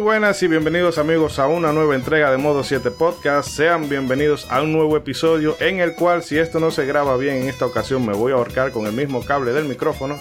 Buenas 0.00 0.42
y 0.42 0.48
bienvenidos 0.48 0.96
amigos 0.96 1.38
a 1.38 1.46
una 1.46 1.72
nueva 1.72 1.94
entrega 1.94 2.30
de 2.30 2.38
Modo 2.38 2.64
7 2.64 2.90
Podcast. 2.90 3.50
Sean 3.50 3.86
bienvenidos 3.90 4.46
a 4.50 4.62
un 4.62 4.72
nuevo 4.72 4.96
episodio 4.96 5.58
en 5.60 5.78
el 5.78 5.94
cual 5.94 6.22
si 6.22 6.38
esto 6.38 6.58
no 6.58 6.70
se 6.70 6.86
graba 6.86 7.18
bien 7.18 7.42
en 7.42 7.48
esta 7.50 7.66
ocasión 7.66 8.06
me 8.06 8.14
voy 8.14 8.32
a 8.32 8.36
ahorcar 8.36 8.72
con 8.72 8.86
el 8.86 8.94
mismo 8.94 9.22
cable 9.22 9.52
del 9.52 9.66
micrófono. 9.66 10.16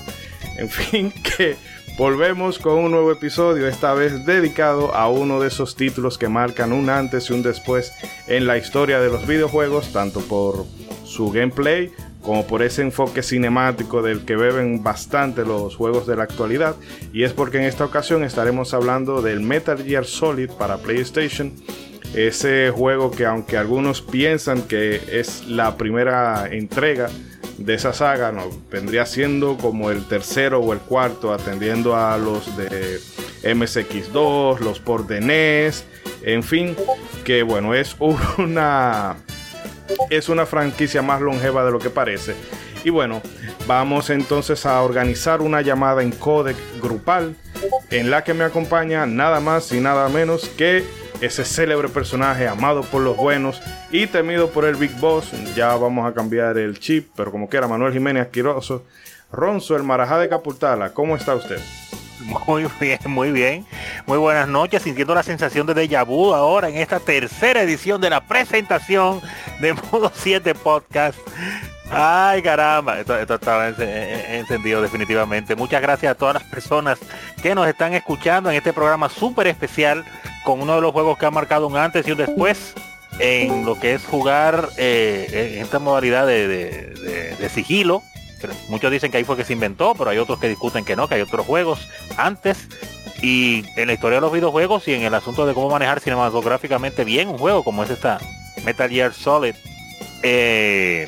En 0.58 0.70
fin, 0.70 1.14
que 1.38 1.56
volvemos 1.98 2.60
con 2.60 2.74
un 2.74 2.92
nuevo 2.92 3.10
episodio, 3.10 3.68
esta 3.68 3.94
vez 3.94 4.26
dedicado 4.26 4.94
a 4.94 5.08
uno 5.08 5.40
de 5.40 5.48
esos 5.48 5.78
títulos 5.78 6.18
que 6.18 6.28
marcan 6.28 6.74
un 6.74 6.90
antes 6.90 7.30
y 7.30 7.34
un 7.34 7.42
después 7.42 7.94
en 8.28 8.48
la 8.48 8.58
historia 8.58 9.00
de 9.00 9.10
los 9.10 9.26
videojuegos, 9.26 9.94
tanto 9.94 10.20
por 10.20 10.66
su 11.06 11.32
gameplay 11.32 11.90
como 12.30 12.46
por 12.46 12.62
ese 12.62 12.84
enfoque 12.84 13.24
cinemático 13.24 14.04
del 14.04 14.24
que 14.24 14.36
beben 14.36 14.84
bastante 14.84 15.44
los 15.44 15.76
juegos 15.76 16.06
de 16.06 16.16
la 16.16 16.26
actualidad. 16.26 16.76
Y 17.12 17.24
es 17.24 17.34
porque 17.34 17.58
en 17.58 17.64
esta 17.64 17.86
ocasión 17.86 18.24
estaremos 18.24 18.76
hablando 18.76 19.24
del 19.24 19.40
Metal 19.40 19.84
Gear 19.84 20.06
Solid 20.06 20.52
para 20.52 20.78
PlayStation. 20.78 21.52
Ese 22.14 22.70
juego 22.70 23.10
que 23.10 23.26
aunque 23.26 23.58
algunos 23.58 24.04
piensan 24.04 24.62
que 24.62 25.02
es 25.12 25.48
la 25.48 25.76
primera 25.76 26.48
entrega 26.52 27.10
de 27.58 27.74
esa 27.74 27.94
saga, 27.94 28.32
no, 28.32 28.44
vendría 28.70 29.08
siendo 29.08 29.58
como 29.58 29.90
el 29.90 30.06
tercero 30.06 30.60
o 30.60 30.72
el 30.72 30.80
cuarto, 30.82 31.34
atendiendo 31.34 31.96
a 31.96 32.16
los 32.20 32.56
de 32.56 33.00
MSX2, 33.42 34.60
los 34.60 34.80
por 34.80 35.08
de 35.08 35.74
en 36.22 36.44
fin, 36.44 36.76
que 37.24 37.42
bueno, 37.42 37.74
es 37.74 37.96
una 38.38 39.18
es 40.10 40.30
una 40.30 40.46
franquicia 40.46 41.02
más 41.02 41.22
longeva 41.22 41.66
de 41.66 41.72
lo 41.72 41.80
que 41.80 41.90
parece. 41.90 42.36
Y 42.84 42.90
bueno, 42.90 43.22
vamos 43.68 44.10
entonces 44.10 44.66
a 44.66 44.82
organizar 44.82 45.42
una 45.42 45.62
llamada 45.62 46.02
en 46.02 46.12
codec 46.12 46.56
grupal 46.82 47.36
en 47.92 48.10
la 48.10 48.24
que 48.24 48.34
me 48.34 48.44
acompaña 48.44 49.06
nada 49.06 49.40
más 49.40 49.72
y 49.72 49.80
nada 49.82 50.08
menos 50.10 50.48
que 50.50 50.86
ese 51.22 51.44
célebre 51.44 51.90
personaje 51.90 52.48
amado 52.48 52.84
por 52.84 53.02
los 53.02 53.18
buenos 53.18 53.62
y 53.92 54.08
temido 54.08 54.50
por 54.52 54.66
el 54.66 54.76
Big 54.76 54.96
Boss. 55.00 55.32
Ya 55.56 55.76
vamos 55.76 56.10
a 56.10 56.14
cambiar 56.14 56.58
el 56.58 56.80
chip, 56.80 57.10
pero 57.16 57.32
como 57.32 57.50
quiera, 57.50 57.68
Manuel 57.68 57.94
Jiménez 57.94 58.28
Quiroso. 58.28 58.86
Ronzo, 59.32 59.76
el 59.76 59.84
Marajá 59.84 60.18
de 60.18 60.30
Capultala, 60.30 60.94
¿cómo 60.94 61.16
está 61.16 61.36
usted? 61.36 61.60
Muy 62.48 62.66
bien, 62.80 63.00
muy 63.06 63.32
bien. 63.32 63.66
Muy 64.06 64.18
buenas 64.18 64.48
noches, 64.48 64.84
sintiendo 64.84 65.16
la 65.16 65.24
sensación 65.24 65.66
de 65.68 65.74
déjà 65.74 66.06
vu 66.06 66.34
ahora 66.34 66.70
en 66.70 66.76
esta 66.76 67.00
tercera 67.00 67.62
edición 67.62 68.02
de 68.02 68.10
la 68.10 68.22
presentación 68.22 69.22
de 69.60 69.74
Modo 69.74 70.12
7 70.14 70.54
Podcast. 70.56 71.18
Ay, 71.92 72.42
caramba, 72.44 73.00
esto, 73.00 73.18
estaba 73.18 73.70
encendido 73.70 74.82
definitivamente. 74.82 75.56
Muchas 75.56 75.82
gracias 75.82 76.12
a 76.12 76.16
todas 76.16 76.36
las 76.36 76.44
personas 76.44 77.00
que 77.42 77.56
nos 77.56 77.68
están 77.68 77.94
escuchando 77.94 78.52
en 78.52 78.58
este 78.58 78.74
programa 78.74 79.10
súper 79.10 79.48
especial 79.48 80.04
con 80.44 80.62
uno 80.62 80.76
de 80.76 80.82
los 80.82 80.92
juegos 80.92 81.18
que 81.18 81.26
ha 81.26 81.32
marcado 81.32 81.68
un 81.68 81.78
antes 81.78 82.08
y 82.08 82.12
un 82.12 82.18
después 82.18 82.74
en 83.18 83.66
lo 83.66 83.80
que 83.80 83.96
es 83.96 84.06
jugar 84.06 84.70
eh, 84.78 85.56
en 85.56 85.64
esta 85.64 85.80
modalidad 85.80 86.28
de 86.28 87.50
sigilo 87.54 88.04
Muchos 88.70 88.92
dicen 88.92 89.12
que 89.12 89.18
ahí 89.18 89.24
fue 89.24 89.38
que 89.38 89.44
se 89.44 89.54
inventó, 89.54 89.94
pero 89.96 90.10
hay 90.10 90.18
otros 90.18 90.40
que 90.40 90.48
discuten 90.48 90.86
que 90.86 90.96
no, 90.96 91.08
que 91.08 91.16
hay 91.16 91.22
otros 91.22 91.46
juegos 91.46 91.88
antes. 92.18 92.68
Y 93.22 93.66
en 93.76 93.88
la 93.88 93.94
historia 93.94 94.18
de 94.18 94.22
los 94.22 94.32
videojuegos 94.32 94.88
y 94.88 94.94
en 94.94 95.02
el 95.02 95.14
asunto 95.14 95.46
de 95.46 95.54
cómo 95.54 95.70
manejar 95.70 96.00
cinematográficamente 96.00 97.04
bien 97.04 97.28
un 97.28 97.38
juego 97.38 97.64
como 97.64 97.84
es 97.84 97.90
esta 97.90 98.20
Metal 98.64 98.90
Gear 98.90 99.14
Solid. 99.14 99.56
Eh, 100.24 101.08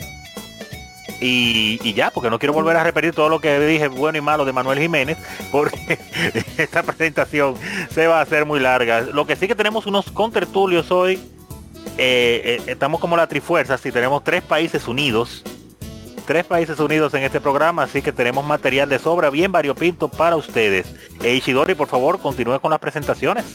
y, 1.22 1.94
ya, 1.94 2.10
porque 2.10 2.30
no 2.32 2.40
quiero 2.40 2.54
volver 2.54 2.76
a 2.78 2.84
repetir 2.84 3.14
todo 3.14 3.30
lo 3.30 3.40
que 3.40 3.60
dije 3.60 3.88
bueno 3.88 4.18
y 4.18 4.22
malo 4.22 4.44
de 4.44 4.54
Manuel 4.54 4.80
Jiménez, 4.80 5.18
porque 5.52 6.00
esta 6.58 6.82
presentación 6.82 7.56
se 7.92 8.08
va 8.08 8.20
a 8.20 8.22
hacer 8.22 8.46
muy 8.46 8.60
larga. 8.60 9.02
Lo 9.02 9.28
que 9.28 9.36
sí 9.36 9.48
que 9.48 9.56
tenemos 9.56 9.86
unos 9.86 10.12
contertulios 10.12 10.92
hoy. 10.92 11.20
Eh, 11.98 12.58
eh, 12.58 12.64
estamos 12.68 13.00
como 13.00 13.18
la 13.18 13.28
trifuerza, 13.28 13.78
si 13.78 13.92
tenemos 13.92 14.24
tres 14.24 14.42
países 14.42 14.88
unidos 14.88 15.44
tres 16.22 16.46
países 16.46 16.80
unidos 16.80 17.14
en 17.14 17.24
este 17.24 17.42
programa, 17.42 17.84
así 17.84 18.02
que 18.02 18.12
tenemos 18.12 18.46
material 18.46 18.90
de 18.90 19.00
sobra 19.00 19.30
bien 19.30 19.52
variopinto 19.52 20.10
para 20.10 20.36
ustedes. 20.36 20.88
E 21.24 21.34
Ishidori, 21.34 21.76
por 21.76 21.88
favor, 21.88 22.20
continúe 22.20 22.60
con 22.60 22.72
las 22.72 22.80
presentaciones. 22.80 23.46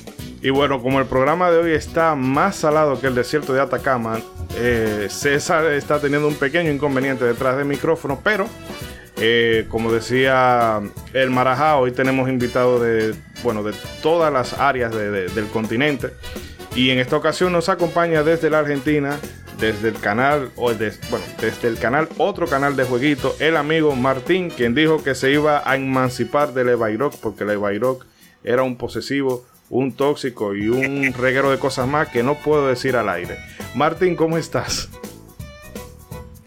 Y 0.43 0.50
bueno, 0.50 0.82
como 0.82 1.00
el 1.00 1.06
programa 1.06 1.50
de 1.50 1.59
hoy 1.59 1.72
está 1.72 2.15
más 2.15 2.56
salado 2.56 3.00
que 3.00 3.06
el 3.06 3.15
desierto 3.15 3.53
de 3.53 3.60
Atacama, 3.60 4.21
eh, 4.56 5.09
César 5.10 5.65
está 5.66 6.00
teniendo 6.00 6.28
un 6.28 6.34
pequeño 6.34 6.71
inconveniente 6.71 7.25
detrás 7.25 7.56
del 7.56 7.66
micrófono, 7.66 8.21
pero 8.22 8.47
eh, 9.19 9.66
como 9.71 9.91
decía 9.91 10.81
el 11.15 11.31
Marajá, 11.31 11.78
hoy 11.78 11.93
tenemos 11.93 12.28
invitados 12.28 12.82
de, 12.82 13.15
bueno, 13.43 13.62
de 13.62 13.72
todas 14.03 14.32
las 14.32 14.53
áreas 14.55 14.94
del 14.94 15.47
continente. 15.53 16.10
Y 16.75 16.91
en 16.91 16.99
esta 16.99 17.16
ocasión 17.16 17.53
nos 17.53 17.71
acompaña 17.71 18.22
desde 18.22 18.50
la 18.50 18.59
Argentina 18.59 19.19
desde 19.59 19.89
el 19.89 19.99
canal, 19.99 20.50
o 20.56 20.72
bueno, 20.72 21.25
desde 21.41 21.69
el 21.69 21.78
canal, 21.78 22.09
otro 22.19 22.47
canal 22.47 22.77
de 22.77 22.84
jueguito, 22.84 23.34
el 23.41 23.56
amigo 23.56 23.94
Martín, 23.97 24.50
quien 24.50 24.75
dijo 24.75 25.03
que 25.03 25.15
se 25.15 25.33
iba 25.33 25.62
a 25.69 25.77
emancipar 25.77 26.53
del 26.53 26.71
Evairoc 26.71 27.15
porque 27.21 27.44
el 27.44 27.50
Evairoc 27.50 28.05
era 28.44 28.62
un 28.62 28.77
posesivo, 28.77 29.44
un 29.71 29.93
tóxico 29.93 30.55
y 30.55 30.69
un 30.69 31.12
reguero 31.19 31.50
de 31.50 31.59
cosas 31.59 31.89
más 31.89 32.09
que 32.09 32.22
no 32.22 32.34
puedo 32.34 32.69
decir 32.69 32.97
al 32.97 33.09
aire. 33.09 33.37
Martín, 33.75 34.15
¿cómo 34.15 34.37
estás? 34.39 34.89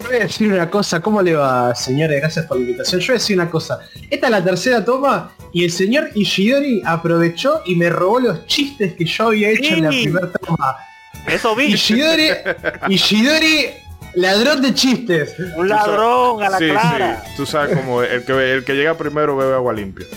Voy 0.05 0.15
a 0.15 0.19
decir 0.21 0.51
una 0.51 0.69
cosa, 0.69 1.01
¿cómo 1.01 1.21
le 1.21 1.35
va, 1.35 1.75
señores? 1.75 2.19
Gracias 2.19 2.45
por 2.45 2.57
la 2.57 2.63
invitación. 2.63 2.99
Yo 2.99 3.07
voy 3.07 3.15
a 3.15 3.19
decir 3.19 3.35
una 3.35 3.49
cosa. 3.49 3.79
Esta 4.09 4.27
es 4.27 4.31
la 4.31 4.43
tercera 4.43 4.83
toma 4.83 5.35
y 5.51 5.63
el 5.63 5.71
señor 5.71 6.09
Ishidori 6.15 6.81
aprovechó 6.85 7.61
y 7.65 7.75
me 7.75 7.89
robó 7.89 8.19
los 8.19 8.45
chistes 8.47 8.93
que 8.93 9.05
yo 9.05 9.27
había 9.27 9.49
hecho 9.49 9.75
en 9.75 9.83
la 9.83 9.89
primera 9.89 10.31
toma. 10.31 10.77
Eso 11.27 11.55
vi. 11.55 11.65
Ishidori, 11.73 12.29
Ishidori, 12.87 13.69
ladrón 14.15 14.61
de 14.61 14.73
chistes. 14.73 15.35
Un 15.55 15.69
ladrón 15.69 16.43
a 16.43 16.49
la 16.49 16.57
clara. 16.57 17.23
Tú 17.35 17.45
sabes 17.45 17.77
como 17.77 18.01
el 18.03 18.23
que, 18.23 18.53
el 18.53 18.63
que 18.63 18.73
llega 18.73 18.97
primero 18.97 19.35
bebe 19.35 19.53
agua 19.53 19.73
limpia. 19.73 20.07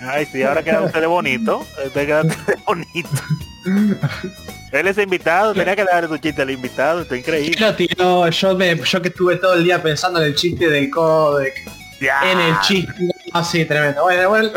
Ay, 0.00 0.26
sí, 0.26 0.42
ahora 0.42 0.62
queda 0.62 0.82
usted 0.82 1.00
de 1.00 1.06
bonito. 1.06 1.64
Usted 1.86 2.06
queda 2.06 2.22
de 2.22 2.36
bonito. 2.66 3.08
Él 4.72 4.88
es 4.88 4.98
invitado, 4.98 5.52
tenía 5.52 5.76
que 5.76 5.84
darle 5.84 6.08
su 6.08 6.18
chiste 6.18 6.42
al 6.42 6.50
invitado, 6.50 7.02
está 7.02 7.16
increíble. 7.16 7.56
Yo, 7.96 8.28
yo, 8.28 8.56
me, 8.56 8.76
yo 8.76 9.02
que 9.02 9.08
estuve 9.08 9.36
todo 9.36 9.54
el 9.54 9.64
día 9.64 9.82
pensando 9.82 10.20
en 10.20 10.26
el 10.26 10.34
chiste 10.34 10.68
del 10.68 10.90
codec, 10.90 11.54
en 12.00 12.40
el 12.40 12.58
chiste, 12.60 12.92
así 13.32 13.64
tremendo. 13.64 14.02
Bueno, 14.02 14.30
bueno, 14.30 14.50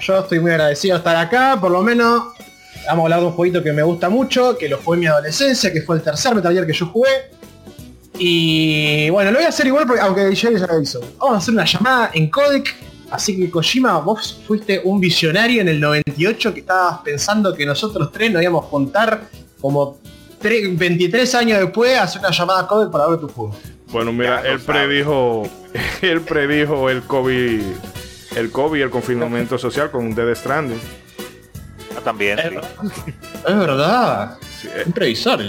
yo 0.00 0.18
estoy 0.18 0.40
muy 0.40 0.50
agradecido 0.50 0.94
de 0.94 0.98
estar 0.98 1.16
acá, 1.16 1.56
por 1.60 1.70
lo 1.70 1.82
menos 1.82 2.34
Vamos 2.86 3.02
a 3.02 3.04
hablar 3.04 3.20
de 3.20 3.26
un 3.26 3.32
jueguito 3.32 3.62
que 3.62 3.72
me 3.72 3.82
gusta 3.82 4.08
mucho, 4.08 4.56
que 4.56 4.68
lo 4.68 4.78
jugué 4.78 4.96
en 4.96 5.00
mi 5.00 5.06
adolescencia, 5.06 5.72
que 5.72 5.82
fue 5.82 5.96
el 5.96 6.02
tercer 6.02 6.34
Metal 6.34 6.52
Gear 6.52 6.66
que 6.66 6.72
yo 6.72 6.86
jugué. 6.86 7.10
Y 8.18 9.08
bueno, 9.10 9.30
lo 9.30 9.38
voy 9.38 9.46
a 9.46 9.48
hacer 9.48 9.66
igual 9.66 9.86
porque 9.86 10.02
aunque 10.02 10.34
ya 10.34 10.50
lo 10.50 10.80
hizo. 10.80 11.00
Vamos 11.18 11.36
a 11.36 11.38
hacer 11.38 11.54
una 11.54 11.64
llamada 11.64 12.10
en 12.12 12.28
codec. 12.28 12.74
Así 13.10 13.36
que 13.36 13.50
Kojima, 13.50 13.98
vos 13.98 14.40
fuiste 14.46 14.80
un 14.84 15.00
visionario 15.00 15.60
en 15.62 15.68
el 15.68 15.80
98 15.80 16.54
que 16.54 16.60
estabas 16.60 17.00
pensando 17.02 17.54
que 17.54 17.66
nosotros 17.66 18.12
tres 18.12 18.30
nos 18.30 18.42
íbamos 18.42 18.64
a 18.64 18.68
juntar 18.68 19.22
como 19.60 19.98
23 20.42 21.34
años 21.34 21.60
después 21.60 21.96
a 21.96 22.04
hacer 22.04 22.20
una 22.20 22.30
llamada 22.30 22.66
codec 22.66 22.90
para 22.90 23.08
ver 23.08 23.18
tu 23.20 23.28
juego. 23.28 23.56
Bueno, 23.90 24.12
mira, 24.12 24.42
él 24.42 24.60
predijo, 24.60 25.48
él 26.02 26.20
predijo 26.20 26.88
el 26.88 27.02
COVID, 27.02 27.62
el 28.36 28.50
COVID 28.52 28.78
y 28.78 28.82
el 28.82 28.90
confinamiento 28.90 29.58
social 29.58 29.90
con 29.90 30.14
Dead 30.14 30.34
Stranding 30.34 30.80
también. 32.04 32.38
Es, 32.38 32.50
verdad. 33.44 34.38
un 34.86 34.92
previsor. 34.92 35.40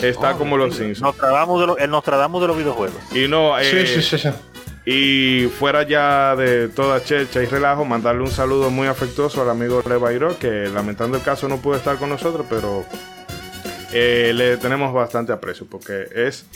Está 0.00 0.34
como 0.34 0.56
los 0.56 0.74
Simpsons. 0.74 1.02
Nostradamus 1.02 1.60
de 1.60 1.66
los, 1.66 1.78
el 1.78 1.90
Nostradamus 1.90 2.40
de 2.40 2.48
los 2.48 2.56
videojuegos. 2.56 2.96
Y 3.14 3.28
no, 3.28 3.58
eh, 3.58 4.34
Y 4.86 5.46
fuera 5.58 5.82
ya 5.82 6.34
de 6.36 6.68
toda 6.68 7.02
checha 7.02 7.42
y 7.42 7.46
relajo, 7.46 7.84
mandarle 7.84 8.22
un 8.22 8.30
saludo 8.30 8.70
muy 8.70 8.86
afectuoso 8.88 9.42
al 9.42 9.50
amigo 9.50 9.82
Levairo, 9.86 10.38
que 10.38 10.68
lamentando 10.68 11.18
el 11.18 11.22
caso 11.22 11.48
no 11.48 11.58
pudo 11.58 11.76
estar 11.76 11.96
con 11.96 12.08
nosotros, 12.08 12.46
pero 12.48 12.84
eh, 13.92 14.32
le 14.34 14.56
tenemos 14.56 14.92
bastante 14.94 15.32
aprecio, 15.32 15.66
porque 15.68 16.06
es 16.14 16.46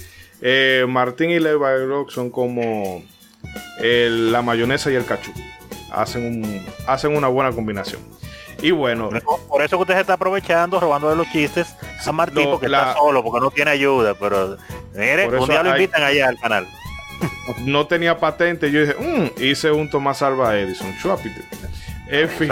eh, 0.40 0.86
Martín 0.88 1.30
y 1.30 1.38
Levairo 1.38 2.06
son 2.08 2.30
como 2.30 3.04
la 3.80 4.42
mayonesa 4.42 4.90
y 4.90 4.94
el 4.94 5.04
cachú. 5.04 5.32
Hacen, 5.92 6.24
un, 6.24 6.66
hacen 6.86 7.14
una 7.14 7.28
buena 7.28 7.52
combinación. 7.52 8.00
Y 8.60 8.70
bueno. 8.70 9.10
Por 9.48 9.62
eso 9.62 9.76
que 9.76 9.82
usted 9.82 9.94
se 9.94 10.00
está 10.00 10.14
aprovechando, 10.14 10.80
robando 10.80 11.10
de 11.10 11.16
los 11.16 11.30
chistes 11.30 11.74
a 12.04 12.12
Martín, 12.12 12.48
porque 12.50 12.66
está 12.66 12.94
solo, 12.94 13.22
porque 13.22 13.40
no 13.40 13.50
tiene 13.50 13.70
ayuda. 13.70 14.14
Pero 14.14 14.56
mire, 14.94 15.28
un 15.28 15.48
día 15.48 15.62
lo 15.62 15.70
invitan 15.70 16.02
allá 16.02 16.28
al 16.28 16.38
canal. 16.38 16.68
No 17.64 17.86
tenía 17.86 18.18
patente, 18.18 18.70
yo 18.70 18.80
dije, 18.80 18.94
mmm, 18.98 19.42
hice 19.42 19.70
un 19.70 19.88
Tomás 19.88 20.22
Alba 20.22 20.58
Edison. 20.58 20.92
En 22.08 22.28
fin, 22.28 22.50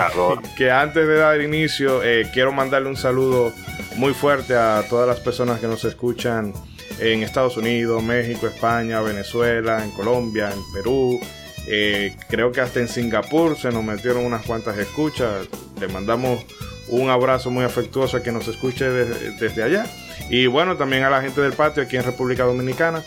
que 0.56 0.70
antes 0.70 1.06
de 1.06 1.16
dar 1.16 1.40
inicio, 1.40 2.02
eh, 2.02 2.30
quiero 2.32 2.52
mandarle 2.52 2.88
un 2.88 2.96
saludo 2.96 3.52
muy 3.96 4.14
fuerte 4.14 4.56
a 4.56 4.84
todas 4.88 5.06
las 5.06 5.20
personas 5.20 5.60
que 5.60 5.66
nos 5.66 5.84
escuchan 5.84 6.54
en 6.98 7.22
Estados 7.22 7.56
Unidos, 7.56 8.02
México, 8.02 8.46
España, 8.46 9.00
Venezuela, 9.00 9.84
en 9.84 9.90
Colombia, 9.90 10.50
en 10.50 10.60
Perú, 10.72 11.20
eh, 11.66 12.16
creo 12.28 12.52
que 12.52 12.60
hasta 12.60 12.80
en 12.80 12.88
Singapur 12.88 13.56
se 13.56 13.70
nos 13.70 13.84
metieron 13.84 14.24
unas 14.24 14.44
cuantas 14.44 14.78
escuchas. 14.78 15.46
Le 15.80 15.88
mandamos 15.88 16.44
Un 16.88 17.08
abrazo 17.08 17.50
muy 17.50 17.64
afectuoso 17.64 18.16
a 18.16 18.20
quien 18.20 18.34
nos 18.34 18.48
escuche 18.48 18.84
desde 18.90 19.62
allá. 19.62 19.86
Y 20.28 20.46
bueno, 20.46 20.76
también 20.76 21.04
a 21.04 21.10
la 21.10 21.22
gente 21.22 21.40
del 21.40 21.52
patio 21.52 21.82
aquí 21.82 21.96
en 21.96 22.04
República 22.04 22.44
Dominicana. 22.44 23.04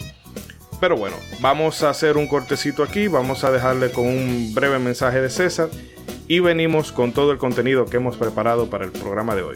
Pero 0.80 0.98
bueno, 0.98 1.16
vamos 1.40 1.84
a 1.84 1.90
hacer 1.90 2.18
un 2.18 2.28
cortecito 2.28 2.84
aquí, 2.84 3.08
vamos 3.08 3.44
a 3.44 3.52
dejarle 3.52 3.92
con 3.92 4.06
un 4.06 4.54
breve 4.54 4.80
mensaje 4.80 5.22
de 5.22 5.30
César 5.30 5.70
y 6.28 6.40
venimos 6.40 6.92
con 6.92 7.14
todo 7.14 7.32
el 7.32 7.38
contenido 7.38 7.86
que 7.86 7.98
hemos 7.98 8.18
preparado 8.18 8.70
para 8.70 8.86
el 8.86 8.92
programa 8.92 9.36
de 9.36 9.44
hoy. 9.44 9.56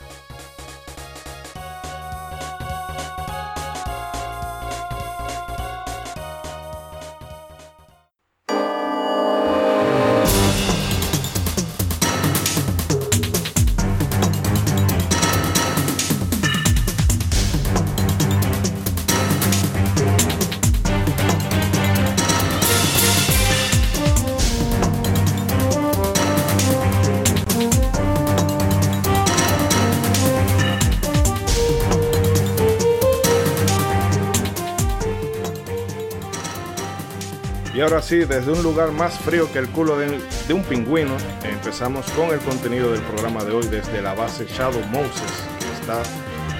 Ahora 38.11 38.25
sí, 38.25 38.25
desde 38.25 38.51
un 38.51 38.63
lugar 38.63 38.91
más 38.91 39.17
frío 39.19 39.51
que 39.51 39.59
el 39.59 39.69
culo 39.69 39.97
de, 39.97 40.19
un 40.53 40.63
pingüino, 40.63 41.15
empezamos 41.43 42.09
con 42.11 42.29
el 42.31 42.39
contenido 42.39 42.91
del 42.91 43.01
programa 43.01 43.43
de 43.43 43.53
hoy 43.53 43.67
desde 43.67 44.01
la 44.01 44.13
base 44.13 44.45
Shadow 44.45 44.81
Moses, 44.87 45.31
que 45.59 45.81
está 45.81 46.03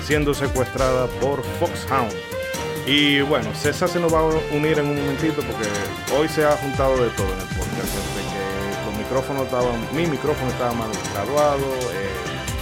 siendo 0.05 0.33
secuestrada 0.33 1.07
por 1.19 1.43
Foxhound. 1.59 2.13
Y 2.85 3.21
bueno, 3.21 3.53
César 3.53 3.89
se 3.89 3.99
nos 3.99 4.13
va 4.13 4.19
a 4.19 4.55
unir 4.55 4.79
en 4.79 4.87
un 4.87 4.95
momentito 4.95 5.41
porque 5.43 5.67
hoy 6.17 6.27
se 6.27 6.45
ha 6.45 6.51
juntado 6.57 6.97
de 6.97 7.09
todo 7.11 7.27
en 7.27 7.39
el 7.39 7.47
podcast. 7.47 7.93
Desde 7.95 8.29
que 8.31 8.85
los 8.85 8.97
micrófonos 8.97 9.43
estaban, 9.43 9.95
mi 9.95 10.05
micrófono 10.07 10.49
estaba 10.49 10.73
mal 10.73 10.89
graduado, 11.13 11.65
eh, 11.93 12.09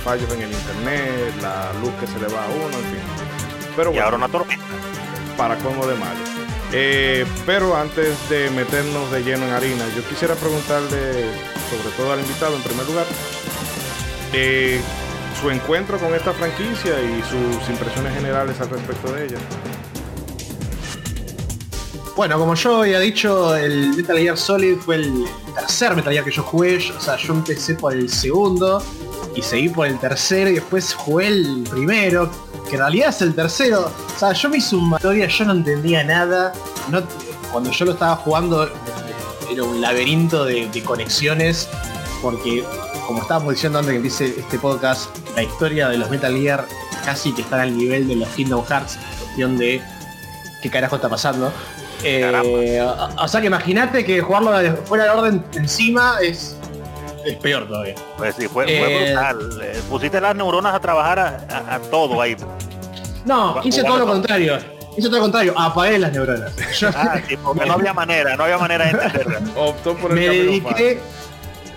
fallos 0.04 0.32
en 0.34 0.42
el 0.42 0.52
internet, 0.52 1.34
la 1.42 1.72
luz 1.82 1.94
que 2.00 2.08
se 2.08 2.20
le 2.20 2.28
va 2.34 2.44
a 2.44 2.48
uno, 2.50 2.78
en 2.78 2.86
fin. 2.86 3.74
Pero 3.76 3.94
y 3.94 4.00
ahora 4.00 4.18
una 4.18 4.28
tormenta. 4.28 4.66
Para 5.38 5.56
como 5.58 5.88
de 5.88 5.96
malo. 5.96 6.49
Eh, 6.72 7.26
pero 7.46 7.76
antes 7.76 8.18
de 8.30 8.50
meternos 8.52 9.12
de 9.12 9.24
lleno 9.24 9.46
en 9.46 9.54
harina, 9.54 9.86
yo 9.96 10.04
quisiera 10.08 10.36
preguntarle, 10.36 11.32
sobre 11.70 11.96
todo 11.98 12.14
al 12.14 12.20
invitado 12.20 12.56
en 12.56 12.62
primer 12.62 12.86
lugar, 12.86 13.06
eh, 14.34 14.80
su 15.42 15.50
encuentro 15.50 15.98
con 15.98 16.14
esta 16.14 16.32
franquicia 16.34 17.02
y 17.02 17.22
sus 17.24 17.70
impresiones 17.70 18.14
generales 18.14 18.60
al 18.62 18.70
respecto 18.70 19.14
de 19.14 19.26
ella. 19.26 19.38
Bueno, 22.16 22.38
como 22.38 22.54
yo 22.54 22.82
había 22.82 23.00
dicho, 23.00 23.56
el 23.56 23.96
Metal 23.96 24.18
Gear 24.18 24.38
Solid 24.38 24.76
fue 24.76 24.96
el 24.96 25.26
tercer 25.56 25.96
Metal 25.96 26.12
Gear 26.12 26.26
que 26.26 26.32
yo 26.32 26.44
jugué. 26.44 26.78
O 26.78 27.00
sea, 27.00 27.16
yo 27.16 27.34
empecé 27.34 27.76
por 27.76 27.94
el 27.94 28.10
segundo 28.10 28.84
y 29.36 29.42
seguí 29.42 29.70
por 29.70 29.88
el 29.88 30.00
tercero 30.00 30.50
y 30.50 30.56
después 30.56 30.94
jugué 30.94 31.28
el 31.28 31.64
primero, 31.70 32.30
que 32.70 32.76
en 32.76 32.80
realidad 32.80 33.10
es 33.10 33.22
el 33.22 33.36
tercero. 33.36 33.92
O 34.16 34.20
sea, 34.20 34.34
yo 34.34 34.50
mi 34.50 34.62
sumatoria, 34.62 35.28
yo 35.28 35.46
no 35.46 35.54
entendía 35.54 36.04
nada. 36.04 36.54
No, 36.90 37.02
cuando 37.52 37.72
yo 37.72 37.86
lo 37.86 37.92
estaba 37.92 38.16
jugando 38.18 38.70
era 39.52 39.64
un 39.64 39.82
laberinto 39.82 40.46
de, 40.46 40.70
conexiones, 40.84 41.68
porque 42.22 42.64
como 43.08 43.22
estábamos 43.22 43.54
diciendo 43.54 43.80
antes 43.80 43.92
que 43.92 43.98
empiece 43.98 44.40
este 44.40 44.60
podcast, 44.60 45.10
la 45.36 45.44
historia 45.44 45.90
de 45.90 45.98
los 45.98 46.10
Metal 46.10 46.36
Gear 46.36 46.66
casi 47.04 47.34
que 47.34 47.42
están 47.42 47.60
al 47.60 47.76
nivel 47.76 48.08
de 48.08 48.16
los 48.16 48.30
Kingdom 48.30 48.64
Hearts, 48.66 49.00
cuestión 49.20 49.58
de 49.58 49.82
qué 50.62 50.70
carajo 50.70 50.98
está 50.98 51.10
pasando. 51.10 51.52
Eh, 52.04 52.82
o, 53.18 53.28
sea 53.28 53.42
que 53.42 53.48
imagínate 53.48 54.06
que 54.06 54.22
jugarlo 54.22 54.52
fuera 54.86 55.04
de 55.06 55.10
orden 55.10 55.44
encima 55.54 56.18
es 56.22 56.56
es 57.32 57.38
peor 57.38 57.68
todavía. 57.68 57.96
Pues 58.18 58.36
sí, 58.36 58.48
fue, 58.48 58.66
eh, 58.68 59.14
brutal. 59.14 59.60
Eh, 59.62 59.82
pusiste 59.90 60.22
las 60.22 60.36
neuronas 60.36 60.74
a 60.74 60.80
trabajar 60.80 61.20
a, 61.20 61.80
todo 61.92 62.22
ahí. 62.22 62.36
No, 63.26 63.60
hice 63.64 63.84
todo 63.84 64.00
lo 64.00 64.08
contrario. 64.08 64.58
Hice 64.98 65.08
todo 65.08 65.18
lo 65.18 65.24
contrario, 65.24 65.54
apagué 65.58 66.00
las 66.00 66.12
neuronas. 66.12 66.52
ah, 66.96 67.20
sí, 67.28 67.38
porque 67.38 67.66
no 67.66 67.74
había 67.74 67.94
manera, 67.94 68.36
no 68.36 68.44
había 68.44 68.58
manera 68.58 68.86
de 68.86 68.92
entenderla. 68.92 69.42
Optó 69.56 69.96
por 69.96 70.12
el 70.12 70.18
me 70.18 70.28
dediqué, 70.28 71.00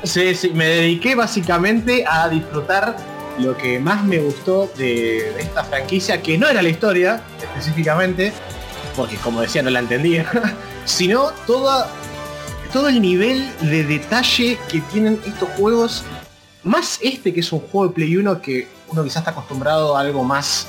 sí, 0.03 0.35
sí, 0.35 0.51
me 0.51 0.67
dediqué 0.67 1.15
básicamente 1.15 2.05
a 2.07 2.29
disfrutar 2.29 2.97
lo 3.39 3.57
que 3.57 3.79
más 3.79 4.05
me 4.05 4.19
gustó 4.19 4.71
de, 4.77 5.41
esta 5.41 5.65
franquicia, 5.65 6.23
que 6.23 6.37
no 6.39 6.49
era 6.49 6.63
la 6.63 6.69
historia 6.69 7.21
específicamente, 7.41 8.33
porque 8.97 9.17
como 9.17 9.41
decía 9.41 9.63
no 9.63 9.71
la 9.71 9.81
entendía, 9.81 10.27
sino 10.85 11.31
toda 11.47 11.89
todo 12.73 12.89
el 12.89 13.03
nivel 13.03 13.47
de 13.61 13.85
detalle 13.85 14.59
que 14.71 14.81
tienen 14.81 15.21
estos 15.27 15.49
juegos, 15.51 16.05
más 16.65 16.99
este 17.03 17.35
que 17.35 17.41
es 17.41 17.53
un 17.53 17.61
juego 17.61 17.89
de 17.89 17.95
Play 17.95 18.17
1 18.17 18.41
que 18.41 18.67
uno 18.89 19.05
quizás 19.05 19.19
está 19.19 19.33
acostumbrado 19.33 19.97
a 19.97 20.01
algo 20.01 20.25
más 20.25 20.69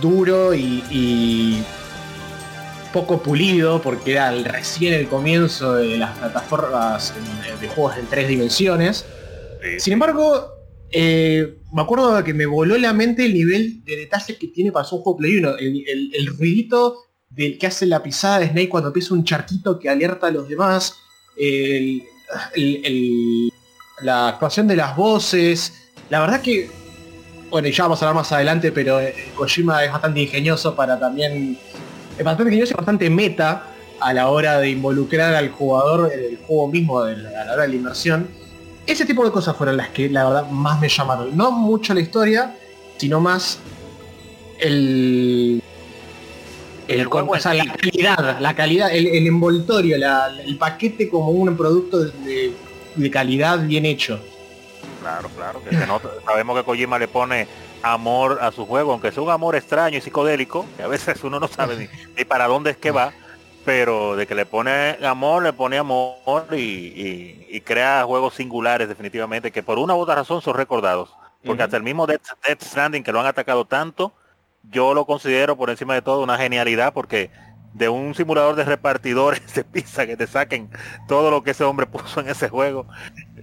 duro 0.00 0.54
y, 0.54 1.62
poco 2.92 3.20
pulido, 3.20 3.82
porque 3.82 4.12
era 4.12 4.32
el, 4.32 4.44
recién 4.44 4.94
el 4.94 5.08
comienzo 5.08 5.74
de 5.74 5.98
las 5.98 6.16
plataformas 6.16 7.12
de 7.60 7.68
juegos 7.68 7.96
en 7.98 8.06
tres 8.06 8.28
dimensiones. 8.28 9.04
Sin 9.78 9.94
embargo, 9.94 10.48
eh, 10.92 11.58
me 11.72 11.82
acuerdo 11.82 12.22
que 12.22 12.32
me 12.32 12.46
voló 12.46 12.78
la 12.78 12.92
mente 12.92 13.24
el 13.24 13.34
nivel 13.34 13.82
de 13.84 13.96
detalle 13.96 14.36
que 14.36 14.46
tiene 14.46 14.70
para 14.70 14.84
un 14.92 15.00
juego 15.00 15.16
Play 15.16 15.38
1. 15.38 15.56
el 15.58 16.26
ruidito 16.38 16.98
del 17.34 17.58
que 17.58 17.66
hace 17.66 17.86
la 17.86 18.02
pisada 18.02 18.40
de 18.40 18.48
Snake 18.48 18.68
cuando 18.68 18.92
pisa 18.92 19.14
un 19.14 19.24
charquito 19.24 19.78
que 19.78 19.88
alerta 19.88 20.28
a 20.28 20.30
los 20.30 20.48
demás, 20.48 20.96
la 24.02 24.28
actuación 24.28 24.68
de 24.68 24.76
las 24.76 24.96
voces, 24.96 25.72
la 26.10 26.20
verdad 26.20 26.40
que, 26.40 26.70
bueno, 27.50 27.68
ya 27.68 27.84
vamos 27.84 28.02
a 28.02 28.06
hablar 28.06 28.22
más 28.22 28.32
adelante, 28.32 28.70
pero 28.72 29.00
eh, 29.00 29.14
Kojima 29.34 29.84
es 29.84 29.90
bastante 29.90 30.20
ingenioso 30.20 30.76
para 30.76 30.98
también, 30.98 31.58
es 32.16 32.24
bastante 32.24 32.50
ingenioso 32.50 32.74
y 32.74 32.76
bastante 32.76 33.10
meta 33.10 33.64
a 34.00 34.12
la 34.12 34.28
hora 34.28 34.58
de 34.58 34.70
involucrar 34.70 35.34
al 35.34 35.50
jugador 35.50 36.12
en 36.12 36.20
el 36.20 36.38
juego 36.38 36.68
mismo, 36.68 37.00
a 37.00 37.10
la 37.10 37.52
hora 37.52 37.62
de 37.62 37.68
la 37.68 37.74
inmersión. 37.74 38.28
Ese 38.86 39.06
tipo 39.06 39.24
de 39.24 39.32
cosas 39.32 39.56
fueron 39.56 39.78
las 39.78 39.88
que 39.88 40.10
la 40.10 40.24
verdad 40.24 40.50
más 40.50 40.78
me 40.80 40.88
llamaron. 40.88 41.34
No 41.36 41.50
mucho 41.50 41.94
la 41.94 42.00
historia, 42.00 42.54
sino 42.98 43.18
más 43.18 43.58
el 44.60 45.63
el, 46.88 47.08
o 47.10 47.38
sea, 47.38 47.54
la 47.54 47.64
calidad, 47.64 48.40
la 48.40 48.54
calidad, 48.54 48.94
el, 48.94 49.26
envoltorio, 49.26 49.96
el 49.96 50.58
paquete 50.58 51.08
como 51.08 51.30
un 51.30 51.56
producto 51.56 52.04
de, 52.04 52.52
calidad 53.10 53.60
bien 53.66 53.86
hecho. 53.86 54.20
Claro, 55.00 55.28
claro, 55.36 55.62
que 55.62 55.76
sabemos 56.24 56.56
que 56.56 56.64
Kojima 56.64 56.98
le 56.98 57.08
pone 57.08 57.46
amor 57.82 58.38
a 58.40 58.50
su 58.50 58.66
juego, 58.66 58.92
aunque 58.92 59.12
sea 59.12 59.22
un 59.22 59.30
amor 59.30 59.56
extraño 59.56 59.98
y 59.98 60.00
psicodélico, 60.00 60.64
que 60.76 60.82
a 60.82 60.88
veces 60.88 61.22
uno 61.22 61.38
no 61.38 61.48
sabe 61.48 61.88
ni, 62.16 62.24
para 62.24 62.46
dónde 62.46 62.70
es 62.70 62.76
que 62.76 62.90
va, 62.90 63.12
pero 63.64 64.16
de 64.16 64.26
que 64.26 64.34
le 64.34 64.46
pone 64.46 64.96
amor, 65.04 65.42
le 65.42 65.52
pone 65.52 65.78
amor 65.78 66.46
y, 66.52 67.60
crea 67.60 68.04
juegos 68.04 68.34
singulares 68.34 68.88
definitivamente, 68.88 69.50
que 69.50 69.62
por 69.62 69.78
una 69.78 69.94
u 69.94 69.98
otra 69.98 70.16
razón 70.16 70.42
son 70.42 70.54
recordados. 70.54 71.10
Porque 71.44 71.62
hasta 71.62 71.76
el 71.76 71.82
mismo 71.82 72.06
Death, 72.06 72.22
Death 72.46 72.62
Stranding, 72.62 73.02
que 73.02 73.12
lo 73.12 73.20
han 73.20 73.26
atacado 73.26 73.66
tanto, 73.66 74.14
yo 74.70 74.94
lo 74.94 75.06
considero 75.06 75.56
por 75.56 75.70
encima 75.70 75.94
de 75.94 76.02
todo 76.02 76.22
una 76.22 76.36
genialidad 76.36 76.92
porque 76.92 77.30
de 77.74 77.88
un 77.88 78.14
simulador 78.14 78.54
de 78.56 78.64
repartidores 78.64 79.42
de 79.54 79.64
pizza 79.64 80.06
que 80.06 80.16
te 80.16 80.26
saquen 80.26 80.70
todo 81.08 81.30
lo 81.30 81.42
que 81.42 81.50
ese 81.50 81.64
hombre 81.64 81.86
puso 81.86 82.20
en 82.20 82.28
ese 82.28 82.48
juego, 82.48 82.86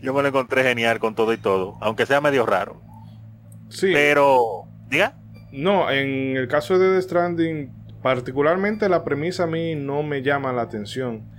yo 0.02 0.14
me 0.14 0.22
lo 0.22 0.30
encontré 0.30 0.64
genial 0.64 1.00
con 1.00 1.16
todo 1.16 1.34
y 1.34 1.38
todo, 1.38 1.78
aunque 1.82 2.06
sea 2.06 2.22
medio 2.22 2.46
raro. 2.46 2.82
Sí. 3.70 3.92
Pero, 3.94 4.66
diga. 4.90 5.16
No, 5.52 5.90
en 5.92 6.38
el 6.38 6.48
caso 6.48 6.80
de 6.80 6.96
The 6.96 7.02
Stranding, 7.02 7.72
particularmente 8.02 8.90
la 8.90 9.04
premisa 9.04 9.44
a 9.44 9.48
mí 9.48 9.76
no 9.76 10.04
me 10.04 10.22
llama 10.22 10.54
la 10.54 10.64
atención. 10.64 11.30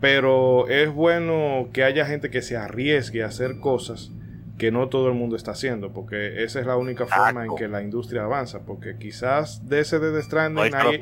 Pero 0.00 0.68
es 0.68 0.92
bueno 0.92 1.70
que 1.72 1.82
haya 1.82 2.06
gente 2.06 2.30
que 2.30 2.40
se 2.40 2.56
arriesgue 2.56 3.24
a 3.24 3.26
hacer 3.26 3.58
cosas 3.58 4.12
que 4.58 4.72
no 4.72 4.88
todo 4.88 5.08
el 5.08 5.14
mundo 5.14 5.36
está 5.36 5.52
haciendo, 5.52 5.92
porque 5.92 6.42
esa 6.42 6.60
es 6.60 6.66
la 6.66 6.76
única 6.76 7.06
forma 7.06 7.46
en 7.46 7.54
que 7.54 7.68
la 7.68 7.82
industria 7.82 8.24
avanza, 8.24 8.60
porque 8.66 8.96
quizás 8.98 9.66
de 9.68 9.80
ese 9.80 10.00
de 10.00 10.22
Stranding 10.22 10.74
hay, 10.74 11.00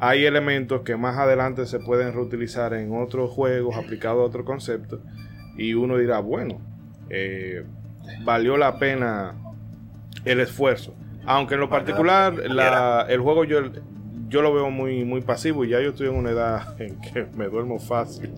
hay, 0.00 0.26
elementos 0.26 0.82
que 0.82 0.96
más 0.96 1.16
adelante 1.16 1.64
se 1.66 1.78
pueden 1.78 2.12
reutilizar 2.12 2.74
en 2.74 2.94
otros 3.00 3.30
juegos 3.30 3.76
aplicados 3.76 4.20
a 4.20 4.26
otro 4.26 4.44
concepto, 4.44 5.00
y 5.56 5.74
uno 5.74 5.96
dirá, 5.96 6.18
bueno, 6.18 6.60
eh, 7.08 7.64
valió 8.24 8.56
la 8.56 8.78
pena 8.78 9.34
el 10.24 10.40
esfuerzo. 10.40 10.94
Aunque 11.24 11.54
en 11.54 11.60
lo 11.60 11.68
particular, 11.68 12.34
el 13.08 13.20
juego 13.20 13.44
yo, 13.44 13.60
yo 14.28 14.42
lo 14.42 14.52
veo 14.52 14.70
muy, 14.70 15.04
muy 15.04 15.20
pasivo 15.20 15.64
y 15.64 15.68
ya 15.68 15.80
yo 15.80 15.90
estoy 15.90 16.08
en 16.08 16.16
una 16.16 16.30
edad 16.30 16.80
en 16.80 17.00
que 17.00 17.26
me 17.36 17.46
duermo 17.46 17.78
fácil. 17.78 18.32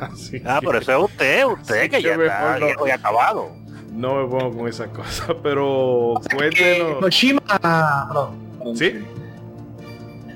ah, 0.44 0.60
pero 0.60 0.78
eso 0.78 0.92
es 0.92 1.10
usted, 1.10 1.46
usted 1.46 1.90
que, 1.90 2.02
ya 2.02 2.14
está 2.14 2.58
no, 2.58 2.66
acabado. 2.92 3.50
No 4.00 4.14
me 4.14 4.28
pongo 4.28 4.56
con 4.56 4.68
esas 4.68 4.88
cosas, 4.88 5.28
pero 5.42 6.14
cuéntenos. 6.34 7.00
Kojima, 7.00 7.42
¿Sí? 8.74 8.94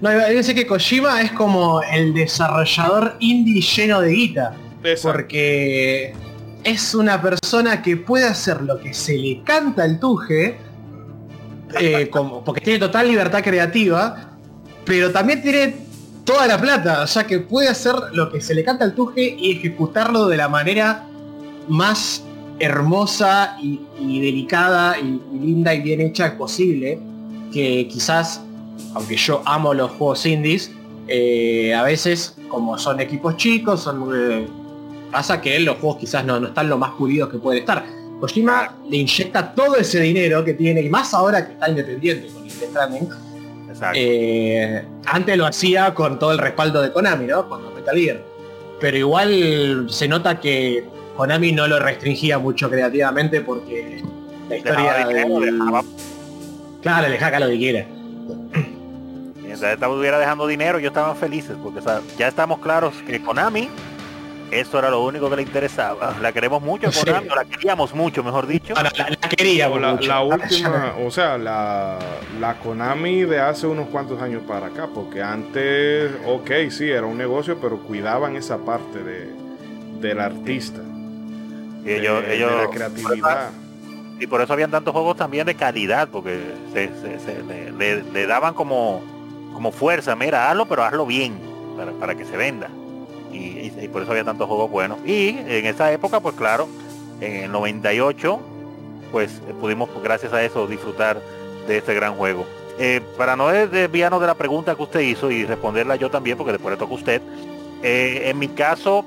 No, 0.02 0.12
iba 0.12 0.22
a 0.22 0.28
decir 0.28 0.54
que 0.54 0.66
Kojima 0.66 1.22
es 1.22 1.32
como 1.32 1.80
el 1.82 2.12
desarrollador 2.12 3.16
indie 3.20 3.62
lleno 3.62 4.02
de 4.02 4.10
guita. 4.10 4.54
Porque 5.02 6.12
es 6.62 6.94
una 6.94 7.22
persona 7.22 7.80
que 7.80 7.96
puede 7.96 8.26
hacer 8.26 8.60
lo 8.60 8.78
que 8.78 8.92
se 8.92 9.16
le 9.16 9.42
canta 9.42 9.84
al 9.84 9.98
tuje, 9.98 10.58
eh, 11.80 12.08
como, 12.12 12.44
porque 12.44 12.60
tiene 12.60 12.78
total 12.78 13.08
libertad 13.08 13.42
creativa, 13.42 14.36
pero 14.84 15.10
también 15.10 15.40
tiene 15.40 15.74
toda 16.24 16.46
la 16.46 16.60
plata, 16.60 17.02
o 17.02 17.06
sea 17.06 17.26
que 17.26 17.38
puede 17.38 17.68
hacer 17.68 17.94
lo 18.12 18.30
que 18.30 18.42
se 18.42 18.54
le 18.54 18.62
canta 18.62 18.84
al 18.84 18.94
tuje 18.94 19.36
y 19.38 19.52
ejecutarlo 19.52 20.26
de 20.26 20.36
la 20.36 20.50
manera 20.50 21.06
más 21.66 22.22
hermosa 22.58 23.56
y, 23.60 23.80
delicada 24.20 24.98
y, 24.98 25.20
linda 25.38 25.74
y 25.74 25.80
bien 25.80 26.00
hecha 26.00 26.36
posible, 26.36 26.98
que 27.52 27.88
quizás, 27.88 28.42
aunque 28.94 29.16
yo 29.16 29.42
amo 29.44 29.74
los 29.74 29.90
juegos 29.92 30.26
indies, 30.26 30.72
eh, 31.08 31.74
a 31.74 31.82
veces, 31.82 32.36
como 32.48 32.78
son 32.78 33.00
equipos 33.00 33.36
chicos, 33.36 33.82
son 33.82 34.10
eh, 34.14 34.46
Pasa 35.14 35.40
que 35.40 35.60
los 35.60 35.76
juegos 35.76 35.98
quizás 35.98 36.24
no, 36.24 36.40
no 36.40 36.48
están 36.48 36.68
lo 36.68 36.76
más 36.76 36.90
pulidos 36.94 37.28
que 37.28 37.38
pueden 37.38 37.60
estar. 37.60 37.84
Kojima 38.18 38.74
le 38.90 38.96
inyecta 38.96 39.54
todo 39.54 39.76
ese 39.76 40.00
dinero 40.00 40.44
que 40.44 40.54
tiene, 40.54 40.82
y 40.82 40.88
más 40.88 41.14
ahora 41.14 41.46
que 41.46 41.52
está 41.52 41.68
independiente 41.68 42.26
con 42.32 42.42
el 42.42 42.50
Stranding. 42.50 43.08
Eh, 43.94 44.84
antes 45.06 45.38
lo 45.38 45.46
hacía 45.46 45.94
con 45.94 46.18
todo 46.18 46.32
el 46.32 46.38
respaldo 46.38 46.82
de 46.82 46.90
Konami, 46.92 47.26
¿no? 47.26 47.48
Con 47.48 47.62
Metal 47.76 47.96
Gear. 47.96 48.22
Pero 48.80 48.96
igual 48.96 49.86
se 49.88 50.08
nota 50.08 50.40
que 50.40 50.84
Konami 51.16 51.52
no 51.52 51.66
lo 51.66 51.78
restringía 51.78 52.38
mucho 52.38 52.70
creativamente 52.70 53.40
porque 53.40 54.02
la 54.48 54.56
historia 54.56 55.06
de... 55.06 55.84
Claro, 56.82 57.08
le 57.08 57.18
jaca 57.18 57.40
lo 57.40 57.46
que 57.46 57.58
quiere. 57.58 57.86
Mientras 59.42 59.72
estuviera 59.74 60.18
dejando 60.18 60.46
dinero, 60.46 60.78
yo 60.78 60.88
estaba 60.88 61.14
felices, 61.14 61.56
porque 61.62 61.80
ya 62.18 62.28
estamos 62.28 62.58
claros 62.58 62.94
que 63.06 63.22
Konami 63.22 63.68
eso 64.50 64.78
era 64.78 64.90
lo 64.90 65.02
único 65.02 65.28
que 65.28 65.36
le 65.36 65.42
interesaba. 65.42 66.14
La 66.20 66.32
queremos 66.32 66.62
mucho, 66.62 66.88
la 67.06 67.44
queríamos 67.44 67.94
mucho, 67.94 68.22
mejor 68.22 68.46
dicho. 68.46 68.74
la, 68.74 68.90
queríamos 69.28 70.06
la, 70.06 70.20
última, 70.22 70.94
o 71.04 71.10
sea, 71.10 71.36
la, 71.38 71.98
la 72.40 72.54
Konami 72.58 73.22
de 73.22 73.40
hace 73.40 73.66
unos 73.66 73.88
cuantos 73.88 74.20
años 74.22 74.42
para 74.46 74.66
acá, 74.66 74.88
porque 74.94 75.22
antes, 75.22 76.12
ok, 76.26 76.50
sí, 76.70 76.88
era 76.88 77.06
un 77.06 77.18
negocio, 77.18 77.58
pero 77.60 77.78
cuidaban 77.78 78.36
esa 78.36 78.58
parte 78.58 79.02
de, 79.02 79.32
del 80.00 80.20
artista. 80.20 80.80
Y 81.84 81.90
ellos, 81.90 82.24
ellos, 82.28 82.50
la 82.56 82.68
creatividad. 82.68 83.50
Y 84.18 84.26
por 84.26 84.40
eso 84.40 84.52
habían 84.52 84.70
tantos 84.70 84.92
juegos 84.92 85.16
también 85.16 85.46
de 85.46 85.54
calidad, 85.54 86.08
porque 86.08 86.40
se, 86.72 86.90
le, 88.12 88.26
daban 88.26 88.54
como, 88.54 89.02
como 89.52 89.72
fuerza, 89.72 90.14
mira, 90.16 90.50
hazlo, 90.50 90.66
pero 90.66 90.84
hazlo 90.84 91.04
bien, 91.04 91.38
para, 91.76 91.92
para 91.92 92.14
que 92.14 92.24
se 92.24 92.36
venda 92.36 92.70
y, 93.34 93.88
por 93.88 94.02
eso 94.02 94.10
había 94.10 94.24
tantos 94.24 94.46
juegos 94.46 94.70
buenos. 94.70 94.98
Y 95.04 95.28
en 95.28 95.66
esa 95.66 95.92
época, 95.92 96.20
pues 96.20 96.34
claro, 96.34 96.68
en 97.20 97.44
el 97.44 97.52
98, 97.52 98.40
pues 99.12 99.40
pudimos, 99.60 99.88
gracias 100.02 100.32
a 100.32 100.42
eso, 100.42 100.66
disfrutar 100.66 101.20
de 101.66 101.78
este 101.78 101.94
gran 101.94 102.14
juego. 102.14 102.46
Eh, 102.78 103.00
para 103.16 103.36
no 103.36 103.48
desviarnos 103.48 104.20
de 104.20 104.26
la 104.26 104.34
pregunta 104.34 104.74
que 104.74 104.82
usted 104.82 105.00
hizo 105.00 105.30
y 105.30 105.44
responderla 105.44 105.96
yo 105.96 106.10
también, 106.10 106.36
porque 106.36 106.52
después 106.52 106.72
le 106.72 106.78
toca 106.78 106.92
a 106.92 106.96
usted, 106.96 107.22
eh, 107.82 108.22
en 108.26 108.38
mi 108.38 108.48
caso, 108.48 109.04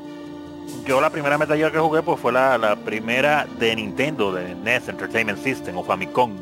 yo 0.86 1.02
la 1.02 1.10
primera 1.10 1.38
Metal 1.38 1.72
que 1.72 1.80
jugué 1.80 2.02
pues 2.02 2.20
fue 2.20 2.32
la, 2.32 2.78
primera 2.84 3.48
de 3.60 3.76
Nintendo, 3.76 4.32
de 4.32 4.56
NES 4.56 4.90
Entertainment 4.90 5.40
System 5.44 5.78
o 5.78 5.84
Famicom. 5.84 6.34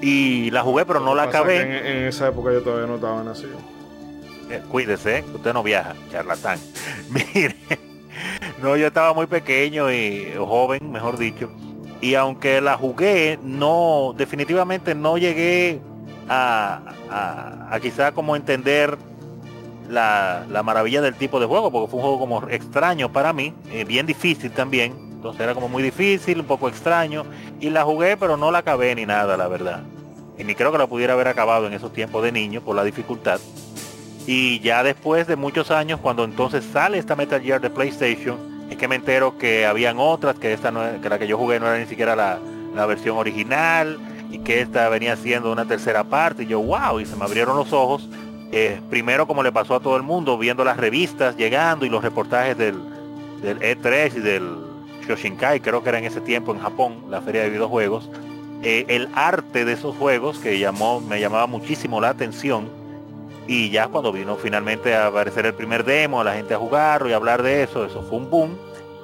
Y 0.00 0.50
la 0.50 0.62
jugué, 0.62 0.84
pero 0.84 1.00
no 1.00 1.14
la 1.14 1.24
acabé. 1.24 1.62
En, 1.62 1.72
en, 1.72 2.08
esa 2.08 2.28
época 2.28 2.52
yo 2.52 2.62
todavía 2.62 2.86
no 2.86 2.96
estaba 2.96 3.22
nacido. 3.22 3.56
Eh, 4.50 4.60
cuídese, 4.68 5.24
usted 5.34 5.54
no 5.54 5.62
viaja, 5.62 5.94
charlatán. 6.10 6.58
Mire, 7.08 7.56
no, 8.62 8.76
yo 8.76 8.88
estaba 8.88 9.14
muy 9.14 9.26
pequeño 9.26 9.90
y 9.90 10.34
joven, 10.36 10.92
mejor 10.92 11.16
dicho. 11.16 11.50
Y 12.00 12.14
aunque 12.16 12.60
la 12.60 12.76
jugué, 12.76 13.38
no, 13.42 14.14
definitivamente 14.16 14.94
no 14.94 15.16
llegué 15.16 15.80
a, 16.28 16.80
a, 17.70 17.78
quizá 17.80 18.12
como 18.12 18.36
entender 18.36 18.98
la, 19.88 20.62
maravilla 20.64 21.00
del 21.00 21.14
tipo 21.14 21.40
de 21.40 21.46
juego, 21.46 21.70
porque 21.70 21.90
fue 21.90 21.98
un 21.98 22.02
juego 22.02 22.18
como 22.18 22.48
extraño 22.48 23.12
para 23.12 23.32
mí, 23.32 23.52
eh, 23.70 23.84
bien 23.84 24.06
difícil 24.06 24.50
también. 24.50 24.92
Entonces 25.14 25.40
era 25.40 25.54
como 25.54 25.68
muy 25.68 25.82
difícil, 25.82 26.40
un 26.40 26.46
poco 26.46 26.68
extraño. 26.68 27.24
Y 27.60 27.70
la 27.70 27.84
jugué, 27.84 28.16
pero 28.16 28.36
no 28.36 28.50
la 28.50 28.58
acabé 28.58 28.94
ni 28.94 29.06
nada, 29.06 29.36
la 29.36 29.48
verdad. 29.48 29.82
Y 30.36 30.44
ni 30.44 30.54
creo 30.54 30.72
que 30.72 30.78
la 30.78 30.86
pudiera 30.86 31.14
haber 31.14 31.28
acabado 31.28 31.66
en 31.66 31.72
esos 31.72 31.92
tiempos 31.92 32.22
de 32.22 32.32
niño 32.32 32.60
por 32.60 32.76
la 32.76 32.84
dificultad. 32.84 33.40
Y 34.26 34.60
ya 34.60 34.82
después 34.82 35.26
de 35.26 35.36
muchos 35.36 35.70
años, 35.70 36.00
cuando 36.00 36.24
entonces 36.24 36.64
sale 36.72 36.98
esta 36.98 37.14
Metal 37.14 37.40
Gear 37.40 37.60
de 37.60 37.70
PlayStation, 37.70 38.38
es 38.70 38.76
que 38.76 38.88
me 38.88 38.96
entero 38.96 39.36
que 39.38 39.66
habían 39.66 39.98
otras, 39.98 40.38
que 40.38 40.52
esta 40.52 40.70
no, 40.70 41.00
que 41.00 41.08
la 41.08 41.18
que 41.18 41.26
yo 41.26 41.36
jugué 41.36 41.60
no 41.60 41.66
era 41.66 41.78
ni 41.78 41.86
siquiera 41.86 42.16
la, 42.16 42.38
versión 42.86 43.16
original 43.16 43.98
y 44.32 44.40
que 44.40 44.60
esta 44.60 44.88
venía 44.88 45.16
siendo 45.16 45.52
una 45.52 45.66
tercera 45.66 46.04
parte. 46.04 46.42
Y 46.42 46.46
yo, 46.46 46.60
wow, 46.60 46.98
y 47.00 47.06
se 47.06 47.16
me 47.16 47.24
abrieron 47.24 47.56
los 47.56 47.72
ojos. 47.72 48.08
Eh, 48.56 48.80
primero, 48.88 49.26
como 49.26 49.42
le 49.42 49.50
pasó 49.50 49.74
a 49.74 49.80
todo 49.80 49.96
el 49.96 50.04
mundo, 50.04 50.38
viendo 50.38 50.62
las 50.62 50.76
revistas 50.76 51.36
llegando 51.36 51.84
y 51.84 51.88
los 51.88 52.04
reportajes 52.04 52.56
del, 52.56 52.80
del 53.42 53.58
E3 53.58 54.14
y 54.14 54.20
del 54.20 54.56
Shoshinkai, 55.08 55.58
creo 55.58 55.82
que 55.82 55.88
era 55.88 55.98
en 55.98 56.04
ese 56.04 56.20
tiempo 56.20 56.54
en 56.54 56.60
Japón, 56.60 57.02
la 57.10 57.20
feria 57.20 57.42
de 57.42 57.50
videojuegos. 57.50 58.08
Eh, 58.62 58.84
el 58.86 59.08
arte 59.16 59.64
de 59.64 59.72
esos 59.72 59.96
juegos 59.96 60.38
que 60.38 60.56
llamó, 60.60 61.00
me 61.00 61.18
llamaba 61.18 61.48
muchísimo 61.48 62.00
la 62.00 62.10
atención 62.10 62.68
y 63.48 63.70
ya 63.70 63.88
cuando 63.88 64.12
vino 64.12 64.36
finalmente 64.36 64.94
a 64.94 65.08
aparecer 65.08 65.46
el 65.46 65.54
primer 65.54 65.84
demo, 65.84 66.20
a 66.20 66.24
la 66.24 66.34
gente 66.34 66.54
a 66.54 66.58
jugarlo 66.58 67.10
y 67.10 67.12
hablar 67.12 67.42
de 67.42 67.64
eso, 67.64 67.84
eso 67.84 68.02
fue 68.08 68.18
un 68.18 68.30
boom. 68.30 68.56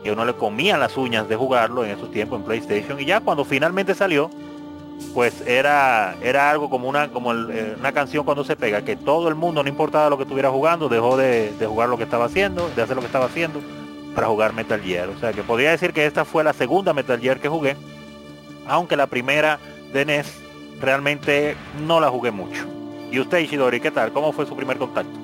Y 0.05 0.11
uno 0.11 0.25
le 0.25 0.35
comía 0.35 0.79
las 0.79 0.97
uñas 0.97 1.29
de 1.29 1.35
jugarlo 1.35 1.85
en 1.85 1.91
esos 1.91 2.13
tiempos 2.13 2.39
en 2.39 2.47
PlayStation. 2.47 3.01
Y 3.01 3.05
ya 3.05 3.19
cuando 3.19 3.45
finalmente 3.45 3.97
salió, 3.97 4.31
pues 5.15 5.43
era, 5.47 6.17
era 6.23 6.51
algo 6.51 6.71
como 6.71 6.89
una, 6.89 7.09
como 7.09 7.33
eh, 7.33 7.75
una 7.79 7.93
canción 7.93 8.25
cuando 8.25 8.45
se 8.45 8.57
pega, 8.57 8.83
que 8.83 8.97
todo 8.97 9.29
el 9.29 9.35
mundo, 9.35 9.63
no 9.63 9.69
importaba 9.69 10.09
lo 10.09 10.17
que 10.17 10.23
estuviera 10.23 10.51
jugando, 10.51 10.89
dejó 10.89 11.17
de, 11.17 11.53
jugar 11.67 11.89
lo 11.89 11.97
que 11.97 12.05
estaba 12.05 12.27
haciendo, 12.27 12.71
de 12.75 12.83
hacer 12.83 12.97
lo 12.97 13.03
que 13.03 13.07
estaba 13.07 13.27
haciendo, 13.27 13.61
para 14.15 14.29
jugar 14.29 14.53
Metal 14.53 14.81
Gear. 14.81 15.09
O 15.09 15.19
sea 15.19 15.33
que 15.33 15.43
podría 15.43 15.71
decir 15.71 15.93
que 15.93 16.07
esta 16.07 16.25
fue 16.25 16.45
la 16.45 16.53
segunda 16.53 16.93
Metal 16.93 17.21
Gear 17.21 17.41
que 17.41 17.49
jugué, 17.49 17.77
aunque 18.67 18.97
la 18.97 19.07
primera 19.07 19.59
de 19.93 20.05
NES 20.05 20.41
realmente 20.81 21.57
no 21.87 22.01
la 22.01 22.09
jugué 22.09 22.31
mucho. 22.31 22.67
¿Y 23.11 23.19
usted, 23.19 23.39
Ishidori, 23.39 23.81
qué 23.81 23.91
tal? 23.91 24.13
¿Cómo 24.13 24.33
fue 24.33 24.47
su 24.47 24.57
primer 24.57 24.79
contacto? 24.79 25.20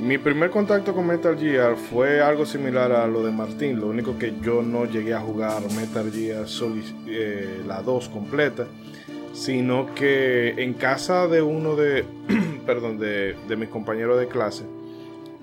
Mi 0.00 0.16
primer 0.16 0.48
contacto 0.48 0.94
con 0.94 1.06
Metal 1.06 1.38
Gear 1.38 1.76
fue 1.76 2.22
algo 2.22 2.46
similar 2.46 2.90
a 2.90 3.06
lo 3.06 3.22
de 3.22 3.30
Martín, 3.30 3.78
lo 3.78 3.88
único 3.88 4.18
que 4.18 4.32
yo 4.40 4.62
no 4.62 4.86
llegué 4.86 5.12
a 5.12 5.20
jugar 5.20 5.60
Metal 5.76 6.10
Gear 6.10 6.48
Solid, 6.48 6.84
eh, 7.06 7.60
la 7.66 7.82
2 7.82 8.08
completa, 8.08 8.66
sino 9.34 9.94
que 9.94 10.54
en 10.62 10.72
casa 10.72 11.28
de 11.28 11.42
uno 11.42 11.76
de, 11.76 12.06
perdón, 12.66 12.98
de, 12.98 13.36
de 13.46 13.56
mis 13.56 13.68
compañeros 13.68 14.18
de 14.18 14.26
clase, 14.26 14.64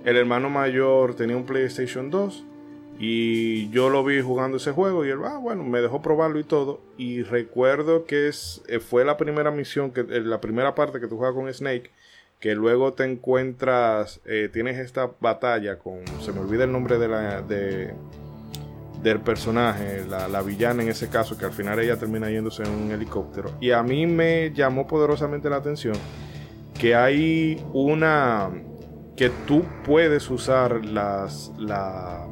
el 0.04 0.18
hermano 0.18 0.50
mayor 0.50 1.14
tenía 1.14 1.38
un 1.38 1.46
PlayStation 1.46 2.10
2 2.10 2.44
y 3.00 3.70
yo 3.70 3.90
lo 3.90 4.04
vi 4.04 4.22
jugando 4.22 4.58
ese 4.58 4.72
juego 4.72 5.06
y 5.06 5.10
él, 5.10 5.20
ah, 5.24 5.38
bueno, 5.38 5.64
me 5.64 5.82
dejó 5.82 6.02
probarlo 6.02 6.40
y 6.40 6.44
todo. 6.44 6.82
Y 6.98 7.22
recuerdo 7.22 8.06
que 8.06 8.28
es, 8.28 8.64
eh, 8.68 8.80
fue 8.80 9.06
la 9.06 9.18
primera 9.18 9.52
misión, 9.52 9.92
que, 9.92 10.02
eh, 10.02 10.22
la 10.22 10.42
primera 10.42 10.74
parte 10.74 11.00
que 11.00 11.08
tú 11.08 11.18
juegas 11.18 11.36
con 11.36 11.54
Snake, 11.54 11.92
que 12.39 12.56
luego 12.56 12.94
te 12.94 13.03
encuentras, 13.03 14.22
eh, 14.25 14.50
tienes 14.51 14.77
esta 14.77 15.12
batalla 15.20 15.79
con, 15.79 16.01
se 16.22 16.32
me 16.32 16.39
olvida 16.39 16.65
el 16.65 16.72
nombre 16.72 17.00
de 17.00 17.08
la, 17.08 17.41
de, 17.41 17.94
del 19.01 19.20
personaje, 19.22 20.06
la, 20.08 20.27
la, 20.27 20.41
villana 20.41 20.84
en 20.84 20.89
ese 20.89 21.10
caso, 21.10 21.38
que 21.38 21.46
al 21.46 21.53
final 21.53 21.79
ella 21.79 21.98
termina 21.98 22.29
yéndose 22.29 22.63
en 22.63 22.70
un 22.70 22.91
helicóptero. 22.91 23.51
Y 23.60 23.72
a 23.72 23.82
mí 23.82 24.06
me 24.06 24.51
llamó 24.53 24.86
poderosamente 24.86 25.50
la 25.50 25.58
atención 25.58 25.96
que 26.77 26.94
hay 26.94 27.63
una, 27.74 28.51
que 29.15 29.32
tú 29.48 29.63
puedes 29.84 30.29
usar 30.29 30.86
las, 30.86 31.51
la 31.58 32.27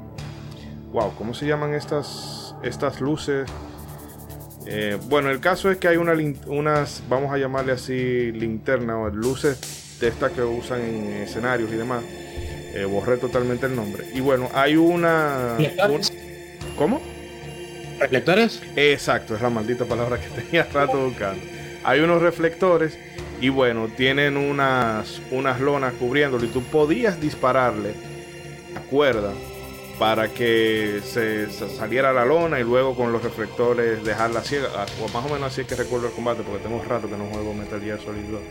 wow, 0.92 1.14
¿cómo 1.18 1.34
se 1.34 1.48
llaman 1.48 1.74
estas? 1.74 2.46
estas 2.64 3.02
luces. 3.02 3.50
Eh, 4.68 4.98
bueno, 5.08 5.30
el 5.30 5.40
caso 5.40 5.70
es 5.70 5.78
que 5.78 5.88
hay 5.88 5.98
una, 5.98 6.14
unas, 6.48 7.04
vamos 7.08 7.32
a 7.32 7.38
llamarle 7.38 7.74
así, 7.74 8.32
linterna 8.32 8.98
o 8.98 9.10
luces 9.10 9.85
de 10.00 10.08
estas 10.08 10.32
que 10.32 10.42
usan 10.42 10.82
en 10.82 11.14
escenarios 11.14 11.72
y 11.72 11.76
demás. 11.76 12.04
Eh, 12.74 12.86
borré 12.86 13.18
totalmente 13.18 13.68
el 13.68 13.76
nombre. 13.76 14.06
Y 14.14 14.20
bueno, 14.20 14.50
hay 14.54 14.76
una... 14.76 15.58
¿Cómo? 16.78 17.02
¿Reflectores? 18.00 18.62
Exacto, 18.76 19.36
es 19.36 19.42
la 19.42 19.50
maldita 19.50 19.86
palabra 19.86 20.20
que 20.20 20.28
tenía 20.42 20.64
rato 20.66 21.06
buscando. 21.06 21.42
Hay 21.84 22.02
unos 22.02 22.22
reflectores 22.22 22.98
y 23.40 23.50
bueno, 23.50 23.90
tienen 23.96 24.38
unas, 24.38 25.22
unas 25.32 25.60
lonas 25.60 25.94
cubriéndolo 25.94 26.46
y 26.46 26.50
tú 26.50 26.64
podías 26.64 27.20
dispararle 27.22 27.94
a 28.76 28.80
cuerda 28.82 29.34
para 30.00 30.28
que 30.30 31.00
se, 31.04 31.50
saliera 31.50 32.12
la 32.12 32.26
lona 32.26 32.60
y 32.60 32.64
luego 32.64 32.96
con 32.96 33.12
los 33.12 33.24
reflectores 33.24 34.04
dejarla 34.04 34.42
ciega. 34.42 34.68
O 35.02 35.08
más 35.10 35.26
o 35.26 35.34
menos 35.34 35.52
así 35.52 35.62
es 35.62 35.68
que 35.68 35.76
recuerdo 35.76 36.08
el 36.08 36.14
combate 36.14 36.44
porque 36.44 36.64
tengo 36.64 36.78
un 36.78 36.86
rato 36.86 37.10
que 37.10 37.16
no 37.16 37.26
juego 37.26 37.54
Metal 37.54 37.80
Gear 37.80 38.00
Solid 38.00 38.24
2. 38.24 38.42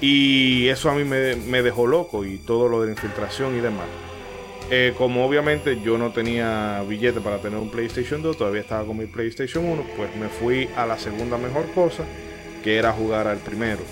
Y 0.00 0.68
eso 0.68 0.90
a 0.90 0.94
mí 0.94 1.04
me, 1.04 1.36
me 1.36 1.62
dejó 1.62 1.86
loco 1.86 2.24
y 2.24 2.38
todo 2.38 2.68
lo 2.68 2.82
de 2.82 2.92
infiltración 2.92 3.56
y 3.56 3.60
demás. 3.60 3.86
Eh, 4.68 4.94
como 4.98 5.24
obviamente 5.24 5.80
yo 5.80 5.96
no 5.96 6.10
tenía 6.10 6.82
billete 6.88 7.20
para 7.20 7.38
tener 7.38 7.58
un 7.58 7.70
PlayStation 7.70 8.20
2, 8.20 8.36
todavía 8.36 8.62
estaba 8.62 8.84
con 8.84 8.98
mi 8.98 9.06
PlayStation 9.06 9.64
1, 9.64 9.84
pues 9.96 10.16
me 10.16 10.28
fui 10.28 10.68
a 10.76 10.86
la 10.86 10.98
segunda 10.98 11.38
mejor 11.38 11.70
cosa, 11.72 12.02
que 12.64 12.76
era 12.76 12.92
jugar 12.92 13.28
al 13.28 13.38
primero. 13.38 13.82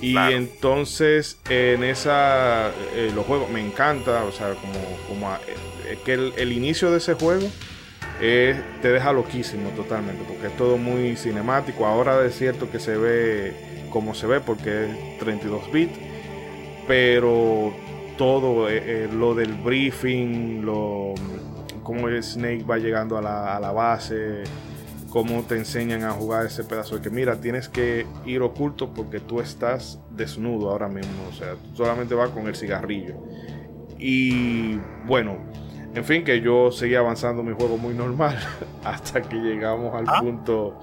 Y 0.00 0.16
entonces 0.16 1.38
en 1.50 1.84
esa, 1.84 2.70
eh, 2.94 3.12
los 3.14 3.26
juegos 3.26 3.50
me 3.50 3.60
encanta, 3.60 4.24
o 4.24 4.32
sea, 4.32 4.54
como, 4.54 4.78
como 5.06 5.34
eh, 5.34 5.98
que 6.02 6.14
el, 6.14 6.52
inicio 6.52 6.90
de 6.90 6.96
ese 6.96 7.12
juego 7.12 7.46
te 8.18 8.88
deja 8.88 9.12
loquísimo 9.12 9.68
totalmente, 9.70 10.24
porque 10.26 10.46
es 10.46 10.56
todo 10.56 10.78
muy 10.78 11.16
cinemático. 11.16 11.86
Ahora 11.86 12.24
es 12.24 12.36
cierto 12.36 12.70
que 12.70 12.80
se 12.80 12.96
ve 12.96 13.54
como 13.90 14.14
se 14.14 14.26
ve 14.26 14.40
porque 14.40 14.86
es 14.86 15.18
32 15.18 15.70
bits, 15.72 15.98
pero 16.86 17.72
todo 18.16 18.68
eh, 18.68 18.82
eh, 18.84 19.08
lo 19.12 19.34
del 19.34 19.54
briefing, 19.54 20.62
lo, 20.62 21.14
cómo 21.82 22.08
Snake 22.20 22.64
va 22.64 22.78
llegando 22.78 23.18
a 23.18 23.22
la, 23.22 23.72
base, 23.72 24.44
cómo 25.08 25.42
te 25.42 25.56
enseñan 25.56 26.04
a 26.04 26.12
jugar 26.12 26.46
ese 26.46 26.64
pedazo 26.64 26.96
de 26.96 27.02
que 27.02 27.10
mira, 27.10 27.40
tienes 27.40 27.68
que 27.68 28.06
ir 28.26 28.42
oculto 28.42 28.92
porque 28.92 29.20
tú 29.20 29.40
estás 29.40 29.98
desnudo 30.10 30.70
ahora 30.70 30.88
mismo, 30.88 31.28
o 31.28 31.32
sea, 31.32 31.56
solamente 31.74 32.14
vas 32.14 32.30
con 32.30 32.46
el 32.46 32.54
cigarrillo. 32.54 33.14
Y 33.98 34.76
bueno, 35.06 35.38
en 35.94 36.04
fin, 36.04 36.22
que 36.24 36.40
yo 36.40 36.70
seguía 36.70 37.00
avanzando 37.00 37.42
mi 37.42 37.52
juego 37.52 37.76
muy 37.76 37.94
normal 37.94 38.38
hasta 38.84 39.22
que 39.22 39.36
llegamos 39.36 39.94
al 39.94 40.04
ah. 40.08 40.20
punto 40.20 40.78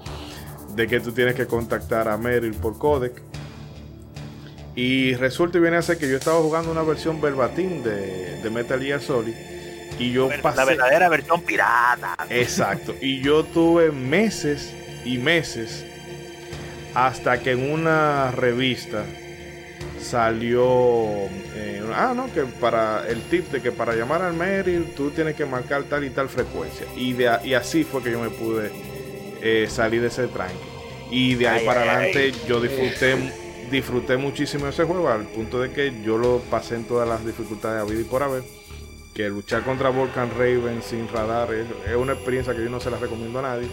de 0.74 0.86
que 0.86 1.00
tú 1.00 1.12
tienes 1.12 1.34
que 1.34 1.46
contactar 1.46 2.08
a 2.08 2.16
Meryl 2.16 2.54
por 2.54 2.78
codec 2.78 3.22
y 4.78 5.14
resulta 5.14 5.58
y 5.58 5.60
viene 5.60 5.76
a 5.76 5.82
ser 5.82 5.98
que 5.98 6.08
yo 6.08 6.16
estaba 6.16 6.40
jugando 6.40 6.70
una 6.70 6.84
versión 6.84 7.20
verbatim 7.20 7.82
de, 7.82 8.40
de 8.40 8.48
Metal 8.48 8.80
Gear 8.80 9.00
Solid. 9.00 9.34
Y 9.98 10.12
yo 10.12 10.28
pasé. 10.40 10.56
La 10.56 10.64
verdadera 10.64 11.08
versión 11.08 11.42
pirata. 11.42 12.16
Exacto. 12.30 12.94
Y 13.00 13.20
yo 13.20 13.42
tuve 13.42 13.90
meses 13.90 14.72
y 15.04 15.18
meses 15.18 15.84
hasta 16.94 17.40
que 17.40 17.50
en 17.50 17.72
una 17.72 18.30
revista 18.30 19.04
salió. 20.00 21.26
Eh, 21.56 21.82
ah, 21.92 22.12
no, 22.14 22.32
que 22.32 22.42
para 22.42 23.04
el 23.08 23.20
tip 23.22 23.50
de 23.50 23.60
que 23.60 23.72
para 23.72 23.96
llamar 23.96 24.22
al 24.22 24.34
Meryl 24.34 24.94
tú 24.94 25.10
tienes 25.10 25.34
que 25.34 25.44
marcar 25.44 25.82
tal 25.84 26.04
y 26.04 26.10
tal 26.10 26.28
frecuencia. 26.28 26.86
Y, 26.96 27.14
de, 27.14 27.36
y 27.42 27.54
así 27.54 27.82
fue 27.82 28.00
que 28.00 28.12
yo 28.12 28.20
me 28.20 28.30
pude 28.30 28.70
eh, 29.42 29.66
salir 29.68 30.00
de 30.00 30.08
ese 30.08 30.28
tranque. 30.28 30.54
Y 31.10 31.34
de 31.34 31.48
ahí 31.48 31.64
para 31.64 31.82
adelante 31.82 32.32
yo 32.46 32.60
disfruté 32.60 33.16
disfruté 33.70 34.16
muchísimo 34.16 34.66
ese 34.66 34.84
juego 34.84 35.08
al 35.08 35.26
punto 35.26 35.60
de 35.60 35.72
que 35.72 35.92
yo 36.02 36.18
lo 36.18 36.38
pasé 36.50 36.76
en 36.76 36.84
todas 36.84 37.08
las 37.08 37.24
dificultades 37.24 37.82
a 37.82 37.84
vida 37.84 38.00
y 38.00 38.04
por 38.04 38.22
haber. 38.22 38.42
Que 39.14 39.28
luchar 39.28 39.64
contra 39.64 39.88
Volcan 39.88 40.30
Raven 40.30 40.80
sin 40.82 41.08
radar 41.08 41.52
es, 41.52 41.66
una 41.96 42.12
experiencia 42.12 42.54
que 42.54 42.62
yo 42.62 42.70
no 42.70 42.80
se 42.80 42.90
la 42.90 42.98
recomiendo 42.98 43.40
a 43.40 43.42
nadie. 43.42 43.68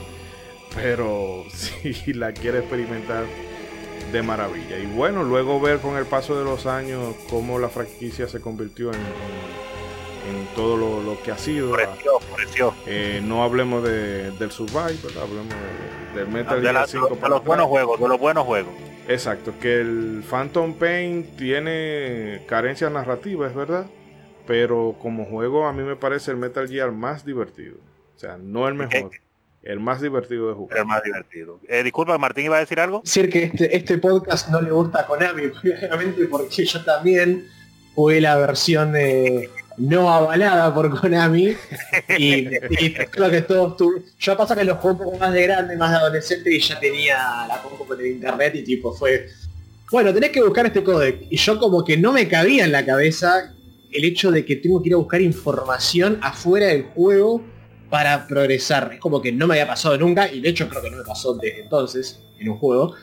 Pero 0.76 1.46
si 1.54 2.14
la 2.14 2.32
quiere 2.34 2.60
experimentar 2.60 3.26
de 4.12 4.22
maravilla. 4.22 4.78
Y 4.78 4.86
bueno, 4.88 5.24
luego 5.24 5.60
ver 5.60 5.80
con 5.80 5.98
el 5.98 6.06
paso 6.06 6.38
de 6.38 6.44
los 6.44 6.66
años 6.66 7.16
cómo 7.30 7.60
la 7.60 7.70
franquicia 7.70 8.28
se 8.28 8.40
convirtió 8.40 8.92
en, 8.92 9.00
en, 9.00 9.65
todo 10.56 10.78
lo, 11.02 11.22
que 11.22 11.32
ha 11.32 11.38
sido. 11.38 11.76
Eh, 12.86 13.22
no 13.24 13.44
hablemos 13.44 13.84
de, 13.84 14.32
del 14.32 14.52
Survive, 14.52 14.98
hablemos 15.22 15.54
de, 16.14 16.20
del 16.20 16.28
Metal 16.28 16.62
Gear 16.62 16.88
5. 16.88 17.18
De 17.22 17.30
los 17.30 17.44
buenos 17.44 17.68
juegos, 17.68 18.00
de 18.00 18.08
los 18.08 18.20
buenos 18.20 18.46
juegos. 18.46 18.74
Exacto, 19.08 19.54
que 19.60 19.82
el 19.82 20.24
Phantom 20.28 20.74
Pain 20.74 21.36
tiene 21.38 22.44
carencias 22.48 22.92
narrativas, 22.92 23.52
es 23.52 23.56
verdad, 23.56 23.86
pero 24.48 24.96
como 25.00 25.26
juego 25.26 25.68
a 25.68 25.74
mí 25.74 25.84
me 25.84 25.96
parece 25.96 26.32
el 26.32 26.38
Metal 26.38 26.68
Gear 26.68 26.92
más 26.92 27.26
divertido. 27.26 27.76
O 28.16 28.20
sea, 28.20 28.38
no 28.38 28.68
el 28.68 28.74
mejor, 28.74 29.12
el 29.62 29.80
más 29.80 30.02
divertido 30.02 30.48
de 30.48 30.54
jugar. 30.56 30.80
El 30.80 30.86
más 30.86 31.04
divertido. 31.04 31.60
Eh, 31.68 31.84
disculpa, 31.84 32.18
Martín 32.18 32.46
iba 32.46 32.58
a 32.58 32.62
decir 32.62 32.80
algo. 32.80 33.02
Decir 33.02 33.30
que 33.30 33.44
este, 33.44 33.76
este 33.76 33.98
podcast 33.98 34.50
no 34.50 34.62
le 34.62 34.72
gusta 34.72 35.02
a 35.02 35.06
Konami, 35.06 35.44
obviamente 35.64 36.26
porque 36.26 36.66
yo 36.66 36.84
también 36.84 37.48
jugué 37.94 38.22
la 38.22 38.38
versión 38.38 38.92
de 38.92 39.50
no 39.78 40.10
avalada 40.12 40.74
por 40.74 41.00
Konami. 41.00 41.56
Y, 42.18 42.46
creo 43.12 43.30
que 43.30 43.42
todos 43.42 43.78
tu... 43.78 44.04
Yo 44.20 44.38
pasa 44.38 44.56
que 44.56 44.64
lo 44.64 44.76
jugué 44.76 44.94
un 44.94 44.98
poco 45.00 45.18
más 45.18 45.34
de 45.34 45.44
grande, 45.44 45.78
más 45.78 45.92
de 45.92 45.98
adolescente 45.98 46.54
y 46.54 46.60
ya 46.60 46.80
tenía 46.80 47.46
la 47.48 47.62
compu 47.62 47.94
de 47.96 48.10
internet 48.10 48.56
y 48.56 48.64
tipo 48.64 48.94
fue. 48.94 49.28
Bueno, 49.92 50.14
tenés 50.14 50.32
que 50.32 50.42
buscar 50.42 50.66
este 50.66 50.84
codec. 50.84 51.28
Y 51.30 51.38
yo 51.38 51.60
como 51.60 51.84
que 51.84 51.98
no 51.98 52.12
me 52.12 52.28
cabía 52.28 52.66
en 52.66 52.72
la 52.72 52.86
cabeza 52.86 53.54
el 53.92 54.04
hecho 54.04 54.32
de 54.32 54.46
que 54.46 54.58
tengo 54.58 54.82
que 54.82 54.90
ir 54.90 54.96
a 54.96 54.98
buscar 54.98 55.22
información 55.22 56.20
afuera 56.22 56.68
del 56.68 56.84
juego 56.84 57.42
para 57.90 58.28
progresar. 58.28 58.92
Es 58.94 59.00
como 59.00 59.22
que 59.22 59.32
no 59.32 59.48
me 59.48 59.56
había 59.56 59.68
pasado 59.68 59.98
nunca, 59.98 60.32
y 60.32 60.42
de 60.42 60.50
hecho 60.50 60.68
creo 60.68 60.82
que 60.82 60.92
no 60.92 60.98
me 60.98 61.04
pasó 61.04 61.36
desde 61.36 61.62
entonces 61.62 62.20
en 62.40 62.50
un 62.50 62.58
juego. 62.58 62.94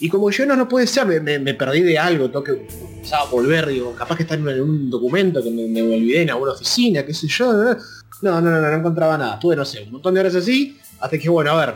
Y 0.00 0.08
como 0.08 0.30
yo 0.30 0.46
no, 0.46 0.56
no 0.56 0.66
puede 0.66 0.86
ser, 0.86 1.06
me, 1.06 1.54
perdí 1.54 1.82
de 1.82 1.98
algo, 1.98 2.28
tengo 2.28 2.42
que 2.42 2.52
empezar 2.52 3.20
a 3.20 3.24
volver, 3.24 3.66
digo, 3.66 3.94
capaz 3.94 4.16
que 4.16 4.22
está 4.22 4.34
en 4.34 4.46
un 4.62 4.90
documento 4.90 5.42
que 5.42 5.50
me, 5.50 5.66
me 5.66 5.82
olvidé 5.82 6.22
en 6.22 6.30
alguna 6.30 6.52
oficina, 6.52 7.04
qué 7.04 7.12
sé 7.12 7.28
yo. 7.28 7.52
No, 7.52 7.76
no, 8.22 8.40
no, 8.40 8.50
no, 8.50 8.60
no 8.60 8.76
encontraba 8.76 9.18
nada. 9.18 9.38
Tuve, 9.38 9.56
no 9.56 9.64
sé, 9.64 9.82
un 9.82 9.92
montón 9.92 10.14
de 10.14 10.20
horas 10.20 10.34
así, 10.34 10.78
hasta 10.98 11.18
que 11.18 11.28
bueno, 11.28 11.50
a 11.52 11.66
ver. 11.66 11.74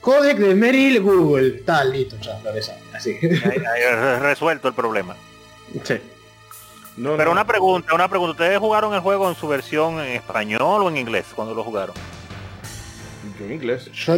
Codec 0.00 0.36
de 0.36 0.54
Meryl 0.54 1.00
Google. 1.00 1.62
Tal, 1.64 1.92
listo, 1.92 2.16
ya, 2.20 2.36
Floresa. 2.38 2.76
Así. 2.92 3.16
resuelto 4.20 4.68
el 4.68 4.74
problema. 4.74 5.16
Sí. 5.82 5.94
Pero 6.96 7.32
una 7.32 7.46
pregunta, 7.46 7.94
una 7.94 8.08
pregunta. 8.08 8.32
¿Ustedes 8.32 8.58
jugaron 8.58 8.94
el 8.94 9.00
juego 9.00 9.28
en 9.28 9.34
su 9.34 9.48
versión 9.48 10.00
en 10.00 10.12
español 10.12 10.82
o 10.82 10.88
en 10.88 10.96
inglés 10.96 11.26
cuando 11.34 11.54
lo 11.54 11.64
jugaron? 11.64 11.94
Yo 13.38 13.46
en 13.46 13.52
inglés. 13.52 13.90
Yo, 13.92 14.16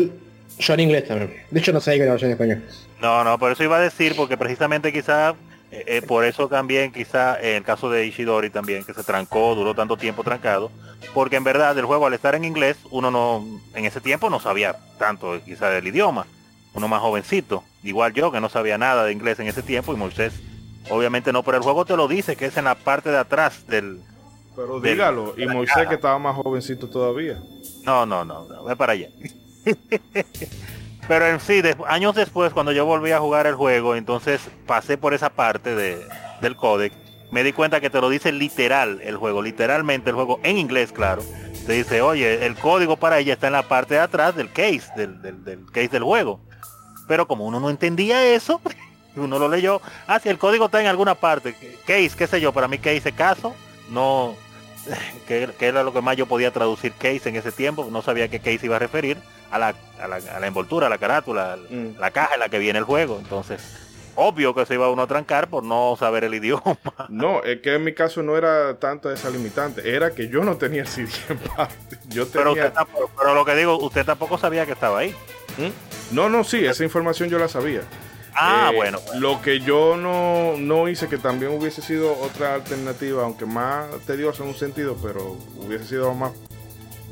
yo 0.59 0.75
en 0.75 0.81
inglés 0.81 1.07
también. 1.07 1.35
De 1.51 1.61
hecho 1.61 1.73
no 1.73 1.81
sabía 1.81 2.01
que 2.01 2.05
la 2.07 2.11
versión 2.13 2.31
en 2.31 2.35
español. 2.35 2.63
No, 3.01 3.25
no, 3.25 3.39
por 3.39 3.53
eso 3.53 3.63
iba 3.63 3.77
a 3.77 3.81
decir, 3.81 4.17
porque 4.17 4.37
precisamente 4.37 4.93
quizá, 4.93 5.31
eh, 5.71 5.85
eh, 5.87 6.03
por 6.03 6.25
eso 6.25 6.49
también 6.49 6.93
quizá 6.93 7.39
en 7.41 7.57
el 7.57 7.63
caso 7.63 7.91
de 7.91 8.07
Ishidori 8.07 8.51
también, 8.51 8.85
que 8.85 8.95
se 8.95 9.05
trancó, 9.05 9.55
duró 9.55 9.75
tanto 9.75 9.97
tiempo 9.97 10.25
trancado, 10.25 10.71
porque 11.13 11.37
en 11.37 11.45
verdad 11.45 11.79
el 11.79 11.85
juego 11.85 12.07
al 12.07 12.15
estar 12.15 12.35
en 12.35 12.45
inglés, 12.45 12.79
uno 12.91 13.11
no, 13.11 13.45
en 13.75 13.85
ese 13.85 14.01
tiempo 14.01 14.31
no 14.31 14.41
sabía 14.41 14.77
tanto 14.99 15.39
quizá 15.45 15.69
del 15.69 15.87
idioma, 15.87 16.27
uno 16.73 16.89
más 16.89 17.01
jovencito, 17.01 17.63
igual 17.83 18.15
yo 18.15 18.33
que 18.33 18.41
no 18.41 18.49
sabía 18.49 18.79
nada 18.79 19.05
de 19.05 19.13
inglés 19.13 19.39
en 19.41 19.47
ese 19.47 19.63
tiempo 19.63 19.93
y 19.93 19.97
Moisés, 19.97 20.33
obviamente 20.89 21.33
no, 21.33 21.43
pero 21.43 21.59
el 21.59 21.63
juego 21.63 21.85
te 21.85 21.97
lo 21.97 22.09
dice, 22.09 22.37
que 22.37 22.47
es 22.47 22.57
en 22.57 22.65
la 22.65 22.75
parte 22.75 23.11
de 23.11 23.19
atrás 23.19 23.67
del... 23.67 24.01
Pero 24.55 24.81
dígalo, 24.81 25.35
y 25.37 25.47
Moisés 25.47 25.87
que 25.87 25.97
estaba 25.97 26.19
más 26.19 26.35
jovencito 26.35 26.89
todavía. 26.89 27.39
No, 27.85 28.07
no, 28.07 28.25
no, 28.25 28.47
no, 28.49 28.65
ve 28.65 28.75
para 28.75 28.95
allá. 28.95 29.11
Pero 31.09 31.27
en 31.29 31.41
sí, 31.41 31.63
años 31.87 32.15
después, 32.15 32.53
cuando 32.53 32.73
yo 32.73 32.85
volví 32.85 33.13
a 33.13 33.21
jugar 33.21 33.47
el 33.47 33.55
juego, 33.55 33.95
entonces 33.95 34.41
pasé 34.67 34.99
por 34.99 35.15
esa 35.15 35.31
parte 35.31 35.75
de, 35.75 36.05
del 36.41 36.57
códec, 36.57 36.93
me 37.31 37.45
di 37.45 37.53
cuenta 37.53 37.81
que 37.81 37.91
te 37.91 38.01
lo 38.01 38.09
dice 38.09 38.33
literal 38.33 39.01
el 39.03 39.17
juego, 39.17 39.43
literalmente 39.43 40.11
el 40.11 40.17
juego, 40.17 40.41
en 40.43 40.59
inglés, 40.59 40.93
claro. 40.93 41.23
Te 41.67 41.73
dice, 41.73 42.01
oye, 42.01 42.45
el 42.47 42.57
código 42.57 42.97
para 42.97 43.19
ella 43.19 43.35
está 43.35 43.49
en 43.49 43.53
la 43.53 43.63
parte 43.63 43.95
de 43.95 44.01
atrás 44.01 44.35
del 44.37 44.53
case, 44.53 44.91
del, 44.97 45.21
del, 45.23 45.67
case 45.67 45.89
del 45.89 46.05
juego. 46.05 46.41
Pero 47.07 47.27
como 47.29 47.47
uno 47.47 47.61
no 47.61 47.71
entendía 47.71 48.25
eso, 48.25 48.61
uno 49.17 49.39
lo 49.39 49.49
leyó, 49.49 49.81
ah, 50.09 50.19
si 50.19 50.29
el 50.29 50.39
código 50.39 50.67
está 50.67 50.81
en 50.81 50.89
alguna 50.89 51.15
parte, 51.15 51.55
case, 51.87 52.13
qué 52.17 52.27
sé 52.27 52.41
yo, 52.41 52.53
para 52.53 52.69
mí 52.69 52.79
case 52.79 53.13
caso, 53.13 53.55
no, 53.91 54.35
que, 55.27 55.49
que, 55.59 55.67
era 55.67 55.83
lo 55.83 55.93
que 55.93 56.01
más 56.01 56.17
yo 56.17 56.27
podía 56.27 56.51
traducir 56.51 56.93
case 56.93 57.29
en 57.29 57.37
ese 57.37 57.53
tiempo, 57.53 57.89
no 57.91 58.03
sabía 58.03 58.29
qué 58.29 58.39
case 58.39 58.61
iba 58.67 58.77
a 58.77 58.79
referir 58.79 59.19
a 59.51 59.59
la, 59.59 59.75
a 60.01 60.09
la, 60.41 60.47
envoltura, 60.47 60.87
a 60.87 60.91
la 60.91 60.99
carátula, 60.99 61.57
mm. 61.71 61.99
la 61.99 62.11
caja 62.11 62.35
en 62.35 62.41
la 62.41 62.49
que 62.49 62.59
viene 62.59 62.79
el 62.79 62.85
juego. 62.85 63.19
Entonces, 63.19 63.61
obvio 64.17 64.55
que 64.55 64.67
se 64.67 64.75
iba 64.75 64.91
uno 64.91 65.03
a 65.03 65.07
trancar 65.07 65.49
por 65.49 65.63
no 65.63 65.97
saber 65.99 66.25
el 66.25 66.35
idioma. 66.35 66.63
No, 67.09 67.43
es 67.45 67.61
que 67.61 67.75
en 67.75 67.85
mi 67.85 67.95
caso 67.95 68.23
no 68.23 68.37
era 68.37 68.79
tanto 68.79 69.13
esa 69.13 69.31
limitante, 69.31 69.95
era 69.95 70.11
que 70.13 70.29
yo 70.29 70.43
no 70.43 70.57
tenía 70.57 70.85
CD 70.85 71.09
en 71.29 71.39
parte. 71.39 71.99
Yo 72.09 72.27
Pero, 72.29 72.53
tenía... 72.53 72.65
usted 72.65 72.75
tampoco- 72.75 73.11
pero 73.17 73.35
lo 73.35 73.45
que 73.45 73.55
digo, 73.55 73.79
usted 73.79 74.05
tampoco 74.05 74.39
sabía 74.39 74.67
que 74.67 74.73
estaba 74.73 74.99
ahí. 74.99 75.15
¿Mm? 75.57 76.15
No, 76.15 76.29
no, 76.29 76.45
sí, 76.45 76.65
esa 76.65 76.83
información 76.85 77.29
yo 77.29 77.39
la 77.39 77.49
sabía. 77.49 77.83
Ah, 78.39 78.71
Eh, 78.73 78.77
bueno. 78.77 79.01
bueno. 79.07 79.21
Lo 79.21 79.41
que 79.43 79.61
yo 79.61 79.97
no, 79.97 80.57
no 80.59 80.89
hice, 80.89 81.09
que 81.09 81.19
también 81.19 81.53
hubiese 81.53 81.83
sido 81.83 82.19
otra 82.21 82.55
alternativa, 82.55 83.23
aunque 83.25 83.47
más 83.47 83.87
tediosa 84.07 84.43
en 84.43 84.51
un 84.51 84.57
sentido, 84.57 84.97
pero 85.03 85.37
hubiese 85.59 85.87
sido 85.87 86.13
más 86.15 86.33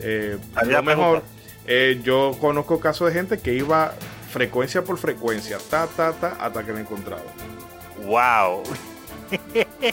eh, 0.01 0.39
lo 0.65 0.83
mejor. 0.83 1.23
eh, 1.67 2.01
yo 2.03 2.37
conozco 2.41 2.79
casos 2.81 3.09
de 3.09 3.15
gente 3.15 3.39
que 3.39 3.55
iba 3.55 3.95
frecuencia 4.31 4.83
por 4.83 4.99
frecuencia, 4.99 5.59
ta, 5.71 5.87
ta, 5.87 6.13
ta, 6.13 6.37
hasta 6.41 6.65
que 6.65 6.73
la 6.73 6.81
encontraba. 6.81 7.23
Wow. 8.05 8.63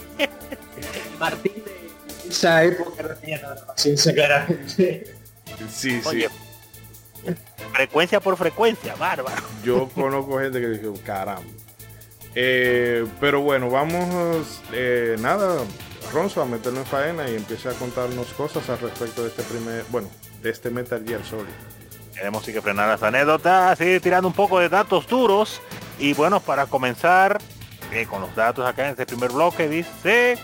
Martín 1.19 1.53
de 1.63 2.29
esa 2.29 2.63
época 2.63 3.03
no 3.03 3.09
tenía 3.15 3.41
tanta 3.41 3.65
paciencia, 3.67 4.13
claramente. 4.13 5.15
Sí, 5.69 6.01
sí. 6.01 6.01
Oye, 6.05 6.29
frecuencia 7.73 8.19
por 8.19 8.37
frecuencia, 8.37 8.95
bárbaro. 8.95 9.41
Yo 9.63 9.89
conozco 9.89 10.39
gente 10.39 10.59
que 10.59 10.67
dice, 10.69 11.03
caramba. 11.03 11.43
Eh, 12.33 13.05
pero 13.19 13.41
bueno, 13.41 13.69
vamos, 13.69 14.61
eh, 14.71 15.17
nada, 15.19 15.63
Ronzo, 16.13 16.41
a 16.41 16.45
meternos 16.45 16.83
en 16.83 16.87
faena 16.87 17.29
y 17.29 17.35
empiece 17.35 17.69
a 17.69 17.73
contarnos 17.73 18.27
cosas 18.33 18.69
al 18.69 18.79
respecto 18.79 19.23
de 19.23 19.29
este 19.29 19.43
primer, 19.43 19.83
bueno, 19.89 20.09
de 20.41 20.49
este 20.49 20.69
Metal 20.69 21.03
Gear 21.05 21.23
Solid. 21.25 21.51
Tenemos 22.13 22.45
sí 22.45 22.53
que 22.53 22.61
frenar 22.61 22.87
las 22.87 23.03
anécdotas, 23.03 23.77
seguir 23.77 24.01
tirando 24.01 24.27
un 24.27 24.33
poco 24.33 24.59
de 24.59 24.69
datos 24.69 25.07
duros. 25.07 25.61
Y 25.97 26.13
bueno, 26.13 26.39
para 26.39 26.67
comenzar 26.67 27.39
eh, 27.91 28.05
con 28.05 28.21
los 28.21 28.35
datos 28.35 28.65
acá 28.65 28.85
en 28.85 28.91
este 28.91 29.05
primer 29.05 29.31
bloque, 29.31 29.67
dice... 29.67 30.37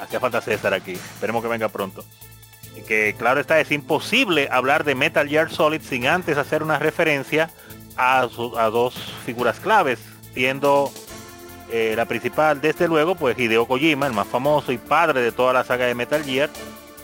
Hacía 0.00 0.20
falta 0.20 0.40
César 0.40 0.74
aquí, 0.74 0.92
esperemos 0.92 1.42
que 1.42 1.48
venga 1.48 1.68
pronto. 1.68 2.04
Que 2.86 3.14
claro 3.18 3.40
está, 3.40 3.60
es 3.60 3.70
imposible 3.70 4.48
hablar 4.50 4.84
de 4.84 4.94
Metal 4.94 5.28
Gear 5.28 5.50
Solid 5.50 5.82
sin 5.82 6.06
antes 6.06 6.38
hacer 6.38 6.62
una 6.62 6.78
referencia 6.78 7.50
a 7.96 8.26
dos 8.26 8.94
figuras 9.24 9.58
claves, 9.58 9.98
siendo 10.32 10.92
eh, 11.70 11.94
la 11.96 12.06
principal, 12.06 12.60
desde 12.60 12.88
luego, 12.88 13.14
pues 13.14 13.38
Hideo 13.38 13.66
Kojima, 13.66 14.06
el 14.06 14.14
más 14.14 14.26
famoso 14.26 14.72
y 14.72 14.78
padre 14.78 15.20
de 15.20 15.32
toda 15.32 15.52
la 15.52 15.64
saga 15.64 15.86
de 15.86 15.94
Metal 15.94 16.24
Gear, 16.24 16.48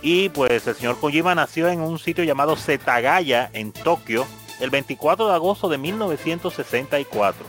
y 0.01 0.31
pues 0.31 0.67
el 0.67 0.75
señor 0.75 0.99
Kojima 0.99 1.35
nació 1.35 1.69
en 1.69 1.81
un 1.81 1.99
sitio 1.99 2.25
llamado 2.25 2.57
Setagaya, 2.57 3.51
en 3.53 3.73
Tokio, 3.73 4.27
el 4.61 4.71
24 4.71 5.29
de 5.29 5.35
agosto 5.35 5.69
de 5.69 5.79
1964. 5.79 7.47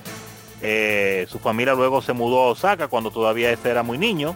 Eh, 0.62 1.26
su 1.30 1.40
familia 1.40 1.74
luego 1.74 2.02
se 2.02 2.14
mudó 2.14 2.44
a 2.44 2.48
Osaka 2.48 2.88
cuando 2.88 3.12
todavía 3.12 3.52
este 3.52 3.70
era 3.70 3.84
muy 3.84 3.98
niño. 3.98 4.36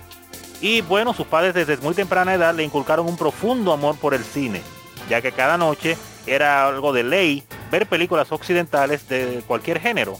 Y 0.62 0.82
bueno, 0.82 1.14
sus 1.14 1.26
padres 1.28 1.54
desde 1.54 1.78
muy 1.78 1.94
temprana 1.94 2.34
edad 2.34 2.54
le 2.54 2.64
inculcaron 2.64 3.08
un 3.08 3.18
profundo 3.18 3.72
amor 3.72 3.96
por 3.96 4.14
el 4.14 4.24
cine, 4.24 4.62
ya 5.10 5.22
que 5.22 5.32
cada 5.32 5.58
noche 5.58 5.98
era 6.28 6.68
algo 6.68 6.92
de 6.92 7.04
ley 7.04 7.44
ver 7.72 7.88
películas 7.88 8.32
occidentales 8.32 9.08
de 9.08 9.44
cualquier 9.48 9.80
género. 9.80 10.18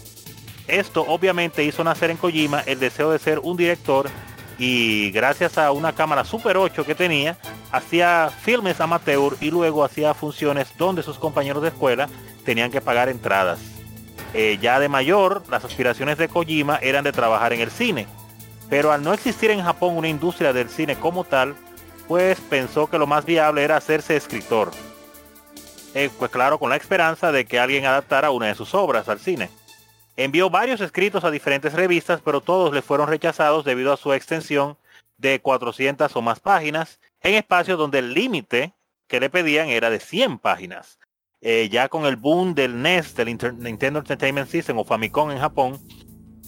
Esto 0.66 1.04
obviamente 1.06 1.64
hizo 1.64 1.84
nacer 1.84 2.10
en 2.10 2.16
Kojima 2.16 2.60
el 2.60 2.78
deseo 2.78 3.10
de 3.10 3.18
ser 3.18 3.40
un 3.40 3.56
director 3.56 4.08
y 4.58 5.10
gracias 5.10 5.58
a 5.58 5.72
una 5.72 5.94
cámara 5.94 6.24
Super 6.24 6.56
8 6.56 6.84
que 6.84 6.94
tenía, 6.94 7.36
hacía 7.72 8.30
filmes 8.42 8.80
amateur 8.80 9.36
y 9.40 9.50
luego 9.50 9.84
hacía 9.84 10.14
funciones 10.14 10.68
donde 10.78 11.02
sus 11.02 11.18
compañeros 11.18 11.62
de 11.62 11.68
escuela 11.68 12.08
tenían 12.44 12.70
que 12.70 12.80
pagar 12.80 13.08
entradas. 13.08 13.58
Eh, 14.32 14.58
ya 14.60 14.78
de 14.78 14.88
mayor, 14.88 15.42
las 15.50 15.64
aspiraciones 15.64 16.18
de 16.18 16.28
Kojima 16.28 16.78
eran 16.82 17.04
de 17.04 17.12
trabajar 17.12 17.52
en 17.52 17.60
el 17.60 17.70
cine, 17.70 18.06
pero 18.70 18.92
al 18.92 19.02
no 19.02 19.12
existir 19.12 19.50
en 19.50 19.62
Japón 19.62 19.96
una 19.96 20.08
industria 20.08 20.52
del 20.52 20.70
cine 20.70 20.96
como 20.96 21.24
tal, 21.24 21.56
pues 22.06 22.40
pensó 22.40 22.88
que 22.88 22.98
lo 22.98 23.06
más 23.06 23.26
viable 23.26 23.64
era 23.64 23.76
hacerse 23.76 24.16
escritor. 24.16 24.70
Eh, 25.94 26.08
pues 26.18 26.30
claro, 26.30 26.58
con 26.58 26.70
la 26.70 26.76
esperanza 26.76 27.32
de 27.32 27.44
que 27.44 27.58
alguien 27.58 27.84
adaptara 27.84 28.30
una 28.30 28.46
de 28.46 28.54
sus 28.54 28.72
obras 28.74 29.08
al 29.08 29.18
cine. 29.18 29.50
Envió 30.16 30.50
varios 30.50 30.80
escritos 30.80 31.24
a 31.24 31.30
diferentes 31.32 31.72
revistas, 31.72 32.20
pero 32.24 32.40
todos 32.40 32.72
le 32.72 32.82
fueron 32.82 33.08
rechazados 33.08 33.64
debido 33.64 33.92
a 33.92 33.96
su 33.96 34.12
extensión 34.12 34.78
de 35.18 35.40
400 35.40 36.14
o 36.14 36.22
más 36.22 36.38
páginas, 36.38 37.00
en 37.22 37.34
espacios 37.34 37.76
donde 37.76 37.98
el 37.98 38.14
límite 38.14 38.72
que 39.08 39.20
le 39.20 39.30
pedían 39.30 39.68
era 39.68 39.90
de 39.90 39.98
100 39.98 40.38
páginas. 40.38 40.98
Eh, 41.40 41.68
ya 41.70 41.88
con 41.88 42.06
el 42.06 42.16
boom 42.16 42.54
del 42.54 42.82
NES, 42.82 43.16
del 43.16 43.36
Nintendo 43.58 43.98
Entertainment 43.98 44.48
System 44.48 44.78
o 44.78 44.84
Famicom 44.84 45.30
en 45.30 45.38
Japón, 45.38 45.80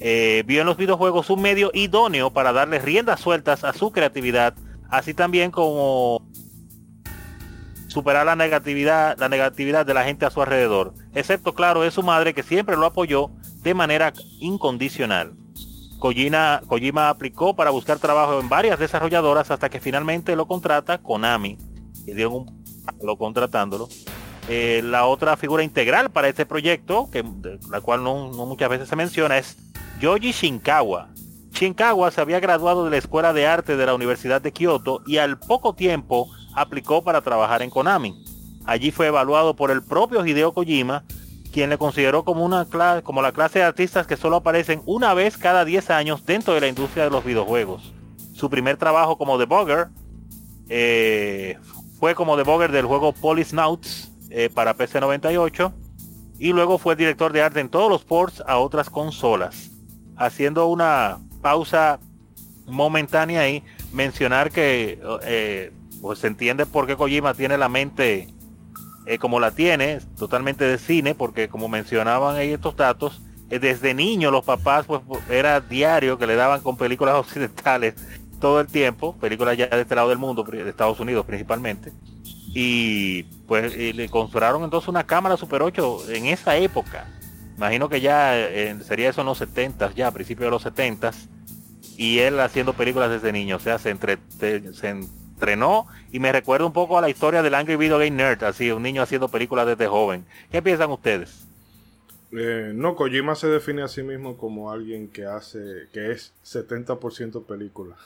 eh, 0.05 0.43
vio 0.45 0.63
en 0.63 0.67
los 0.67 0.77
videojuegos 0.77 1.31
un 1.31 1.41
medio 1.41 1.71
idóneo 1.73 2.33
para 2.33 2.53
darle 2.53 2.81
riendas 2.81 3.21
sueltas 3.21 3.63
a 3.63 3.73
su 3.73 3.93
creatividad, 3.93 4.53
así 4.91 5.15
también 5.15 5.53
como 5.53 6.27
superar 7.87 8.27
la 8.27 8.35
negatividad, 8.35 9.17
la 9.17 9.29
negatividad 9.29 9.87
de 9.87 9.95
la 9.95 10.03
gente 10.03 10.27
a 10.27 10.31
su 10.31 10.43
alrededor, 10.43 10.93
excepto 11.15 11.55
claro 11.55 11.83
de 11.83 11.93
su 11.93 12.03
madre 12.03 12.35
que 12.35 12.43
siempre 12.43 12.77
lo 12.77 12.87
apoyó 12.87 13.31
de 13.63 13.75
manera 13.75 14.13
incondicional. 14.41 15.35
Kojima, 16.01 16.63
Kojima 16.67 17.09
aplicó 17.09 17.55
para 17.55 17.71
buscar 17.71 18.01
trabajo 18.01 18.41
en 18.41 18.49
varias 18.49 18.81
desarrolladoras 18.81 19.53
hasta 19.53 19.71
que 19.71 19.79
finalmente 19.79 20.35
lo 20.35 20.49
contrata 20.49 20.99
Konami, 20.99 21.59
que 22.05 22.13
dieron 22.13 22.33
un 22.33 22.65
palo 22.85 23.17
contratándolo. 23.17 23.89
Eh, 24.49 24.83
la 24.83 25.07
otra 25.07 25.37
figura 25.37 25.63
integral 25.63 26.11
para 26.11 26.27
este 26.27 26.45
proyecto, 26.45 27.09
que, 27.13 27.25
la 27.71 27.81
cual 27.81 28.03
no 28.03 28.31
muchas 28.33 28.69
veces 28.69 28.89
se 28.89 28.97
menciona, 28.97 29.39
es 29.39 29.57
Yoji 30.03 30.33
Shinkawa. 30.33 31.11
Shinkawa 31.53 32.11
se 32.11 32.21
había 32.21 32.41
graduado 32.41 32.85
de 32.85 32.91
la 32.91 32.97
Escuela 32.97 33.33
de 33.33 33.47
Arte 33.47 33.77
de 33.77 33.87
la 33.87 33.95
Universidad 33.95 34.43
de 34.43 34.51
Kioto 34.51 35.01
y 35.07 35.19
al 35.19 35.39
poco 35.39 35.75
tiempo 35.75 36.29
aplicó 36.57 37.05
para 37.05 37.21
trabajar 37.21 37.63
en 37.63 37.71
Konami. 37.71 38.21
Allí 38.65 38.91
fue 38.91 39.07
evaluado 39.07 39.55
por 39.55 39.71
el 39.71 39.81
propio 39.81 40.27
Hideo 40.27 40.55
Kojima, 40.55 41.05
quien 41.53 41.71
le 41.71 41.79
consideró 41.79 42.25
como, 42.25 42.45
una 42.45 42.67
la 42.73 43.33
clase 43.33 43.61
de 43.61 43.65
artistas 43.65 44.09
que 44.09 44.17
solo 44.17 44.35
aparecen 44.35 44.83
una 44.87 45.15
vez 45.15 45.39
cada 45.39 45.65
10 45.65 45.91
años 45.91 46.27
dentro 46.27 46.55
de 46.55 46.63
la 46.63 46.67
industria 46.67 47.05
de 47.05 47.11
los 47.11 47.25
videojuegos. 47.25 47.93
Su 48.35 48.51
primer 48.51 48.79
trabajo 48.79 49.17
como 49.17 49.39
debugger 49.39 49.87
eh, 50.69 51.59
fue 52.01 52.17
como 52.17 52.37
debugger 52.37 52.73
del 52.73 52.87
juego 52.87 53.13
Polisnauts 53.13 54.11
eh, 54.31 54.51
para 54.53 54.75
PC 54.75 55.01
98 55.01 55.73
y 56.41 56.53
luego 56.53 56.79
fue 56.79 56.97
director 56.97 57.33
de 57.33 57.43
arte 57.43 57.61
en 57.61 57.69
todos 57.69 57.89
los 57.89 58.03
ports 58.03 58.43
a 58.49 58.59
otras 58.59 58.91
consolas. 58.91 59.72
Haciendo 60.23 60.69
una 60.69 61.19
pausa 61.41 61.99
momentánea 62.67 63.41
ahí, 63.41 63.65
mencionar 63.93 64.53
que 64.53 65.01
eh, 65.25 65.73
pues 66.01 66.21
se 66.21 66.29
entiende 66.29 66.65
por 66.65 66.87
qué 66.87 66.97
Kojima 66.97 67.35
tiene 67.35 67.59
la 67.59 67.69
mente 67.69 68.29
eh, 69.05 69.19
como 69.19 69.41
la 69.41 69.51
tiene, 69.51 69.99
totalmente 70.17 70.65
de 70.65 70.79
cine, 70.79 71.17
porque 71.17 71.49
como 71.49 71.69
mencionaban 71.69 72.37
ahí 72.37 72.53
estos 72.53 72.77
datos, 72.77 73.21
eh, 73.51 73.59
desde 73.59 73.95
niño 73.95 74.31
los 74.31 74.45
papás 74.45 74.87
pues 74.87 75.01
era 75.29 75.61
diario 75.61 76.19
que 76.19 76.27
le 76.29 76.37
daban 76.37 76.61
con 76.61 76.77
películas 76.77 77.15
occidentales 77.19 77.95
todo 78.41 78.61
el 78.61 78.69
tiempo, 78.69 79.17
películas 79.17 79.57
ya 79.57 79.67
de 79.67 79.83
este 79.83 79.97
lado 79.97 80.09
del 80.09 80.19
mundo, 80.19 80.45
de 80.45 80.69
Estados 80.69 81.01
Unidos 81.01 81.27
principalmente, 81.27 81.93
y 82.55 83.25
pues 83.49 83.77
le 83.77 84.09
construyeron 84.09 84.63
entonces 84.63 84.89
una 84.89 85.05
cámara 85.05 85.37
Super 85.37 85.63
8 85.63 86.11
en 86.11 86.27
esa 86.27 86.57
época. 86.57 87.07
Imagino 87.57 87.89
que 87.89 88.01
ya 88.01 88.39
eh, 88.39 88.77
sería 88.83 89.11
eso 89.11 89.21
en 89.21 89.27
los 89.27 89.39
70 89.39 89.93
ya, 89.95 90.09
a 90.09 90.13
principios 90.13 90.47
de 90.47 90.51
los 90.51 90.63
70 90.63 91.11
y 91.97 92.19
él 92.21 92.41
haciendo 92.41 92.73
películas 92.73 93.11
desde 93.11 93.33
niño, 93.33 93.57
o 93.57 93.61
sea, 93.61 93.79
se, 93.79 93.91
entre, 93.91 94.17
te- 94.17 94.73
se 94.73 94.89
entrenó 94.89 95.87
y 96.11 96.19
me 96.19 96.33
recuerda 96.33 96.67
un 96.67 96.73
poco 96.73 96.99
a 96.99 97.01
la 97.01 97.11
historia 97.11 97.43
del 97.43 97.55
Angry 97.55 97.77
Video 97.77 97.99
Game 97.99 98.13
Nerd, 98.13 98.43
así, 98.45 98.71
un 98.71 98.83
niño 98.83 99.03
haciendo 99.03 99.29
películas 99.29 99.67
desde 99.67 99.87
joven. 99.87 100.25
¿Qué 100.51 100.63
piensan 100.63 100.91
ustedes? 100.91 101.47
Eh, 102.33 102.73
no, 102.75 102.97
Kojima 102.97 103.35
se 103.35 103.49
define 103.49 103.83
a 103.83 103.89
sí 103.89 104.03
mismo 104.03 104.39
como 104.39 104.71
alguien 104.73 105.09
que 105.09 105.27
hace, 105.27 105.89
que 105.93 106.13
es 106.13 106.33
70% 106.43 107.45
película. 107.45 107.97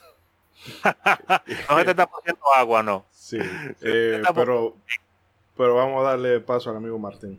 No 1.68 1.78
70% 1.78 2.38
agua, 2.56 2.82
no. 2.82 3.04
Sí, 3.12 3.38
eh, 3.82 4.22
pero, 4.35 4.74
pero 5.56 5.74
vamos 5.74 6.00
a 6.04 6.11
darle 6.11 6.40
paso 6.40 6.70
al 6.70 6.76
amigo 6.76 6.98
Martín. 6.98 7.38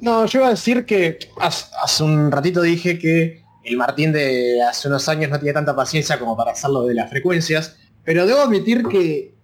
No, 0.00 0.26
yo 0.26 0.40
iba 0.40 0.48
a 0.48 0.50
decir 0.50 0.84
que 0.84 1.18
hace, 1.40 1.66
hace 1.82 2.02
un 2.02 2.30
ratito 2.30 2.62
dije 2.62 2.98
que 2.98 3.44
el 3.64 3.76
Martín 3.76 4.12
de 4.12 4.62
hace 4.62 4.88
unos 4.88 5.08
años 5.08 5.30
no 5.30 5.38
tenía 5.38 5.54
tanta 5.54 5.74
paciencia 5.74 6.18
como 6.18 6.36
para 6.36 6.52
hacerlo 6.52 6.82
de 6.82 6.94
las 6.94 7.08
frecuencias, 7.10 7.76
pero 8.04 8.26
debo 8.26 8.40
admitir 8.40 8.84
que 8.86 9.34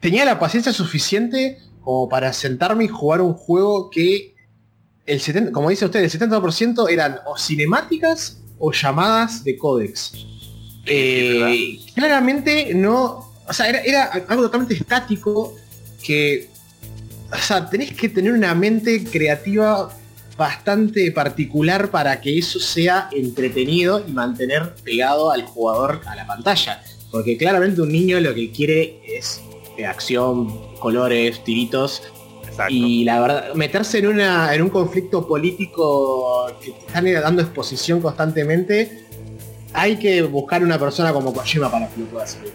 tenía 0.00 0.24
la 0.24 0.38
paciencia 0.38 0.72
suficiente 0.72 1.58
como 1.82 2.08
para 2.08 2.32
sentarme 2.32 2.84
y 2.84 2.88
jugar 2.88 3.20
un 3.20 3.34
juego 3.34 3.90
que, 3.90 4.34
el 5.06 5.20
70, 5.20 5.52
como 5.52 5.70
dice 5.70 5.86
usted, 5.86 6.02
el 6.02 6.10
70% 6.10 6.90
eran 6.90 7.20
o 7.26 7.38
cinemáticas 7.38 8.42
o 8.58 8.72
llamadas 8.72 9.44
de 9.44 9.56
códex. 9.56 10.12
Eh, 10.86 11.78
claramente 11.94 12.74
no, 12.74 13.32
o 13.46 13.52
sea, 13.52 13.68
era, 13.68 13.80
era 13.80 14.04
algo 14.28 14.44
totalmente 14.44 14.74
estático 14.74 15.54
que, 16.02 16.49
o 17.32 17.38
sea, 17.38 17.68
tenés 17.68 17.92
que 17.92 18.08
tener 18.08 18.32
una 18.32 18.54
mente 18.54 19.04
creativa 19.04 19.90
bastante 20.36 21.12
particular 21.12 21.90
para 21.90 22.20
que 22.20 22.38
eso 22.38 22.58
sea 22.58 23.08
entretenido 23.12 24.02
y 24.06 24.12
mantener 24.12 24.74
pegado 24.82 25.30
al 25.30 25.42
jugador 25.42 26.00
a 26.06 26.16
la 26.16 26.26
pantalla. 26.26 26.82
Porque 27.10 27.36
claramente 27.36 27.82
un 27.82 27.92
niño 27.92 28.20
lo 28.20 28.34
que 28.34 28.50
quiere 28.50 29.00
es 29.04 29.42
acción, 29.86 30.76
colores, 30.78 31.42
tiritos. 31.44 32.02
Y 32.68 33.04
la 33.04 33.20
verdad, 33.20 33.54
meterse 33.54 33.98
en, 33.98 34.08
una, 34.08 34.54
en 34.54 34.62
un 34.62 34.68
conflicto 34.68 35.26
político 35.26 36.46
que 36.62 36.72
te 36.72 36.86
están 36.86 37.12
dando 37.22 37.42
exposición 37.42 38.00
constantemente, 38.00 39.06
hay 39.72 39.96
que 39.96 40.22
buscar 40.22 40.62
una 40.62 40.78
persona 40.78 41.12
como 41.12 41.32
Kojima 41.32 41.70
para 41.70 41.88
que 41.88 42.00
lo 42.00 42.06
pueda 42.06 42.24
hacer. 42.24 42.52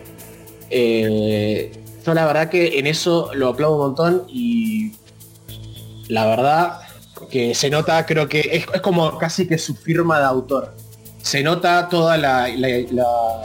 Eh, 0.70 1.72
yo 2.06 2.14
la 2.14 2.26
verdad 2.26 2.50
que 2.50 2.78
en 2.78 2.88
eso 2.88 3.32
lo 3.34 3.50
aplaudo 3.50 3.76
un 3.76 3.82
montón 3.82 4.24
y 4.28 4.94
la 6.08 6.26
verdad 6.28 6.82
que 7.32 7.56
se 7.56 7.70
nota, 7.70 8.06
creo 8.06 8.28
que 8.28 8.42
es, 8.52 8.82
como 8.82 9.18
casi 9.18 9.48
que 9.48 9.58
su 9.58 9.76
firma 9.76 10.20
de 10.20 10.26
autor. 10.26 10.76
Se 11.22 11.42
nota 11.42 11.90
toda 11.90 12.18
la, 12.18 12.48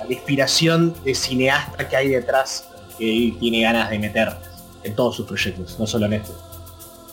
inspiración 0.08 0.94
de 1.04 1.14
cineasta 1.14 1.88
que 1.88 1.96
hay 1.96 2.08
detrás 2.08 2.68
que 2.98 3.34
tiene 3.40 3.62
ganas 3.62 3.88
de 3.88 3.98
meter 3.98 4.30
en 4.84 4.94
todos 4.94 5.16
sus 5.16 5.26
proyectos, 5.26 5.78
no 5.78 5.86
solo 5.86 6.06
en 6.06 6.14
este. 6.14 6.32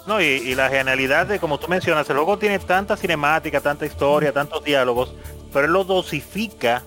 No, 0.05 0.19
y, 0.21 0.55
la 0.55 0.69
genialidad 0.69 1.27
de, 1.27 1.39
como 1.39 1.57
tú 1.57 1.67
mencionas, 1.67 2.09
el 2.09 2.15
juego 2.17 2.37
tiene 2.37 2.59
tanta 2.59 2.97
cinemática, 2.97 3.61
tanta 3.61 3.85
historia, 3.85 4.33
tantos 4.33 4.63
diálogos, 4.63 5.13
pero 5.53 5.65
él 5.65 5.71
lo 5.71 5.85
dosifica 5.85 6.83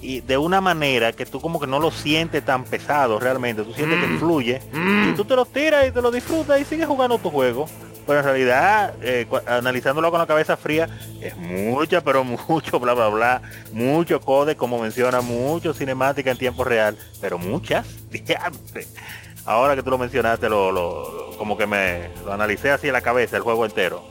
y 0.00 0.20
de 0.20 0.38
una 0.38 0.60
manera 0.60 1.12
que 1.12 1.26
tú 1.26 1.40
como 1.40 1.58
que 1.58 1.66
no 1.66 1.78
lo 1.78 1.90
sientes 1.90 2.44
tan 2.44 2.64
pesado 2.64 3.18
realmente, 3.18 3.62
tú 3.62 3.72
sientes 3.72 3.98
que 4.00 4.06
mm. 4.06 4.18
fluye 4.18 4.62
y 5.08 5.12
tú 5.14 5.24
te 5.24 5.34
lo 5.36 5.44
tiras 5.44 5.88
y 5.88 5.90
te 5.90 6.02
lo 6.02 6.10
disfrutas 6.10 6.60
y 6.60 6.64
sigues 6.64 6.86
jugando 6.86 7.18
tu 7.18 7.30
juego. 7.30 7.66
Pero 8.06 8.20
en 8.20 8.24
realidad, 8.24 8.94
eh, 9.02 9.26
analizándolo 9.46 10.12
con 10.12 10.20
la 10.20 10.28
cabeza 10.28 10.56
fría, 10.56 10.88
es 11.20 11.36
mucha, 11.36 12.02
pero 12.02 12.22
mucho, 12.48 12.78
bla, 12.78 12.94
bla, 12.94 13.08
bla, 13.08 13.42
mucho 13.72 14.20
code, 14.20 14.54
como 14.54 14.80
menciona, 14.80 15.20
mucho 15.20 15.74
cinemática 15.74 16.30
en 16.30 16.38
tiempo 16.38 16.62
real, 16.62 16.96
pero 17.20 17.38
muchas, 17.38 17.86
Ahora 19.46 19.76
que 19.76 19.82
tú 19.84 19.90
lo 19.90 19.98
mencionaste, 19.98 20.48
lo, 20.48 21.34
como 21.38 21.56
que 21.56 21.66
me 21.68 22.08
lo 22.24 22.32
analicé 22.32 22.72
así 22.72 22.88
en 22.88 22.92
la 22.92 23.00
cabeza, 23.00 23.36
el 23.36 23.44
juego 23.44 23.64
entero. 23.64 24.02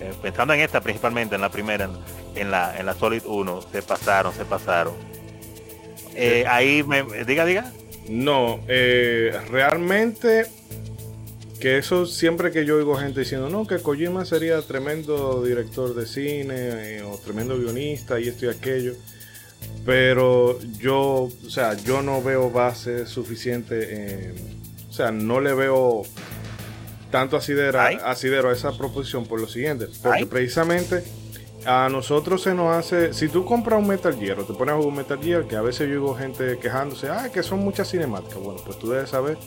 Eh, 0.00 0.12
pensando 0.20 0.52
en 0.52 0.60
esta 0.60 0.82
principalmente, 0.82 1.34
en 1.34 1.40
la 1.40 1.48
primera, 1.48 1.88
en, 2.34 2.50
la, 2.50 2.78
en 2.78 2.84
la 2.84 2.92
Solid 2.92 3.22
1, 3.24 3.62
se 3.72 3.80
pasaron, 3.80 4.34
se 4.34 4.44
pasaron. 4.44 4.92
Eh, 6.14 6.44
ahí 6.48 6.82
me 6.82 7.04
diga, 7.24 7.44
diga. 7.44 7.72
No, 8.08 8.60
eh, 8.68 9.36
realmente 9.50 10.46
que 11.60 11.78
eso 11.78 12.06
siempre 12.06 12.50
que 12.50 12.64
yo 12.64 12.76
oigo 12.76 12.96
gente 12.96 13.20
diciendo, 13.20 13.48
no, 13.48 13.66
que 13.66 13.78
Kojima 13.78 14.24
sería 14.24 14.60
tremendo 14.62 15.44
director 15.44 15.94
de 15.94 16.06
cine 16.06 16.96
eh, 16.96 17.02
o 17.02 17.16
tremendo 17.18 17.56
guionista 17.56 18.18
y 18.18 18.28
esto 18.28 18.46
y 18.46 18.48
aquello. 18.48 18.94
Pero 19.86 20.58
yo, 20.78 21.28
o 21.44 21.50
sea, 21.50 21.74
yo 21.74 22.02
no 22.02 22.20
veo 22.20 22.50
base 22.50 23.06
suficiente, 23.06 24.34
o 24.88 24.92
sea, 24.92 25.12
no 25.12 25.40
le 25.40 25.54
veo 25.54 26.02
tanto 27.12 27.36
asidero, 27.36 27.78
asidero 27.80 28.50
a 28.50 28.52
esa 28.54 28.76
proposición 28.76 29.26
por 29.26 29.40
lo 29.40 29.46
siguiente. 29.46 29.86
Porque 30.02 30.26
precisamente 30.26 31.04
a 31.66 31.88
nosotros 31.88 32.42
se 32.42 32.54
nos 32.54 32.74
hace, 32.74 33.12
si 33.12 33.28
tú 33.28 33.44
compras 33.44 33.80
un 33.80 33.88
Metal 33.88 34.14
Gear 34.14 34.40
o 34.40 34.44
te 34.44 34.52
pones 34.52 34.72
a 34.72 34.76
jugar 34.76 34.88
un 34.88 34.96
Metal 34.96 35.18
Gear, 35.22 35.46
que 35.46 35.56
a 35.56 35.62
veces 35.62 35.88
yo 35.88 35.94
oigo 35.94 36.14
gente 36.14 36.58
quejándose, 36.58 37.08
ah, 37.08 37.30
que 37.32 37.42
son 37.42 37.60
muchas 37.60 37.90
cinemáticas. 37.90 38.38
Bueno, 38.38 38.60
pues 38.64 38.78
tú 38.78 38.90
debes 38.90 39.10
saber 39.10 39.38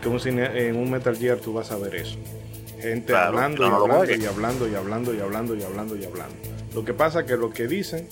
que 0.00 0.08
en 0.08 0.76
un 0.76 0.90
Metal 0.90 1.16
Gear 1.16 1.38
tú 1.38 1.52
vas 1.52 1.70
a 1.72 1.76
ver 1.76 1.96
eso. 1.96 2.16
Gente 2.78 3.14
hablando, 3.14 3.62
y, 3.62 3.66
hablando 3.66 4.14
y 4.14 4.24
hablando 4.26 4.68
y 4.68 4.74
hablando 4.74 5.14
y 5.14 5.20
hablando 5.20 5.54
y 5.54 5.62
hablando 5.62 5.96
y 5.96 6.04
hablando. 6.04 6.36
Lo 6.74 6.84
que 6.84 6.92
pasa 6.92 7.20
es 7.20 7.26
que 7.26 7.36
lo 7.36 7.50
que 7.50 7.66
dicen, 7.66 8.08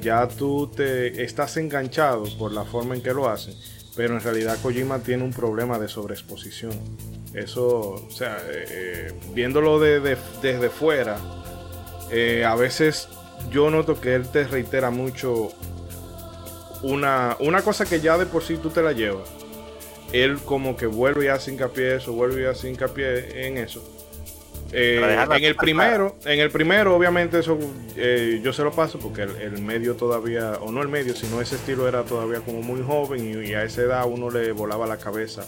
ya 0.00 0.28
tú 0.28 0.68
te 0.68 1.24
estás 1.24 1.56
enganchado 1.56 2.24
por 2.38 2.52
la 2.52 2.64
forma 2.64 2.94
en 2.94 3.02
que 3.02 3.12
lo 3.12 3.28
hacen, 3.28 3.54
pero 3.96 4.14
en 4.14 4.20
realidad 4.20 4.58
Kojima 4.62 4.98
tiene 5.00 5.24
un 5.24 5.32
problema 5.32 5.78
de 5.78 5.88
sobreexposición. 5.88 6.72
Eso, 7.34 8.04
o 8.06 8.10
sea, 8.10 8.36
eh, 8.50 8.64
eh, 8.68 9.12
viéndolo 9.34 9.80
desde 9.80 10.68
fuera, 10.68 11.41
eh, 12.12 12.44
a 12.44 12.54
veces 12.54 13.08
yo 13.50 13.70
noto 13.70 13.98
que 13.98 14.14
él 14.14 14.28
te 14.28 14.44
reitera 14.44 14.90
mucho 14.90 15.50
una, 16.82 17.38
una 17.40 17.62
cosa 17.62 17.86
que 17.86 18.00
ya 18.00 18.18
de 18.18 18.26
por 18.26 18.42
sí 18.42 18.58
tú 18.58 18.68
te 18.68 18.82
la 18.82 18.92
llevas. 18.92 19.30
Él 20.12 20.38
como 20.44 20.76
que 20.76 20.84
vuelve 20.86 21.24
y 21.24 21.28
hace 21.28 21.52
hincapié 21.52 21.96
eso, 21.96 22.12
vuelve 22.12 22.42
y 22.42 22.44
hace 22.44 22.68
hincapié 22.68 23.46
en 23.46 23.56
eso. 23.56 23.82
Eh, 24.74 25.00
en 25.30 25.44
el 25.44 25.54
primero, 25.54 26.16
en 26.24 26.40
el 26.40 26.50
primero, 26.50 26.96
obviamente, 26.96 27.38
eso 27.38 27.58
eh, 27.96 28.40
yo 28.42 28.54
se 28.54 28.62
lo 28.62 28.72
paso 28.72 28.98
porque 28.98 29.22
el, 29.22 29.60
medio 29.60 29.96
todavía, 29.96 30.52
o 30.60 30.70
no 30.70 30.80
el 30.80 30.88
medio, 30.88 31.14
sino 31.14 31.42
ese 31.42 31.56
estilo 31.56 31.88
era 31.88 32.04
todavía 32.04 32.40
como 32.40 32.62
muy 32.62 32.82
joven 32.82 33.44
y, 33.44 33.52
a 33.52 33.64
esa 33.64 33.82
edad 33.82 34.06
uno 34.06 34.30
le 34.30 34.52
volaba 34.52 34.86
la 34.86 34.96
cabeza 34.96 35.46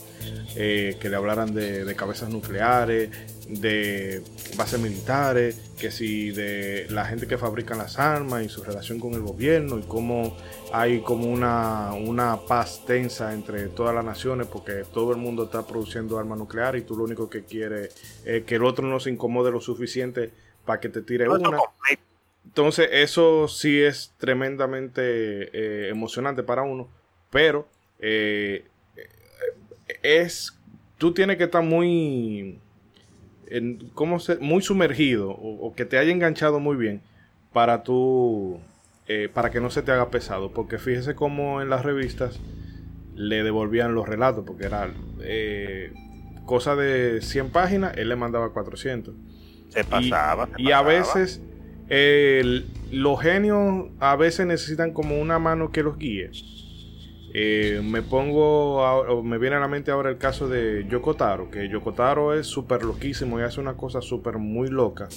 que 0.55 0.99
le 1.03 1.17
hablaran 1.17 1.55
de, 1.55 1.85
de, 1.85 1.95
cabezas 1.97 2.29
nucleares, 2.29 3.09
de 3.49 4.23
bases 4.57 4.81
militares, 4.81 5.61
que 5.79 5.91
si 5.91 6.31
de 6.31 6.87
la 6.91 7.05
gente 7.05 7.27
que 7.27 7.37
fabrica 7.37 7.75
las 7.75 7.99
armas 7.99 8.45
y 8.45 8.49
su 8.49 8.63
relación 8.63 8.99
con 8.99 9.15
el 9.15 9.21
gobierno 9.21 9.79
y 9.79 9.83
cómo 9.83 10.37
hay 10.73 11.01
como 11.01 11.27
una, 11.27 11.93
una 11.93 12.41
paz 12.49 12.85
tensa 12.87 13.33
entre 13.33 13.69
todas 13.69 13.95
las 13.95 14.05
naciones 14.05 14.47
porque 14.47 14.85
todo 14.93 15.13
el 15.13 15.19
mundo 15.19 15.45
está 15.45 15.67
produciendo 15.67 16.19
armas 16.19 16.39
nucleares 16.39 16.83
y 16.83 16.85
tú 16.85 16.97
lo 16.97 17.05
único 17.05 17.29
que 17.29 17.45
quieres 17.45 17.95
es 18.25 18.45
que 18.45 18.57
el 18.57 18.65
otro 18.65 18.87
no 18.87 18.99
se 19.01 19.11
incomode 19.11 19.51
lo 19.51 19.61
suficiente 19.61 20.31
para 20.65 20.81
que 20.81 20.89
te 20.89 21.03
tire 21.03 21.29
una. 21.29 21.59
Entonces 22.45 22.89
eso 22.93 23.49
sí 23.49 23.83
es 23.83 24.13
tremendamente 24.19 25.03
eh, 25.03 25.89
emocionante 25.91 26.43
para 26.43 26.63
uno, 26.63 26.89
pero 27.31 27.67
eh, 27.99 28.65
es 30.03 30.57
tú 30.99 31.13
tienes 31.13 31.37
que 31.37 31.45
estar 31.45 31.63
muy 31.63 32.59
en, 33.55 33.91
¿cómo 33.95 34.19
se, 34.19 34.37
muy 34.37 34.63
sumergido 34.63 35.31
o, 35.31 35.75
que 35.75 35.85
te 35.85 35.97
haya 35.97 36.11
enganchado 36.11 36.59
muy 36.59 36.77
bien 36.77 37.03
para 37.53 37.85
tú, 37.85 38.59
eh, 39.07 39.29
para 39.33 39.51
que 39.51 39.61
no 39.61 39.71
se 39.71 39.83
te 39.83 39.93
haga 39.93 40.11
pesado. 40.11 40.51
Porque 40.51 40.79
fíjese 40.79 41.15
cómo 41.15 41.63
en 41.63 41.71
las 41.71 41.85
revistas 41.85 42.41
le 43.15 43.45
devolvían 43.45 43.95
los 43.95 44.09
relatos, 44.09 44.45
porque 44.45 44.67
era 44.67 44.93
eh, 45.23 45.93
cosa 46.47 46.75
de 46.75 47.21
100 47.23 47.51
páginas, 47.51 47.97
él 47.97 48.09
le 48.09 48.17
mandaba 48.17 48.53
400. 48.53 49.15
Se 49.69 49.85
pasaba. 49.85 50.49
Y, 50.57 50.73
a 50.73 50.83
veces 50.83 51.41
los 52.91 53.21
genios 53.21 53.87
a 54.01 54.17
veces 54.17 54.47
necesitan 54.47 54.93
como 54.93 55.21
una 55.21 55.39
mano 55.39 55.71
que 55.71 55.85
los 55.85 55.97
guíe. 55.97 56.31
Eh, 57.37 57.81
me 57.83 58.01
pongo, 58.01 59.25
me 59.25 59.39
viene 59.39 59.57
a 59.57 59.61
la 59.61 59.67
mente 59.67 59.91
ahora 59.91 60.09
el 60.09 60.19
caso 60.19 60.49
de 60.49 60.87
Yokotaro, 60.89 61.51
que 61.51 61.69
Yokotaro 61.69 62.33
es 62.33 62.47
súper 62.47 62.85
loquísimo 62.85 63.41
y 63.41 63.43
hace 63.43 63.61
una 63.61 63.75
cosa 63.75 64.01
súper 64.01 64.39
muy 64.39 64.69
loca. 64.69 65.09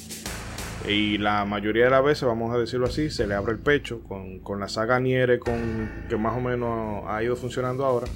Y 0.87 1.19
la 1.19 1.45
mayoría 1.45 1.85
de 1.85 1.91
las 1.91 2.03
veces, 2.03 2.23
vamos 2.23 2.55
a 2.55 2.57
decirlo 2.57 2.87
así, 2.87 3.11
se 3.11 3.27
le 3.27 3.35
abre 3.35 3.51
el 3.51 3.59
pecho 3.59 4.01
con, 4.01 4.59
la 4.59 4.67
saga 4.67 4.99
Niere, 4.99 5.37
con, 5.37 5.91
que 6.09 6.17
más 6.17 6.35
o 6.35 6.41
menos 6.41 7.03
ha 7.07 7.21
ido 7.21 7.35
funcionando 7.35 7.85
ahora. 7.85 8.07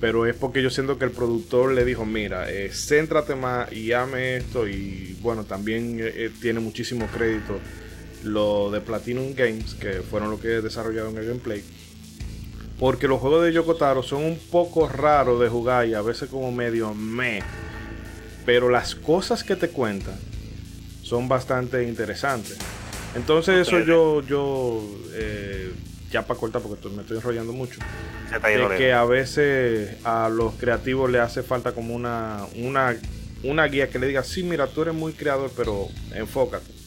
Pero 0.00 0.26
es 0.26 0.34
porque 0.34 0.60
yo 0.60 0.70
siento 0.70 0.98
que 0.98 1.04
el 1.04 1.10
productor 1.12 1.72
le 1.72 1.84
dijo, 1.84 2.04
mira, 2.04 2.50
eh, 2.50 2.70
céntrate 2.72 3.36
más 3.36 3.72
y 3.72 3.92
ame 3.92 4.38
esto. 4.38 4.66
Y 4.66 5.16
bueno, 5.20 5.44
también 5.44 5.98
eh, 6.00 6.30
tiene 6.40 6.58
muchísimo 6.58 7.06
crédito 7.06 7.60
lo 8.24 8.70
de 8.72 8.80
Platinum 8.80 9.34
Games, 9.34 9.74
que 9.74 10.00
fueron 10.00 10.30
los 10.30 10.40
que 10.40 10.48
desarrollaron 10.48 11.16
el 11.16 11.26
gameplay 11.26 11.62
porque 12.80 13.06
los 13.06 13.20
juegos 13.20 13.44
de 13.44 13.52
Yokotaro 13.52 14.02
son 14.02 14.24
un 14.24 14.38
poco 14.38 14.88
raros 14.88 15.38
de 15.38 15.50
jugar 15.50 15.86
y 15.86 15.92
a 15.92 16.00
veces 16.00 16.30
como 16.30 16.50
medio 16.50 16.94
me. 16.94 17.42
Pero 18.46 18.70
las 18.70 18.94
cosas 18.94 19.44
que 19.44 19.54
te 19.54 19.68
cuentan 19.68 20.18
son 21.02 21.28
bastante 21.28 21.84
interesantes. 21.84 22.56
Entonces 23.14 23.68
eso 23.68 23.80
yo, 23.80 24.22
yo 24.22 24.82
eh, 25.12 25.74
ya 26.10 26.22
para 26.22 26.40
cortar 26.40 26.62
porque 26.62 26.88
me 26.88 27.02
estoy 27.02 27.18
enrollando 27.18 27.52
mucho. 27.52 27.78
Es 28.32 28.78
que 28.78 28.92
a 28.94 29.04
veces 29.04 29.96
a 30.04 30.30
los 30.30 30.54
creativos 30.54 31.10
le 31.10 31.20
hace 31.20 31.42
falta 31.42 31.72
como 31.72 31.94
una, 31.94 32.46
una, 32.56 32.96
una 33.42 33.64
guía 33.66 33.90
que 33.90 33.98
le 33.98 34.06
diga, 34.06 34.24
sí, 34.24 34.42
mira, 34.42 34.66
tú 34.68 34.82
eres 34.82 34.94
muy 34.94 35.12
creador, 35.12 35.50
pero 35.54 35.88
enfócate 36.14 36.79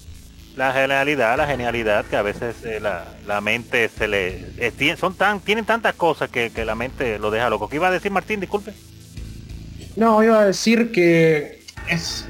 la 0.56 0.72
genialidad, 0.72 1.38
la 1.38 1.48
genialidad 1.48 2.06
que 2.06 2.16
a 2.16 2.22
veces 2.22 2.56
eh, 2.64 2.80
la, 2.80 3.42
mente 3.42 3.90
se 3.90 4.08
le 4.08 4.46
eh, 4.58 4.96
son 5.00 5.16
tan 5.16 5.40
tienen 5.40 5.66
tantas 5.66 5.96
cosas 5.96 6.30
que, 6.30 6.52
la 6.66 6.76
mente 6.76 7.18
lo 7.20 7.32
deja 7.32 7.50
loco. 7.50 7.68
¿Qué 7.68 7.78
iba 7.78 7.88
a 7.88 7.92
decir 7.92 8.12
Martín? 8.12 8.40
Disculpe. 8.40 8.74
No, 9.96 10.24
iba 10.24 10.42
a 10.42 10.46
decir 10.46 10.92
que 10.92 11.64
es 11.90 12.26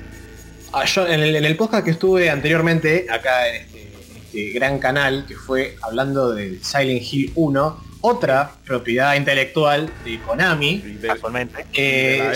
ah, 0.71 0.86
en, 1.07 1.21
el, 1.21 1.57
podcast 1.57 1.83
que 1.83 1.91
estuve 1.91 2.29
anteriormente 2.29 3.07
acá 3.09 3.47
en 3.49 3.55
este, 3.55 3.91
este, 4.15 4.51
gran 4.51 4.79
canal 4.79 5.25
que 5.27 5.36
fue 5.36 5.77
hablando 5.81 6.33
de 6.33 6.59
Silent 6.62 7.01
Hill 7.01 7.31
1, 7.36 7.83
otra 8.01 8.51
propiedad 8.65 9.15
intelectual 9.15 9.89
de 10.03 10.19
Konami, 10.21 10.99
actualmente, 11.09 11.65
eh, 11.73 12.33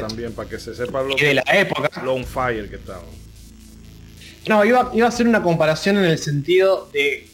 también 0.00 0.32
para 0.32 0.48
que 0.48 0.58
se 0.60 0.74
sepa 0.74 1.02
lo 1.02 1.16
de 1.16 1.34
la 1.34 1.44
época, 1.52 1.90
Lone 2.04 2.24
Fire 2.24 2.68
que 2.68 2.76
estaba 2.76 3.02
No, 4.48 4.64
iba, 4.64 4.90
a 4.90 5.06
hacer 5.06 5.28
una 5.28 5.42
comparación 5.42 5.98
en 5.98 6.06
el 6.06 6.18
sentido 6.18 6.88
de... 6.92 7.28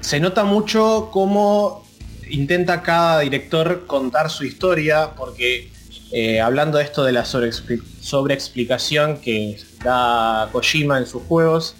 Se 0.00 0.20
nota 0.20 0.44
mucho 0.44 1.10
cómo 1.12 1.84
intenta 2.30 2.82
cada 2.82 3.20
director 3.20 3.86
contar 3.86 4.30
su 4.30 4.44
historia, 4.44 5.10
porque 5.16 5.72
eh, 6.12 6.40
hablando 6.40 6.78
de 6.78 6.84
esto 6.84 7.02
de 7.02 7.10
la 7.10 7.24
sobreexplicación 7.24 9.18
que 9.18 9.58
da 9.82 10.48
Kojima 10.52 10.98
en 10.98 11.06
sus 11.06 11.24
juegos, 11.24 11.74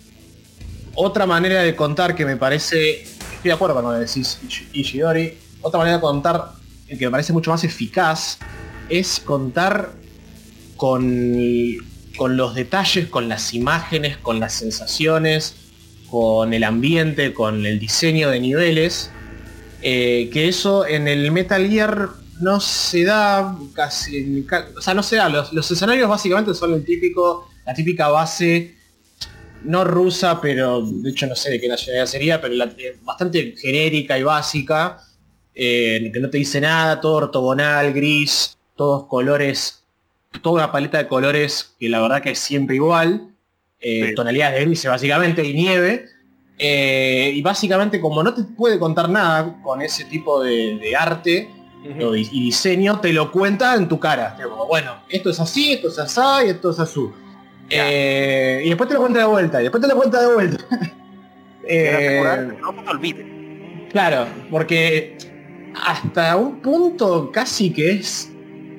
otra 0.96 1.26
manera 1.26 1.62
de 1.62 1.76
contar 1.76 2.16
que 2.16 2.24
me 2.24 2.36
parece, 2.36 3.02
estoy 3.02 3.44
de 3.44 3.52
acuerdo 3.52 3.74
cuando 3.74 3.92
decís 3.92 4.40
Ishidori, 4.72 5.38
otra 5.62 5.78
manera 5.78 5.98
de 5.98 6.00
contar 6.00 6.54
que 6.88 7.04
me 7.04 7.10
parece 7.10 7.32
mucho 7.32 7.52
más 7.52 7.62
eficaz 7.62 8.38
es 8.88 9.20
contar 9.20 9.92
con, 10.76 11.04
con 12.16 12.36
los 12.36 12.54
detalles, 12.54 13.08
con 13.08 13.28
las 13.28 13.54
imágenes, 13.54 14.16
con 14.16 14.40
las 14.40 14.54
sensaciones, 14.54 15.54
con 16.10 16.54
el 16.54 16.64
ambiente, 16.64 17.34
con 17.34 17.66
el 17.66 17.78
diseño 17.78 18.30
de 18.30 18.40
niveles, 18.40 19.10
eh, 19.82 20.30
que 20.32 20.48
eso 20.48 20.86
en 20.86 21.08
el 21.08 21.30
Metal 21.32 21.68
Gear 21.68 22.10
no 22.40 22.60
se 22.60 23.04
da 23.04 23.56
casi, 23.72 24.46
o 24.76 24.80
sea, 24.80 24.94
no 24.94 25.02
se 25.02 25.16
da, 25.16 25.28
los, 25.28 25.70
escenarios 25.70 26.08
básicamente 26.08 26.54
son 26.54 26.74
el 26.74 26.84
típico, 26.84 27.48
la 27.64 27.74
típica 27.74 28.08
base, 28.08 28.74
no 29.64 29.84
rusa, 29.84 30.40
pero 30.40 30.82
de 30.82 31.10
hecho 31.10 31.26
no 31.26 31.34
sé 31.34 31.50
de 31.50 31.60
qué 31.60 31.68
nacionalidad 31.68 32.06
sería, 32.06 32.40
pero 32.40 32.54
eh, 32.54 32.98
bastante 33.02 33.54
genérica 33.56 34.18
y 34.18 34.22
básica, 34.22 34.98
eh, 35.54 36.10
que 36.12 36.20
no 36.20 36.30
te 36.30 36.38
dice 36.38 36.60
nada, 36.60 37.00
todo 37.00 37.14
ortogonal, 37.14 37.92
gris, 37.92 38.56
todos 38.76 39.06
colores, 39.06 39.85
toda 40.42 40.64
una 40.64 40.72
paleta 40.72 40.98
de 40.98 41.08
colores 41.08 41.74
que 41.78 41.88
la 41.88 42.00
verdad 42.00 42.22
que 42.22 42.30
es 42.30 42.38
siempre 42.38 42.76
igual, 42.76 43.32
eh, 43.80 44.12
tonalidades 44.14 44.58
de 44.58 44.64
gris 44.64 44.86
básicamente 44.86 45.44
y 45.44 45.54
nieve. 45.54 46.06
y 46.58 47.42
básicamente 47.42 48.00
como 48.00 48.22
no 48.22 48.34
te 48.34 48.42
puede 48.42 48.78
contar 48.78 49.08
nada 49.08 49.60
con 49.62 49.82
ese 49.82 50.04
tipo 50.04 50.42
de 50.42 50.96
arte, 50.96 51.50
y 52.14 52.40
diseño 52.40 53.00
te 53.00 53.12
lo 53.12 53.30
cuenta 53.30 53.74
en 53.74 53.88
tu 53.88 53.98
cara. 53.98 54.36
bueno, 54.68 55.02
esto 55.08 55.30
es 55.30 55.40
así, 55.40 55.72
esto 55.72 55.88
es 55.88 55.98
así 55.98 56.46
y 56.46 56.50
esto 56.50 56.70
es 56.70 56.78
azul. 56.78 57.14
Eh, 57.68 58.62
y 58.64 58.68
después 58.68 58.88
te 58.88 58.94
lo 58.94 59.00
cuenta 59.00 59.20
de 59.20 59.26
vuelta, 59.26 59.60
y 59.60 59.64
después 59.64 59.82
te 59.82 59.88
lo 59.88 59.96
cuenta 59.96 60.20
de 60.20 60.34
vuelta. 60.34 60.64
eh, 61.68 62.52
no 62.60 62.72
te 62.72 62.90
olvides. 62.90 63.26
Claro, 63.90 64.26
porque 64.50 65.16
hasta 65.74 66.36
un 66.36 66.60
punto 66.60 67.30
casi 67.32 67.72
que 67.72 67.92
es 67.92 68.32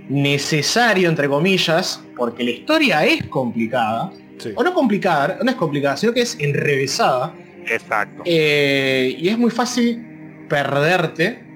necesario, 0.09 1.09
entre 1.09 1.27
comillas, 1.27 2.03
porque 2.15 2.43
la 2.43 2.51
historia 2.51 3.05
es 3.05 3.25
complicada. 3.27 4.11
O 4.55 4.63
no 4.63 4.73
complicada, 4.73 5.39
no 5.43 5.49
es 5.49 5.57
complicada, 5.57 5.97
sino 5.97 6.13
que 6.13 6.21
es 6.21 6.37
enrevesada. 6.39 7.33
Exacto. 7.65 8.21
Eh, 8.25 9.15
y 9.17 9.29
es 9.29 9.37
muy 9.37 9.49
fácil 9.49 10.45
perderte 10.47 11.47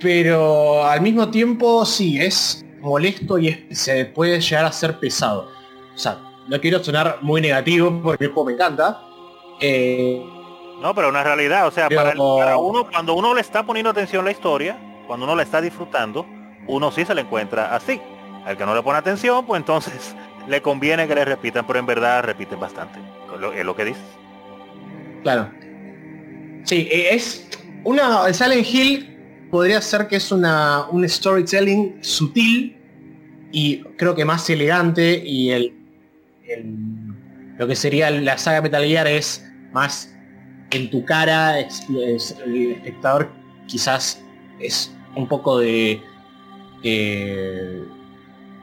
pero 0.00 0.84
al 0.84 1.00
mismo 1.00 1.30
tiempo 1.30 1.84
sí, 1.84 2.18
es 2.20 2.64
molesto 2.80 3.38
y 3.38 3.66
se 3.70 4.06
puede 4.06 4.40
llegar 4.40 4.64
a 4.64 4.72
ser 4.72 4.98
pesado. 4.98 5.50
O 5.94 5.98
sea, 5.98 6.18
no 6.48 6.60
quiero 6.60 6.82
sonar 6.82 7.18
muy 7.20 7.40
negativo 7.40 8.00
porque 8.02 8.24
el 8.24 8.30
juego 8.32 8.48
me 8.48 8.54
encanta. 8.54 9.02
Eh, 9.60 10.22
no, 10.80 10.94
pero 10.94 11.10
una 11.10 11.22
realidad, 11.22 11.66
o 11.66 11.70
sea, 11.70 11.88
para, 11.90 12.16
uno, 12.56 12.88
cuando 12.90 13.14
uno 13.14 13.34
le 13.34 13.42
está 13.42 13.64
poniendo 13.64 13.90
atención 13.90 14.22
a 14.22 14.24
la 14.26 14.30
historia, 14.30 14.78
cuando 15.06 15.26
uno 15.26 15.36
la 15.36 15.42
está 15.42 15.60
disfrutando, 15.60 16.26
uno 16.70 16.90
sí 16.90 17.04
se 17.04 17.14
le 17.14 17.22
encuentra 17.22 17.74
así. 17.74 18.00
Al 18.44 18.56
que 18.56 18.64
no 18.64 18.74
le 18.74 18.82
pone 18.82 18.98
atención, 18.98 19.44
pues 19.44 19.60
entonces 19.60 20.14
le 20.48 20.62
conviene 20.62 21.06
que 21.06 21.14
le 21.14 21.24
repitan, 21.24 21.66
pero 21.66 21.78
en 21.78 21.86
verdad 21.86 22.22
repiten 22.24 22.58
bastante. 22.58 22.98
Es 23.56 23.64
lo 23.64 23.76
que 23.76 23.84
dices. 23.84 24.02
Claro. 25.22 25.50
Sí, 26.64 26.88
e, 26.90 27.14
es 27.14 27.48
una 27.84 28.32
Silent 28.32 28.66
Hill 28.66 29.10
podría 29.50 29.80
ser 29.80 30.06
que 30.08 30.16
es 30.16 30.30
una, 30.30 30.86
un 30.90 31.08
storytelling 31.08 31.98
sutil 32.02 32.76
y 33.52 33.82
creo 33.96 34.14
que 34.14 34.24
más 34.24 34.48
elegante 34.48 35.22
y 35.24 35.50
el, 35.50 35.74
lo 37.58 37.66
que 37.66 37.74
sería 37.74 38.10
la 38.10 38.38
saga 38.38 38.62
Metal 38.62 38.84
Gear 38.84 39.06
es 39.06 39.44
más 39.72 40.14
en 40.70 40.88
tu 40.90 41.04
cara, 41.04 41.58
el 41.58 42.16
espectador 42.72 43.28
quizás 43.66 44.22
es 44.60 44.94
un 45.16 45.26
poco 45.26 45.58
de... 45.58 46.00
Eh, 46.82 47.84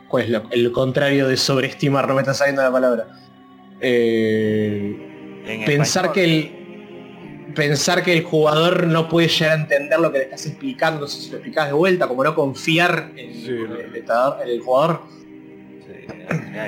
¿Cuál 0.08 0.24
es 0.24 0.42
el 0.52 0.72
contrario 0.72 1.28
de 1.28 1.38
sobreestimar? 1.38 2.08
No 2.08 2.16
me 2.16 2.22
está 2.22 2.34
saliendo 2.34 2.62
la 2.62 2.72
palabra. 2.72 3.08
Eh, 3.82 5.64
pensar 5.66 6.12
que 6.12 6.24
el, 6.24 6.58
pensar 7.54 8.04
que 8.04 8.14
el 8.14 8.24
jugador 8.24 8.88
no 8.88 9.10
puede 9.10 9.28
llegar 9.28 9.58
a 9.58 9.62
entender 9.62 10.00
lo 10.00 10.12
que 10.12 10.20
le 10.20 10.24
estás 10.26 10.46
explicando 10.46 11.08
si 11.08 11.30
lo 11.30 11.38
explicas 11.38 11.68
de 11.68 11.74
vuelta, 11.74 12.08
como 12.08 12.24
no 12.24 12.34
confiar 12.36 13.12
en, 13.16 13.30
el, 13.30 14.62
jugador. 14.64 15.02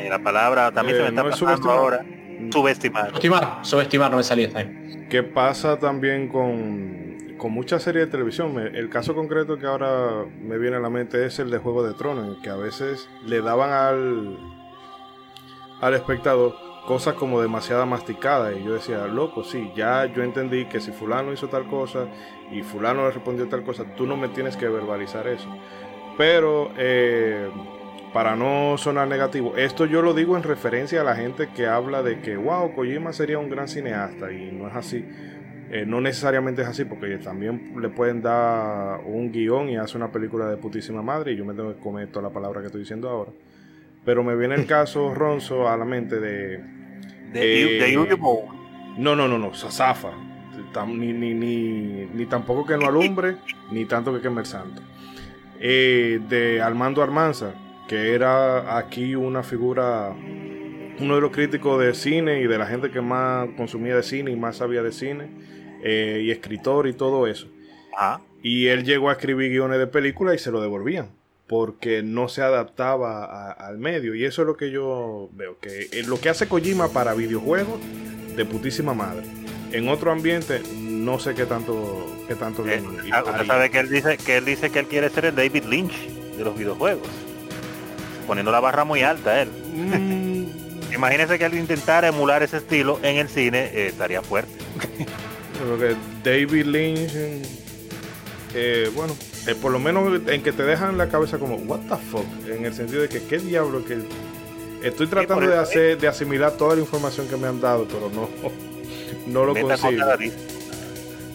y 0.05 0.09
la 0.09 0.19
palabra 0.21 0.71
también 0.71 0.97
se 0.97 1.03
me 1.03 1.09
está 1.09 1.23
pasando 1.23 1.71
ahora. 1.71 2.05
Subestimar. 2.51 3.09
Subestimar, 3.09 3.59
subestimar 3.63 4.12
no 4.12 4.17
me 4.17 4.23
salía 4.23 4.49
¿Qué 5.09 5.23
pasa 5.23 5.77
también 5.77 6.27
con, 6.29 7.09
con 7.39 7.52
muchas 7.52 7.82
series 7.82 8.06
de 8.06 8.12
televisión? 8.12 8.60
El 8.60 8.89
caso 8.89 9.15
concreto 9.15 9.58
que 9.58 9.65
ahora 9.65 10.25
me 10.39 10.60
viene 10.60 10.75
a 10.75 10.80
la 10.80 10.91
mente 10.91 11.25
es 11.25 11.39
el 11.39 11.49
de 11.49 11.58
Juego 11.58 11.82
de 11.82 11.95
Tronos, 11.95 12.38
que 12.43 12.52
a 12.52 12.56
veces 12.56 13.10
le 13.25 13.41
daban 13.41 13.71
al, 13.71 14.38
al 15.82 15.93
espectador 15.95 16.54
cosas 16.86 17.15
como 17.15 17.41
demasiada 17.41 17.86
masticada 17.86 18.54
y 18.54 18.63
yo 18.63 18.73
decía, 18.73 19.08
loco, 19.08 19.43
sí, 19.43 19.71
ya 19.75 20.06
yo 20.06 20.23
entendí 20.23 20.65
que 20.65 20.80
si 20.80 20.91
fulano 20.91 21.32
hizo 21.34 21.47
tal 21.47 21.67
cosa 21.67 22.08
y 22.52 22.62
fulano 22.62 23.06
le 23.06 23.12
respondió 23.12 23.47
tal 23.47 23.63
cosa, 23.63 23.86
tú 23.95 24.06
no 24.06 24.17
me 24.17 24.30
tienes 24.30 24.58
que 24.58 24.67
verbalizar 24.67 25.28
eso. 25.28 25.49
Pero 26.17 26.71
eh, 26.78 27.49
para 28.13 28.36
no 28.36 28.78
sonar 28.78 29.08
negativo, 29.08 29.56
esto 29.56 29.86
yo 29.86 30.02
lo 30.02 30.13
digo 30.13 30.36
en 30.36 30.43
referencia 30.43 31.02
a 31.02 31.04
la 31.04 31.15
gente 31.15 31.49
que 31.56 31.67
habla 31.67 32.04
de 32.04 32.19
que, 32.21 32.36
wow, 32.36 32.73
Kojima 32.73 33.13
sería 33.13 33.39
un 33.39 33.49
gran 33.49 33.67
cineasta 33.67 34.32
y 34.32 34.52
no 34.52 34.67
es 34.67 34.75
así. 34.75 35.06
Eh, 35.71 35.86
no 35.86 36.01
necesariamente 36.01 36.63
es 36.63 36.67
así, 36.67 36.86
porque 36.86 37.17
también 37.17 37.73
le 37.79 37.89
pueden 37.89 38.21
dar 38.21 39.01
un 39.05 39.32
guion 39.32 39.69
y 39.69 39.77
hace 39.77 39.97
una 39.97 40.12
película 40.12 40.47
de 40.49 40.58
putísima 40.58 41.01
madre 41.01 41.34
y 41.34 41.36
yo 41.36 41.45
me 41.45 41.53
tengo 41.53 41.73
que 41.73 41.79
comer 41.79 42.08
toda 42.08 42.23
la 42.23 42.34
palabra 42.34 42.62
que 42.62 42.67
estoy 42.67 42.82
diciendo 42.82 43.10
ahora. 43.10 43.32
Pero 44.03 44.23
me 44.23 44.36
viene 44.36 44.55
el 44.55 44.65
caso 44.65 45.13
Ronzo 45.15 45.69
a 45.69 45.77
la 45.77 45.86
mente 45.86 46.19
de 46.19 46.79
de, 47.34 47.91
eh, 47.91 48.17
No, 48.97 49.15
no, 49.15 49.27
no, 49.27 49.38
no, 49.38 49.53
zafa. 49.53 50.12
Ni, 50.88 51.13
ni, 51.13 51.34
ni, 51.34 52.05
ni, 52.13 52.25
tampoco 52.25 52.65
que 52.65 52.77
no 52.77 52.88
alumbre, 52.88 53.38
ni 53.71 53.86
tanto 53.86 54.13
que 54.13 54.21
queme 54.21 54.41
el 54.41 54.45
santo. 54.45 54.82
Eh, 55.60 56.19
de 56.27 56.62
Armando 56.62 57.01
Armanza, 57.01 57.53
que 57.88 58.13
era 58.13 58.77
aquí 58.77 59.15
una 59.15 59.41
figura, 59.41 60.13
uno 60.99 61.15
de 61.15 61.21
los 61.21 61.31
críticos 61.31 61.79
de 61.81 61.93
cine 61.93 62.41
y 62.41 62.47
de 62.47 62.57
la 62.57 62.65
gente 62.65 62.91
que 62.91 63.01
más 63.01 63.47
consumía 63.57 63.95
de 63.95 64.03
cine 64.03 64.31
y 64.31 64.35
más 64.35 64.57
sabía 64.57 64.83
de 64.83 64.91
cine, 64.91 65.29
eh, 65.83 66.21
y 66.23 66.31
escritor 66.31 66.88
y 66.88 66.93
todo 66.93 67.27
eso. 67.27 67.47
Ah. 67.97 68.21
Y 68.41 68.67
él 68.67 68.84
llegó 68.84 69.09
a 69.09 69.13
escribir 69.13 69.51
guiones 69.51 69.80
de 69.80 69.88
películas 69.88 70.36
y 70.36 70.39
se 70.39 70.51
lo 70.51 70.61
devolvían 70.61 71.09
porque 71.49 72.03
no 72.03 72.30
se 72.30 72.43
adaptaba 72.43 73.51
al 73.51 73.80
medio. 73.80 74.13
Y 74.13 74.24
eso 74.24 74.43
es 74.43 74.47
lo 74.47 74.55
que 74.55 74.69
yo 74.69 75.30
veo, 75.34 75.57
que 75.59 75.89
lo 76.05 76.21
que 76.21 76.30
hace 76.30 76.47
Kojima 76.47 76.89
para 76.89 77.15
videojuegos, 77.15 77.80
de 78.36 78.45
putísima 78.45 78.93
madre. 78.93 79.24
En 79.71 79.89
otro 79.89 80.11
ambiente, 80.11 80.61
no 80.80 81.17
sé 81.17 81.34
qué 81.34 81.45
tanto, 81.45 82.05
qué 82.28 82.36
tanto 82.36 82.67
eh, 82.67 82.82
Usted 82.82 83.45
sabe 83.47 83.71
que 83.71 83.80
él 83.80 83.89
dice 83.89 84.17
que 84.17 84.38
él 84.38 84.45
dice 84.45 84.69
que 84.69 84.80
él 84.80 84.86
quiere 84.86 85.09
ser 85.09 85.26
el 85.26 85.36
David 85.36 85.63
Lynch 85.65 86.07
de 86.38 86.43
los 86.43 86.55
videojuegos. 86.55 87.07
Poniendo 88.28 88.51
la 88.51 88.59
barra 88.59 88.84
muy 88.84 89.01
alta 89.01 89.41
él. 89.41 89.49
Mm. 89.74 90.18
Imagínese 90.93 91.37
que 91.37 91.45
él 91.45 91.55
intentara 91.55 92.07
emular 92.07 92.43
ese 92.43 92.57
estilo 92.57 92.99
en 93.03 93.17
el 93.17 93.29
cine, 93.29 93.65
eh, 93.73 93.87
estaría 93.87 94.21
fuerte. 94.21 94.51
David 96.23 96.65
Lynch, 96.65 97.11
eh, 98.53 98.89
bueno, 98.95 99.15
eh, 99.47 99.55
por 99.55 99.71
lo 99.71 99.79
menos 99.79 100.21
en 100.27 100.41
que 100.41 100.51
te 100.51 100.63
dejan 100.63 100.97
la 100.97 101.09
cabeza 101.09 101.37
como, 101.37 101.55
what 101.55 101.81
the 101.81 101.95
fuck, 102.09 102.25
en 102.47 102.65
el 102.65 102.73
sentido 102.73 103.01
de 103.01 103.09
que 103.09 103.21
qué 103.23 103.39
diablo 103.39 103.83
que 103.85 103.99
estoy 104.83 105.07
tratando 105.07 105.47
de 105.47 105.57
hacer, 105.57 105.97
de 105.97 106.07
asimilar 106.07 106.53
toda 106.53 106.75
la 106.75 106.81
información 106.81 107.27
que 107.27 107.35
me 107.35 107.47
han 107.47 107.59
dado, 107.59 107.85
pero 107.87 108.09
no, 108.09 108.29
no 109.27 109.45
lo 109.45 109.53
consigo. 109.53 110.03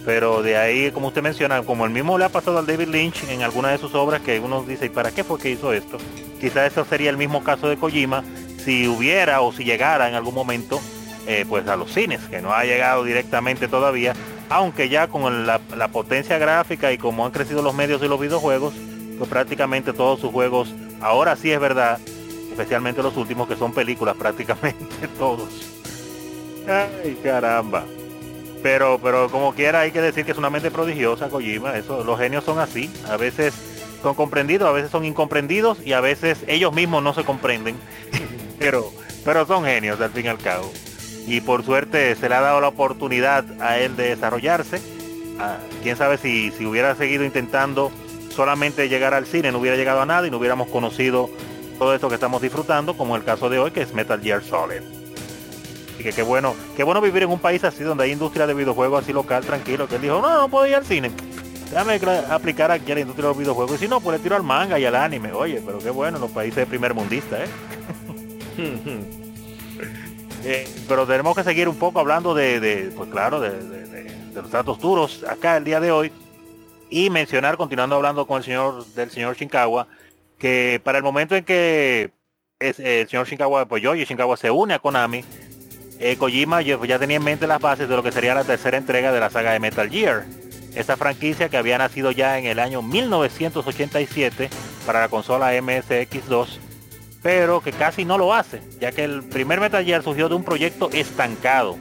Pero 0.05 0.43
de 0.43 0.57
ahí, 0.57 0.91
como 0.91 1.09
usted 1.09 1.23
menciona, 1.23 1.63
como 1.63 1.87
el 1.87 1.91
mismo 1.91 2.19
le 2.19 2.27
ha 2.27 2.29
pasado 2.29 2.59
al 2.59 2.67
David 2.67 2.89
Lynch 2.89 3.25
en 3.31 3.43
alguna 3.43 3.71
de 3.71 3.79
sus 3.79 3.95
obras, 3.95 4.21
que 4.21 4.39
uno 4.39 4.63
dice, 4.63 4.87
¿y 4.87 4.91
para 4.91 5.11
qué 5.11 5.25
fue 5.25 5.39
que 5.39 5.51
hizo 5.51 5.73
esto? 5.73 5.97
Quizás 6.41 6.73
eso 6.73 6.85
sería 6.85 7.09
el 7.09 7.17
mismo 7.17 7.43
caso 7.43 7.69
de 7.69 7.79
Kojima, 7.79 8.23
si 8.65 8.89
hubiera 8.89 9.41
o 9.41 9.53
si 9.53 9.65
llegara 9.65 10.09
en 10.09 10.15
algún 10.15 10.35
momento, 10.35 10.81
eh, 11.27 11.45
pues 11.49 11.67
a 11.69 11.77
los 11.77 11.93
cines, 11.93 12.21
que 12.23 12.41
no 12.41 12.53
ha 12.53 12.65
llegado 12.65 13.05
directamente 13.05 13.69
todavía, 13.69 14.15
aunque 14.49 14.89
ya 14.89 15.09
con 15.09 15.47
la, 15.47 15.59
potencia 15.93 16.39
gráfica 16.39 16.93
y 16.93 16.99
como 16.99 17.27
han 17.27 17.33
crecido 17.33 17.63
los 17.63 17.75
medios 17.75 18.03
y 18.03 18.09
los 18.09 18.21
videojuegos, 18.21 18.75
pues 19.19 19.31
prácticamente 19.31 19.93
todos 19.93 20.21
sus 20.21 20.33
juegos, 20.33 20.75
ahora 21.01 21.37
sí 21.37 21.53
es 21.53 21.61
verdad, 21.61 21.99
especialmente 22.51 23.03
los 23.03 23.17
últimos 23.17 23.49
que 23.49 23.57
son 23.57 23.73
películas 23.73 24.17
prácticamente 24.19 25.09
todos. 25.19 25.49
Ay, 26.67 27.19
caramba. 27.23 27.85
Pero, 28.63 28.99
pero 29.03 29.29
como 29.29 29.55
quiera 29.55 29.81
hay 29.81 29.91
que 29.91 30.01
decir 30.01 30.25
que 30.25 30.33
es 30.33 30.39
una 30.39 30.49
mente 30.49 30.71
prodigiosa, 30.71 31.29
Kojima. 31.29 31.77
Eso, 31.77 32.03
los 32.03 32.19
genios 32.19 32.45
son 32.45 32.59
así. 32.59 32.91
A 33.07 33.19
veces 33.19 33.53
son 34.03 34.15
comprendidos, 34.15 34.67
a 34.67 34.73
veces 34.73 34.91
son 34.91 35.05
incomprendidos 35.05 35.79
y 35.85 35.93
a 35.93 36.01
veces 36.01 36.45
ellos 36.47 36.73
mismos 36.73 37.03
no 37.03 37.13
se 37.13 37.25
comprenden. 37.25 37.77
pero, 38.59 38.93
pero 39.25 39.47
son 39.47 39.65
genios 39.65 40.01
al 40.01 40.11
fin 40.11 40.27
y 40.27 40.29
al 40.29 40.39
cabo. 40.39 40.71
Y 41.27 41.41
por 41.41 41.65
suerte 41.65 42.15
se 42.17 42.29
le 42.29 42.35
ha 42.35 42.41
dado 42.41 42.61
la 42.61 42.69
oportunidad 42.69 43.45
a 43.61 43.79
él 43.79 43.97
de 43.97 44.11
desarrollarse. 44.11 44.81
Ah, 45.39 45.59
quién 45.83 45.97
sabe 45.97 46.19
si, 46.19 46.51
si 46.53 46.67
hubiera 46.67 46.95
seguido 46.95 47.25
intentando 47.25 47.91
solamente 48.31 48.89
llegar 48.89 49.15
al 49.15 49.27
cine, 49.27 49.53
no 49.53 49.59
hubiera 49.59 49.77
llegado 49.77 50.01
a 50.01 50.07
nada 50.07 50.27
y 50.27 50.31
no 50.31 50.39
hubiéramos 50.39 50.69
conocido 50.69 51.31
todo 51.79 51.95
esto 51.95 52.09
que 52.09 52.15
estamos 52.15 52.43
disfrutando, 52.43 52.97
como 52.97 53.17
el 53.17 53.25
caso 53.25 53.49
de 53.49 53.59
hoy, 53.59 53.71
que 53.71 53.83
es 53.83 53.95
Metal 53.95 54.21
Gear 54.21 54.43
Solid 54.43 54.83
que 56.05 56.13
qué 56.13 56.23
bueno, 56.23 56.55
qué 56.77 56.85
bueno 56.85 57.01
vivir 57.01 57.23
en 57.23 57.31
un 57.31 57.39
país 57.39 57.65
así 57.65 57.83
donde 57.83 58.05
hay 58.05 58.13
industria 58.13 58.47
de 58.47 58.53
videojuegos 58.53 59.03
así 59.03 59.13
local, 59.13 59.43
tranquilo, 59.45 59.89
que 59.89 59.97
él 59.97 60.03
dijo, 60.03 60.21
no, 60.21 60.39
no 60.39 60.49
puedo 60.49 60.67
ir 60.67 60.75
al 60.75 60.85
cine. 60.85 61.11
Déjame 61.71 61.99
aplicar 62.31 62.71
aquí 62.71 62.93
a 62.93 62.95
la 62.95 63.01
industria 63.01 63.25
de 63.25 63.29
los 63.31 63.39
videojuegos. 63.39 63.77
Y 63.77 63.79
si 63.79 63.89
no, 63.89 64.01
pues 64.01 64.19
le 64.19 64.23
tiro 64.23 64.37
al 64.37 64.43
manga 64.43 64.79
y 64.79 64.85
al 64.85 64.95
anime. 64.95 65.33
Oye, 65.33 65.63
pero 65.65 65.79
qué 65.79 65.91
bueno, 65.91 66.19
los 66.19 66.31
países 66.31 66.57
de 66.57 66.67
primer 66.67 66.93
mundista, 66.95 67.43
¿eh? 67.43 67.49
¿eh? 70.45 70.69
pero 70.89 71.07
tenemos 71.07 71.37
que 71.37 71.45
seguir 71.45 71.69
un 71.69 71.77
poco 71.77 72.01
hablando 72.01 72.35
de, 72.35 72.93
pues 72.97 73.11
claro, 73.11 73.41
de, 73.41 74.11
los 74.35 74.51
tratos 74.51 74.79
duros 74.79 75.25
acá 75.29 75.57
el 75.57 75.65
día 75.65 75.81
de 75.81 75.91
hoy. 75.91 76.13
Y 76.91 77.11
mencionar, 77.11 77.57
continuando 77.57 77.97
hablando 77.97 78.27
con 78.27 78.39
el 78.39 78.45
señor 78.45 78.87
del 78.95 79.11
señor 79.11 79.37
Shinkawa, 79.37 79.89
que 80.39 80.81
para 80.85 80.99
el 80.99 81.05
momento 81.05 81.35
en 81.35 81.45
que 81.45 82.11
es, 82.59 82.79
el 82.79 83.09
señor 83.09 83.27
Shinkawa 83.27 83.67
pues 83.67 83.83
y 83.83 84.05
Shinkawa 84.05 84.37
se 84.37 84.51
une 84.51 84.75
a 84.75 84.79
Konami, 84.79 85.25
eh, 85.99 86.17
Kojima 86.17 86.61
ya 86.63 86.99
tenía 86.99 87.17
en 87.17 87.25
mente 87.25 87.47
las 87.47 87.61
bases 87.61 87.89
de 87.89 87.97
lo 87.97 88.03
que 88.03 88.13
sería 88.13 88.35
la 88.35 88.45
tercera 88.45 88.77
entrega 88.77 89.13
de 89.13 89.21
la 89.21 89.31
saga 89.31 89.53
de 89.53 89.61
Metal 89.61 89.89
Gear. 89.89 90.25
Esta 90.75 90.97
franquicia 90.97 91.49
que 91.49 91.57
había 91.57 91.79
nacido 91.79 92.11
ya 92.11 92.39
en 92.39 92.47
el 92.47 92.59
año 92.59 92.83
1987 92.83 94.51
para 94.87 95.01
la 95.01 95.09
consola 95.09 95.55
MSX2, 95.55 96.59
pero 97.25 97.63
que 97.63 97.73
casi 97.73 98.05
no 98.05 98.19
lo 98.19 98.35
hace, 98.35 98.61
ya 98.79 98.93
que 98.93 99.03
el 99.03 99.23
primer 99.23 99.59
Metal 99.59 99.83
Gear 99.83 100.03
surgió 100.03 100.29
de 100.29 100.35
un 100.35 100.45
proyecto 100.45 100.91
estancado. 100.93 101.79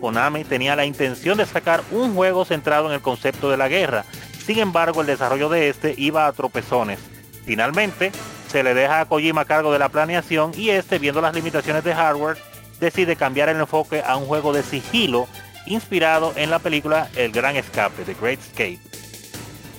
Konami 0.00 0.44
tenía 0.44 0.76
la 0.76 0.86
intención 0.86 1.36
de 1.38 1.44
sacar 1.44 1.82
un 1.90 2.14
juego 2.14 2.44
centrado 2.44 2.86
en 2.86 2.92
el 2.92 3.00
concepto 3.00 3.50
de 3.50 3.56
la 3.56 3.66
guerra, 3.66 4.04
sin 4.46 4.60
embargo 4.60 5.00
el 5.00 5.08
desarrollo 5.08 5.48
de 5.48 5.70
este 5.70 5.96
iba 5.98 6.28
a 6.28 6.32
tropezones. 6.32 7.00
Finalmente, 7.44 8.12
se 8.46 8.62
le 8.62 8.74
deja 8.74 9.00
a 9.00 9.06
Kojima 9.06 9.40
a 9.40 9.44
cargo 9.44 9.72
de 9.72 9.80
la 9.80 9.88
planeación 9.88 10.52
y 10.56 10.70
este, 10.70 11.00
viendo 11.00 11.20
las 11.20 11.34
limitaciones 11.34 11.82
de 11.82 11.92
hardware, 11.92 12.38
decide 12.78 13.16
cambiar 13.16 13.48
el 13.48 13.58
enfoque 13.58 14.04
a 14.06 14.16
un 14.16 14.26
juego 14.26 14.52
de 14.52 14.62
sigilo 14.62 15.26
inspirado 15.66 16.32
en 16.36 16.48
la 16.48 16.60
película 16.60 17.08
El 17.16 17.32
Gran 17.32 17.56
Escape, 17.56 18.04
The 18.04 18.14
Great 18.14 18.38
Escape. 18.38 18.78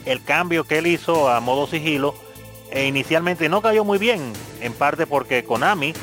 El 0.05 0.21
cambio 0.21 0.65
que 0.65 0.79
él 0.79 0.87
hizo 0.87 1.29
a 1.29 1.39
modo 1.39 1.65
sigilo 1.65 2.26
e 2.71 2.85
inicialmente 2.85 3.49
no 3.49 3.61
cayó 3.61 3.83
muy 3.83 3.97
bien, 3.97 4.33
en 4.61 4.73
parte 4.73 5.07
porque 5.07 5.43
Konami, 5.43 5.93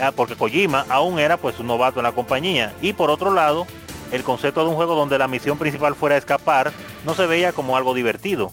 ah, 0.00 0.12
porque 0.14 0.36
Kojima 0.36 0.86
aún 0.88 1.18
era 1.18 1.36
pues 1.36 1.58
un 1.58 1.66
novato 1.66 2.00
en 2.00 2.04
la 2.04 2.12
compañía 2.12 2.74
y 2.80 2.92
por 2.92 3.10
otro 3.10 3.32
lado, 3.32 3.66
el 4.12 4.22
concepto 4.22 4.64
de 4.64 4.70
un 4.70 4.76
juego 4.76 4.94
donde 4.94 5.18
la 5.18 5.28
misión 5.28 5.58
principal 5.58 5.94
fuera 5.94 6.16
escapar 6.16 6.72
no 7.04 7.14
se 7.14 7.26
veía 7.26 7.52
como 7.52 7.76
algo 7.76 7.94
divertido. 7.94 8.52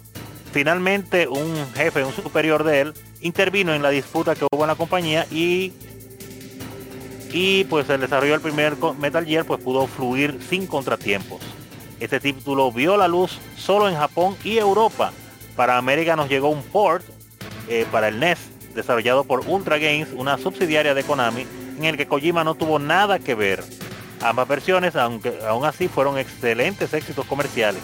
Finalmente 0.51 1.27
un 1.27 1.55
jefe, 1.75 2.03
un 2.03 2.13
superior 2.13 2.63
de 2.63 2.81
él, 2.81 2.93
intervino 3.21 3.73
en 3.73 3.81
la 3.81 3.89
disputa 3.89 4.35
que 4.35 4.45
hubo 4.51 4.63
en 4.63 4.69
la 4.69 4.75
compañía 4.75 5.25
y 5.31 5.73
y 7.31 7.65
pues 7.65 7.89
el 7.89 8.01
desarrollo 8.01 8.31
del 8.31 8.41
primer 8.41 8.77
Metal 8.99 9.25
Gear 9.25 9.45
pues 9.45 9.61
pudo 9.61 9.85
fluir 9.87 10.39
sin 10.49 10.65
contratiempos. 10.65 11.41
Este 11.99 12.19
título 12.19 12.71
vio 12.71 12.95
la 12.95 13.07
luz 13.07 13.39
solo 13.57 13.89
en 13.89 13.95
Japón 13.95 14.35
y 14.43 14.57
Europa. 14.57 15.11
Para 15.55 15.77
América 15.77 16.15
nos 16.15 16.29
llegó 16.29 16.49
un 16.49 16.61
port 16.61 17.03
eh, 17.67 17.85
para 17.91 18.07
el 18.07 18.19
NES 18.19 18.39
desarrollado 18.73 19.23
por 19.23 19.41
Ultra 19.47 19.77
Games, 19.77 20.09
una 20.13 20.37
subsidiaria 20.37 20.93
de 20.93 21.03
Konami, 21.03 21.45
en 21.77 21.85
el 21.85 21.97
que 21.97 22.07
Kojima 22.07 22.43
no 22.43 22.55
tuvo 22.55 22.79
nada 22.79 23.19
que 23.19 23.35
ver. 23.35 23.63
Ambas 24.21 24.47
versiones, 24.47 24.95
aunque 24.95 25.39
aún 25.47 25.65
así, 25.65 25.87
fueron 25.87 26.17
excelentes 26.17 26.93
éxitos 26.93 27.25
comerciales. 27.25 27.81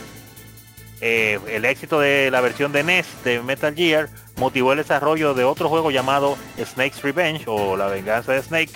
Eh, 1.02 1.40
el 1.50 1.66
éxito 1.66 2.00
de 2.00 2.32
la 2.32 2.42
versión 2.42 2.72
de 2.72 2.84
NES 2.84 3.08
de 3.26 3.42
Metal 3.42 3.76
Gear 3.76 4.10
motivó 4.38 4.72
el 4.72 4.78
desarrollo 4.78 5.34
de 5.34 5.44
otro 5.44 5.68
juego 5.68 5.92
llamado 5.92 6.38
Snake's 6.58 7.02
Revenge 7.02 7.44
o 7.48 7.76
La 7.76 7.88
Venganza 7.88 8.32
de 8.32 8.42
Snake, 8.42 8.72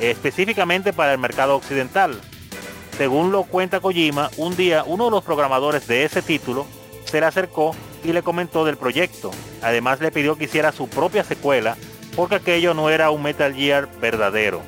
específicamente 0.00 0.92
para 0.92 1.12
el 1.12 1.18
mercado 1.18 1.56
occidental. 1.56 2.20
Según 2.96 3.32
lo 3.32 3.44
cuenta 3.44 3.80
Kojima, 3.80 4.30
un 4.36 4.56
día 4.56 4.84
uno 4.86 5.06
de 5.06 5.10
los 5.10 5.24
programadores 5.24 5.86
de 5.86 6.04
ese 6.04 6.22
título 6.22 6.66
se 7.08 7.20
le 7.20 7.26
acercó 7.26 7.74
y 8.04 8.12
le 8.12 8.22
comentó 8.22 8.64
del 8.64 8.76
proyecto. 8.76 9.30
Además 9.62 10.00
le 10.00 10.12
pidió 10.12 10.36
que 10.36 10.44
hiciera 10.44 10.72
su 10.72 10.88
propia 10.88 11.24
secuela 11.24 11.76
porque 12.14 12.36
aquello 12.36 12.74
no 12.74 12.90
era 12.90 13.10
un 13.10 13.22
Metal 13.22 13.54
Gear 13.54 13.88
verdadero. 14.00 14.60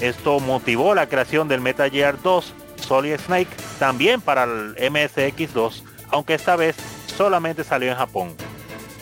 Esto 0.00 0.40
motivó 0.40 0.94
la 0.94 1.08
creación 1.08 1.48
del 1.48 1.60
Metal 1.60 1.90
Gear 1.90 2.20
2 2.22 2.54
Solid 2.76 3.18
Snake 3.18 3.50
también 3.78 4.20
para 4.20 4.44
el 4.44 4.76
MSX2, 4.76 5.82
aunque 6.10 6.34
esta 6.34 6.56
vez 6.56 6.76
solamente 7.16 7.64
salió 7.64 7.90
en 7.90 7.96
Japón. 7.96 8.34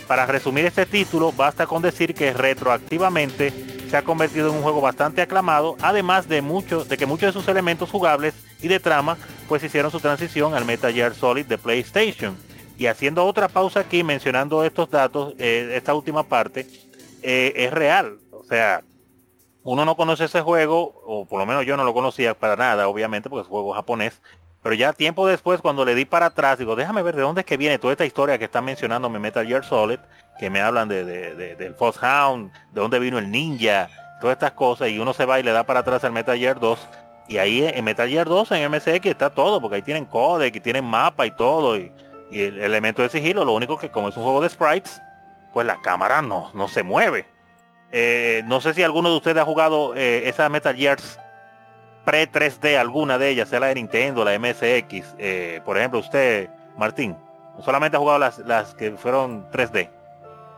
Para 0.06 0.26
resumir 0.26 0.64
este 0.66 0.86
título, 0.86 1.32
basta 1.32 1.66
con 1.66 1.82
decir 1.82 2.14
que 2.14 2.32
retroactivamente 2.32 3.52
se 3.90 3.96
ha 3.96 4.02
convertido 4.02 4.50
en 4.50 4.56
un 4.56 4.62
juego 4.62 4.80
bastante 4.80 5.22
aclamado, 5.22 5.76
además 5.80 6.28
de, 6.28 6.40
mucho, 6.40 6.84
de 6.84 6.96
que 6.96 7.06
muchos 7.06 7.34
de 7.34 7.40
sus 7.40 7.48
elementos 7.48 7.90
jugables 7.90 8.34
y 8.60 8.68
de 8.68 8.80
trama 8.80 9.18
pues 9.48 9.62
hicieron 9.62 9.90
su 9.90 10.00
transición 10.00 10.54
al 10.54 10.64
Metal 10.64 10.92
Gear 10.92 11.14
Solid 11.14 11.46
de 11.46 11.58
PlayStation. 11.58 12.36
Y 12.82 12.88
haciendo 12.88 13.24
otra 13.24 13.46
pausa 13.46 13.78
aquí, 13.78 14.02
mencionando 14.02 14.64
estos 14.64 14.90
datos, 14.90 15.34
eh, 15.38 15.74
esta 15.76 15.94
última 15.94 16.24
parte, 16.24 16.66
eh, 17.22 17.52
es 17.54 17.72
real. 17.72 18.18
O 18.32 18.42
sea, 18.42 18.82
uno 19.62 19.84
no 19.84 19.94
conoce 19.94 20.24
ese 20.24 20.40
juego, 20.40 21.00
o 21.06 21.24
por 21.24 21.38
lo 21.38 21.46
menos 21.46 21.64
yo 21.64 21.76
no 21.76 21.84
lo 21.84 21.94
conocía 21.94 22.34
para 22.34 22.56
nada, 22.56 22.88
obviamente, 22.88 23.30
porque 23.30 23.42
es 23.42 23.46
juego 23.46 23.72
japonés. 23.72 24.20
Pero 24.64 24.74
ya 24.74 24.92
tiempo 24.94 25.28
después, 25.28 25.60
cuando 25.60 25.84
le 25.84 25.94
di 25.94 26.06
para 26.06 26.26
atrás, 26.26 26.58
digo, 26.58 26.74
déjame 26.74 27.02
ver 27.02 27.14
de 27.14 27.22
dónde 27.22 27.42
es 27.42 27.46
que 27.46 27.56
viene 27.56 27.78
toda 27.78 27.92
esta 27.92 28.04
historia 28.04 28.36
que 28.36 28.46
está 28.46 28.60
mencionando 28.60 29.08
mi 29.08 29.20
Metal 29.20 29.46
Gear 29.46 29.64
Solid 29.64 30.00
que 30.40 30.50
me 30.50 30.60
hablan 30.60 30.88
de, 30.88 31.04
del 31.54 31.74
Fox 31.76 32.00
Hound, 32.02 32.50
de 32.72 32.80
dónde 32.80 32.98
vino 32.98 33.16
el 33.18 33.30
ninja, 33.30 33.90
todas 34.20 34.34
estas 34.34 34.52
cosas, 34.52 34.88
y 34.88 34.98
uno 34.98 35.12
se 35.12 35.24
va 35.24 35.38
y 35.38 35.44
le 35.44 35.52
da 35.52 35.62
para 35.62 35.80
atrás 35.80 36.02
al 36.02 36.10
Metal 36.10 36.36
Gear 36.36 36.58
2. 36.58 36.88
Y 37.28 37.38
ahí 37.38 37.62
en 37.62 37.84
Metal 37.84 38.08
Gear 38.08 38.26
2 38.26 38.50
en 38.50 38.72
MSX 38.72 39.06
está 39.06 39.30
todo, 39.30 39.60
porque 39.60 39.76
ahí 39.76 39.82
tienen 39.82 40.04
codec 40.04 40.56
y 40.56 40.58
tienen 40.58 40.84
mapa 40.84 41.24
y 41.26 41.30
todo, 41.30 41.76
y, 41.76 41.92
el 42.40 42.60
elemento 42.60 43.02
de 43.02 43.08
sigilo, 43.08 43.44
lo 43.44 43.52
único 43.52 43.78
que 43.78 43.90
como 43.90 44.08
es 44.08 44.16
un 44.16 44.22
juego 44.22 44.40
de 44.40 44.48
sprites, 44.48 45.00
pues 45.52 45.66
la 45.66 45.80
cámara 45.80 46.22
no, 46.22 46.50
no 46.54 46.68
se 46.68 46.82
mueve. 46.82 47.26
Eh, 47.90 48.42
no 48.46 48.60
sé 48.60 48.72
si 48.74 48.82
alguno 48.82 49.10
de 49.10 49.16
ustedes 49.16 49.36
ha 49.36 49.44
jugado 49.44 49.94
eh, 49.94 50.28
esa 50.28 50.48
Metal 50.48 50.74
Gears 50.74 51.18
pre 52.04 52.30
3D, 52.30 52.78
alguna 52.78 53.18
de 53.18 53.28
ellas, 53.28 53.48
sea 53.48 53.60
la 53.60 53.68
de 53.68 53.74
Nintendo, 53.76 54.24
la 54.24 54.38
MSX. 54.38 55.14
Eh, 55.18 55.60
por 55.64 55.76
ejemplo, 55.76 56.00
usted, 56.00 56.48
Martín, 56.76 57.16
solamente 57.64 57.96
ha 57.96 58.00
jugado 58.00 58.18
las, 58.18 58.38
las 58.38 58.74
que 58.74 58.92
fueron 58.92 59.50
3D. 59.50 59.90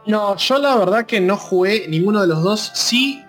No, 0.06 0.36
yo 0.36 0.58
la 0.58 0.76
verdad 0.76 1.06
que 1.06 1.20
no 1.20 1.36
jugué 1.36 1.86
ninguno 1.88 2.20
de 2.20 2.26
los 2.28 2.42
dos. 2.42 2.70
Sí, 2.74 3.24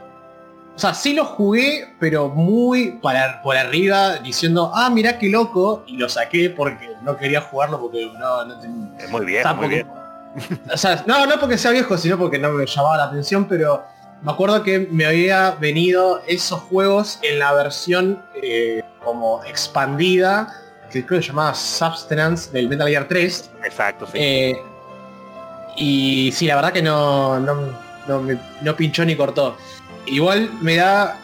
o 0.75 0.79
sea, 0.79 0.93
sí 0.93 1.13
lo 1.13 1.23
jugué, 1.23 1.95
pero 1.99 2.27
muy 2.27 2.99
para, 3.01 3.41
por 3.41 3.55
arriba, 3.55 4.17
diciendo, 4.17 4.71
ah, 4.73 4.89
mira 4.89 5.17
qué 5.17 5.29
loco, 5.29 5.83
y 5.87 5.97
lo 5.97 6.09
saqué 6.09 6.49
porque 6.49 6.89
no 7.01 7.15
quería 7.15 7.41
jugarlo 7.41 7.79
porque 7.79 8.11
no, 8.19 8.45
no 8.45 8.59
tenía... 8.59 8.97
Es 8.99 9.09
muy 9.09 9.25
viejo, 9.25 9.55
muy 9.55 9.69
bien. 9.69 9.87
O 10.73 10.77
sea, 10.77 11.03
no, 11.07 11.25
no 11.25 11.39
porque 11.39 11.57
sea 11.57 11.71
viejo, 11.71 11.97
sino 11.97 12.17
porque 12.17 12.37
no 12.37 12.51
me 12.51 12.65
llamaba 12.65 12.97
la 12.97 13.03
atención, 13.05 13.45
pero 13.47 13.85
me 14.21 14.31
acuerdo 14.31 14.63
que 14.63 14.79
me 14.79 15.05
había 15.05 15.51
venido 15.51 16.21
esos 16.27 16.59
juegos 16.61 17.19
en 17.21 17.39
la 17.39 17.53
versión 17.53 18.21
eh, 18.41 18.83
como 19.03 19.43
expandida, 19.45 20.53
que 20.91 21.05
creo 21.05 21.19
que 21.19 21.23
se 21.23 21.29
llamaba 21.29 21.53
Substance 21.53 22.51
del 22.51 22.67
Metal 22.67 22.87
Gear 22.87 23.07
3. 23.07 23.51
Exacto, 23.63 24.07
sí. 24.07 24.17
Eh, 24.19 24.57
y 25.77 26.31
sí, 26.33 26.47
la 26.47 26.55
verdad 26.55 26.73
que 26.73 26.81
no, 26.81 27.39
no, 27.39 28.75
pinchó 28.75 29.05
ni 29.05 29.15
cortó. 29.15 29.57
Igual 30.05 30.51
me 30.61 30.75
da 30.75 31.19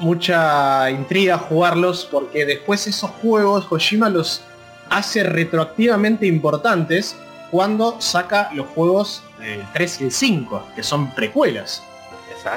mucha 0.00 0.90
intriga 0.90 1.38
jugarlos 1.38 2.08
porque 2.10 2.46
después 2.46 2.86
esos 2.86 3.10
juegos 3.10 3.66
Kojima 3.66 4.08
los 4.08 4.42
hace 4.90 5.22
retroactivamente 5.22 6.26
importantes 6.26 7.16
cuando 7.50 8.00
saca 8.00 8.50
los 8.54 8.66
juegos 8.68 9.22
del 9.38 9.64
3 9.72 10.00
y 10.00 10.04
el 10.04 10.12
5, 10.12 10.68
que 10.76 10.82
son 10.82 11.14
precuelas. 11.14 11.82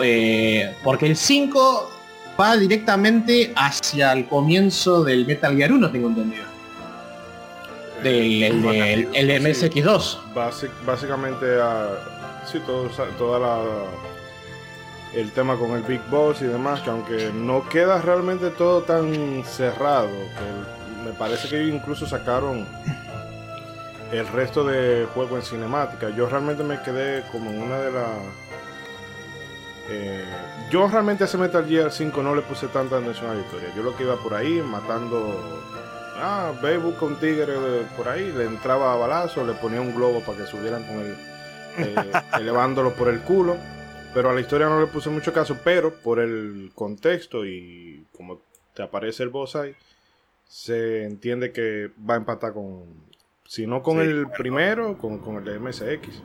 Eh, 0.03 0.73
porque 0.83 1.07
el 1.07 1.17
5 1.17 1.89
va 2.39 2.55
directamente 2.57 3.51
hacia 3.55 4.13
el 4.13 4.27
comienzo 4.27 5.03
del 5.03 5.25
Metal 5.25 5.55
Gear 5.55 5.71
1, 5.71 5.91
tengo 5.91 6.07
entendido 6.09 6.51
del 8.03 8.43
el, 9.13 9.43
MSX2. 9.43 10.17
básicamente, 10.85 11.45
a, 11.61 12.43
sí, 12.51 12.59
toda 13.17 13.39
la... 13.39 13.59
el 15.13 15.31
tema 15.31 15.57
con 15.57 15.71
el 15.71 15.83
Big 15.83 16.01
Boss 16.09 16.41
y 16.41 16.45
demás, 16.45 16.81
que 16.81 16.89
aunque 16.89 17.31
no 17.33 17.67
queda 17.67 18.01
realmente 18.01 18.49
todo 18.49 18.81
tan 18.83 19.43
cerrado, 19.43 20.09
que 20.09 21.05
me 21.05 21.11
parece 21.13 21.49
que 21.49 21.67
incluso 21.67 22.05
sacaron 22.05 22.65
el 24.11 24.27
resto 24.27 24.63
de 24.63 25.07
juego 25.13 25.37
en 25.37 25.43
cinemática. 25.43 26.09
Yo 26.09 26.27
realmente 26.27 26.63
me 26.63 26.81
quedé 26.81 27.23
como 27.31 27.49
en 27.49 27.61
una 27.61 27.79
de 27.79 27.91
las... 27.91 28.09
Eh, 29.89 30.23
yo 30.69 30.87
realmente 30.87 31.23
a 31.23 31.27
ese 31.27 31.37
Metal 31.37 31.65
Gear 31.65 31.91
5 31.91 32.23
no 32.23 32.35
le 32.35 32.41
puse 32.41 32.67
tanta 32.67 32.97
atención 32.97 33.31
a 33.31 33.33
la 33.33 33.41
historia. 33.41 33.69
Yo 33.75 33.83
lo 33.83 33.95
que 33.95 34.03
iba 34.03 34.15
por 34.17 34.33
ahí 34.33 34.61
matando... 34.61 35.61
Ah, 36.23 36.51
ve, 36.61 36.77
busca 36.77 37.05
un 37.05 37.15
tigre 37.15 37.55
por 37.97 38.07
ahí, 38.07 38.31
le 38.31 38.45
entraba 38.45 38.93
a 38.93 38.95
balazo, 38.95 39.43
le 39.45 39.53
ponía 39.53 39.81
un 39.81 39.95
globo 39.95 40.19
para 40.21 40.37
que 40.37 40.45
subieran 40.45 40.83
con 40.83 40.99
él, 40.99 41.17
eh, 41.77 41.95
elevándolo 42.39 42.93
por 42.93 43.09
el 43.09 43.21
culo. 43.21 43.57
Pero 44.13 44.29
a 44.29 44.33
la 44.33 44.41
historia 44.41 44.67
no 44.67 44.79
le 44.79 44.87
puse 44.87 45.09
mucho 45.09 45.31
caso, 45.31 45.57
pero 45.63 45.93
por 45.93 46.19
el 46.19 46.71
contexto 46.75 47.45
y 47.45 48.05
como 48.15 48.41
te 48.73 48.83
aparece 48.83 49.23
el 49.23 49.29
boss 49.29 49.55
ahí, 49.55 49.75
se 50.47 51.05
entiende 51.05 51.53
que 51.53 51.91
va 52.09 52.15
a 52.15 52.17
empatar 52.17 52.53
con, 52.53 52.83
si 53.47 53.65
no 53.67 53.81
con 53.81 54.01
el 54.01 54.27
primero, 54.29 54.97
con, 54.97 55.19
con, 55.19 55.37
el 55.37 55.45
de 55.45 55.59
MSX. 55.59 56.21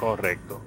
Correcto. 0.00 0.60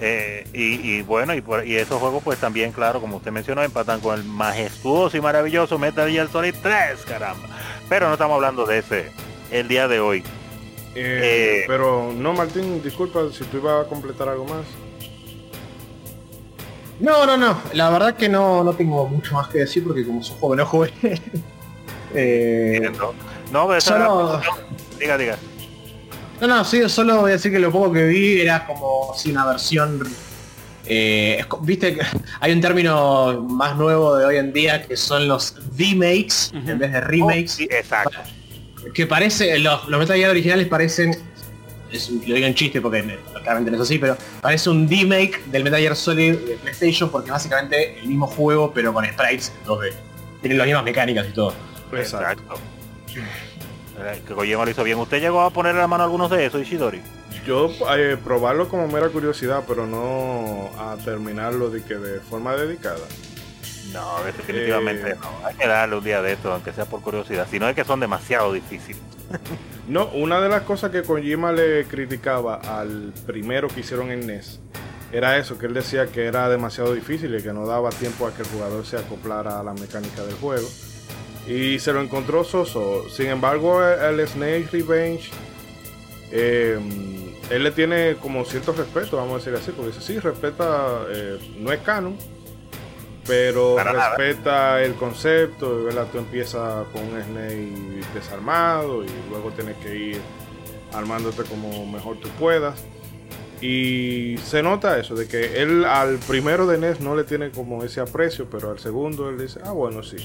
Eh, 0.00 0.46
y, 0.52 1.02
bueno, 1.02 1.34
y, 1.34 1.40
por, 1.40 1.66
y 1.66 1.76
esos 1.76 1.98
juegos 1.98 2.22
pues 2.22 2.38
también, 2.38 2.70
claro, 2.72 3.00
como 3.00 3.16
usted 3.16 3.32
mencionó, 3.32 3.62
empatan 3.62 4.00
con 4.00 4.18
el 4.18 4.24
majestuoso 4.24 5.16
y 5.16 5.20
maravilloso 5.20 5.78
Metal 5.78 6.08
Gear 6.08 6.28
Solid 6.28 6.54
3, 6.62 7.04
caramba. 7.06 7.48
Pero 7.88 8.06
no 8.06 8.12
estamos 8.12 8.36
hablando 8.36 8.66
de 8.66 8.78
ese 8.78 9.10
el 9.50 9.68
día 9.68 9.88
de 9.88 10.00
hoy. 10.00 10.22
Eh, 11.00 11.60
eh, 11.60 11.64
pero 11.68 12.12
no, 12.12 12.32
Martín, 12.32 12.82
disculpa 12.82 13.20
si 13.32 13.44
tú 13.44 13.58
ibas 13.58 13.86
a 13.86 13.88
completar 13.88 14.28
algo 14.28 14.44
más. 14.46 14.66
No, 16.98 17.24
no, 17.24 17.36
no. 17.36 17.60
La 17.72 17.90
verdad 17.90 18.16
que 18.16 18.28
no, 18.28 18.64
no 18.64 18.72
tengo 18.72 19.06
mucho 19.06 19.34
más 19.34 19.48
que 19.48 19.58
decir 19.58 19.84
porque 19.84 20.04
como 20.04 20.22
soy 20.22 20.36
joven 20.40 20.58
no 20.58 20.66
jugué. 20.66 20.92
eh, 22.14 22.90
no, 23.52 23.68
pero 23.68 23.80
solo... 23.80 24.40
Diga, 24.98 25.16
diga. 25.16 25.38
No, 26.40 26.48
no, 26.48 26.64
sí, 26.64 26.88
solo 26.88 27.20
voy 27.20 27.30
a 27.30 27.34
decir 27.34 27.52
que 27.52 27.60
lo 27.60 27.70
poco 27.70 27.92
que 27.92 28.04
vi 28.04 28.40
era 28.40 28.66
como 28.66 29.14
si 29.16 29.30
una 29.30 29.46
versión 29.46 30.02
eh, 30.86 31.44
Viste 31.60 31.94
que 31.94 32.02
hay 32.40 32.52
un 32.52 32.60
término 32.60 33.46
más 33.48 33.76
nuevo 33.76 34.16
de 34.16 34.24
hoy 34.24 34.36
en 34.36 34.52
día 34.52 34.84
que 34.84 34.96
son 34.96 35.28
los 35.28 35.54
remakes 35.76 36.50
en 36.52 36.78
vez 36.78 36.92
de 36.92 37.00
remakes. 37.00 37.58
Oh, 37.60 37.74
exacto 37.74 38.18
que 38.94 39.06
parece, 39.06 39.58
los, 39.58 39.88
los 39.88 40.00
Metal 40.00 40.16
Gear 40.16 40.30
originales 40.30 40.66
parecen, 40.66 41.16
es, 41.92 42.10
lo 42.10 42.34
digo 42.34 42.46
en 42.46 42.54
chiste 42.54 42.80
porque 42.80 43.18
claramente 43.42 43.70
no 43.70 43.76
es 43.76 43.82
así, 43.82 43.98
pero 43.98 44.16
parece 44.40 44.70
un 44.70 44.88
remake 44.88 45.44
del 45.46 45.64
Metal 45.64 45.80
Gear 45.80 45.96
Solid 45.96 46.34
de 46.34 46.56
PlayStation 46.56 47.10
porque 47.10 47.30
básicamente 47.30 47.98
el 47.98 48.08
mismo 48.08 48.26
juego 48.26 48.72
pero 48.72 48.92
con 48.92 49.04
sprites 49.04 49.52
2D. 49.66 49.92
Tienen 50.40 50.58
las 50.58 50.66
mismas 50.66 50.84
mecánicas 50.84 51.26
y 51.28 51.32
todo. 51.32 51.54
Exacto. 51.92 52.54
Eh, 54.00 54.22
que 54.26 54.34
Kojima 54.34 54.64
lo 54.64 54.70
hizo 54.70 54.84
bien. 54.84 54.98
¿Usted 54.98 55.20
llegó 55.20 55.40
a 55.40 55.50
poner 55.50 55.74
la 55.74 55.88
mano 55.88 56.04
a 56.04 56.06
algunos 56.06 56.30
de 56.30 56.46
esos, 56.46 56.62
Ishidori? 56.62 57.00
Yo 57.44 57.70
eh, 57.96 58.16
probarlo 58.22 58.68
como 58.68 58.86
mera 58.88 59.08
curiosidad, 59.08 59.64
pero 59.66 59.86
no 59.86 60.70
a 60.78 60.96
terminarlo 61.04 61.70
de 61.70 61.82
que 61.82 61.94
de 61.94 62.20
forma 62.20 62.54
dedicada. 62.54 63.00
No, 63.92 64.22
definitivamente 64.24 65.14
no. 65.16 65.46
Hay 65.46 65.54
que 65.54 65.66
darle 65.66 65.96
un 65.96 66.04
día 66.04 66.22
de 66.22 66.32
esto, 66.32 66.52
aunque 66.52 66.72
sea 66.72 66.84
por 66.84 67.00
curiosidad. 67.00 67.46
Si 67.50 67.58
no 67.58 67.68
es 67.68 67.74
que 67.74 67.84
son 67.84 68.00
demasiado 68.00 68.52
difíciles. 68.52 69.00
no, 69.88 70.06
una 70.08 70.40
de 70.40 70.48
las 70.48 70.62
cosas 70.62 70.90
que 70.90 71.02
Kojima 71.02 71.52
le 71.52 71.84
criticaba 71.84 72.56
al 72.56 73.12
primero 73.26 73.68
que 73.68 73.80
hicieron 73.80 74.10
en 74.10 74.26
NES 74.26 74.60
era 75.10 75.38
eso, 75.38 75.58
que 75.58 75.66
él 75.66 75.74
decía 75.74 76.06
que 76.06 76.26
era 76.26 76.48
demasiado 76.48 76.92
difícil 76.92 77.34
y 77.34 77.42
que 77.42 77.52
no 77.52 77.66
daba 77.66 77.90
tiempo 77.90 78.26
a 78.26 78.34
que 78.34 78.42
el 78.42 78.48
jugador 78.48 78.84
se 78.84 78.98
acoplara 78.98 79.58
a 79.58 79.62
la 79.62 79.72
mecánica 79.72 80.22
del 80.24 80.34
juego. 80.34 80.68
Y 81.46 81.78
se 81.78 81.94
lo 81.94 82.02
encontró 82.02 82.44
soso. 82.44 83.08
Sin 83.08 83.28
embargo, 83.28 83.82
el 83.82 84.26
Snake 84.28 84.68
Revenge, 84.70 85.30
em, 86.30 87.32
él 87.48 87.64
le 87.64 87.70
tiene 87.70 88.16
como 88.20 88.44
cierto 88.44 88.72
respeto, 88.72 89.16
vamos 89.16 89.34
a 89.34 89.36
decir 89.38 89.54
así, 89.54 89.70
porque 89.70 89.92
dice, 89.92 90.02
sí, 90.02 90.18
respeta, 90.18 91.06
eh, 91.08 91.38
no 91.58 91.72
es 91.72 91.80
canon, 91.80 92.18
pero 93.28 93.76
respeta 93.76 94.82
el 94.82 94.94
concepto, 94.94 95.84
¿verdad? 95.84 96.08
Tú 96.10 96.18
empiezas 96.18 96.86
con 96.88 97.02
un 97.02 97.22
Snake 97.22 98.00
desarmado 98.14 99.04
y 99.04 99.08
luego 99.28 99.50
tienes 99.50 99.76
que 99.76 99.94
ir 99.94 100.20
armándote 100.94 101.42
como 101.44 101.86
mejor 101.86 102.16
tú 102.18 102.28
puedas. 102.30 102.82
Y 103.60 104.36
se 104.44 104.62
nota 104.62 104.98
eso, 104.98 105.14
de 105.14 105.28
que 105.28 105.60
él 105.60 105.84
al 105.84 106.16
primero 106.18 106.66
de 106.66 106.78
NES 106.78 107.00
no 107.00 107.14
le 107.14 107.24
tiene 107.24 107.50
como 107.50 107.84
ese 107.84 108.00
aprecio, 108.00 108.48
pero 108.50 108.70
al 108.70 108.78
segundo 108.78 109.28
él 109.28 109.38
dice, 109.38 109.60
ah, 109.62 109.72
bueno, 109.72 110.02
sí. 110.02 110.16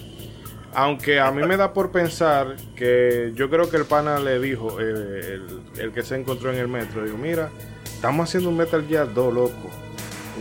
Aunque 0.73 1.19
a 1.19 1.29
mí 1.31 1.45
me 1.45 1.57
da 1.57 1.73
por 1.73 1.91
pensar 1.91 2.55
que 2.75 3.31
yo 3.35 3.49
creo 3.49 3.69
que 3.69 3.77
el 3.77 3.85
pana 3.85 4.19
le 4.19 4.39
dijo, 4.39 4.79
eh, 4.79 4.83
el, 4.83 5.61
el, 5.77 5.91
que 5.91 6.03
se 6.03 6.15
encontró 6.15 6.51
en 6.51 6.57
el 6.57 6.67
metro, 6.67 7.03
digo, 7.03 7.17
mira, 7.17 7.49
estamos 7.83 8.29
haciendo 8.29 8.49
un 8.49 8.57
Metal 8.57 8.85
Gear 8.87 9.13
2, 9.13 9.33
loco 9.33 9.69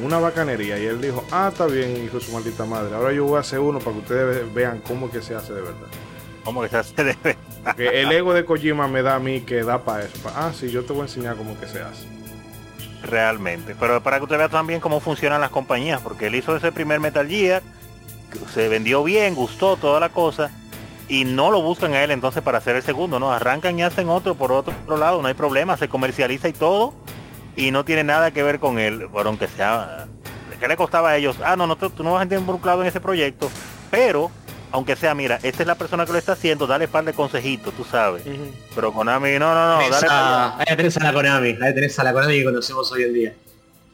una 0.01 0.19
bacanería. 0.19 0.79
Y 0.79 0.87
él 0.87 1.01
dijo, 1.01 1.25
ah, 1.31 1.49
está 1.53 1.67
bien, 1.67 2.05
hijo 2.05 2.19
de 2.19 2.25
su 2.25 2.33
maldita 2.33 2.65
madre. 2.65 2.95
Ahora 2.95 3.13
yo 3.13 3.25
voy 3.25 3.37
a 3.37 3.41
hacer 3.41 3.59
uno 3.59 3.79
para 3.79 3.93
que 3.93 3.99
ustedes 3.99 4.55
vean 4.55 4.81
cómo 4.87 5.11
que 5.11 5.21
se 5.21 5.35
hace 5.35 5.53
de 5.53 5.61
verdad. 5.61 5.89
¿Cómo 6.45 6.63
que 6.63 6.69
se 6.69 6.77
hace 6.77 7.05
de 7.05 7.17
verdad? 7.23 7.41
Porque 7.65 8.01
el 8.01 8.11
ego 8.11 8.35
de 8.35 8.45
Kojima 8.45 8.89
me 8.89 9.03
da 9.03 9.17
a 9.17 9.19
mí 9.19 9.43
que 9.43 9.63
da 9.63 9.85
para 9.85 10.05
eso. 10.05 10.19
ah, 10.35 10.53
sí, 10.55 10.71
yo 10.71 10.85
te 10.85 10.93
voy 10.93 11.03
a 11.03 11.05
enseñar 11.05 11.37
cómo 11.37 11.59
que 11.59 11.67
se 11.67 11.81
hace. 11.81 12.07
Realmente. 13.03 13.77
Pero 13.79 14.03
para 14.03 14.19
que 14.19 14.25
usted 14.25 14.39
vea 14.39 14.49
también 14.49 14.81
cómo 14.81 15.01
funcionan 15.01 15.41
las 15.41 15.51
compañías. 15.51 16.01
Porque 16.01 16.27
él 16.27 16.35
hizo 16.35 16.57
ese 16.57 16.73
primer 16.73 17.01
Metal 17.01 17.29
Gear. 17.29 17.63
Se 18.53 18.69
vendió 18.69 19.05
bien, 19.05 19.35
gustó 19.35 19.77
toda 19.77 20.01
la 20.01 20.09
cosa. 20.09 20.51
Y 21.09 21.25
no 21.25 21.51
lo 21.51 21.61
buscan 21.61 21.93
a 21.95 22.03
él 22.03 22.11
entonces 22.11 22.43
para 22.43 22.59
hacer 22.59 22.77
el 22.77 22.83
segundo, 22.83 23.19
¿no? 23.19 23.33
Arrancan 23.33 23.79
y 23.79 23.83
hacen 23.83 24.09
otro 24.09 24.35
por 24.35 24.51
otro 24.51 24.75
lado, 24.97 25.21
no 25.21 25.29
hay 25.29 25.35
problema, 25.35 25.77
se 25.77 25.89
comercializa 25.89 26.49
y 26.49 26.53
todo 26.55 26.95
y 27.57 27.71
no 27.71 27.85
tiene 27.85 28.05
nada 28.05 28.31
que 28.31 28.43
ver 28.43 28.59
con 28.59 28.79
él, 28.79 29.09
por 29.11 29.27
aunque 29.27 29.49
sea, 29.49 30.07
¿qué 30.59 30.69
le 30.69 30.77
costaba 30.77 31.11
a 31.11 31.17
ellos? 31.17 31.37
Ah, 31.45 31.57
no, 31.57 31.67
no, 31.67 31.77
tú, 31.77 31.91
no 32.03 32.13
vas 32.13 32.21
a 32.21 32.23
estar 32.25 32.39
involucrado 32.39 32.83
en 32.83 32.89
ese 32.89 33.01
proyecto, 33.01 33.51
pero 33.91 34.31
aunque 34.71 34.97
sea, 34.97 35.15
mira, 35.15 35.39
esta 35.43 35.63
es 35.63 35.67
la 35.67 35.75
persona 35.75 36.07
que 36.07 36.13
lo 36.13 36.19
está 36.19 36.33
haciendo, 36.33 36.67
dale 36.67 36.89
par 36.89 37.05
de 37.05 37.13
consejitos, 37.13 37.75
tú 37.75 37.85
sabes. 37.85 38.25
Pero 38.75 38.93
Konami, 38.93 39.39
no, 39.39 39.55
no, 39.55 39.79
no, 39.79 39.91
dale 39.91 40.07
Ahí 40.59 40.77
tenés 40.77 40.97
a 40.97 41.05
la 41.05 41.13
Konami, 41.13 41.59
ahí 41.61 41.75
tenés 41.75 41.99
a 41.99 42.05
la 42.05 42.13
Konami 42.13 42.39
que 42.39 42.45
conocemos 42.45 42.91
hoy 42.93 43.03
en 43.03 43.13
día. 43.13 43.35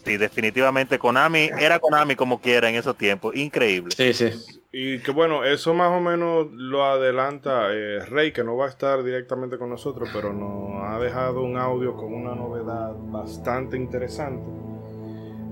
Sí, 0.09 0.17
definitivamente 0.17 0.99
Konami 0.99 1.51
era 1.61 1.79
Konami 1.79 2.17
como 2.17 2.41
quiera 2.41 2.71
en 2.71 2.77
esos 2.77 2.97
tiempos, 2.97 3.37
increíble. 3.37 3.91
Sí, 3.95 4.15
sí. 4.15 4.31
Y 4.73 5.01
que 5.01 5.11
bueno, 5.11 5.45
eso 5.45 5.75
más 5.75 5.91
o 5.91 6.01
menos 6.01 6.47
lo 6.53 6.85
adelanta 6.85 7.69
eh, 7.73 8.01
Rey, 8.07 8.33
que 8.33 8.43
no 8.43 8.57
va 8.57 8.67
a 8.67 8.69
estar 8.71 9.03
directamente 9.05 9.59
con 9.59 9.69
nosotros, 9.69 10.09
pero 10.13 10.33
nos 10.33 10.83
ha 10.83 10.99
dejado 10.99 11.43
un 11.43 11.59
audio 11.59 11.95
con 11.95 12.15
una 12.15 12.35
novedad 12.35 12.95
bastante 12.97 13.77
interesante. 13.77 14.47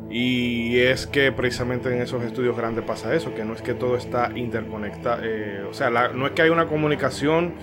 Y 0.09 0.79
es 0.79 1.07
que 1.07 1.33
precisamente 1.33 1.93
en 1.93 2.01
esos 2.01 2.23
estudios 2.23 2.57
grandes 2.57 2.85
pasa 2.85 3.15
eso, 3.15 3.35
que 3.35 3.45
no 3.45 3.53
es 3.53 3.61
que 3.61 3.75
todo 3.75 3.97
está 3.97 4.31
interconectado, 4.35 5.23
eh, 5.23 5.65
o 5.69 5.75
sea, 5.75 5.91
no 5.91 6.27
es 6.27 6.33
que 6.33 6.43
hay 6.43 6.51
una 6.51 6.67
comunicación 6.67 7.55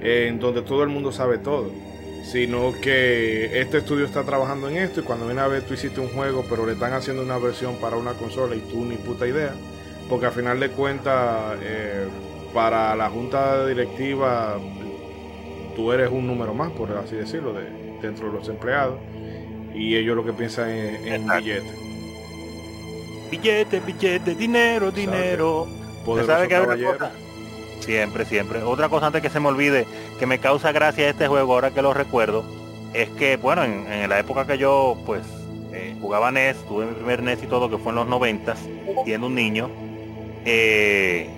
eh, 0.00 0.28
en 0.28 0.38
donde 0.38 0.62
todo 0.62 0.82
el 0.82 0.88
mundo 0.88 1.12
sabe 1.12 1.36
todo 1.38 1.70
sino 2.30 2.74
que 2.80 3.58
este 3.60 3.78
estudio 3.78 4.04
está 4.04 4.22
trabajando 4.22 4.68
en 4.68 4.76
esto 4.76 5.00
y 5.00 5.02
cuando 5.02 5.24
viene 5.26 5.40
a 5.40 5.48
ver 5.48 5.62
tú 5.62 5.72
hiciste 5.72 5.98
un 6.00 6.08
juego 6.08 6.44
pero 6.48 6.66
le 6.66 6.72
están 6.72 6.92
haciendo 6.92 7.22
una 7.22 7.38
versión 7.38 7.76
para 7.76 7.96
una 7.96 8.12
consola 8.12 8.54
y 8.54 8.60
tú 8.60 8.84
ni 8.84 8.96
puta 8.96 9.26
idea, 9.26 9.54
porque 10.10 10.26
al 10.26 10.32
final 10.32 10.60
de 10.60 10.68
cuentas 10.68 11.56
eh, 11.62 12.06
para 12.52 12.94
la 12.96 13.08
junta 13.08 13.66
directiva 13.66 14.58
tú 15.74 15.90
eres 15.92 16.10
un 16.10 16.26
número 16.26 16.52
más, 16.52 16.70
por 16.72 16.92
así 16.92 17.16
decirlo, 17.16 17.54
de, 17.54 17.98
dentro 18.02 18.30
de 18.30 18.38
los 18.38 18.48
empleados 18.48 18.98
y 19.74 19.96
ellos 19.96 20.14
lo 20.14 20.24
que 20.24 20.32
piensan 20.32 20.68
es 20.68 21.06
en 21.06 21.26
billetes. 21.26 21.88
Billete, 23.30 23.80
billete, 23.80 24.34
dinero, 24.34 24.90
dinero. 24.90 25.66
¿Sabe 26.26 26.48
que 26.48 26.56
Siempre, 27.80 28.24
siempre. 28.24 28.62
Otra 28.62 28.88
cosa 28.88 29.06
antes 29.06 29.22
que 29.22 29.30
se 29.30 29.38
me 29.38 29.48
olvide, 29.48 29.86
que 30.18 30.26
me 30.26 30.38
causa 30.38 30.72
gracia 30.72 31.08
este 31.08 31.28
juego, 31.28 31.54
ahora 31.54 31.70
que 31.70 31.82
lo 31.82 31.94
recuerdo, 31.94 32.44
es 32.92 33.08
que, 33.10 33.36
bueno, 33.36 33.64
en, 33.64 34.08
la 34.08 34.18
época 34.18 34.46
que 34.46 34.58
yo, 34.58 34.96
pues, 35.06 35.22
eh, 35.72 35.96
jugaba 36.00 36.30
NES, 36.30 36.56
tuve 36.66 36.86
mi 36.86 36.94
primer 36.94 37.22
NES 37.22 37.42
y 37.42 37.46
todo, 37.46 37.70
que 37.70 37.78
fue 37.78 37.90
en 37.90 37.96
los 37.96 38.06
noventas, 38.06 38.58
siendo 39.04 39.28
un 39.28 39.34
niño. 39.34 39.70
Eh... 40.44 41.30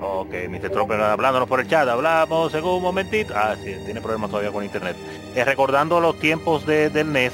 Ok, 0.00 0.34
Mr. 0.48 0.70
Trump 0.70 0.90
hablándonos 0.90 1.48
por 1.48 1.60
el 1.60 1.68
chat, 1.68 1.88
hablamos 1.88 2.52
en 2.54 2.64
un 2.64 2.82
momentito. 2.82 3.34
Ah, 3.36 3.54
sí, 3.62 3.76
tiene 3.84 4.00
problemas 4.00 4.30
todavía 4.30 4.50
con 4.50 4.64
internet. 4.64 4.96
Eh, 5.36 5.44
recordando 5.44 6.00
los 6.00 6.18
tiempos 6.18 6.66
de, 6.66 6.90
del 6.90 7.12
NES 7.12 7.32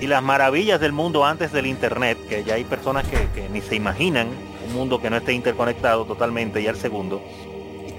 y 0.00 0.08
las 0.08 0.20
maravillas 0.20 0.80
del 0.80 0.92
mundo 0.92 1.24
antes 1.24 1.52
del 1.52 1.66
internet, 1.66 2.18
que 2.28 2.42
ya 2.42 2.54
hay 2.54 2.64
personas 2.64 3.06
que, 3.06 3.28
que 3.32 3.48
ni 3.48 3.60
se 3.60 3.76
imaginan 3.76 4.26
mundo 4.70 5.00
que 5.00 5.10
no 5.10 5.16
esté 5.16 5.32
interconectado 5.32 6.04
totalmente 6.04 6.60
y 6.60 6.66
al 6.66 6.76
segundo. 6.76 7.22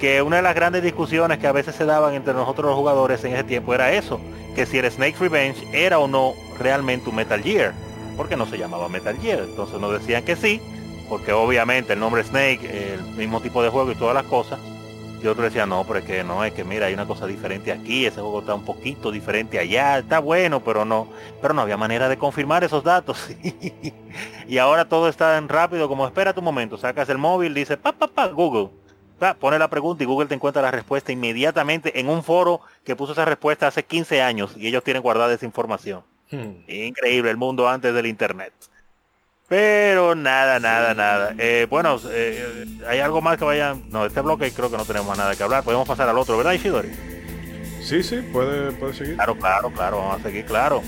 Que 0.01 0.23
una 0.23 0.37
de 0.37 0.41
las 0.41 0.55
grandes 0.55 0.81
discusiones 0.81 1.37
que 1.37 1.45
a 1.45 1.51
veces 1.51 1.75
se 1.75 1.85
daban 1.85 2.15
entre 2.15 2.33
nosotros 2.33 2.65
los 2.65 2.75
jugadores 2.75 3.23
en 3.23 3.33
ese 3.33 3.43
tiempo 3.43 3.75
era 3.75 3.91
eso, 3.93 4.19
que 4.55 4.65
si 4.65 4.79
el 4.79 4.89
Snake 4.89 5.15
Revenge 5.19 5.63
era 5.71 5.99
o 5.99 6.07
no 6.07 6.33
realmente 6.57 7.11
un 7.11 7.17
Metal 7.17 7.39
Gear, 7.39 7.73
porque 8.17 8.35
no 8.35 8.47
se 8.47 8.57
llamaba 8.57 8.89
Metal 8.89 9.15
Gear. 9.19 9.41
Entonces 9.41 9.79
nos 9.79 9.93
decían 9.93 10.23
que 10.23 10.35
sí, 10.35 10.59
porque 11.07 11.33
obviamente 11.33 11.93
el 11.93 11.99
nombre 11.99 12.23
Snake, 12.23 12.95
el 12.95 13.01
mismo 13.15 13.41
tipo 13.41 13.61
de 13.61 13.69
juego 13.69 13.91
y 13.91 13.95
todas 13.95 14.15
las 14.15 14.23
cosas. 14.23 14.59
Y 15.21 15.27
otro 15.27 15.43
decía, 15.43 15.67
no, 15.67 15.83
pero 15.83 15.99
es 15.99 16.05
que 16.05 16.23
no, 16.23 16.43
es 16.43 16.51
que 16.53 16.63
mira, 16.63 16.87
hay 16.87 16.95
una 16.95 17.05
cosa 17.05 17.27
diferente 17.27 17.71
aquí, 17.71 18.07
ese 18.07 18.21
juego 18.21 18.39
está 18.39 18.55
un 18.55 18.65
poquito 18.65 19.11
diferente 19.11 19.59
allá, 19.59 19.99
está 19.99 20.17
bueno, 20.17 20.63
pero 20.63 20.83
no, 20.83 21.09
pero 21.43 21.53
no 21.53 21.61
había 21.61 21.77
manera 21.77 22.09
de 22.09 22.17
confirmar 22.17 22.63
esos 22.63 22.83
datos. 22.83 23.29
y 24.47 24.57
ahora 24.57 24.85
todo 24.85 25.07
está 25.07 25.35
tan 25.35 25.47
rápido 25.47 25.87
como 25.87 26.07
espera 26.07 26.33
tu 26.33 26.41
momento, 26.41 26.75
sacas 26.75 27.07
el 27.09 27.19
móvil, 27.19 27.53
dice, 27.53 27.77
pa, 27.77 27.91
pa, 27.91 28.07
pa, 28.07 28.25
Google. 28.29 28.80
Pone 29.39 29.59
la 29.59 29.69
pregunta 29.69 30.03
y 30.03 30.05
Google 30.07 30.27
te 30.27 30.35
encuentra 30.35 30.61
la 30.61 30.71
respuesta 30.71 31.11
inmediatamente 31.11 31.99
en 31.99 32.09
un 32.09 32.23
foro 32.23 32.61
que 32.83 32.95
puso 32.95 33.13
esa 33.13 33.25
respuesta 33.25 33.67
hace 33.67 33.83
15 33.83 34.21
años 34.21 34.53
y 34.57 34.67
ellos 34.67 34.83
tienen 34.83 35.03
guardada 35.03 35.33
esa 35.33 35.45
información. 35.45 36.03
Hmm. 36.31 36.63
Increíble 36.67 37.29
el 37.29 37.37
mundo 37.37 37.67
antes 37.67 37.93
del 37.93 38.05
internet. 38.05 38.53
Pero 39.47 40.15
nada, 40.15 40.59
nada, 40.59 40.93
nada. 40.93 41.35
Eh, 41.37 41.67
bueno, 41.69 41.99
eh, 42.09 42.65
hay 42.87 42.99
algo 42.99 43.21
más 43.21 43.37
que 43.37 43.43
vayan. 43.43 43.83
No, 43.89 44.05
este 44.05 44.21
bloque 44.21 44.49
creo 44.53 44.71
que 44.71 44.77
no 44.77 44.85
tenemos 44.85 45.17
nada 45.17 45.35
que 45.35 45.43
hablar. 45.43 45.63
Podemos 45.63 45.85
pasar 45.85 46.07
al 46.07 46.17
otro, 46.17 46.37
¿verdad, 46.37 46.53
Ishidori? 46.53 46.89
Sí, 47.81 48.01
sí, 48.01 48.21
puede, 48.31 48.71
puede 48.71 48.93
seguir. 48.93 49.15
Claro, 49.15 49.35
claro, 49.35 49.69
claro, 49.71 49.97
vamos 49.97 50.21
a 50.21 50.23
seguir, 50.23 50.45
claro. 50.45 50.81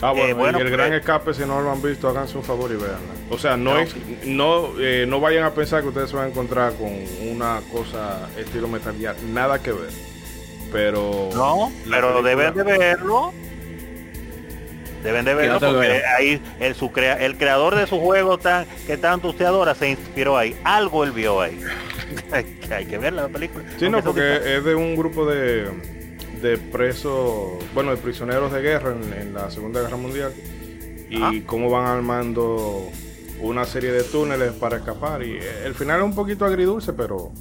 Ah, 0.00 0.12
bueno, 0.12 0.58
eh, 0.58 0.62
y 0.62 0.62
el 0.62 0.70
gran 0.70 0.92
escape, 0.92 1.34
si 1.34 1.42
no 1.44 1.60
lo 1.60 1.72
han 1.72 1.82
visto, 1.82 2.08
háganse 2.08 2.38
un 2.38 2.44
favor 2.44 2.70
y 2.70 2.76
veanla. 2.76 3.14
O 3.30 3.38
sea, 3.38 3.56
no, 3.56 3.78
Es, 3.78 3.94
no, 4.24 4.74
no 5.06 5.20
vayan 5.20 5.44
a 5.44 5.50
pensar 5.50 5.82
que 5.82 5.88
ustedes 5.88 6.10
se 6.10 6.16
van 6.16 6.26
a 6.26 6.28
encontrar 6.28 6.74
con 6.74 6.92
una 7.28 7.60
cosa 7.72 8.28
estilo 8.36 8.68
Metal 8.68 8.94
Gear. 8.96 9.16
Nada 9.24 9.60
que 9.60 9.72
ver. 9.72 9.90
Pero... 10.70 11.30
No, 11.34 11.72
pero 11.88 12.22
deben 12.22 12.54
de 12.54 12.62
verlo 12.62 13.32
Deben 15.02 15.24
de 15.24 15.34
verlo 15.34 15.60
porque 15.60 16.02
ahí 16.04 16.42
el, 16.58 16.74
su 16.74 16.90
crea, 16.90 17.14
el 17.14 17.36
creador 17.36 17.76
de 17.76 17.86
su 17.86 18.00
juego 18.00 18.38
tan, 18.38 18.66
que 18.86 18.96
tanto 18.96 19.28
usted 19.28 19.44
adora 19.44 19.74
se 19.74 19.90
inspiró 19.90 20.36
ahí. 20.36 20.56
Algo 20.64 21.04
él 21.04 21.12
vio 21.12 21.40
ahí. 21.40 21.58
Hay 22.70 22.86
que 22.86 22.98
ver 22.98 23.12
la 23.12 23.28
película. 23.28 23.64
Sí, 23.78 23.88
no, 23.88 24.02
porque 24.02 24.56
es 24.56 24.64
de 24.64 24.74
un 24.74 24.96
grupo 24.96 25.24
de, 25.26 25.68
de 26.42 26.58
presos, 26.58 27.62
bueno, 27.74 27.90
de 27.90 27.96
prisioneros 27.96 28.52
de 28.52 28.60
guerra 28.60 28.92
en, 28.92 29.34
la 29.34 29.50
Segunda 29.50 29.80
Guerra 29.80 29.96
Mundial. 29.96 30.32
Y 31.10 31.40
cómo 31.42 31.70
van 31.70 31.86
armando 31.86 32.90
una 33.40 33.64
serie 33.64 33.92
de 33.92 34.02
túneles 34.02 34.52
para 34.52 34.76
escapar. 34.76 35.22
Y 35.22 35.38
el 35.64 35.74
final 35.74 36.00
es 36.00 36.04
un 36.04 36.14
poquito 36.14 36.44
agridulce, 36.44 36.92
pero 36.92 37.32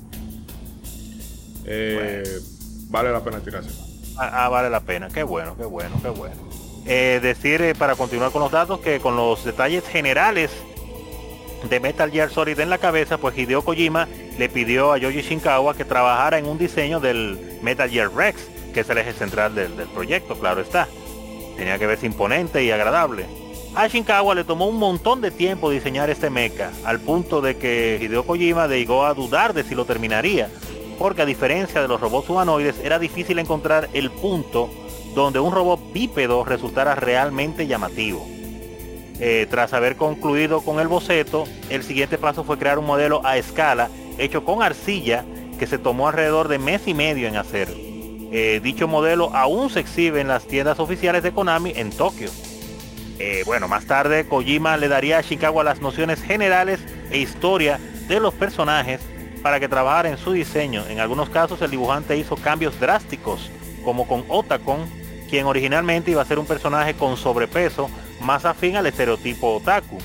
eh, 1.66 2.24
vale 2.89 3.12
la 3.12 3.24
pena 3.24 3.39
tirarse. 3.39 3.70
Ah, 4.18 4.45
ah, 4.45 4.50
vale 4.50 4.70
la 4.70 4.80
pena. 4.80 5.10
Qué 5.10 5.24
bueno, 5.24 5.56
qué 5.58 5.66
bueno, 5.66 6.00
qué 6.02 6.10
bueno. 6.10 6.36
Eh, 6.86 7.20
decir, 7.22 7.62
eh, 7.62 7.76
para 7.76 7.95
continuar 7.95 8.32
con 8.32 8.41
los 8.41 8.52
datos, 8.52 8.80
que 8.80 9.00
con 9.00 9.16
los 9.18 9.43
detalles 9.43 9.86
generales 9.86 10.52
de 11.70 11.80
Metal 11.80 12.10
Gear 12.10 12.30
Solid 12.30 12.60
en 12.60 12.70
la 12.70 12.78
cabeza, 12.78 13.18
pues 13.18 13.38
Hideo 13.38 13.64
Kojima 13.64 14.08
le 14.38 14.48
pidió 14.48 14.93
a 14.93 14.98
Yoji 14.98 15.22
Shinkawa 15.22 15.76
que 15.76 15.84
trabajara 15.84 16.38
en 16.38 16.45
un 16.45 16.58
diseño 16.58 17.00
del 17.00 17.60
Metal 17.62 17.89
Gear 17.89 18.14
Rex, 18.14 18.48
que 18.78 18.82
es 18.82 18.89
el 18.91 18.99
eje 18.99 19.13
central 19.13 19.55
del, 19.55 19.71
proyecto, 19.91 20.38
claro 20.38 20.61
está. 20.61 20.88
Tenía 21.55 21.80
que 21.80 21.88
verse 21.88 22.05
imponente 22.05 22.63
y 22.63 22.69
agradable. 22.69 23.25
A 23.73 23.88
Shinkawa 23.88 24.36
le 24.36 24.43
tomó 24.43 24.67
un 24.67 24.78
montón 24.78 25.19
de 25.19 25.32
tiempo 25.32 25.71
diseñar 25.71 26.11
este 26.11 26.30
mecha, 26.30 26.69
al 26.86 26.99
punto 26.99 27.41
de 27.41 27.57
que 27.57 27.97
Hideo 27.99 28.23
Kojima 28.23 28.67
llegó 28.67 29.03
a 29.03 29.15
dudar 29.15 29.55
de 29.55 29.63
si 29.63 29.73
lo 29.73 29.86
terminaría, 29.86 30.51
porque 30.99 31.23
a 31.23 31.25
diferencia 31.25 31.82
de 31.82 31.88
los 31.88 31.99
robots 31.99 32.30
humanoides 32.30 32.75
era 32.84 32.99
difícil 32.99 33.39
encontrar 33.39 33.89
el 33.93 34.11
punto 34.11 34.69
donde 35.15 35.39
un 35.39 35.53
robot 35.53 35.91
bípedo 35.91 36.45
resultara 36.45 36.93
realmente 36.93 37.65
llamativo. 37.65 38.28
Eh, 39.19 39.47
tras 39.49 39.73
haber 39.73 39.95
concluido 39.95 40.61
con 40.61 40.80
el 40.80 40.88
boceto, 40.88 41.45
el 41.71 41.82
siguiente 41.82 42.19
paso 42.19 42.43
fue 42.43 42.59
crear 42.59 42.78
un 42.78 42.86
modelo 42.86 43.25
a 43.25 43.39
escala 43.39 43.89
hecho 44.19 44.45
con 44.45 44.61
arcilla 44.61 45.25
que 45.57 45.65
se 45.65 45.80
tomó 45.80 46.09
alrededor 46.09 46.47
de 46.47 46.59
mes 46.59 46.88
y 46.88 46.93
medio 46.93 47.28
en 47.28 47.38
hacer. 47.38 47.86
Eh, 48.32 48.59
dicho 48.61 48.88
modelo 48.88 49.34
aún 49.34 49.69
se 49.69 49.80
exhibe 49.80 50.19
en 50.19 50.28
las 50.28 50.45
tiendas 50.47 50.80
oficiales 50.80 51.23
de 51.23 51.32
Konami 51.32 51.73
en 51.75 51.91
Tokio. 51.91 52.30
Eh, 53.19 53.43
bueno, 53.45 53.67
más 53.67 53.86
tarde 53.86 54.28
Kojima 54.28 54.78
le 54.78 54.88
daría 54.88 55.17
a 55.17 55.23
Chicago 55.23 55.63
las 55.63 55.82
nociones 55.82 56.21
generales 56.21 56.80
e 57.09 57.17
historia 57.17 57.80
de 58.07 58.19
los 58.19 58.34
personajes 58.34 59.01
para 59.41 59.59
que 59.59 59.67
trabajara 59.67 60.09
en 60.09 60.17
su 60.17 60.34
diseño. 60.34 60.86
En 60.88 60.99
algunos 60.99 61.30
casos 61.30 61.61
el 61.61 61.71
dibujante 61.71 62.17
hizo 62.17 62.36
cambios 62.36 62.80
drásticos, 62.80 63.49
como 63.84 64.07
con 64.07 64.23
Otacon, 64.28 64.86
quien 65.30 65.45
originalmente 65.45 66.11
iba 66.11 66.21
a 66.21 66.25
ser 66.25 66.39
un 66.39 66.45
personaje 66.45 66.93
con 66.93 67.17
sobrepeso 67.17 67.89
más 68.21 68.45
afín 68.45 68.75
al 68.75 68.88
estereotipo 68.88 69.55
otaku. 69.55 69.97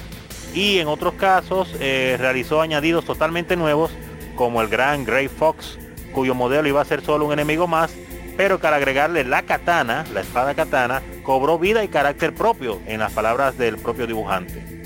Y 0.55 0.79
en 0.79 0.89
otros 0.89 1.15
casos 1.15 1.75
eh, 1.81 2.17
realizó 2.19 2.61
añadidos 2.61 3.05
totalmente 3.05 3.57
nuevos 3.57 3.91
como 4.37 4.61
el 4.61 4.69
gran 4.69 5.05
Grey 5.05 5.29
Fox, 5.29 5.79
cuyo 6.13 6.35
modelo 6.35 6.69
iba 6.69 6.81
a 6.81 6.85
ser 6.85 7.03
solo 7.03 7.27
un 7.27 7.33
enemigo 7.33 7.67
más, 7.67 7.93
pero 8.37 8.61
que 8.61 8.67
al 8.67 8.75
agregarle 8.75 9.25
la 9.25 9.43
katana, 9.43 10.05
la 10.13 10.21
espada 10.21 10.55
katana, 10.55 11.03
cobró 11.23 11.59
vida 11.59 11.85
y 11.85 11.89
carácter 11.89 12.35
propio, 12.35 12.81
en 12.87 13.01
las 13.01 13.13
palabras 13.13 13.59
del 13.59 13.79
propio 13.79 14.07
dibujante. 14.07 14.83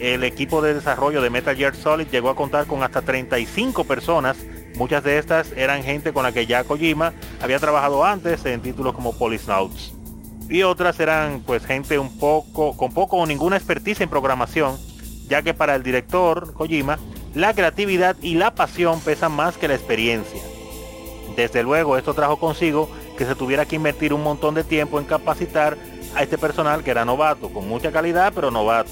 El 0.00 0.24
equipo 0.24 0.62
de 0.62 0.74
desarrollo 0.74 1.20
de 1.20 1.30
Metal 1.30 1.56
Gear 1.56 1.76
Solid 1.76 2.08
llegó 2.08 2.30
a 2.30 2.36
contar 2.36 2.66
con 2.66 2.82
hasta 2.82 3.02
35 3.02 3.84
personas 3.84 4.38
Muchas 4.80 5.04
de 5.04 5.18
estas 5.18 5.52
eran 5.58 5.82
gente 5.82 6.12
con 6.12 6.22
la 6.22 6.32
que 6.32 6.46
ya 6.46 6.64
Kojima 6.64 7.12
había 7.42 7.58
trabajado 7.58 8.04
antes 8.04 8.44
en 8.46 8.62
títulos 8.62 8.94
como 8.94 9.12
Polisnauts. 9.12 9.92
Y 10.48 10.62
otras 10.62 10.98
eran 11.00 11.40
pues 11.40 11.66
gente 11.66 11.98
un 11.98 12.18
poco, 12.18 12.76
con 12.76 12.92
poco 12.92 13.18
o 13.18 13.26
ninguna 13.26 13.56
expertise 13.56 14.00
en 14.00 14.08
programación, 14.08 14.78
ya 15.28 15.42
que 15.42 15.54
para 15.54 15.74
el 15.74 15.82
director 15.82 16.54
Kojima, 16.54 16.98
la 17.34 17.52
creatividad 17.52 18.16
y 18.22 18.34
la 18.34 18.54
pasión 18.54 19.00
pesan 19.00 19.32
más 19.32 19.56
que 19.58 19.68
la 19.68 19.74
experiencia. 19.74 20.40
Desde 21.40 21.62
luego 21.62 21.96
esto 21.96 22.12
trajo 22.12 22.36
consigo 22.36 22.90
que 23.16 23.24
se 23.24 23.34
tuviera 23.34 23.64
que 23.64 23.76
invertir 23.76 24.12
un 24.12 24.22
montón 24.22 24.54
de 24.54 24.62
tiempo 24.62 24.98
en 24.98 25.06
capacitar 25.06 25.78
a 26.14 26.22
este 26.22 26.36
personal 26.36 26.84
que 26.84 26.90
era 26.90 27.06
novato, 27.06 27.48
con 27.48 27.66
mucha 27.66 27.90
calidad 27.90 28.32
pero 28.34 28.50
novato. 28.50 28.90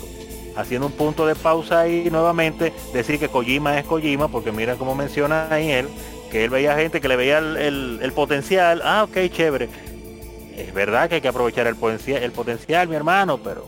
Haciendo 0.57 0.86
un 0.86 0.94
punto 0.94 1.26
de 1.26 1.34
pausa 1.34 1.80
ahí 1.80 2.09
nuevamente, 2.11 2.72
decir 2.94 3.18
que 3.18 3.28
Kojima 3.28 3.78
es 3.78 3.84
Kojima, 3.84 4.28
porque 4.28 4.51
mira 4.51 4.76
cómo 4.76 4.94
menciona 4.94 5.46
ahí 5.51 5.70
él, 5.70 5.88
que 6.30 6.44
él 6.44 6.51
veía 6.51 6.74
gente 6.74 7.03
que 7.03 7.09
le 7.09 7.16
veía 7.16 7.36
el, 7.36 8.12
potencial, 8.14 8.80
ah, 8.82 9.05
ok, 9.05 9.30
chévere. 9.30 9.68
Es 10.57 10.72
verdad 10.72 11.11
que 11.11 11.16
hay 11.16 11.20
que 11.20 11.28
aprovechar 11.28 11.66
el 11.66 11.76
potencial, 11.76 12.22
el 12.22 12.32
potencial 12.32 12.88
mi 12.88 12.96
hermano, 12.96 13.38
pero 13.38 13.66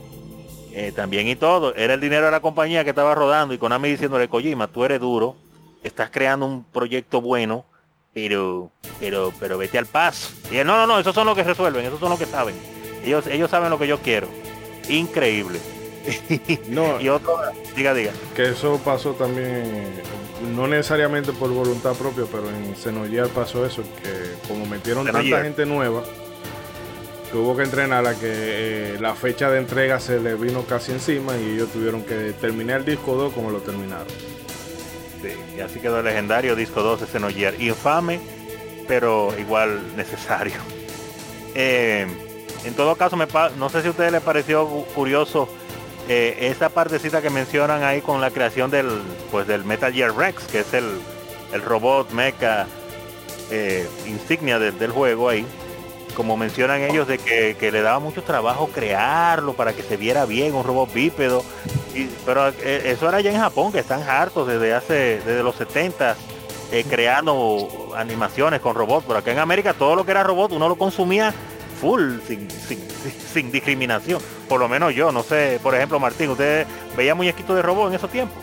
eh, 0.72 0.90
también 0.96 1.28
y 1.28 1.36
todo, 1.36 1.74
era 1.74 1.92
el 1.92 2.00
dinero 2.00 2.24
de 2.24 2.32
la 2.32 2.40
compañía 2.40 2.82
que 2.82 2.90
estaba 2.90 3.14
rodando 3.14 3.52
y 3.52 3.58
Konami 3.58 3.90
diciéndole, 3.90 4.28
Kojima, 4.28 4.68
tú 4.68 4.84
eres 4.84 5.00
duro, 5.00 5.36
estás 5.82 6.10
creando 6.10 6.46
un 6.46 6.64
proyecto 6.64 7.20
bueno, 7.20 7.66
pero, 8.12 8.70
pero, 8.98 9.32
pero 9.38 9.58
vete 9.58 9.78
al 9.78 9.86
paso. 9.86 10.30
Y 10.50 10.56
él, 10.56 10.66
no, 10.66 10.76
no, 10.76 10.86
no, 10.86 10.98
esos 10.98 11.14
son 11.14 11.26
los 11.26 11.36
que 11.36 11.44
resuelven, 11.44 11.84
esos 11.84 12.00
son 12.00 12.10
los 12.10 12.18
que 12.18 12.26
saben. 12.26 12.54
Ellos, 13.04 13.26
ellos 13.26 13.50
saben 13.50 13.70
lo 13.70 13.78
que 13.78 13.86
yo 13.86 13.98
quiero. 14.00 14.28
Increíble. 14.88 15.60
no, 16.68 17.00
y 17.00 17.08
otro, 17.08 17.38
diga, 17.76 17.94
diga. 17.94 18.12
Que 18.34 18.50
eso 18.50 18.80
pasó 18.84 19.12
también, 19.12 20.02
no 20.54 20.66
necesariamente 20.66 21.32
por 21.32 21.50
voluntad 21.50 21.94
propia, 21.94 22.24
pero 22.30 22.48
en 22.48 22.74
Xenogear 22.74 23.28
pasó 23.28 23.64
eso, 23.66 23.82
que 23.82 24.48
como 24.48 24.66
metieron 24.66 25.04
tanta 25.04 25.42
gente 25.42 25.66
nueva, 25.66 26.02
que 27.30 27.36
hubo 27.36 27.56
que 27.56 27.62
entrenar 27.62 28.06
a 28.06 28.14
que 28.14 28.22
eh, 28.24 28.96
la 29.00 29.14
fecha 29.14 29.50
de 29.50 29.58
entrega 29.58 30.00
se 30.00 30.18
le 30.20 30.34
vino 30.34 30.64
casi 30.64 30.92
encima 30.92 31.36
y 31.36 31.50
ellos 31.50 31.70
tuvieron 31.70 32.02
que 32.02 32.32
terminar 32.32 32.80
el 32.80 32.86
disco 32.86 33.14
2 33.14 33.32
como 33.32 33.50
lo 33.50 33.60
terminaron. 33.60 34.08
Y 35.56 35.60
así 35.60 35.80
quedó 35.80 35.98
el 35.98 36.04
legendario 36.04 36.56
disco 36.56 36.82
2 36.82 37.00
de 37.00 37.06
Xenogear. 37.06 37.60
Infame, 37.60 38.20
pero 38.88 39.34
igual 39.38 39.96
necesario. 39.96 40.54
Eh, 41.52 42.06
en 42.64 42.74
todo 42.74 42.94
caso, 42.94 43.16
me 43.16 43.26
no 43.56 43.68
sé 43.70 43.82
si 43.82 43.88
a 43.88 43.90
ustedes 43.90 44.12
les 44.12 44.22
pareció 44.22 44.68
curioso 44.94 45.48
eh, 46.08 46.48
esa 46.50 46.68
partecita 46.68 47.22
que 47.22 47.30
mencionan 47.30 47.82
ahí 47.82 48.00
con 48.00 48.20
la 48.20 48.30
creación 48.30 48.70
del, 48.70 48.88
pues, 49.30 49.46
del 49.46 49.64
Metal 49.64 49.92
Gear 49.92 50.14
Rex, 50.14 50.44
que 50.44 50.60
es 50.60 50.74
el, 50.74 51.00
robot 51.64 52.12
mecha 52.12 52.66
eh, 53.50 53.88
insignia 54.06 54.60
del 54.60 54.90
juego 54.92 55.28
ahí, 55.28 55.44
como 56.20 56.36
mencionan 56.36 56.82
ellos 56.82 57.08
de 57.08 57.16
que, 57.16 57.72
le 57.72 57.80
daba 57.80 57.98
mucho 57.98 58.22
trabajo 58.22 58.68
crearlo 58.68 59.54
para 59.54 59.72
que 59.72 59.82
se 59.82 59.96
viera 59.96 60.26
bien, 60.26 60.54
un 60.54 60.64
robot 60.64 60.92
bípedo, 60.92 61.42
pero 62.26 62.48
eh, 62.48 62.82
eso 62.84 63.08
era 63.08 63.22
ya 63.22 63.30
en 63.30 63.40
Japón, 63.40 63.72
que 63.72 63.78
están 63.78 64.02
hartos 64.02 64.46
desde 64.46 64.74
hace, 64.74 65.22
desde 65.24 65.42
los 65.42 65.56
70 65.56 66.14
creando 66.90 67.94
animaciones 67.96 68.60
con 68.60 68.74
robots, 68.74 69.06
pero 69.06 69.20
acá 69.20 69.32
en 69.32 69.38
América 69.38 69.72
todo 69.72 69.96
lo 69.96 70.04
que 70.04 70.10
era 70.10 70.22
robot 70.22 70.52
uno 70.52 70.68
lo 70.68 70.76
consumía 70.76 71.32
full, 71.80 72.18
sin, 72.28 72.46
sin, 73.32 73.50
discriminación. 73.50 74.20
Por 74.46 74.60
lo 74.60 74.68
menos 74.68 74.94
yo, 74.94 75.12
no 75.12 75.22
sé, 75.22 75.58
por 75.62 75.74
ejemplo, 75.74 75.98
Martín, 75.98 76.28
¿usted 76.28 76.66
veía 76.98 77.14
muñequitos 77.14 77.56
de 77.56 77.62
robot 77.62 77.88
en 77.88 77.94
esos 77.94 78.10
tiempos? 78.10 78.36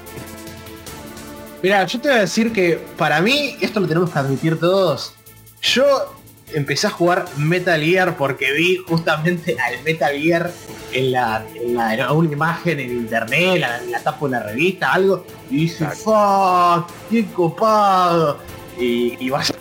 Mira, 1.62 1.86
yo 1.86 2.02
te 2.02 2.08
voy 2.08 2.18
a 2.18 2.22
decir 2.22 2.52
que 2.52 2.84
para 2.98 3.22
mí, 3.22 3.56
esto 3.62 3.80
lo 3.80 3.88
tenemos 3.88 4.10
que 4.10 4.18
admitir 4.18 4.60
todos. 4.60 5.14
Yo 5.62 6.17
empecé 6.54 6.88
a 6.88 6.90
jugar 6.90 7.26
Metal 7.38 7.82
Gear 7.82 8.18
porque 8.18 8.52
vi 8.54 8.78
justamente 8.78 9.56
al 9.60 9.84
Metal 9.84 10.14
Gear 10.14 10.52
en 10.94 11.12
la, 11.12 11.46
en 11.56 11.76
la 11.76 12.12
una 12.14 12.32
imagen 12.32 12.80
en 12.80 12.92
internet, 12.92 13.60
la, 13.60 13.82
la 13.82 14.00
tapa 14.00 14.20
de 14.20 14.26
una 14.26 14.44
revista, 14.44 14.94
algo, 14.94 15.26
y 15.50 15.58
dije, 15.58 15.86
fuck, 15.86 16.90
qué 17.10 17.26
copado. 17.34 18.40
Y, 18.80 19.18
y 19.20 19.30
vaya, 19.30 19.54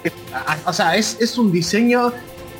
o 0.65 0.73
sea, 0.73 0.97
es, 0.97 1.17
es 1.21 1.39
un 1.39 1.51
diseño 1.51 2.13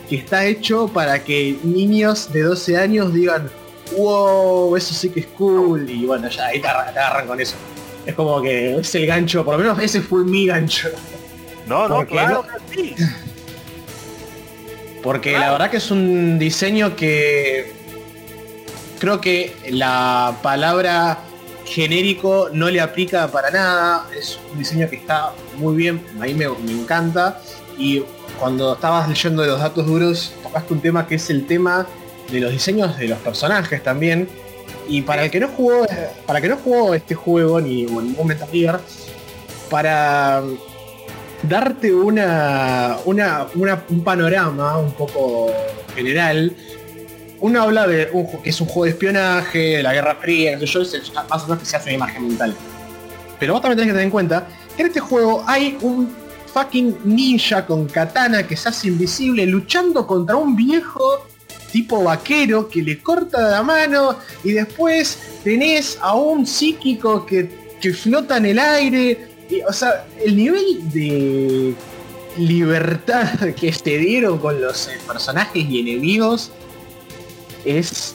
que 0.09 0.17
está 0.17 0.45
hecho 0.45 0.89
para 0.89 1.23
que 1.23 1.59
niños 1.63 2.33
de 2.33 2.43
12 2.43 2.77
años 2.77 3.13
digan, 3.13 3.51
wow, 3.97 4.75
eso 4.77 4.95
sí 4.95 5.11
que 5.11 5.21
es 5.21 5.27
cool. 5.27 5.89
Y 5.89 6.07
bueno, 6.07 6.29
ya 6.29 6.47
ahí 6.47 6.61
te 6.61 6.69
agarran, 6.69 7.27
con 7.27 7.41
eso. 7.41 7.57
Es 8.05 8.15
como 8.15 8.41
que 8.41 8.77
es 8.77 8.95
el 8.95 9.07
gancho, 9.07 9.45
por 9.45 9.55
lo 9.55 9.59
menos 9.59 9.79
ese 9.81 10.01
fue 10.01 10.25
mi 10.25 10.47
gancho. 10.47 10.89
No, 11.67 11.89
no, 11.89 12.07
claro 12.07 12.47
sí. 12.73 12.95
Porque 15.07 15.39
la 15.39 15.53
verdad 15.53 15.71
que 15.71 15.77
es 15.77 15.93
un 15.93 16.37
diseño 16.37 16.97
que 16.97 17.73
creo 18.99 19.21
que 19.21 19.55
la 19.71 20.37
palabra 20.43 21.21
genérico 21.65 22.49
no 22.53 22.69
le 22.71 22.81
aplica 22.81 23.29
para 23.29 23.53
nada. 23.53 24.09
Es 24.19 24.37
un 24.51 24.59
diseño 24.59 24.91
que 24.91 24.97
está 24.97 25.33
muy 25.59 25.77
bien, 25.77 26.05
a 26.21 26.25
mí 26.25 26.35
me, 26.35 26.47
encanta. 26.47 27.41
Y 27.79 28.03
cuando 28.41 28.75
estabas 28.75 29.09
leyendo 29.09 29.43
de 29.43 29.49
los 29.49 29.61
datos 29.61 29.87
duros, 29.87 30.35
tocaste 30.43 30.75
un 30.75 30.81
tema 30.81 31.07
que 31.07 31.15
es 31.15 31.31
el 31.31 31.47
tema 31.47 31.87
de 32.29 32.41
los 32.41 32.51
diseños 32.51 32.99
de 32.99 33.07
los 33.07 33.21
personajes 33.21 33.85
también. 33.85 34.29
Y 34.89 35.03
para 35.03 35.23
el 35.23 35.31
que 35.31 35.39
no 35.39 35.47
jugó, 35.47 35.87
para 36.27 36.41
que 36.41 36.49
no 36.49 36.57
jugó 36.57 36.95
este 36.95 37.15
juego 37.15 37.61
ni 37.61 37.85
ningún 37.85 38.27
Metal 38.27 38.81
para 39.71 40.43
darte 41.43 41.93
una, 41.93 42.97
una, 43.05 43.47
un 43.89 44.05
panorama 44.05 44.79
un 44.79 44.93
poco 44.93 45.53
general. 45.95 46.55
Uno 47.41 47.63
habla 47.63 47.87
de 47.87 48.09
un, 48.13 48.27
que 48.43 48.51
es 48.51 48.61
un 48.61 48.67
juego 48.67 48.85
de 48.85 48.91
espionaje, 48.91 49.59
de 49.59 49.83
la 49.83 49.93
Guerra 49.93 50.17
Fría, 50.17 50.59
yo, 50.59 50.83
es 50.83 51.13
más 51.29 51.45
o 51.45 51.49
menos 51.49 51.71
que 51.71 51.77
una 51.77 51.93
imagen 51.93 52.29
mental. 52.29 52.55
Pero 53.39 53.53
vos 53.53 53.63
también 53.63 53.79
tenés 53.79 53.89
que 53.89 53.93
tener 53.93 54.05
en 54.07 54.11
cuenta 54.11 54.49
que 54.75 54.83
en 54.83 54.89
este 54.89 55.01
juego 55.01 55.45
hay 55.47 55.77
un 55.83 56.11
fucking 56.53 56.97
ninja 57.05 57.67
con 57.67 57.87
katana 57.87 58.47
que 58.47 58.57
se 58.57 58.71
hace 58.71 58.89
invisible 58.89 59.45
luchando 59.45 60.07
contra 60.07 60.37
un 60.37 60.57
viejo 60.57 61.27
tipo 61.71 62.03
vaquero 62.03 62.69
que 62.69 62.83
le 62.83 63.03
corta 63.03 63.51
la 63.51 63.63
mano 63.63 64.17
y 64.43 64.53
después 64.53 65.19
tenés 65.45 65.99
a 66.01 66.15
un 66.15 66.47
psíquico 66.47 67.27
que, 67.27 67.77
que 67.79 67.93
flota 67.93 68.39
en 68.39 68.47
el 68.47 68.59
aire 68.59 69.36
o 69.69 69.73
sea, 69.73 70.07
el 70.25 70.37
nivel 70.37 70.91
de 70.91 71.75
libertad 72.39 73.55
que 73.61 73.73
se 73.73 73.99
dieron 73.99 74.39
con 74.39 74.61
los 74.61 74.89
eh, 74.89 74.99
personajes 75.07 75.65
y 75.69 75.81
enemigos 75.81 76.53
es... 77.65 78.15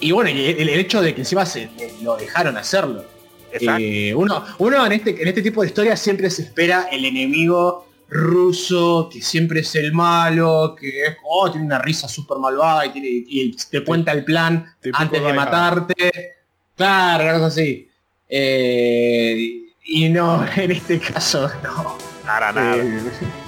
Y 0.00 0.10
bueno, 0.10 0.30
el, 0.30 0.68
hecho 0.68 1.00
de 1.00 1.14
que 1.14 1.20
encima 1.20 1.46
se 1.46 1.70
lo 2.02 2.16
dejaron 2.16 2.56
hacerlo. 2.56 3.04
Eh, 3.52 4.12
uno, 4.16 4.44
uno 4.58 4.86
en 4.86 4.92
este, 4.92 5.10
en 5.22 5.28
este 5.28 5.42
tipo 5.42 5.60
de 5.62 5.68
historias 5.68 6.00
siempre 6.00 6.28
se 6.28 6.42
espera 6.42 6.88
el 6.90 7.04
enemigo 7.04 7.86
ruso, 8.08 9.08
que 9.12 9.22
siempre 9.22 9.60
es 9.60 9.74
el 9.76 9.92
malo, 9.92 10.76
que 10.78 11.04
es, 11.04 11.16
oh, 11.24 11.50
tiene 11.50 11.66
una 11.66 11.78
risa 11.78 12.08
súper 12.08 12.38
malvada 12.38 12.84
y, 12.86 13.56
te 13.70 13.84
cuenta 13.84 14.12
el 14.12 14.24
plan 14.24 14.66
antes 14.92 15.22
de 15.22 15.32
matarte. 15.32 16.12
Claro, 16.76 17.30
algo 17.30 17.46
así. 17.46 17.88
Eh, 18.28 19.71
y 19.84 20.08
no, 20.08 20.44
en 20.56 20.70
este 20.70 20.98
caso 20.98 21.50
no. 21.62 21.96
Para 22.26 22.52
nada. 22.52 22.76
Eh, 22.76 23.00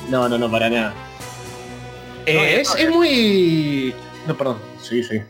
no, 0.09 0.29
no, 0.29 0.37
no, 0.37 0.51
para 0.51 0.69
nada. 0.69 0.95
Eh, 2.27 2.61
es, 2.61 2.75
es, 2.75 2.91
muy... 2.91 3.95
No, 4.27 4.37
perdón. 4.37 4.59
Sí, 4.81 5.03
sí. 5.03 5.23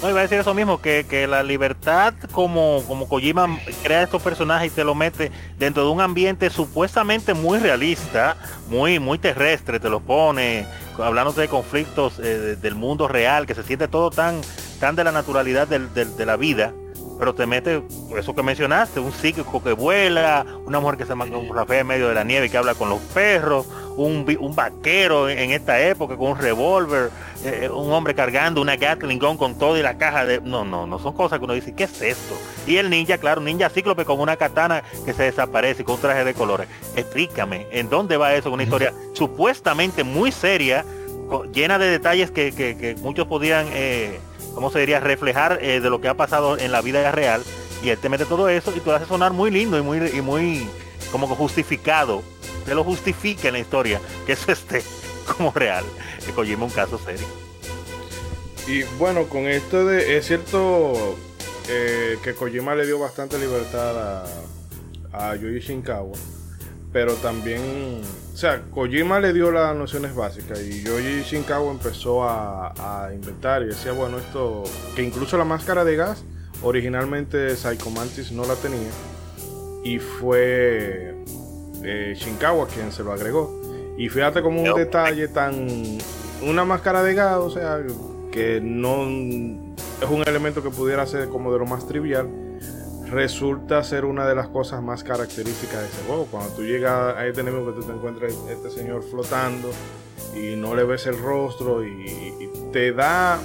No, 0.00 0.08
iba 0.08 0.20
a 0.20 0.22
decir 0.22 0.38
eso 0.38 0.54
mismo, 0.54 0.80
que, 0.80 1.04
que, 1.08 1.26
la 1.26 1.42
libertad 1.42 2.14
como, 2.30 2.84
como 2.86 3.08
Kojima 3.08 3.58
crea 3.82 4.04
estos 4.04 4.22
personajes 4.22 4.70
y 4.70 4.74
te 4.74 4.84
lo 4.84 4.94
mete 4.94 5.32
dentro 5.58 5.84
de 5.84 5.90
un 5.90 6.00
ambiente 6.00 6.50
supuestamente 6.50 7.34
muy 7.34 7.58
realista, 7.58 8.36
muy, 8.68 9.00
muy 9.00 9.18
terrestre, 9.18 9.80
te 9.80 9.88
lo 9.88 9.98
pone, 9.98 10.66
hablando 10.98 11.32
de 11.32 11.48
conflictos 11.48 12.20
eh, 12.20 12.56
del 12.60 12.76
mundo 12.76 13.08
real, 13.08 13.44
que 13.44 13.56
se 13.56 13.64
siente 13.64 13.88
todo 13.88 14.10
tan, 14.10 14.40
tan 14.78 14.94
de 14.94 15.02
la 15.02 15.10
naturalidad 15.10 15.66
del, 15.66 15.92
del, 15.92 16.16
de 16.16 16.26
la 16.26 16.36
vida, 16.36 16.72
pero 17.18 17.34
te 17.34 17.46
mete 17.46 17.82
eso 18.16 18.34
que 18.34 18.42
mencionaste, 18.42 19.00
un 19.00 19.12
psíquico 19.12 19.62
que 19.62 19.72
vuela, 19.72 20.46
una 20.64 20.80
mujer 20.80 20.98
que 20.98 21.06
se 21.06 21.14
manda 21.14 21.36
un 21.36 21.48
café 21.48 21.80
en 21.80 21.86
medio 21.86 22.08
de 22.08 22.14
la 22.14 22.24
nieve 22.24 22.48
que 22.48 22.56
habla 22.56 22.74
con 22.74 22.88
los 22.88 23.00
perros, 23.00 23.66
un, 23.96 24.24
un 24.38 24.54
vaquero 24.54 25.28
en, 25.28 25.50
esta 25.50 25.80
época 25.80 26.16
con 26.16 26.30
un 26.30 26.38
revólver, 26.38 27.10
eh, 27.44 27.62
eh, 27.64 27.68
un 27.68 27.92
hombre 27.92 28.14
cargando 28.14 28.60
una 28.60 28.76
Gatling 28.76 29.18
gun 29.18 29.36
con 29.36 29.58
todo 29.58 29.76
y 29.76 29.82
la 29.82 29.98
caja 29.98 30.24
de... 30.24 30.40
No, 30.40 30.64
no, 30.64 30.86
no 30.86 30.98
son 31.00 31.14
cosas 31.14 31.38
que 31.38 31.44
uno 31.44 31.54
dice, 31.54 31.74
¿qué 31.74 31.84
es 31.84 32.00
esto? 32.00 32.36
Y 32.66 32.76
el 32.76 32.90
ninja, 32.90 33.18
claro, 33.18 33.40
un 33.40 33.46
ninja 33.46 33.68
cíclope 33.68 34.04
con 34.04 34.20
una 34.20 34.36
katana 34.36 34.84
que 35.04 35.12
se 35.12 35.24
desaparece 35.24 35.84
con 35.84 35.96
un 35.96 36.00
traje 36.00 36.24
de 36.24 36.34
colores. 36.34 36.68
Explícame, 36.94 37.66
¿en 37.72 37.90
dónde 37.90 38.16
va 38.16 38.34
eso? 38.34 38.52
Una 38.52 38.62
historia 38.62 38.92
supuestamente 39.14 40.04
muy 40.04 40.30
seria, 40.30 40.84
llena 41.52 41.78
de 41.78 41.90
detalles 41.90 42.30
que, 42.30 42.52
que, 42.52 42.96
muchos 43.00 43.26
podían... 43.26 43.66
Eh, 43.72 44.20
¿cómo 44.58 44.72
se 44.72 44.80
diría? 44.80 44.98
Reflejar 44.98 45.60
eh, 45.62 45.78
de 45.78 45.88
lo 45.88 46.00
que 46.00 46.08
ha 46.08 46.14
pasado 46.14 46.58
en 46.58 46.72
la 46.72 46.80
vida 46.80 47.12
real. 47.12 47.44
Y 47.80 47.90
él 47.90 47.98
te 47.98 48.08
mete 48.08 48.24
todo 48.24 48.48
eso 48.48 48.72
y 48.74 48.80
tú 48.80 48.90
lo 48.90 48.96
hace 48.96 49.06
sonar 49.06 49.32
muy 49.32 49.52
lindo 49.52 49.78
y 49.78 49.82
muy, 49.82 49.98
y 50.08 50.20
muy 50.20 50.68
como 51.12 51.28
justificado. 51.28 52.24
Te 52.64 52.74
lo 52.74 52.82
justifica 52.82 53.46
en 53.46 53.54
la 53.54 53.60
historia, 53.60 54.00
que 54.26 54.32
eso 54.32 54.50
esté 54.52 54.82
como 55.36 55.52
real. 55.52 55.84
Que 56.26 56.32
Kojima 56.32 56.64
un 56.64 56.72
caso 56.72 56.98
serio. 56.98 57.24
Y 58.66 58.82
bueno, 58.98 59.28
con 59.28 59.46
esto 59.46 59.86
de, 59.86 60.16
es 60.16 60.26
cierto 60.26 61.16
eh, 61.68 62.18
que 62.24 62.34
Kojima 62.34 62.74
le 62.74 62.84
dio 62.84 62.98
bastante 62.98 63.38
libertad 63.38 64.24
a, 65.12 65.30
a 65.30 65.36
Yuji 65.36 65.60
Shinkawa 65.60 66.18
pero 66.92 67.14
también, 67.14 68.00
o 68.32 68.36
sea, 68.36 68.62
Kojima 68.70 69.20
le 69.20 69.32
dio 69.32 69.50
las 69.50 69.76
nociones 69.76 70.14
básicas 70.14 70.60
y 70.62 70.82
Yoji 70.82 71.22
Shinkawa 71.22 71.70
empezó 71.70 72.24
a, 72.24 73.10
inventar 73.14 73.62
y 73.62 73.66
decía, 73.66 73.92
bueno, 73.92 74.18
esto, 74.18 74.64
que 74.96 75.02
incluso 75.02 75.36
la 75.36 75.44
máscara 75.44 75.84
de 75.84 75.96
gas, 75.96 76.24
originalmente 76.62 77.54
Psycho 77.56 77.90
Mantis 77.90 78.32
no 78.32 78.44
la 78.46 78.54
tenía 78.54 78.90
y 79.84 79.98
fue 79.98 81.14
eh, 81.84 82.14
Shinkawa 82.16 82.66
quien 82.68 82.92
se 82.92 83.02
lo 83.02 83.12
agregó. 83.12 83.60
Y 83.96 84.08
fíjate 84.08 84.42
como 84.42 84.62
un 84.62 84.74
detalle 84.74 85.28
tan, 85.28 85.66
una 86.42 86.64
máscara 86.64 87.02
de 87.02 87.14
gas, 87.14 87.38
o 87.38 87.50
sea, 87.50 87.80
que 88.30 88.60
no 88.62 89.02
es 89.02 90.08
un 90.08 90.22
elemento 90.26 90.62
que 90.62 90.70
pudiera 90.70 91.04
ser 91.06 91.28
como 91.28 91.52
de 91.52 91.58
lo 91.58 91.66
más 91.66 91.86
trivial 91.86 92.28
resulta 93.10 93.82
ser 93.82 94.04
una 94.04 94.26
de 94.26 94.34
las 94.34 94.48
cosas 94.48 94.82
más 94.82 95.02
características 95.04 95.80
de 95.80 95.86
ese 95.86 96.02
juego. 96.06 96.26
Cuando 96.30 96.54
tú 96.54 96.62
llegas 96.62 97.16
a 97.16 97.26
este 97.26 97.40
enemigo 97.40 97.66
que 97.66 97.80
tú 97.80 97.86
te 97.86 97.92
encuentras 97.92 98.34
este 98.50 98.70
señor 98.70 99.02
flotando 99.02 99.70
y 100.34 100.56
no 100.56 100.74
le 100.74 100.84
ves 100.84 101.06
el 101.06 101.18
rostro 101.18 101.84
y, 101.84 102.50
te 102.72 102.92
da, 102.92 103.38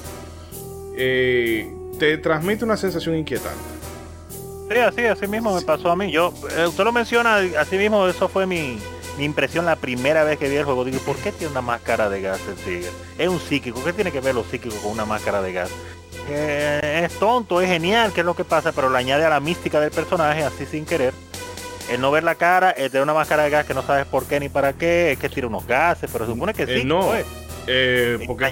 eh, 0.98 1.74
te 1.98 2.18
transmite 2.18 2.66
una 2.66 2.78
sensación 2.78 3.16
inquietante. 3.16 3.74
Sí, 4.70 4.78
así, 4.80 5.06
así 5.06 5.28
mismo 5.28 5.54
me 5.56 5.62
pasó 5.62 5.92
a 5.92 5.96
mí. 5.96 6.12
Yo, 6.12 6.34
eh, 6.58 6.66
usted 6.68 6.84
lo 6.84 6.92
menciona, 6.92 7.38
así 7.60 7.78
mismo 7.78 8.08
eso 8.08 8.28
fue 8.28 8.46
mi, 8.46 8.80
impresión 9.20 9.66
la 9.66 9.76
primera 9.76 10.24
vez 10.24 10.40
que 10.40 10.50
vi 10.50 10.56
el 10.56 10.66
juego. 10.66 10.84
Digo, 10.86 11.00
¿por 11.00 11.16
qué 11.18 11.32
tiene 11.32 11.52
una 11.52 11.62
máscara 11.62 12.10
de 12.10 12.22
gas 12.22 12.42
el 12.48 12.56
tigre? 12.56 12.90
Es 13.18 13.30
un 13.30 13.40
psíquico. 13.40 13.84
¿Qué 13.84 13.94
tiene 13.94 14.12
que 14.12 14.20
ver 14.20 14.36
los 14.36 14.48
psíquicos 14.48 14.80
con 14.80 14.92
una 14.92 15.06
máscara 15.06 15.42
de 15.42 15.54
gas? 15.54 15.70
Es 16.30 17.20
tonto, 17.20 17.62
es 17.62 17.70
genial, 17.70 18.14
que 18.14 18.22
es 18.22 18.26
lo 18.26 18.36
que 18.36 18.44
pasa, 18.44 18.72
pero 18.72 18.90
le 18.90 18.98
añade 18.98 19.26
a 19.26 19.30
la 19.30 19.40
mística 19.40 19.80
del 19.80 19.92
personaje, 19.92 20.44
así 20.44 20.66
sin 20.66 20.86
querer. 20.86 21.14
El 21.90 22.00
no 22.00 22.12
ver 22.12 22.24
la 22.24 22.36
cara, 22.36 22.72
es 22.72 22.92
de 22.92 23.02
una 23.02 23.14
máscara 23.14 23.44
de 23.44 23.50
gas 23.50 23.66
que 23.66 23.74
no 23.74 23.82
sabes 23.84 24.06
por 24.06 24.26
qué 24.26 24.40
ni 24.40 24.50
para 24.50 24.74
qué, 24.74 25.12
es 25.12 25.20
que 25.20 25.30
tira 25.30 25.48
unos 25.48 25.68
gases, 25.68 26.10
pero 26.12 26.26
supone 26.26 26.54
que 26.54 26.64
eh, 26.64 26.80
sí. 26.80 26.86
no, 26.86 27.08
pues. 27.08 27.26
eh, 27.68 28.24
porque 28.26 28.46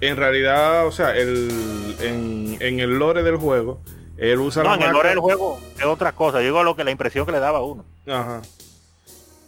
en, 0.00 0.16
realidad, 0.16 0.86
o 0.86 0.92
sea, 0.92 1.16
el, 1.16 1.96
en, 2.00 2.56
en, 2.60 2.80
el 2.80 2.98
lore 2.98 3.22
del 3.22 3.36
juego, 3.36 3.80
él 4.16 4.38
usa 4.38 4.62
no, 4.62 4.74
en 4.74 4.82
el 4.82 4.92
lore 4.92 5.08
del 5.10 5.18
juego 5.18 5.58
es 5.76 5.84
otra 5.84 6.12
cosa. 6.12 6.38
Yo 6.38 6.44
digo 6.44 6.62
lo 6.62 6.76
que 6.76 6.84
la 6.84 6.90
impresión 6.90 7.26
que 7.26 7.32
le 7.32 7.40
daba 7.40 7.58
a 7.58 7.62
uno. 7.62 7.84
Ajá. 8.06 8.42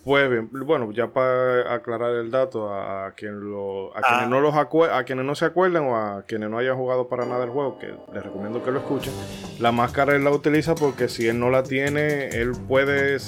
Pues 0.06 0.30
bien, 0.30 0.48
bueno, 0.52 0.92
ya 0.92 1.08
para 1.08 1.74
aclarar 1.74 2.12
el 2.12 2.30
dato 2.30 2.72
a, 2.72 3.12
quien 3.16 3.50
lo, 3.50 3.88
a 3.88 4.00
quienes 4.02 4.22
ah. 4.22 4.28
no 4.28 4.40
los 4.40 4.54
a 4.54 5.02
quienes 5.02 5.24
no 5.24 5.34
se 5.34 5.46
acuerden 5.46 5.82
o 5.82 5.96
a 5.96 6.22
quienes 6.22 6.48
no 6.48 6.58
hayan 6.58 6.76
jugado 6.76 7.08
para 7.08 7.26
nada 7.26 7.42
el 7.42 7.50
juego, 7.50 7.76
que 7.80 7.92
les 8.14 8.22
recomiendo 8.22 8.62
que 8.62 8.70
lo 8.70 8.78
escuchen. 8.78 9.12
La 9.58 9.72
máscara 9.72 10.14
él 10.14 10.22
la 10.22 10.30
utiliza 10.30 10.76
porque 10.76 11.08
si 11.08 11.26
él 11.26 11.40
no 11.40 11.50
la 11.50 11.64
tiene, 11.64 12.28
él 12.28 12.52
puede 12.68 13.18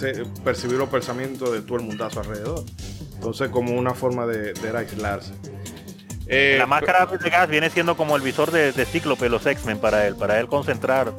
percibir 0.45 0.79
los 0.79 0.89
pensamientos 0.89 1.51
de 1.51 1.63
todo 1.63 1.79
el 1.79 1.85
mundazo 1.85 2.21
alrededor. 2.21 2.61
Entonces, 3.17 3.49
como 3.49 3.77
una 3.77 3.95
forma 3.95 4.29
de, 4.29 4.53
aislarse. 4.73 5.33
Eh, 6.29 6.55
la 6.61 6.67
máscara 6.67 7.07
de 7.07 7.29
gas 7.29 7.49
viene 7.49 7.71
siendo 7.71 7.97
como 7.97 8.15
el 8.15 8.23
visor 8.23 8.53
de, 8.53 8.71
de 8.71 8.85
Cíclope, 8.85 9.29
los 9.29 9.45
X-Men, 9.45 9.81
para 9.81 10.07
él, 10.07 10.15
para 10.15 10.39
él 10.39 10.47
concentrar 10.47 11.13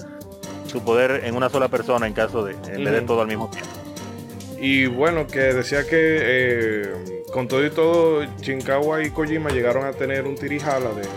su 0.67 0.81
poder 0.85 1.25
en 1.25 1.35
una 1.35 1.49
sola 1.49 1.67
persona 1.67 2.07
en 2.07 2.13
caso 2.13 2.45
de, 2.45 2.53
en 2.53 2.85
vez 2.85 2.93
de 2.93 3.01
todo 3.01 3.23
al 3.23 3.27
mismo 3.27 3.49
tiempo. 3.49 3.78
Y 4.61 4.87
bueno, 4.87 5.25
que 5.25 5.39
decía 5.39 5.83
que 5.87 6.17
eh, 6.21 7.23
con 7.31 7.47
todo 7.47 7.65
y 7.65 7.69
todo, 7.69 8.25
Shinkawa 8.41 9.03
y 9.03 9.09
Kojima 9.09 9.51
llegaron 9.51 9.85
a 9.85 9.93
tener 9.93 10.25
un 10.25 10.35
tirijala 10.35 10.89
de, 10.89 11.07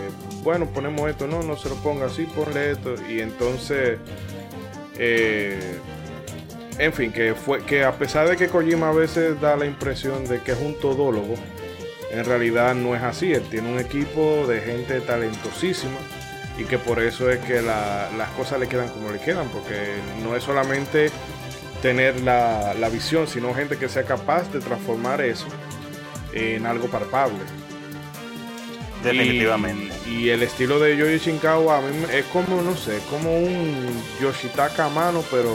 bueno, 0.43 0.65
ponemos 0.67 1.09
esto, 1.09 1.27
no, 1.27 1.43
no 1.43 1.57
se 1.57 1.67
lo 1.67 1.75
ponga 1.75 2.05
así, 2.05 2.23
ponle 2.23 2.71
esto. 2.71 2.95
Y 3.09 3.19
entonces, 3.19 3.97
eh, 4.97 5.77
en 6.77 6.93
fin, 6.93 7.11
que 7.11 7.35
fue 7.35 7.63
que 7.65 7.83
a 7.83 7.91
pesar 7.91 8.29
de 8.29 8.37
que 8.37 8.47
Kojima 8.47 8.89
a 8.89 8.93
veces 8.93 9.39
da 9.41 9.57
la 9.57 9.65
impresión 9.65 10.25
de 10.25 10.41
que 10.41 10.53
es 10.53 10.59
un 10.59 10.79
todólogo, 10.79 11.35
en 12.11 12.23
realidad 12.23 12.75
no 12.75 12.95
es 12.95 13.01
así. 13.01 13.33
Él 13.33 13.43
tiene 13.49 13.71
un 13.71 13.79
equipo 13.79 14.45
de 14.47 14.61
gente 14.61 15.01
talentosísima 15.01 15.97
y 16.57 16.63
que 16.63 16.77
por 16.77 17.01
eso 17.01 17.29
es 17.29 17.39
que 17.39 17.61
las 17.61 18.29
cosas 18.37 18.59
le 18.59 18.67
quedan 18.67 18.87
como 18.89 19.11
le 19.11 19.19
quedan, 19.19 19.49
porque 19.49 19.95
no 20.23 20.35
es 20.35 20.43
solamente 20.43 21.09
tener 21.83 22.21
la, 22.21 22.73
la 22.73 22.87
visión, 22.87 23.27
sino 23.27 23.53
gente 23.53 23.77
que 23.77 23.89
sea 23.89 24.03
capaz 24.03 24.49
de 24.53 24.61
transformar 24.61 25.19
eso 25.19 25.47
en 26.33 26.65
algo 26.65 26.87
palpable. 26.87 27.39
Definitivamente. 29.03 29.93
Y, 30.09 30.29
el 30.29 30.43
estilo 30.43 30.79
de 30.79 30.95
Yoshi 30.95 31.17
Shinkawa 31.17 31.79
a 31.79 31.81
mí 31.81 32.05
es 32.13 32.23
como, 32.27 32.61
no 32.61 32.77
sé, 32.77 32.99
como 33.09 33.37
un 33.37 34.01
Yoshitaka 34.21 34.85
a 34.85 34.89
mano, 34.89 35.21
pero 35.29 35.53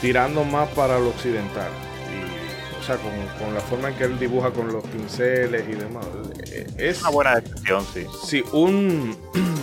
tirando 0.00 0.44
más 0.44 0.68
para 0.68 0.96
lo 1.00 1.08
occidental. 1.08 1.72
Y, 2.06 2.80
o 2.80 2.84
sea, 2.84 2.96
con, 2.96 3.52
la 3.52 3.60
forma 3.60 3.88
en 3.88 3.96
que 3.96 4.04
él 4.04 4.16
dibuja 4.16 4.52
con 4.52 4.72
los 4.72 4.84
pinceles 4.84 5.64
y 5.68 5.72
demás. 5.72 6.06
Es 6.76 7.00
una 7.00 7.10
buena 7.10 7.34
descripción, 7.40 7.84
sí. 7.92 8.06
Sí, 8.24 8.44
un. 8.52 9.18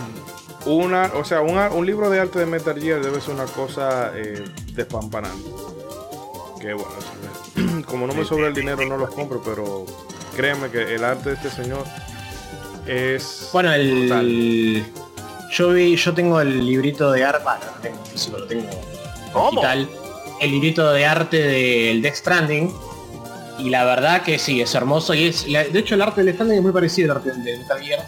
Una, 0.66 1.12
o 1.14 1.24
sea, 1.24 1.42
un 1.42 1.86
libro 1.86 2.10
de 2.10 2.18
arte 2.18 2.40
de 2.40 2.46
Metal 2.46 2.76
Gear 2.76 3.00
debe 3.00 3.20
ser 3.20 3.34
una 3.34 3.44
cosa 3.44 4.10
eh, 4.16 4.42
despampanante. 4.74 5.48
Que 6.66 6.74
bueno, 6.74 7.84
como 7.86 8.08
no 8.08 8.12
me 8.12 8.24
sobra 8.24 8.48
el 8.48 8.54
dinero, 8.54 8.84
no 8.84 8.96
los 8.96 9.10
compro, 9.10 9.40
pero 9.40 9.86
créeme 10.34 10.68
que 10.68 10.96
el 10.96 11.04
arte 11.04 11.28
de 11.28 11.34
este 11.36 11.48
señor 11.48 11.84
es. 12.88 13.50
Bueno, 13.52 13.72
el. 13.72 14.84
Yo 15.52 15.68
vi, 15.68 15.94
yo 15.94 16.12
tengo 16.12 16.40
el 16.40 16.66
librito 16.66 17.12
de 17.12 17.22
arte, 17.22 17.44
bueno, 17.44 17.60
no 17.66 17.80
tengo 17.80 18.04
físico, 18.06 18.38
lo 18.38 18.46
tengo 18.48 18.68
digital. 19.52 19.88
El 20.40 20.50
librito 20.50 20.92
de 20.92 21.06
arte 21.06 21.40
del 21.40 22.02
Death 22.02 22.16
Stranding. 22.16 22.74
Y 23.60 23.70
la 23.70 23.84
verdad 23.84 24.22
que 24.22 24.36
sí, 24.36 24.60
es 24.60 24.74
hermoso. 24.74 25.14
Y 25.14 25.28
es. 25.28 25.46
De 25.46 25.78
hecho 25.78 25.94
el 25.94 26.02
arte 26.02 26.16
del 26.16 26.26
Death 26.26 26.34
Stranding 26.34 26.58
es 26.58 26.62
muy 26.64 26.72
parecido 26.72 27.12
al 27.12 27.18
arte 27.18 27.30
de 27.30 27.58
Metal 27.58 27.80
Gear. 27.80 28.04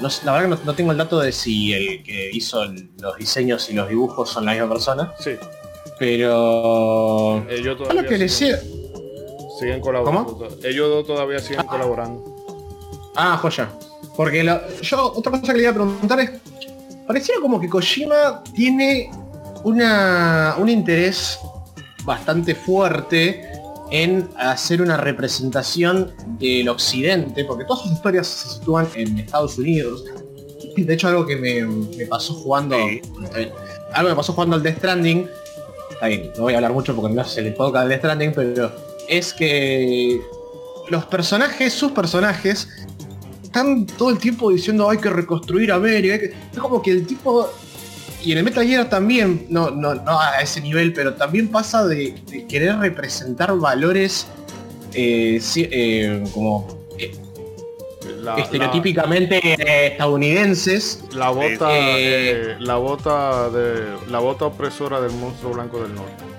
la 0.00 0.32
verdad 0.32 0.58
que 0.58 0.64
no, 0.66 0.74
tengo 0.74 0.92
el 0.92 0.98
dato 0.98 1.18
de 1.18 1.32
si 1.32 1.72
el 1.72 2.02
que 2.02 2.28
hizo 2.30 2.62
los 2.98 3.16
diseños 3.16 3.70
y 3.70 3.72
los 3.72 3.88
dibujos 3.88 4.28
son 4.28 4.44
la 4.44 4.52
misma 4.52 4.68
persona. 4.68 5.14
Sí. 5.18 5.30
Pero. 6.02 7.46
Eh, 7.48 7.62
yo 7.62 7.76
todavía 7.76 8.04
que 8.04 8.28
Siguen 8.28 9.80
colaborando. 9.80 10.48
Ellos 10.64 10.88
dos 10.88 11.06
todavía 11.06 11.38
siguen 11.38 11.60
ah. 11.60 11.66
colaborando. 11.68 13.12
Ah, 13.14 13.36
joya. 13.36 13.70
Porque 14.16 14.44
yo, 14.82 15.12
otra 15.14 15.30
cosa 15.30 15.52
que 15.52 15.58
le 15.58 15.62
iba 15.62 15.70
a 15.70 15.74
preguntar 15.74 16.18
es, 16.18 16.30
parecía 17.06 17.36
como 17.40 17.60
que 17.60 17.68
Kojima 17.68 18.42
tiene 18.52 19.12
una, 19.62 20.56
un 20.58 20.68
interés 20.68 21.38
bastante 22.02 22.56
fuerte 22.56 23.48
en 23.92 24.28
hacer 24.36 24.82
una 24.82 24.96
representación 24.96 26.12
del 26.40 26.68
occidente, 26.68 27.44
porque 27.44 27.64
todas 27.64 27.84
sus 27.84 27.92
historias 27.92 28.26
se 28.26 28.54
sitúan 28.54 28.88
en 28.96 29.20
Estados 29.20 29.56
Unidos. 29.56 30.04
De 30.76 30.94
hecho, 30.94 31.06
algo 31.06 31.24
que 31.24 31.36
me, 31.36 32.06
pasó 32.06 32.34
jugando. 32.34 32.76
Algo 33.92 34.10
me 34.10 34.16
pasó 34.16 34.32
jugando 34.32 34.56
al 34.56 34.64
Death 34.64 34.78
Stranding. 34.78 35.28
No 36.02 36.42
voy 36.42 36.54
a 36.54 36.56
hablar 36.56 36.72
mucho 36.72 36.96
porque 36.96 37.14
no 37.14 37.22
le 37.22 37.50
toca 37.52 37.80
al 37.80 37.88
Death 37.88 38.00
Stranding, 38.00 38.32
pero 38.34 38.72
es 39.08 39.32
que 39.32 40.20
los 40.88 41.04
personajes, 41.06 41.72
sus 41.72 41.92
personajes, 41.92 42.68
están 43.42 43.86
todo 43.86 44.10
el 44.10 44.18
tiempo 44.18 44.50
diciendo 44.50 44.90
hay 44.90 44.98
que 44.98 45.10
reconstruir 45.10 45.70
América. 45.70 46.16
Es 46.16 46.58
como 46.58 46.82
que 46.82 46.90
el 46.90 47.06
tipo. 47.06 47.48
Y 48.24 48.32
en 48.32 48.38
el 48.38 48.44
Metal 48.44 48.66
Gear 48.66 48.88
también, 48.88 49.46
no, 49.48 49.70
no, 49.70 49.94
no 49.94 50.20
a 50.20 50.40
ese 50.40 50.60
nivel, 50.60 50.92
pero 50.92 51.14
también 51.14 51.48
pasa 51.48 51.86
de, 51.86 52.14
querer 52.48 52.78
representar 52.78 53.56
valores 53.56 54.26
eh, 54.94 55.40
eh, 55.56 56.24
como 56.32 56.81
estereotípicamente 58.38 59.86
estadounidenses. 59.92 61.04
La 61.14 61.30
bota, 61.30 61.68
la 62.58 62.76
bota 62.76 63.50
de 63.50 63.96
la 64.08 64.18
bota 64.18 64.46
opresora 64.46 65.00
del 65.00 65.12
monstruo 65.12 65.52
blanco 65.52 65.82
del 65.82 65.94
norte 65.94 66.32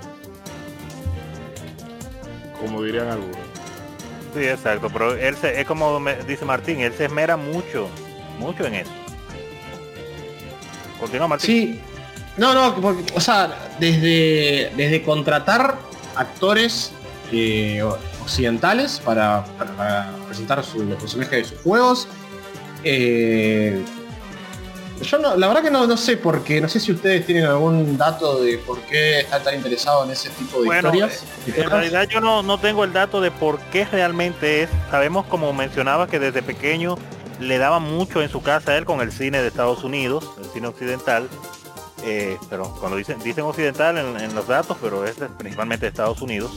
como 2.63 2.81
dirían 2.81 3.07
algunos. 3.09 3.37
Sí, 4.33 4.45
exacto, 4.45 4.89
pero 4.91 5.15
él 5.15 5.35
se, 5.35 5.59
es 5.59 5.67
como 5.67 5.99
dice 6.27 6.45
Martín, 6.45 6.79
él 6.79 6.93
se 6.93 7.05
esmera 7.05 7.37
mucho, 7.37 7.87
mucho 8.39 8.65
en 8.65 8.75
eso. 8.75 8.91
Continúa 10.99 11.27
Martín. 11.27 11.47
Sí, 11.47 11.81
no, 12.37 12.53
no, 12.53 12.97
o 13.13 13.21
sea, 13.21 13.69
desde, 13.79 14.71
desde 14.75 15.03
contratar 15.03 15.77
actores 16.15 16.91
eh, 17.31 17.83
occidentales 18.23 19.01
para, 19.03 19.45
presentar 20.27 20.57
los 20.57 20.97
personajes 20.97 21.31
de 21.31 21.43
sus 21.45 21.61
juegos, 21.61 22.07
eh, 22.83 23.83
yo 25.01 25.17
no, 25.17 25.35
la 25.35 25.47
verdad 25.47 25.63
que 25.63 25.71
no, 25.71 25.85
no 25.85 25.97
sé 25.97 26.17
por 26.17 26.43
qué, 26.43 26.61
no 26.61 26.69
sé 26.69 26.79
si 26.79 26.91
ustedes 26.91 27.25
tienen 27.25 27.45
algún 27.45 27.97
dato 27.97 28.41
de 28.41 28.57
por 28.59 28.79
qué 28.81 29.21
están 29.21 29.43
tan 29.43 29.55
interesados 29.55 30.05
en 30.05 30.11
ese 30.11 30.29
tipo 30.29 30.61
de 30.61 30.75
historias. 30.75 31.23
Eh, 31.47 31.53
en 31.57 31.69
realidad 31.69 32.07
yo 32.07 32.21
no, 32.21 32.41
no 32.43 32.57
tengo 32.57 32.83
el 32.83 32.93
dato 32.93 33.19
de 33.19 33.31
por 33.31 33.59
qué 33.71 33.85
realmente 33.85 34.63
es. 34.63 34.69
Sabemos 34.89 35.25
como 35.25 35.51
mencionaba 35.51 36.07
que 36.07 36.19
desde 36.19 36.41
pequeño 36.41 36.97
le 37.39 37.57
daba 37.57 37.79
mucho 37.79 38.21
en 38.21 38.29
su 38.29 38.41
casa 38.41 38.71
a 38.71 38.77
él 38.77 38.85
con 38.85 39.01
el 39.01 39.11
cine 39.11 39.41
de 39.41 39.47
Estados 39.47 39.83
Unidos, 39.83 40.29
el 40.37 40.45
cine 40.45 40.67
occidental. 40.67 41.27
Eh, 42.05 42.37
pero 42.49 42.73
cuando 42.79 42.97
dicen, 42.97 43.19
dicen 43.19 43.45
occidental 43.45 43.97
en, 43.97 44.35
los 44.35 44.47
datos, 44.47 44.77
pero 44.81 45.05
es 45.05 45.15
principalmente 45.37 45.85
de 45.85 45.89
Estados 45.89 46.21
Unidos. 46.21 46.51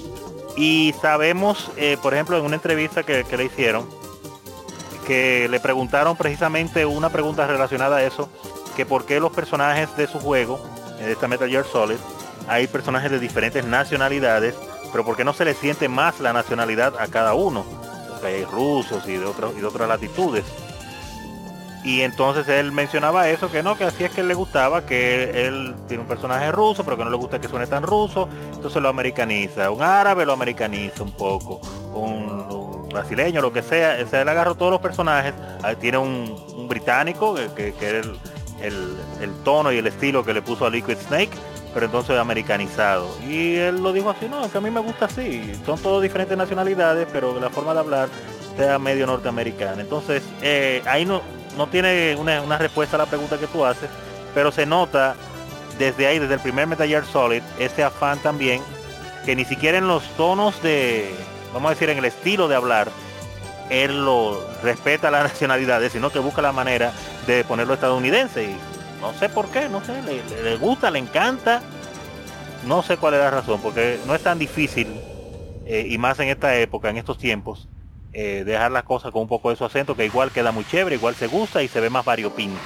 Y 0.57 0.95
sabemos, 1.01 1.71
eh, 1.77 1.99
por 2.03 2.15
ejemplo, 2.15 2.39
en 2.39 2.45
una 2.45 2.57
entrevista 2.57 3.03
que, 3.03 3.25
le 3.37 3.45
hicieron, 3.45 3.87
que 5.07 5.49
le 5.49 5.61
preguntaron 5.61 6.17
precisamente 6.17 6.87
una 6.87 7.11
pregunta 7.11 7.47
relacionada 7.47 7.97
a 7.97 8.03
eso, 8.03 8.29
que 8.75 8.87
por 8.87 9.05
qué 9.05 9.21
los 9.21 9.33
personajes 9.33 9.95
de 9.97 10.07
su 10.07 10.19
juego, 10.19 10.59
de 10.99 11.13
esta 11.13 11.29
Metal 11.29 11.49
Gear 11.49 11.67
Solid, 11.67 11.99
hay 12.49 12.67
personajes 12.69 13.11
de 13.11 13.19
diferentes 13.19 13.65
nacionalidades, 13.65 14.55
pero 14.93 15.05
por 15.05 15.17
qué 15.17 15.25
no 15.25 15.35
se 15.35 15.45
le 15.45 15.53
siente 15.53 15.89
más 15.89 16.21
la 16.21 16.33
nacionalidad 16.33 16.95
a 16.99 17.09
cada 17.09 17.35
uno. 17.35 17.65
hay 18.25 18.45
rusos 18.45 19.07
y 19.07 19.13
de, 19.13 19.31
y 19.57 19.61
de 19.61 19.67
otras 19.67 19.89
latitudes. 19.89 20.45
Y 21.87 22.03
entonces 22.03 22.49
él 22.49 22.73
mencionaba 22.73 23.29
eso, 23.29 23.49
que 23.49 23.63
no, 23.63 23.79
que 23.79 23.85
así 23.85 24.03
es 24.03 24.11
que 24.11 24.21
él 24.21 24.27
le 24.27 24.35
gustaba, 24.35 24.85
que 24.85 25.47
él 25.47 25.73
tiene 25.87 26.03
un 26.03 26.09
personaje 26.09 26.51
ruso, 26.51 26.83
pero 26.83 26.97
que 26.97 27.05
no 27.05 27.11
le 27.11 27.17
gusta 27.17 27.41
que 27.41 27.47
suene 27.47 27.69
tan 27.69 27.85
ruso, 27.85 28.29
entonces 28.53 28.83
lo 28.83 28.89
americaniza. 28.89 29.71
Un 29.71 29.85
árabe 29.85 30.27
lo 30.27 30.33
americaniza 30.33 31.05
un 31.05 31.13
poco, 31.13 31.61
un, 31.95 32.89
brasileño, 32.89 33.41
lo 33.41 33.53
que 33.53 33.63
sea, 33.63 34.05
se 34.05 34.25
le 34.25 34.29
agarró 34.29 34.57
todos 34.57 34.73
los 34.73 34.81
personajes, 34.81 35.33
tiene 35.81 35.99
un, 35.99 36.67
británico, 36.69 37.37
que, 37.55 37.73
que, 37.73 38.01
es 38.01 38.07
el, 38.63 39.33
tono 39.45 39.71
y 39.71 39.79
el 39.79 39.87
estilo 39.87 40.25
que 40.25 40.35
le 40.35 40.43
puso 40.43 40.67
a 40.67 40.71
Liquid 40.71 40.97
Snake, 41.07 41.31
pero 41.73 41.87
entonces 41.87 42.19
americanizado. 42.19 43.07
Y 43.29 43.55
él 43.55 43.81
lo 43.81 43.93
dijo 43.93 44.11
así, 44.11 44.27
no, 44.29 44.51
que 44.51 44.59
a 44.59 44.61
mí 44.61 44.73
me 44.73 44.81
gusta 44.81 45.05
así, 45.05 45.53
son 45.65 45.79
todos 45.79 46.03
diferentes 46.03 46.37
nacionalidades, 46.37 47.07
pero 47.13 47.39
la 47.39 47.49
forma 47.49 47.75
de 47.75 47.79
hablar 47.79 48.09
sea 48.57 48.81
medio 48.81 49.07
norteamericana. 49.07 49.83
Entonces, 49.83 50.25
eh, 50.43 50.83
ahí 50.87 51.05
no, 51.05 51.21
no 51.57 51.67
tiene 51.67 52.17
una, 52.17 52.59
respuesta 52.59 52.97
a 52.97 52.99
la 52.99 53.07
pregunta 53.07 53.39
que 53.39 53.47
tú 53.47 53.65
haces, 53.65 53.89
pero 54.35 54.53
se 54.53 54.67
nota 54.67 55.17
desde 55.79 56.07
ahí, 56.07 56.19
desde 56.19 56.35
el 56.35 56.41
primer 56.41 56.67
Metal 56.67 56.87
Gear 56.87 57.05
Solid, 57.05 57.43
ese 57.59 57.83
afán 57.83 58.19
también, 58.19 58.63
que 59.25 59.35
ni 59.37 59.45
siquiera 59.45 59.79
en 59.79 59.89
los 59.89 60.05
tonos 60.17 60.63
de, 60.63 61.15
vamos 61.53 61.71
a 61.71 61.75
decir, 61.75 61.91
en 61.91 61.99
el 61.99 62.05
estilo 62.05 62.49
de 62.49 62.57
hablar, 62.57 62.89
él 63.71 64.05
lo 64.05 64.47
respeta 64.63 65.11
las 65.11 65.25
nacionalidades, 65.33 65.93
sino 65.93 66.11
que 66.11 66.19
busca 66.19 66.43
la 66.43 66.53
manera 66.53 66.93
de 67.27 67.45
ponerlo 67.45 67.75
estadounidense. 67.75 68.45
Y 68.45 68.57
no 69.01 69.13
sé 69.15 69.29
por 69.29 69.49
qué, 69.49 69.69
no 69.69 69.85
sé, 69.85 70.01
le, 70.03 70.57
gusta, 70.57 70.91
le 70.91 70.99
encanta. 70.99 71.63
No 72.67 72.83
sé 72.83 72.97
cuál 72.97 73.15
es 73.15 73.21
la 73.21 73.31
razón, 73.31 73.61
porque 73.63 73.99
no 74.07 74.15
es 74.15 74.23
tan 74.23 74.39
difícil, 74.39 74.89
eh, 75.67 75.87
y 75.89 75.99
más 75.99 76.19
en 76.21 76.29
esta 76.29 76.57
época, 76.57 76.91
en 76.91 76.97
estos 76.97 77.19
tiempos, 77.19 77.69
eh, 78.19 78.45
dejar 78.47 78.73
las 78.73 78.85
cosas 78.85 79.13
con 79.13 79.21
un 79.21 79.29
poco 79.29 79.51
de 79.51 79.57
su 79.57 79.65
acento, 79.67 79.95
que 79.95 80.07
igual 80.07 80.31
queda 80.31 80.51
muy 80.51 80.65
chévere, 80.65 80.97
igual 80.97 81.15
se 81.15 81.27
gusta 81.27 81.63
y 81.63 81.69
se 81.69 81.81
ve 81.81 81.91
más 81.91 82.03
variopinto. 82.03 82.59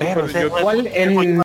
Pero, 0.00 0.26
igual 0.28 0.88
en, 0.92 1.40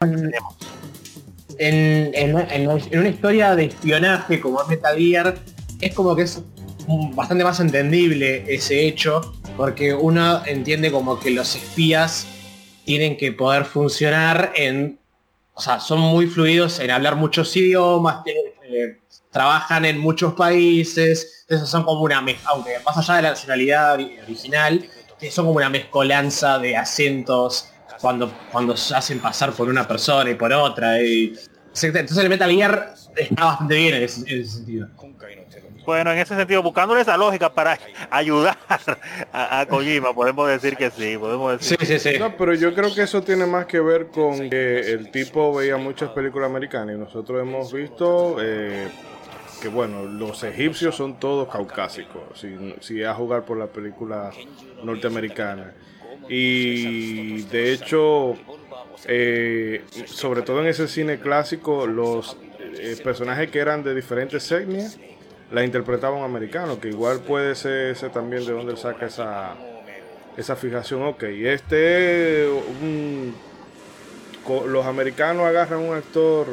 en, 1.59 2.15
en, 2.49 2.99
una 2.99 3.07
historia 3.07 3.55
de 3.55 3.65
espionaje 3.65 4.39
como 4.39 4.65
Metal 4.65 4.97
Gear, 4.97 5.37
es 5.79 5.93
como 5.93 6.15
que 6.15 6.23
es 6.23 6.41
bastante 7.13 7.43
más 7.43 7.59
entendible 7.59 8.43
ese 8.51 8.87
hecho, 8.87 9.31
porque 9.55 9.93
uno 9.93 10.43
entiende 10.47 10.91
como 10.91 11.19
que 11.19 11.29
los 11.29 11.55
espías 11.55 12.25
tienen 12.83 13.15
que 13.15 13.31
poder 13.31 13.65
funcionar 13.65 14.53
en, 14.55 14.97
o 15.53 15.61
sea, 15.61 15.79
son 15.79 15.99
muy 15.99 16.25
fluidos 16.25 16.79
en 16.79 16.89
hablar 16.89 17.15
muchos 17.15 17.55
idiomas, 17.55 18.23
tienen 18.23 18.45
eh, 18.63 18.97
trabajan 19.37 19.85
en 19.85 19.99
muchos 19.99 20.33
países, 20.33 21.41
entonces 21.41 21.69
son 21.69 21.83
como 21.83 22.01
una 22.01 22.21
mezcla, 22.21 22.49
aunque 22.49 22.71
más 22.83 22.97
allá 22.97 23.17
de 23.17 23.21
la 23.21 23.29
nacionalidad 23.29 23.93
original, 23.93 24.83
son 25.29 25.45
como 25.45 25.57
una 25.57 25.69
mezcolanza 25.69 26.57
de 26.57 26.75
acentos 26.75 27.69
cuando, 28.01 28.33
cuando 28.51 28.75
se 28.75 28.95
hacen 28.95 29.19
pasar 29.19 29.51
por 29.51 29.69
una 29.69 29.87
persona 29.87 30.31
y 30.31 30.33
por 30.33 30.51
otra. 30.51 30.99
Y, 31.03 31.37
entonces 31.79 32.17
el 32.17 32.29
Metal 32.29 32.49
Gear 32.49 32.95
está 33.15 33.45
bastante 33.45 33.75
bien 33.75 33.93
en 33.93 34.03
ese, 34.03 34.43
sentido. 34.43 34.87
Bueno, 35.85 36.11
en 36.11 36.17
ese 36.17 36.35
sentido, 36.35 36.63
buscándole 36.63 37.01
esa 37.01 37.15
lógica 37.15 37.53
para 37.53 37.77
ayudar 38.09 38.57
a, 39.31 39.67
Kojima, 39.69 40.15
podemos 40.15 40.47
decir 40.49 40.75
que 40.75 40.89
sí, 40.89 41.15
podemos 41.15 41.59
decir. 41.59 41.77
Sí, 41.79 41.85
sí, 41.85 41.99
sí. 41.99 42.17
No, 42.17 42.35
pero 42.35 42.55
yo 42.55 42.73
creo 42.73 42.91
que 42.91 43.03
eso 43.03 43.21
tiene 43.21 43.45
más 43.45 43.67
que 43.67 43.79
ver 43.79 44.07
con 44.07 44.49
que 44.49 44.79
el 44.79 45.11
tipo 45.11 45.53
veía 45.53 45.77
muchas 45.77 46.09
películas 46.09 46.49
americanas 46.49 46.95
y 46.95 46.97
nosotros 46.97 47.39
hemos 47.39 47.71
visto 47.71 48.37
eh, 48.41 48.87
que, 49.61 49.67
bueno, 49.67 50.05
los 50.05 50.43
egipcios 50.43 50.95
son 50.95 51.19
todos 51.19 51.49
caucásicos, 51.49 52.21
si, 52.39 52.75
si 52.79 53.03
a 53.03 53.13
jugar 53.13 53.43
por 53.43 53.57
la 53.57 53.67
película 53.67 54.31
norteamericana. 54.83 55.73
Y 56.29 57.43
de 57.43 57.73
hecho, 57.73 58.35
eh, 59.05 59.83
sobre 60.05 60.41
todo 60.41 60.61
en 60.61 60.67
ese 60.67 60.87
cine 60.87 61.19
clásico, 61.19 61.87
los 61.87 62.37
eh, 62.59 62.97
personajes 63.03 63.49
que 63.49 63.59
eran 63.59 63.83
de 63.83 63.95
diferentes 63.95 64.51
etnias 64.51 64.99
la 65.51 65.63
interpretaban 65.63 66.23
americanos, 66.23 66.79
que 66.79 66.89
igual 66.89 67.19
puede 67.19 67.55
ser 67.55 67.91
ese 67.91 68.09
también 68.09 68.45
de 68.45 68.51
donde 68.51 68.75
saca 68.75 69.05
esa, 69.05 69.55
esa 70.35 70.55
fijación. 70.55 71.03
Ok, 71.03 71.23
este 71.23 72.47
los 74.65 74.85
americanos 74.85 75.45
agarran 75.45 75.79
un 75.79 75.95
actor, 75.95 76.47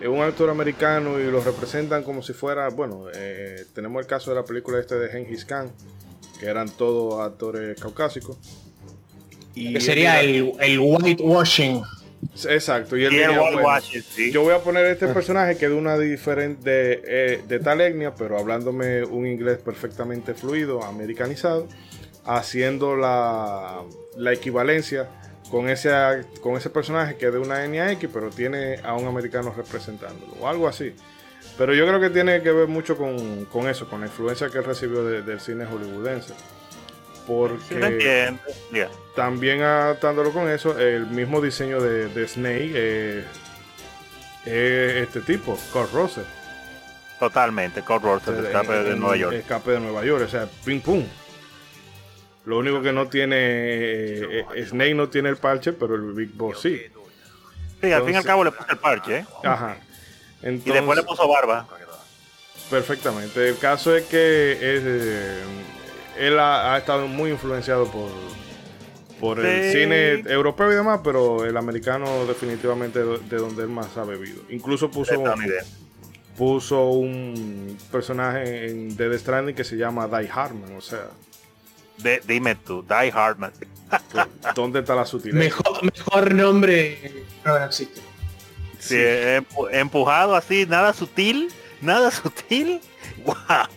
eh, 0.00 0.08
un 0.08 0.22
actor 0.22 0.50
americano 0.50 1.18
y 1.18 1.24
lo 1.24 1.40
representan 1.42 2.02
como 2.02 2.22
si 2.22 2.32
fuera, 2.32 2.68
bueno, 2.68 3.06
eh, 3.14 3.64
tenemos 3.74 4.00
el 4.00 4.06
caso 4.06 4.30
de 4.30 4.36
la 4.36 4.44
película 4.44 4.78
este 4.78 4.96
de 4.96 5.08
Genghis 5.08 5.44
Khan, 5.44 5.70
que 6.38 6.46
eran 6.46 6.68
todos 6.68 7.20
actores 7.20 7.78
caucásicos. 7.80 8.38
Y 9.54 9.80
sería 9.80 10.20
el, 10.20 10.52
el 10.60 10.78
whitewashing. 10.80 11.82
Exacto, 12.48 12.96
y 12.96 13.02
yo 14.32 14.42
voy 14.42 14.54
a 14.54 14.58
poner 14.58 14.86
este 14.86 15.08
personaje 15.08 15.56
que 15.56 15.66
es 15.66 15.70
de 15.70 15.76
una 15.76 15.98
diferente 15.98 17.02
eh, 17.04 17.42
de, 17.46 17.58
tal 17.60 17.80
etnia, 17.80 18.14
pero 18.14 18.38
hablándome 18.38 19.04
un 19.04 19.26
inglés 19.26 19.58
perfectamente 19.58 20.34
fluido, 20.34 20.82
americanizado, 20.82 21.68
haciendo 22.24 22.96
la, 22.96 23.82
la 24.16 24.32
equivalencia 24.32 25.08
con 25.50 25.68
ese, 25.68 25.90
con 26.40 26.56
ese 26.56 26.70
personaje 26.70 27.16
que 27.16 27.26
es 27.26 27.32
de 27.32 27.38
una 27.38 27.64
etnia 27.64 27.90
X, 27.92 28.08
pero 28.12 28.30
tiene 28.30 28.80
a 28.82 28.94
un 28.94 29.06
americano 29.06 29.52
representándolo, 29.56 30.32
o 30.40 30.48
algo 30.48 30.68
así. 30.68 30.94
Pero 31.56 31.74
yo 31.74 31.86
creo 31.86 32.00
que 32.00 32.10
tiene 32.10 32.42
que 32.42 32.50
ver 32.50 32.68
mucho 32.68 32.96
con, 32.96 33.68
eso, 33.68 33.88
con 33.88 34.00
la 34.00 34.06
influencia 34.06 34.48
que 34.48 34.58
él 34.58 34.64
recibió 34.64 35.04
del 35.04 35.40
cine 35.40 35.66
hollywoodense. 35.66 36.34
Porque 37.26 38.34
también 39.14 39.62
atándolo 39.62 40.30
con 40.32 40.48
eso, 40.50 40.78
el 40.78 41.06
mismo 41.06 41.40
diseño 41.40 41.80
de, 41.80 42.28
Snake 42.28 42.72
eh, 42.74 43.24
es 44.44 44.96
este 45.06 45.20
tipo, 45.20 45.58
Kurt 45.72 45.92
Russell. 45.92 46.24
Totalmente, 47.18 47.82
Kurt 47.82 48.02
Russell, 48.02 48.44
escape 48.44 48.72
de 48.72 48.96
Nueva 48.96 49.16
York. 49.16 49.34
Escape 49.34 49.70
de 49.70 49.80
Nueva 49.80 50.04
York, 50.04 50.24
o 50.26 50.28
sea, 50.28 50.48
ping 50.64 50.80
pum. 50.80 51.04
Lo 52.44 52.58
único 52.58 52.82
que 52.82 52.92
no 52.92 53.08
tiene, 53.08 53.36
eh, 53.38 54.46
eh, 54.54 54.66
Snake 54.66 54.94
no 54.94 55.08
tiene 55.08 55.30
el 55.30 55.36
parche, 55.36 55.72
pero 55.72 55.94
el 55.94 56.12
Big 56.12 56.32
Boss 56.34 56.60
sí. 56.60 56.80
Sí, 57.80 57.92
al 57.92 58.04
fin 58.04 58.14
y 58.14 58.16
al 58.16 58.24
cabo 58.24 58.44
le 58.44 58.52
puso 58.52 58.70
el 58.70 58.78
parche, 58.78 59.18
¿eh? 59.18 59.26
Ajá. 59.42 59.76
y 60.42 60.70
después 60.70 60.96
le 60.96 61.04
puso 61.04 61.26
barba. 61.26 61.66
Perfectamente. 62.70 63.48
El 63.48 63.58
caso 63.58 63.94
es 63.94 64.04
que 64.04 64.52
es, 64.52 64.82
él 66.18 66.38
ha, 66.38 66.76
estado 66.76 67.06
muy 67.08 67.30
influenciado 67.30 67.90
por, 67.90 68.10
por 69.20 69.44
el 69.44 69.72
cine 69.72 70.22
europeo 70.30 70.72
y 70.72 70.74
demás, 70.74 71.00
pero 71.02 71.44
el 71.44 71.56
americano 71.56 72.26
definitivamente 72.26 72.98
de 73.00 73.36
donde 73.36 73.62
él 73.62 73.68
más 73.68 73.96
ha 73.96 74.04
bebido. 74.04 74.42
Incluso 74.50 74.90
puso, 74.90 75.22
puso 76.36 76.90
un 76.90 77.78
personaje 77.90 78.68
en 78.68 78.96
The 78.96 79.18
Stranding 79.18 79.54
que 79.54 79.64
se 79.64 79.76
llama 79.76 80.08
Die 80.08 80.28
Hardman, 80.28 80.76
o 80.76 80.80
sea. 80.82 81.08
Dime 82.26 82.54
tú, 82.54 82.82
Die 82.82 83.12
Hardman. 83.12 83.52
¿Dónde 84.54 84.80
está 84.80 84.94
la 84.94 85.06
sutileza? 85.06 85.38
Mejor, 85.38 85.84
mejor 85.84 86.34
nombre 86.34 87.24
no 87.44 87.56
existe. 87.64 88.00
Sí, 88.78 88.98
empujado 89.72 90.34
así, 90.34 90.66
nada 90.66 90.92
sutil, 90.92 91.52
nada 91.80 92.10
sutil. 92.10 92.80
Wow. 93.24 93.68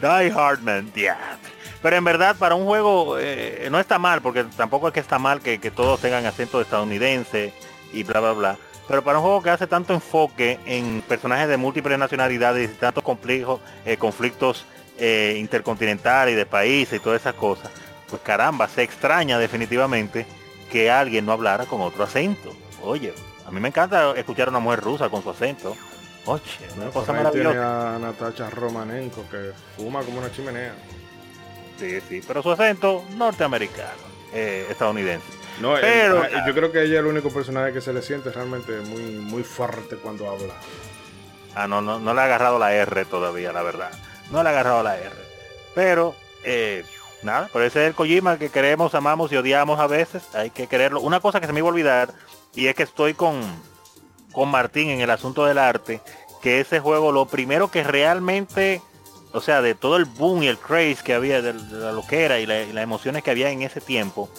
Die 0.00 0.30
Hardman, 0.30 0.92
yeah. 0.92 1.38
Pero 1.82 1.96
en 1.96 2.04
verdad 2.04 2.36
para 2.36 2.54
un 2.54 2.64
juego 2.64 3.16
eh, 3.18 3.68
no 3.70 3.78
está 3.78 3.98
mal, 3.98 4.20
porque 4.20 4.44
tampoco 4.44 4.88
es 4.88 4.94
que 4.94 5.00
está 5.00 5.18
mal 5.18 5.40
que, 5.40 5.58
todos 5.70 6.00
tengan 6.00 6.26
acento 6.26 6.60
estadounidense 6.60 7.52
y 7.92 8.02
bla 8.02 8.20
bla 8.20 8.32
bla. 8.32 8.58
Pero 8.88 9.02
para 9.02 9.18
un 9.18 9.24
juego 9.24 9.42
que 9.42 9.50
hace 9.50 9.66
tanto 9.66 9.94
enfoque 9.94 10.58
en 10.66 11.02
personajes 11.02 11.48
de 11.48 11.56
múltiples 11.56 11.98
nacionalidades 11.98 12.70
y 12.70 12.74
tantos 12.74 13.04
complejos, 13.04 13.60
eh, 13.84 13.96
conflictos 13.96 14.64
eh, 14.98 15.36
intercontinentales 15.38 16.34
y 16.34 16.36
de 16.36 16.46
países 16.46 16.98
y 16.98 17.02
todas 17.02 17.20
esas 17.20 17.34
cosas, 17.34 17.70
pues 18.08 18.22
caramba, 18.22 18.68
se 18.68 18.82
extraña 18.82 19.38
definitivamente 19.38 20.26
que 20.70 20.90
alguien 20.90 21.26
no 21.26 21.32
hablara 21.32 21.66
con 21.66 21.80
otro 21.80 22.04
acento. 22.04 22.54
Oye, 22.82 23.12
a 23.46 23.50
mí 23.50 23.60
me 23.60 23.68
encanta 23.68 24.12
escuchar 24.16 24.48
a 24.48 24.50
una 24.50 24.60
mujer 24.60 24.80
rusa 24.80 25.08
con 25.08 25.22
su 25.22 25.30
acento. 25.30 25.76
Oye, 26.26 26.42
una 26.76 26.90
cosa 26.90 27.12
maravillosa. 27.12 27.96
a 27.96 27.98
Natacha 27.98 28.50
Romanenko 28.50 29.24
que 29.30 29.52
fuma 29.76 30.02
como 30.02 30.18
una 30.18 30.30
chimenea. 30.32 30.74
Sí, 31.78 32.00
sí, 32.08 32.22
pero 32.26 32.42
su 32.42 32.50
acento 32.50 33.04
norteamericano, 33.16 34.02
eh, 34.32 34.66
estadounidense. 34.70 35.26
No, 35.60 35.74
pero, 35.80 36.22
yo 36.46 36.54
creo 36.54 36.72
que 36.72 36.82
ella 36.82 36.94
es 36.94 37.00
el 37.00 37.06
único 37.06 37.30
personaje 37.30 37.72
que 37.72 37.80
se 37.80 37.92
le 37.92 38.02
siente 38.02 38.30
realmente 38.30 38.72
muy, 38.80 39.02
muy 39.02 39.42
fuerte 39.42 39.96
cuando 39.96 40.28
habla. 40.28 40.54
Ah, 41.54 41.66
no, 41.66 41.80
no, 41.80 41.98
no 41.98 42.12
le 42.12 42.20
ha 42.20 42.24
agarrado 42.24 42.58
la 42.58 42.74
R 42.74 43.04
todavía, 43.06 43.52
la 43.52 43.62
verdad. 43.62 43.90
No 44.30 44.42
le 44.42 44.48
ha 44.48 44.52
agarrado 44.52 44.82
la 44.82 44.96
R. 44.96 45.10
Pero, 45.74 46.14
eh, 46.44 46.84
nada, 47.22 47.48
por 47.48 47.62
ese 47.62 47.82
es 47.82 47.88
el 47.88 47.94
Kojima 47.94 48.38
que 48.38 48.50
queremos, 48.50 48.94
amamos 48.94 49.32
y 49.32 49.36
odiamos 49.36 49.78
a 49.78 49.86
veces. 49.86 50.22
Hay 50.34 50.50
que 50.50 50.66
quererlo. 50.66 51.00
Una 51.00 51.20
cosa 51.20 51.40
que 51.40 51.46
se 51.46 51.52
me 51.52 51.60
iba 51.60 51.68
a 51.68 51.72
olvidar, 51.72 52.12
y 52.54 52.66
es 52.66 52.74
que 52.74 52.82
estoy 52.82 53.14
con, 53.14 53.40
con 54.32 54.48
Martín 54.48 54.90
en 54.90 55.00
el 55.00 55.10
asunto 55.10 55.44
del 55.44 55.58
arte, 55.58 56.00
que 56.42 56.60
ese 56.60 56.80
juego 56.80 57.12
lo 57.12 57.26
primero 57.26 57.70
que 57.70 57.84
realmente 57.84 58.82
o 59.36 59.42
sea, 59.42 59.60
de 59.60 59.74
todo 59.74 59.96
el 59.96 60.06
boom 60.06 60.44
y 60.44 60.46
el 60.46 60.58
craze 60.58 61.04
que 61.04 61.12
había, 61.12 61.42
de, 61.42 61.52
la 61.52 61.92
loquera 61.92 62.38
y, 62.38 62.46
las 62.46 62.82
emociones 62.82 63.22
que 63.22 63.30
había 63.30 63.50
en 63.50 63.60
ese 63.60 63.82
tiempo, 63.82 64.30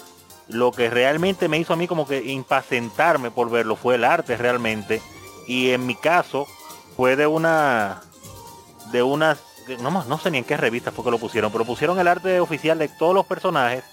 lo 0.47 0.71
que 0.71 0.89
realmente 0.89 1.47
me 1.47 1.59
hizo 1.59 1.73
a 1.73 1.75
mí 1.75 1.87
como 1.87 2.07
que 2.07 2.23
impacientarme 2.23 3.29
por 3.29 3.51
verlo 3.51 3.75
fue 3.75 3.95
el 3.95 4.03
arte 4.03 4.35
realmente. 4.37 4.99
Y 5.45 5.69
en 5.69 5.85
mi 5.85 5.93
caso 5.93 6.47
fue 6.95 7.15
de 7.15 7.27
una, 7.27 8.01
de 8.91 9.03
unas, 9.03 9.37
no, 9.75 9.91
no 9.91 10.17
sé 10.17 10.31
ni 10.31 10.39
en 10.39 10.43
qué 10.43 10.57
revista 10.57 10.91
fue 10.91 11.03
que 11.03 11.11
lo 11.11 11.19
pusieron, 11.19 11.51
pero 11.51 11.65
pusieron 11.65 11.99
el 11.99 12.07
arte 12.07 12.39
oficial 12.39 12.79
de 12.79 12.87
todos 12.87 13.13
los 13.13 13.25
personajes, 13.25 13.83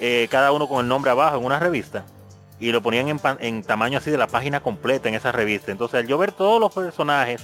eh, 0.00 0.28
cada 0.30 0.52
uno 0.52 0.68
con 0.68 0.80
el 0.80 0.88
nombre 0.88 1.10
abajo 1.10 1.36
en 1.36 1.44
una 1.44 1.58
revista. 1.58 2.04
Y 2.58 2.70
lo 2.70 2.82
ponían 2.82 3.08
en, 3.08 3.20
en 3.40 3.62
tamaño 3.62 3.98
así 3.98 4.10
de 4.10 4.18
la 4.18 4.28
página 4.28 4.60
completa 4.60 5.08
en 5.08 5.14
esa 5.14 5.32
revista. 5.32 5.72
Entonces 5.72 6.00
al 6.00 6.06
yo 6.06 6.16
ver 6.16 6.32
todos 6.32 6.60
los 6.60 6.72
personajes 6.72 7.42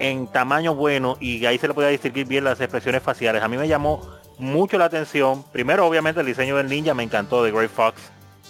en 0.00 0.26
tamaño 0.26 0.74
bueno 0.74 1.16
y 1.20 1.44
ahí 1.46 1.58
se 1.58 1.68
le 1.68 1.74
podía 1.74 1.88
distinguir 1.88 2.26
bien 2.26 2.44
las 2.44 2.60
expresiones 2.60 3.02
faciales. 3.02 3.42
A 3.42 3.48
mí 3.48 3.56
me 3.56 3.68
llamó 3.68 4.00
mucho 4.38 4.78
la 4.78 4.86
atención. 4.86 5.44
Primero, 5.52 5.86
obviamente, 5.86 6.20
el 6.20 6.26
diseño 6.26 6.56
del 6.56 6.68
ninja 6.68 6.94
me 6.94 7.02
encantó 7.02 7.42
de 7.42 7.52
Grey 7.52 7.68
Fox. 7.68 8.00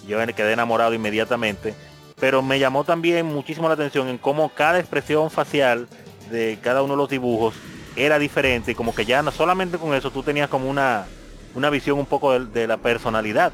Yo 0.06 0.18
quedé 0.34 0.52
enamorado 0.52 0.94
inmediatamente. 0.94 1.74
Pero 2.18 2.42
me 2.42 2.58
llamó 2.58 2.84
también 2.84 3.26
muchísimo 3.26 3.68
la 3.68 3.74
atención 3.74 4.08
en 4.08 4.18
cómo 4.18 4.48
cada 4.48 4.78
expresión 4.78 5.30
facial 5.30 5.86
de 6.30 6.58
cada 6.62 6.82
uno 6.82 6.94
de 6.94 6.98
los 6.98 7.08
dibujos 7.08 7.54
era 8.04 8.18
diferente. 8.18 8.72
Y 8.72 8.74
como 8.74 8.94
que 8.94 9.04
ya 9.04 9.22
no 9.22 9.30
solamente 9.30 9.78
con 9.78 9.94
eso 9.94 10.10
tú 10.10 10.22
tenías 10.22 10.48
como 10.48 10.68
una, 10.68 11.06
una 11.54 11.70
visión 11.70 11.98
un 11.98 12.06
poco 12.06 12.38
de, 12.38 12.66
la 12.66 12.76
personalidad 12.78 13.52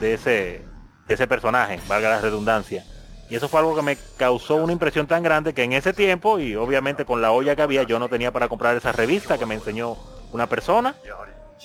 de 0.00 0.14
ese, 0.14 0.62
de 1.06 1.14
ese 1.14 1.26
personaje, 1.26 1.80
valga 1.88 2.10
la 2.10 2.20
redundancia. 2.20 2.84
Y 3.30 3.36
eso 3.36 3.48
fue 3.48 3.60
algo 3.60 3.74
que 3.74 3.82
me 3.82 3.96
causó 4.16 4.56
una 4.56 4.72
impresión 4.72 5.06
tan 5.06 5.22
grande 5.22 5.54
que 5.54 5.62
en 5.62 5.72
ese 5.72 5.92
tiempo, 5.92 6.38
y 6.38 6.56
obviamente 6.56 7.04
con 7.04 7.22
la 7.22 7.32
olla 7.32 7.56
que 7.56 7.62
había, 7.62 7.82
yo 7.84 7.98
no 7.98 8.08
tenía 8.08 8.32
para 8.32 8.48
comprar 8.48 8.76
esa 8.76 8.92
revista 8.92 9.38
que 9.38 9.46
me 9.46 9.54
enseñó 9.54 9.96
una 10.32 10.46
persona. 10.46 10.94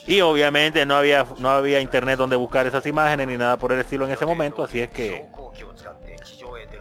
Y 0.07 0.21
obviamente 0.21 0.85
no 0.85 0.95
había, 0.95 1.25
no 1.39 1.49
había 1.49 1.81
internet 1.81 2.17
donde 2.17 2.35
buscar 2.35 2.65
esas 2.65 2.85
imágenes 2.85 3.27
ni 3.27 3.37
nada 3.37 3.57
por 3.57 3.73
el 3.73 3.79
estilo 3.79 4.05
en 4.05 4.11
ese 4.11 4.25
momento, 4.25 4.63
así 4.63 4.79
es 4.79 4.89
que 4.89 5.25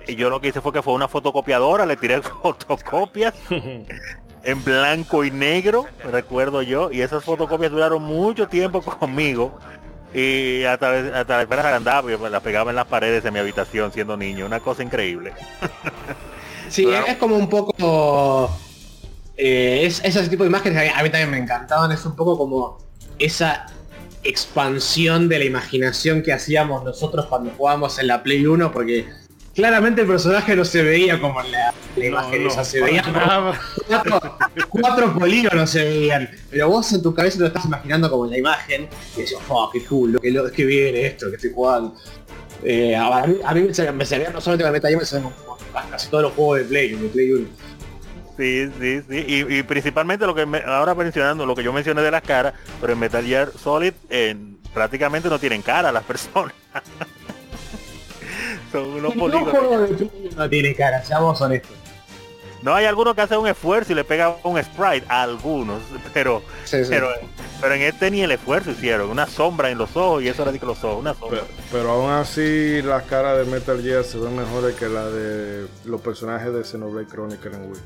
y 0.08 0.16
yo 0.16 0.30
lo 0.30 0.40
que 0.40 0.48
hice 0.48 0.62
fue 0.62 0.72
que 0.72 0.82
fue 0.82 0.94
una 0.94 1.06
fotocopiadora, 1.06 1.84
le 1.84 1.96
tiré 1.96 2.22
fotocopias 2.42 3.34
en 4.44 4.62
blanco 4.64 5.24
y 5.24 5.30
negro, 5.30 5.86
recuerdo 6.10 6.62
yo, 6.62 6.90
y 6.90 7.00
esas 7.00 7.24
fotocopias 7.24 7.70
duraron 7.70 8.02
mucho 8.02 8.48
tiempo 8.48 8.82
conmigo 9.00 9.58
y 10.14 10.64
hasta, 10.64 11.20
hasta 11.20 11.44
la 11.44 11.76
andaba, 11.76 12.10
la 12.30 12.40
pegaba 12.40 12.70
en 12.70 12.76
las 12.76 12.86
paredes 12.86 13.22
de 13.22 13.30
mi 13.30 13.38
habitación 13.38 13.92
siendo 13.92 14.16
niño, 14.16 14.46
una 14.46 14.60
cosa 14.60 14.82
increíble. 14.82 15.32
Sí, 16.70 16.86
es 16.86 17.16
como 17.16 17.34
un 17.36 17.48
poco... 17.48 18.50
Eh, 19.36 19.86
es, 19.86 20.02
ese 20.04 20.28
tipo 20.28 20.42
de 20.42 20.50
imágenes 20.50 20.92
a 20.94 21.02
mí 21.02 21.08
también 21.08 21.30
me 21.30 21.38
encantaban, 21.38 21.90
es 21.92 22.04
un 22.04 22.14
poco 22.14 22.36
como 22.36 22.76
esa 23.18 23.66
expansión 24.24 25.28
de 25.28 25.38
la 25.38 25.44
imaginación 25.44 26.22
que 26.22 26.32
hacíamos 26.32 26.84
nosotros 26.84 27.26
cuando 27.26 27.52
jugábamos 27.56 27.98
en 27.98 28.08
la 28.08 28.22
Play 28.22 28.46
1, 28.46 28.72
porque 28.72 29.08
claramente 29.58 30.02
el 30.02 30.06
personaje 30.06 30.54
no 30.54 30.64
se 30.64 30.84
veía 30.84 31.20
como 31.20 31.42
en 31.42 31.50
la, 31.50 31.74
imagen 31.96 32.46
esa, 32.46 32.62
se 32.62 32.80
veía 32.80 33.02
cuatro, 33.88 34.38
cuatro, 34.68 35.18
polígonos 35.18 35.68
se 35.68 35.82
veían, 35.82 36.30
pero 36.48 36.68
vos 36.68 36.92
en 36.92 37.02
tu 37.02 37.12
cabeza 37.12 37.40
lo 37.40 37.46
estás 37.46 37.64
imaginando 37.64 38.08
como 38.08 38.26
en 38.26 38.30
la 38.30 38.38
imagen, 38.38 38.88
y 39.16 39.22
decís, 39.22 39.36
oh, 39.48 39.68
qué 39.72 39.84
cool, 39.84 40.16
qué, 40.22 40.32
qué 40.54 40.64
bien 40.64 40.94
esto 40.94 41.28
que 41.28 41.34
estoy 41.34 41.52
jugando. 41.52 41.92
Eh, 42.62 42.94
a, 42.94 43.26
mí, 43.26 43.38
a 43.44 43.52
mí 43.52 43.62
me, 43.62 43.74
servía, 44.06 44.30
no 44.30 44.40
solamente 44.40 44.62
con 44.62 44.72
Metal 44.72 44.90
Gear, 44.90 45.00
me 45.00 45.06
servían 45.06 45.32
casi 45.90 46.08
todos 46.08 46.22
los 46.22 46.32
juegos 46.34 46.58
de 46.58 46.64
Play, 46.64 46.94
de 46.94 47.08
Play 47.08 47.32
1. 47.32 47.48
Sí, 48.36 48.70
sí, 48.80 49.02
sí. 49.10 49.44
Y, 49.48 49.62
principalmente 49.64 50.24
lo 50.24 50.36
que 50.36 50.46
me, 50.46 50.58
ahora 50.58 50.94
mencionando 50.94 51.44
lo 51.44 51.56
que 51.56 51.64
yo 51.64 51.72
mencioné 51.72 52.02
de 52.02 52.12
las 52.12 52.22
caras, 52.22 52.54
pero 52.80 52.92
en 52.92 53.00
Metal 53.00 53.24
Gear 53.24 53.50
Solid 53.58 53.92
en, 54.08 54.56
prácticamente 54.72 55.28
no 55.28 55.40
tienen 55.40 55.62
cara 55.62 55.90
las 55.90 56.04
personas. 56.04 56.54
Son 58.72 58.88
unos 58.88 59.14
polígonos. 59.14 59.90
No 60.36 60.48
tiene 60.48 60.74
cara, 60.74 61.02
seamos 61.02 61.40
honestos. 61.40 61.76
No 62.62 62.74
hay 62.74 62.86
algunos 62.86 63.14
que 63.14 63.20
hacen 63.20 63.38
un 63.38 63.46
esfuerzo 63.46 63.92
y 63.92 63.94
le 63.94 64.04
pegan 64.04 64.34
un 64.42 64.62
sprite 64.62 65.06
a 65.08 65.22
algunos, 65.22 65.80
pero, 66.12 66.42
pero 66.88 67.08
pero 67.60 67.74
en 67.74 67.82
este 67.82 68.10
ni 68.10 68.22
el 68.22 68.30
esfuerzo 68.30 68.70
hicieron, 68.70 69.10
una 69.10 69.26
sombra 69.26 69.70
en 69.70 69.78
los 69.78 69.96
ojos 69.96 70.22
y 70.22 70.28
eso 70.28 70.42
era 70.42 70.52
de 70.52 70.60
que 70.60 70.66
los 70.66 70.82
ojos, 70.84 71.00
una 71.00 71.14
sombra. 71.14 71.42
Pero, 71.72 71.90
aún 71.90 72.10
así 72.10 72.80
las 72.82 73.02
caras 73.04 73.38
de 73.38 73.44
Metal 73.44 73.82
Gear 73.82 74.04
se 74.04 74.18
ven 74.18 74.36
mejores 74.36 74.76
que 74.76 74.88
la 74.88 75.06
de 75.06 75.66
los 75.84 76.00
personajes 76.00 76.52
de 76.52 76.64
Xenoblade 76.64 77.06
Chronicle 77.06 77.50
en 77.54 77.70
Wii. 77.70 77.80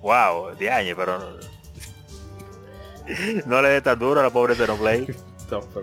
Wow, 0.00 0.56
de 0.56 0.70
año, 0.70 0.94
pero 0.96 1.18
no, 3.46 3.62
le 3.62 3.68
dé 3.68 3.80
tan 3.82 3.98
duro 3.98 4.20
a 4.20 4.22
la 4.22 4.30
pobre 4.30 4.54
Xenoblade. 4.54 5.14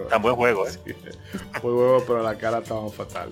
Tan 0.09 0.21
buen 0.21 0.35
juego, 0.35 0.67
¿eh? 0.67 0.71
buen 1.61 1.75
juego, 1.75 2.03
pero 2.05 2.23
la 2.23 2.35
cara 2.37 2.59
estaba 2.59 2.89
fatal. 2.89 3.29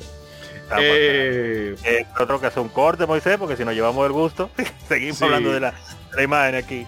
Eh, 0.80 1.76
eh, 1.84 2.06
otro 2.20 2.40
que 2.40 2.48
hace 2.48 2.60
un 2.60 2.70
corte, 2.70 3.06
Moisés, 3.06 3.38
porque 3.38 3.58
si 3.58 3.66
nos 3.66 3.74
llevamos 3.74 4.06
el 4.06 4.14
gusto, 4.14 4.50
seguimos 4.88 5.22
hablando 5.22 5.52
de 5.52 5.60
la, 5.60 5.74
imagen 6.22 6.56
aquí. 6.56 6.88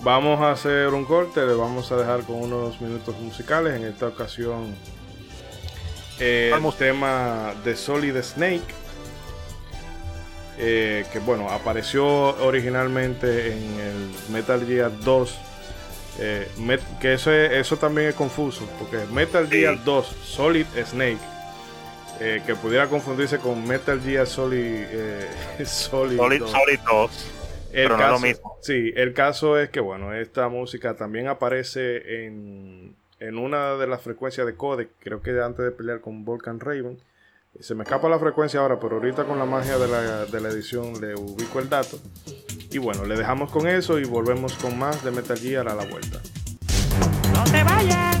Vamos 0.00 0.40
a 0.40 0.52
hacer 0.52 0.88
un 0.88 1.04
corte, 1.04 1.44
le 1.44 1.54
vamos 1.54 1.90
a 1.90 1.96
dejar 1.96 2.20
con 2.22 2.36
unos 2.36 2.80
minutos 2.80 3.18
musicales. 3.18 3.74
En 3.74 3.84
esta 3.84 4.08
ocasión, 4.08 4.74
eh, 6.20 6.52
el 6.54 6.74
tema 6.74 7.54
de 7.64 7.76
Solid 7.76 8.16
Snake. 8.22 8.86
Eh, 10.58 11.04
que 11.12 11.18
bueno, 11.18 11.50
apareció 11.50 12.06
originalmente 12.42 13.52
en 13.52 13.80
el 13.80 14.32
Metal 14.32 14.64
Gear 14.66 14.90
2. 15.00 15.38
Que 17.00 17.12
eso, 17.12 17.32
eso 17.32 17.76
también 17.76 18.08
es 18.08 18.14
confuso, 18.14 18.68
porque 18.78 18.98
Metal 19.12 19.48
Gear 19.48 19.84
2 19.84 20.06
Solid 20.24 20.66
Snake 20.84 21.18
eh, 22.18 22.42
que 22.46 22.54
pudiera 22.54 22.88
confundirse 22.88 23.38
con 23.38 23.66
Metal 23.66 24.00
Gear 24.00 24.26
Solid, 24.26 24.58
eh, 24.62 25.28
Solid, 25.66 26.16
2. 26.16 27.32
El 27.72 27.88
caso, 27.90 28.08
lo 28.08 28.18
mismo. 28.20 28.58
Sí, 28.62 28.92
el 28.96 29.12
caso 29.12 29.58
es 29.58 29.68
que 29.68 29.80
bueno, 29.80 30.14
esta 30.14 30.48
música 30.48 30.94
también 30.96 31.28
aparece 31.28 32.24
en, 32.24 32.94
en 33.20 33.38
una 33.38 33.74
de 33.74 33.86
las 33.86 34.00
frecuencias 34.00 34.46
de 34.46 34.54
codec, 34.54 34.88
creo 35.00 35.20
que 35.20 35.38
antes 35.42 35.62
de 35.62 35.72
pelear 35.72 36.00
con 36.00 36.24
Volcan 36.24 36.58
Raven. 36.58 36.98
Se 37.60 37.74
me 37.74 37.84
escapa 37.84 38.08
la 38.08 38.18
frecuencia 38.18 38.60
ahora, 38.60 38.78
pero 38.78 38.96
ahorita 38.96 39.24
con 39.24 39.38
la 39.38 39.44
magia 39.44 39.78
de 39.78 39.88
la, 39.88 40.24
de 40.26 40.40
la 40.40 40.48
edición 40.48 41.00
le 41.00 41.14
ubico 41.14 41.58
el 41.58 41.68
dato. 41.68 41.98
Y 42.70 42.78
bueno, 42.78 43.04
le 43.04 43.16
dejamos 43.16 43.50
con 43.50 43.66
eso 43.66 43.98
y 43.98 44.04
volvemos 44.04 44.54
con 44.54 44.78
más 44.78 45.02
de 45.04 45.10
Metal 45.10 45.38
Gear 45.38 45.68
a 45.68 45.74
la 45.74 45.84
vuelta. 45.84 46.20
¡No 47.32 47.44
te 47.44 47.62
vayas! 47.62 48.20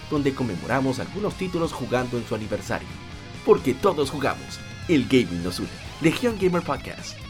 donde 0.11 0.35
conmemoramos 0.35 0.99
algunos 0.99 1.33
títulos 1.35 1.71
jugando 1.71 2.17
en 2.17 2.27
su 2.27 2.35
aniversario. 2.35 2.87
Porque 3.45 3.73
todos 3.73 4.11
jugamos, 4.11 4.59
el 4.87 5.07
gaming 5.07 5.43
nos 5.43 5.59
une. 5.59 5.69
Legion 6.01 6.37
Gamer 6.39 6.61
Podcast. 6.61 7.20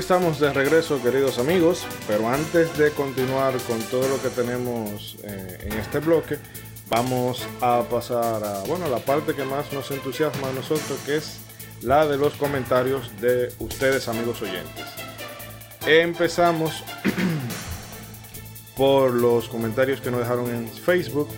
Estamos 0.00 0.40
de 0.40 0.50
regreso, 0.50 1.02
queridos 1.02 1.38
amigos, 1.38 1.86
pero 2.08 2.26
antes 2.26 2.76
de 2.78 2.90
continuar 2.92 3.52
con 3.68 3.78
todo 3.82 4.08
lo 4.08 4.20
que 4.22 4.30
tenemos 4.30 5.18
eh, 5.22 5.58
en 5.60 5.74
este 5.74 5.98
bloque, 5.98 6.38
vamos 6.88 7.46
a 7.60 7.82
pasar 7.82 8.42
a 8.42 8.60
bueno, 8.66 8.88
la 8.88 9.00
parte 9.00 9.34
que 9.34 9.44
más 9.44 9.70
nos 9.74 9.90
entusiasma 9.90 10.48
a 10.48 10.52
nosotros, 10.52 10.98
que 11.04 11.16
es 11.18 11.40
la 11.82 12.06
de 12.06 12.16
los 12.16 12.32
comentarios 12.32 13.12
de 13.20 13.52
ustedes, 13.58 14.08
amigos 14.08 14.40
oyentes. 14.40 14.86
Empezamos 15.86 16.82
por 18.78 19.12
los 19.12 19.50
comentarios 19.50 20.00
que 20.00 20.10
nos 20.10 20.20
dejaron 20.20 20.48
en 20.48 20.66
Facebook. 20.66 21.28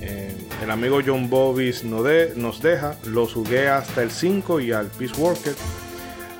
Eh, 0.00 0.34
el 0.64 0.70
amigo 0.72 0.98
John 1.06 1.30
Bobis 1.30 1.84
nos, 1.84 2.04
nos 2.36 2.60
deja, 2.60 2.96
los 3.04 3.34
jugué 3.34 3.68
hasta 3.68 4.02
el 4.02 4.10
5 4.10 4.58
y 4.58 4.72
al 4.72 4.88
Peace 4.88 5.14
Walker. 5.16 5.54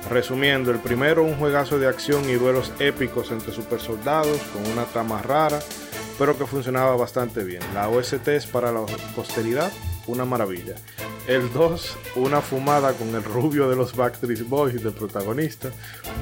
Resumiendo, 0.09 0.71
el 0.71 0.79
primero 0.79 1.23
un 1.23 1.35
juegazo 1.35 1.79
de 1.79 1.87
acción 1.87 2.29
y 2.29 2.33
duelos 2.33 2.71
épicos 2.79 3.31
entre 3.31 3.53
super 3.53 3.79
soldados 3.79 4.39
con 4.53 4.71
una 4.71 4.85
trama 4.85 5.21
rara, 5.21 5.59
pero 6.19 6.37
que 6.37 6.45
funcionaba 6.45 6.95
bastante 6.95 7.43
bien. 7.43 7.61
La 7.73 7.89
OST 7.89 8.27
es 8.29 8.45
para 8.45 8.71
la 8.71 8.85
posteridad, 9.15 9.71
una 10.07 10.23
maravilla. 10.23 10.75
El 11.27 11.51
2, 11.51 11.97
una 12.17 12.39
fumada 12.39 12.93
con 12.93 13.15
el 13.15 13.23
rubio 13.23 13.67
de 13.67 13.75
los 13.75 13.95
Backstreet 13.95 14.47
Boys 14.47 14.83
de 14.83 14.91
protagonista, 14.91 15.71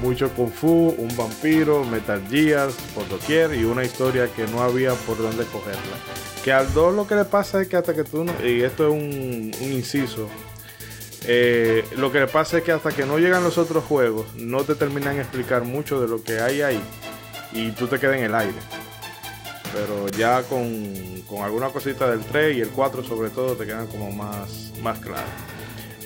mucho 0.02 0.30
kung 0.30 0.50
fu, 0.50 0.94
un 0.96 1.14
vampiro, 1.14 1.84
Metal 1.84 2.22
Gear 2.30 2.70
por 2.94 3.06
doquier 3.10 3.54
y 3.54 3.64
una 3.64 3.84
historia 3.84 4.32
que 4.34 4.46
no 4.46 4.62
había 4.62 4.94
por 4.94 5.18
dónde 5.18 5.44
cogerla. 5.44 5.96
Que 6.42 6.52
al 6.52 6.72
2 6.72 6.94
lo 6.94 7.06
que 7.06 7.16
le 7.16 7.26
pasa 7.26 7.60
es 7.60 7.68
que 7.68 7.76
hasta 7.76 7.94
que 7.94 8.04
tú 8.04 8.24
no, 8.24 8.32
y 8.42 8.62
esto 8.62 8.88
es 8.88 8.92
un 8.94 9.50
inciso, 9.60 10.26
eh, 11.26 11.84
lo 11.96 12.12
que 12.12 12.20
le 12.20 12.26
pasa 12.26 12.58
es 12.58 12.64
que 12.64 12.72
hasta 12.72 12.90
que 12.90 13.06
no 13.06 13.18
llegan 13.18 13.42
los 13.42 13.58
otros 13.58 13.84
juegos, 13.84 14.26
no 14.36 14.64
te 14.64 14.74
terminan 14.74 15.16
de 15.16 15.22
explicar 15.22 15.64
mucho 15.64 16.00
de 16.00 16.08
lo 16.08 16.22
que 16.22 16.40
hay 16.40 16.62
ahí 16.62 16.80
y 17.52 17.70
tú 17.70 17.86
te 17.86 17.98
quedas 17.98 18.16
en 18.16 18.24
el 18.24 18.34
aire. 18.34 18.58
Pero 19.72 20.08
ya 20.08 20.42
con, 20.42 21.22
con 21.28 21.42
alguna 21.42 21.68
cosita 21.70 22.10
del 22.10 22.20
3 22.20 22.56
y 22.56 22.60
el 22.60 22.68
4 22.68 23.02
sobre 23.02 23.30
todo 23.30 23.56
te 23.56 23.66
quedan 23.66 23.86
como 23.86 24.12
más, 24.12 24.72
más 24.82 24.98
claros. 24.98 25.30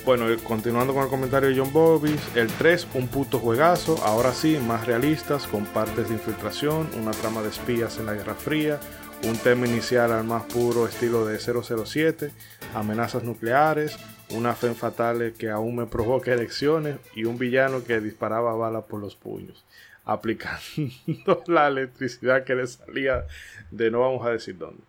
Bueno, 0.05 0.29
eh, 0.29 0.37
continuando 0.41 0.93
con 0.93 1.03
el 1.03 1.09
comentario 1.09 1.49
de 1.49 1.57
John 1.57 1.73
Bobby, 1.73 2.15
el 2.33 2.47
3, 2.47 2.87
un 2.95 3.09
puto 3.09 3.37
juegazo, 3.37 4.01
ahora 4.03 4.33
sí, 4.33 4.57
más 4.57 4.87
realistas, 4.87 5.45
con 5.45 5.65
partes 5.65 6.07
de 6.07 6.15
infiltración, 6.15 6.89
una 6.99 7.11
trama 7.11 7.41
de 7.41 7.49
espías 7.49 7.97
en 7.99 8.05
la 8.05 8.13
Guerra 8.13 8.33
Fría, 8.33 8.79
un 9.23 9.37
tema 9.37 9.67
inicial 9.67 10.11
al 10.11 10.23
más 10.23 10.43
puro 10.43 10.87
estilo 10.87 11.25
de 11.25 11.37
007, 11.37 12.31
amenazas 12.73 13.23
nucleares, 13.23 13.97
una 14.35 14.53
fe 14.53 14.73
fatal 14.73 15.33
que 15.37 15.49
aún 15.49 15.75
me 15.75 15.85
provoca 15.85 16.33
elecciones 16.33 16.97
y 17.15 17.25
un 17.25 17.37
villano 17.37 17.83
que 17.83 17.99
disparaba 17.99 18.55
balas 18.55 18.83
por 18.83 18.99
los 18.99 19.15
puños, 19.15 19.65
aplicando 20.05 20.59
la 21.47 21.67
electricidad 21.67 22.43
que 22.43 22.55
le 22.55 22.67
salía 22.67 23.25
de 23.71 23.91
no 23.91 24.01
vamos 24.01 24.25
a 24.25 24.31
decir 24.31 24.57
dónde. 24.57 24.83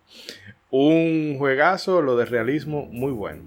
Un 0.69 1.35
juegazo, 1.37 2.01
lo 2.01 2.15
de 2.15 2.25
realismo, 2.25 2.85
muy 2.85 3.11
bueno. 3.11 3.43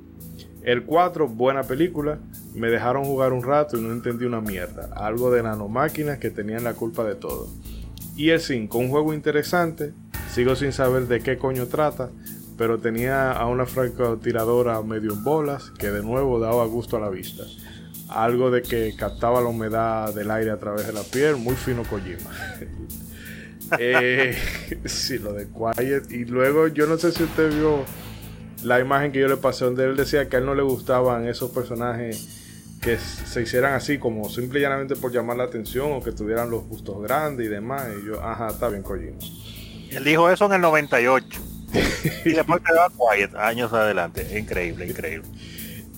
El 0.63 0.85
4, 0.85 1.29
buena 1.29 1.63
película. 1.63 2.19
Me 2.55 2.69
dejaron 2.69 3.05
jugar 3.05 3.33
un 3.33 3.43
rato 3.43 3.77
y 3.77 3.83
no 3.83 3.93
entendí 3.93 4.25
una 4.25 4.41
mierda. 4.41 4.91
Algo 4.95 5.31
de 5.31 5.43
nanomáquinas 5.43 6.19
que 6.19 6.31
tenían 6.31 6.65
la 6.65 6.75
culpa 6.75 7.05
de 7.05 7.15
todo. 7.15 7.49
Y 8.17 8.31
el 8.31 8.41
5, 8.41 8.79
un 8.79 8.89
juego 8.89 9.13
interesante. 9.15 9.93
Sigo 10.31 10.57
sin 10.57 10.73
saber 10.73 11.07
de 11.07 11.21
qué 11.21 11.37
coño 11.39 11.67
trata, 11.67 12.11
pero 12.57 12.79
tenía 12.79 13.33
a 13.33 13.47
una 13.47 13.67
francotiradora 13.67 14.81
medio 14.83 15.13
en 15.13 15.25
bolas 15.25 15.71
que 15.79 15.91
de 15.91 16.03
nuevo 16.03 16.39
daba 16.39 16.65
gusto 16.67 16.97
a 16.97 17.01
la 17.01 17.09
vista. 17.09 17.45
Algo 18.09 18.51
de 18.51 18.63
que 18.63 18.95
captaba 18.97 19.41
la 19.41 19.49
humedad 19.49 20.15
del 20.15 20.31
aire 20.31 20.51
a 20.51 20.59
través 20.59 20.87
de 20.87 20.93
la 20.93 21.03
piel, 21.03 21.37
muy 21.37 21.55
fino 21.55 21.83
Kojima. 21.83 22.31
eh, 23.79 24.37
sí, 24.85 25.19
lo 25.19 25.33
de 25.33 25.49
Quiet. 25.49 26.11
Y 26.11 26.25
luego, 26.27 26.69
yo 26.69 26.87
no 26.87 26.97
sé 26.97 27.11
si 27.13 27.25
usted 27.25 27.53
vio 27.53 27.85
la 28.63 28.79
imagen 28.79 29.11
que 29.11 29.21
yo 29.21 29.29
le 29.29 29.37
pasé, 29.37 29.65
donde 29.65 29.85
él 29.85 29.97
decía 29.97 30.29
que 30.29 30.37
a 30.37 30.39
él 30.39 30.47
no 30.47 30.55
le 30.55 30.63
gustaban 30.63 31.27
esos 31.27 31.51
personajes 31.51 32.43
que 32.81 32.99
se 32.99 33.43
hicieran 33.43 33.73
así, 33.73 33.99
como 33.99 34.29
simple 34.29 34.61
y 34.61 34.63
llanamente 34.63 34.95
por 34.95 35.11
llamar 35.11 35.39
la 35.39 35.45
atención 35.45 35.93
o 35.93 36.03
que 36.03 36.13
tuvieran 36.13 36.51
los 36.51 36.69
bustos 36.69 37.03
grandes 37.03 37.47
y 37.47 37.49
demás. 37.49 37.89
Y 38.01 38.07
yo, 38.07 38.23
ajá, 38.23 38.49
está 38.49 38.69
bien, 38.69 38.83
Kojima. 38.83 39.19
Él 39.91 40.05
dijo 40.05 40.31
eso 40.31 40.47
en 40.47 40.53
el 40.53 40.61
98 40.61 41.54
y 42.25 42.31
después 42.31 42.61
quedó 42.63 42.87
quiet 42.91 43.35
años 43.35 43.73
adelante. 43.73 44.39
Increíble, 44.39 44.87
increíble. 44.87 45.29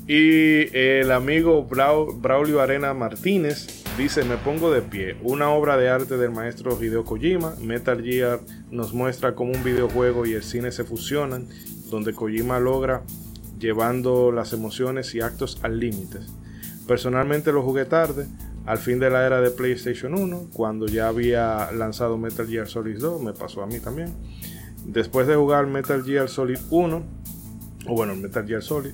Y 0.08 0.76
el 0.76 1.10
amigo 1.10 1.64
Braulio 1.64 2.60
Arena 2.60 2.94
Martínez 2.94 3.84
dice, 3.98 4.22
me 4.22 4.36
pongo 4.36 4.70
de 4.70 4.80
pie, 4.80 5.16
una 5.22 5.50
obra 5.50 5.76
de 5.76 5.88
arte 5.88 6.16
del 6.16 6.30
maestro 6.30 6.80
Hideo 6.80 7.04
Kojima, 7.04 7.56
Metal 7.60 8.00
Gear 8.00 8.38
nos 8.70 8.92
muestra 8.92 9.34
cómo 9.34 9.52
un 9.52 9.64
videojuego 9.64 10.24
y 10.24 10.34
el 10.34 10.44
cine 10.44 10.70
se 10.70 10.84
fusionan, 10.84 11.48
donde 11.90 12.12
Kojima 12.12 12.60
logra 12.60 13.02
llevando 13.58 14.30
las 14.30 14.52
emociones 14.52 15.12
y 15.16 15.22
actos 15.22 15.58
al 15.62 15.80
límite. 15.80 16.18
Personalmente 16.86 17.50
lo 17.50 17.62
jugué 17.62 17.84
tarde, 17.84 18.26
al 18.64 18.78
fin 18.78 19.00
de 19.00 19.10
la 19.10 19.26
era 19.26 19.40
de 19.40 19.50
PlayStation 19.50 20.14
1, 20.14 20.50
cuando 20.52 20.86
ya 20.86 21.08
había 21.08 21.72
lanzado 21.72 22.16
Metal 22.16 22.46
Gear 22.46 22.68
Solid 22.68 22.98
2, 22.98 23.22
me 23.22 23.32
pasó 23.32 23.62
a 23.62 23.66
mí 23.66 23.80
también. 23.80 24.14
Después 24.86 25.26
de 25.26 25.34
jugar 25.34 25.66
Metal 25.66 26.02
Gear 26.04 26.28
Solid 26.28 26.58
1, 26.70 27.02
o 27.88 27.94
bueno, 27.94 28.14
Metal 28.14 28.46
Gear 28.46 28.62
Solid, 28.62 28.92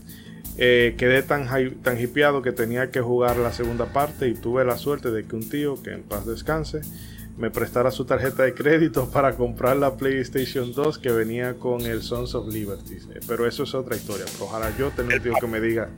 eh, 0.59 0.95
quedé 0.99 1.23
tan, 1.23 1.49
tan 1.83 2.01
hipeado 2.01 2.43
que 2.43 2.53
tenía 2.53 2.91
que 2.91 3.01
jugar 3.01 3.37
la 3.37 3.53
segunda 3.53 3.87
parte 3.87 4.29
y 4.29 4.35
tuve 4.35 4.65
la 4.65 4.79
suerte 4.79 5.11
de 5.11 5.25
que 5.25 5.37
un 5.37 5.49
tío, 5.49 5.83
que 5.83 5.93
en 5.93 6.03
paz 6.03 6.27
descanse, 6.27 6.81
me 7.37 7.51
prestara 7.51 7.91
su 7.91 8.05
tarjeta 8.05 8.43
de 8.43 8.55
crédito 8.55 9.11
para 9.13 9.37
comprar 9.37 9.77
la 9.77 9.97
PlayStation 9.97 10.73
2 10.73 10.99
que 10.99 11.11
venía 11.11 11.55
con 11.55 11.83
el 11.83 12.03
Sons 12.03 12.35
of 12.35 12.49
Liberty. 12.49 12.95
Eh, 12.95 13.21
pero 13.27 13.47
eso 13.47 13.63
es 13.65 13.75
otra 13.75 13.97
historia. 13.97 14.25
ojalá 14.41 14.75
yo 14.77 14.91
tenga 14.91 15.17
un 15.17 15.23
tío 15.23 15.35
que 15.41 15.47
me 15.47 15.61
diga, 15.61 15.89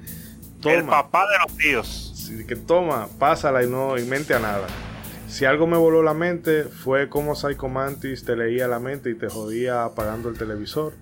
toma. 0.60 0.74
El 0.74 0.84
papá 0.86 1.26
de 1.28 1.38
los 1.38 1.56
tíos. 1.56 2.30
Que 2.48 2.56
toma, 2.56 3.08
pásala 3.18 3.62
y 3.62 3.68
no 3.68 3.98
y 3.98 4.04
mente 4.04 4.34
a 4.34 4.38
nada. 4.38 4.66
Si 5.34 5.46
algo 5.46 5.66
me 5.66 5.76
voló 5.76 6.04
la 6.04 6.14
mente 6.14 6.62
fue 6.62 7.08
como 7.08 7.34
Psycho 7.34 7.66
Mantis 7.66 8.24
te 8.24 8.36
leía 8.36 8.68
la 8.68 8.78
mente 8.78 9.10
y 9.10 9.16
te 9.16 9.28
jodía 9.28 9.84
apagando 9.84 10.28
el 10.28 10.38
televisor. 10.38 10.92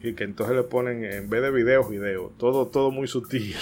Y 0.00 0.14
que 0.14 0.24
entonces 0.24 0.56
le 0.56 0.64
ponen, 0.64 1.04
en 1.04 1.30
vez 1.30 1.42
de 1.42 1.52
videos, 1.52 1.88
videos. 1.88 2.36
Todo, 2.38 2.66
todo 2.66 2.90
muy 2.90 3.06
sutil. 3.06 3.54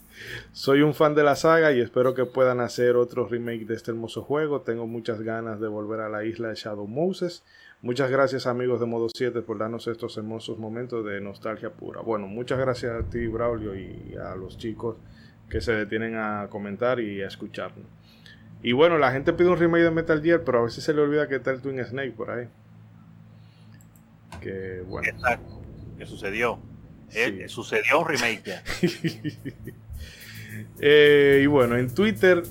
Soy 0.52 0.82
un 0.82 0.94
fan 0.94 1.16
de 1.16 1.24
la 1.24 1.34
saga 1.34 1.72
y 1.72 1.80
espero 1.80 2.14
que 2.14 2.24
puedan 2.24 2.60
hacer 2.60 2.94
otro 2.94 3.26
remake 3.26 3.66
de 3.66 3.74
este 3.74 3.90
hermoso 3.90 4.22
juego. 4.22 4.60
Tengo 4.60 4.86
muchas 4.86 5.22
ganas 5.22 5.58
de 5.58 5.66
volver 5.66 6.02
a 6.02 6.08
la 6.08 6.22
isla 6.22 6.50
de 6.50 6.54
Shadow 6.54 6.86
Moses. 6.86 7.42
Muchas 7.82 8.12
gracias 8.12 8.46
amigos 8.46 8.78
de 8.78 8.86
Modo 8.86 9.08
7 9.12 9.42
por 9.42 9.58
darnos 9.58 9.88
estos 9.88 10.16
hermosos 10.18 10.58
momentos 10.58 11.04
de 11.04 11.20
nostalgia 11.20 11.70
pura. 11.70 12.00
Bueno, 12.00 12.28
muchas 12.28 12.60
gracias 12.60 12.92
a 12.92 13.10
ti 13.10 13.26
Braulio 13.26 13.74
y 13.74 14.14
a 14.24 14.36
los 14.36 14.56
chicos 14.56 14.98
que 15.50 15.60
se 15.60 15.72
detienen 15.72 16.14
a 16.14 16.46
comentar 16.48 17.00
y 17.00 17.22
a 17.22 17.26
escucharnos. 17.26 17.97
Y 18.62 18.72
bueno, 18.72 18.98
la 18.98 19.12
gente 19.12 19.32
pide 19.32 19.48
un 19.48 19.58
remake 19.58 19.84
de 19.84 19.90
Metal 19.90 20.22
Gear, 20.22 20.42
pero 20.44 20.60
a 20.60 20.64
veces 20.64 20.82
se 20.82 20.92
le 20.92 21.00
olvida 21.00 21.28
que 21.28 21.36
está 21.36 21.50
el 21.50 21.60
Twin 21.60 21.84
Snake 21.84 22.12
por 22.12 22.30
ahí. 22.30 22.48
Que 24.40 24.82
bueno. 24.86 25.08
Exacto. 25.08 25.60
¿Qué 25.96 26.06
sucedió? 26.06 26.58
Eh, 27.12 27.46
sucedió 27.48 28.00
un 28.00 28.06
remake 28.06 28.60
eh, 30.78 31.40
y 31.42 31.46
bueno, 31.46 31.78
en 31.78 31.92
Twitter, 31.94 32.42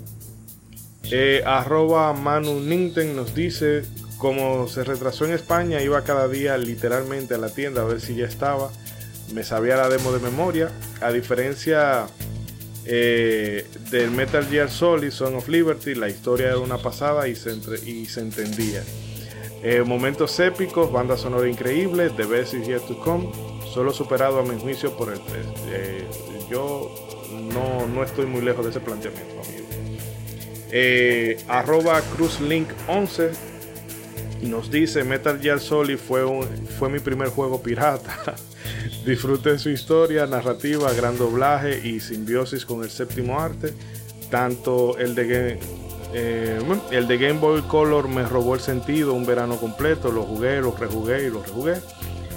eh, 1.11 1.43
arroba 1.45 2.11
Manu 2.13 2.59
Ninten 2.59 3.15
nos 3.15 3.35
dice, 3.35 3.84
como 4.17 4.67
se 4.67 4.84
retrasó 4.84 5.25
en 5.25 5.34
España, 5.34 5.81
iba 5.81 6.03
cada 6.03 6.27
día 6.27 6.57
literalmente 6.57 7.35
a 7.35 7.38
la 7.38 7.49
tienda 7.49 7.84
a 7.84 7.85
ver 7.85 8.01
si 8.01 8.15
ya 8.15 8.25
estaba. 8.25 8.71
Me 9.34 9.43
sabía 9.43 9.75
la 9.75 9.89
demo 9.89 10.11
de 10.11 10.19
memoria. 10.19 10.71
A 11.01 11.11
diferencia 11.11 12.07
del 12.88 14.11
Metal 14.11 14.45
Gear 14.45 14.69
Solid, 14.69 15.11
Son 15.11 15.35
of 15.35 15.47
Liberty, 15.47 15.95
la 15.95 16.09
historia 16.09 16.47
era 16.47 16.59
una 16.59 16.77
pasada 16.77 17.27
y 17.27 17.35
se, 17.35 17.51
y 17.85 18.05
se 18.05 18.22
entendía. 18.22 18.84
momentos 19.85 20.39
épicos, 20.39 20.91
banda 20.91 21.18
sonora 21.18 21.49
increíble, 21.49 22.09
The 22.09 22.26
Best 22.26 22.53
Is 22.53 22.68
Yet 22.68 22.88
to 22.88 22.99
Come 22.99 23.31
solo 23.77 23.93
superado 23.93 24.39
a 24.39 24.43
mi 24.43 24.59
juicio 24.59 24.97
por 24.97 25.14
el 25.14 25.19
3. 25.19 25.45
Eh, 25.68 26.07
yo 26.49 26.91
no, 27.53 28.03
estoy 28.03 28.26
muy 28.26 28.41
lejos 28.41 28.65
de 28.65 28.72
ese 28.72 28.80
planteamiento, 28.80 29.39
amigo. 29.39 29.68
Eh, 30.72 31.38
arroba 31.47 32.01
cruzlink11 32.18 33.31
nos 34.43 34.69
dice 34.69 35.03
Metal 35.03 35.39
Gear 35.39 35.59
Solid 35.59 35.97
fue, 35.97 36.89
mi 36.89 36.99
primer 36.99 37.30
juego 37.30 37.61
pirata. 37.61 38.35
Disfrute 39.05 39.57
su 39.57 39.69
historia, 39.69 40.26
narrativa, 40.26 40.91
gran 40.93 41.18
doblaje 41.18 41.88
y 41.88 41.99
simbiosis 41.99 42.65
con 42.65 42.84
el 42.84 42.89
séptimo 42.89 43.39
arte. 43.39 43.73
Tanto 44.30 44.97
el 44.97 45.15
de, 45.15 45.59
eh, 46.14 46.59
el 46.91 47.07
de 47.07 47.18
Game 47.18 47.39
Boy 47.39 47.61
Color 47.61 48.09
me 48.09 48.23
robó 48.23 48.55
el 48.55 48.61
sentido 48.61 49.14
un 49.14 49.26
verano 49.26 49.57
completo. 49.57 50.11
Lo 50.11 50.23
jugué, 50.23 50.61
lo 50.61 50.76
rejugué 50.76 51.27
y 51.27 51.30
lo 51.30 51.41
rejugué 51.41 51.76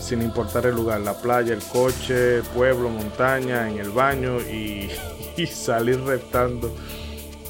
sin 0.00 0.22
importar 0.22 0.66
el 0.66 0.74
lugar, 0.74 1.00
la 1.02 1.14
playa, 1.14 1.52
el 1.52 1.62
coche, 1.62 2.42
pueblo, 2.54 2.88
montaña, 2.88 3.68
en 3.68 3.78
el 3.78 3.90
baño 3.90 4.40
y, 4.40 4.90
salir 5.46 6.00
reptando 6.00 6.74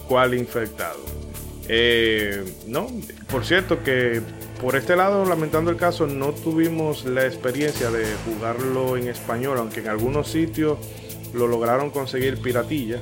cual 0.06 0.34
infectado. 0.34 0.98
Eh, 1.68 2.44
no, 2.66 2.88
por 3.30 3.44
cierto 3.44 3.82
que 3.82 4.20
por 4.60 4.76
este 4.76 4.96
lado, 4.96 5.24
lamentando 5.24 5.70
el 5.70 5.76
caso, 5.76 6.06
no 6.06 6.32
tuvimos 6.32 7.04
la 7.04 7.26
experiencia 7.26 7.90
de 7.90 8.06
jugarlo 8.24 8.96
en 8.96 9.08
español, 9.08 9.58
aunque 9.58 9.80
en 9.80 9.88
algunos 9.88 10.28
sitios 10.28 10.78
lo 11.32 11.46
lograron 11.46 11.90
conseguir 11.90 12.40
piratilla. 12.40 13.00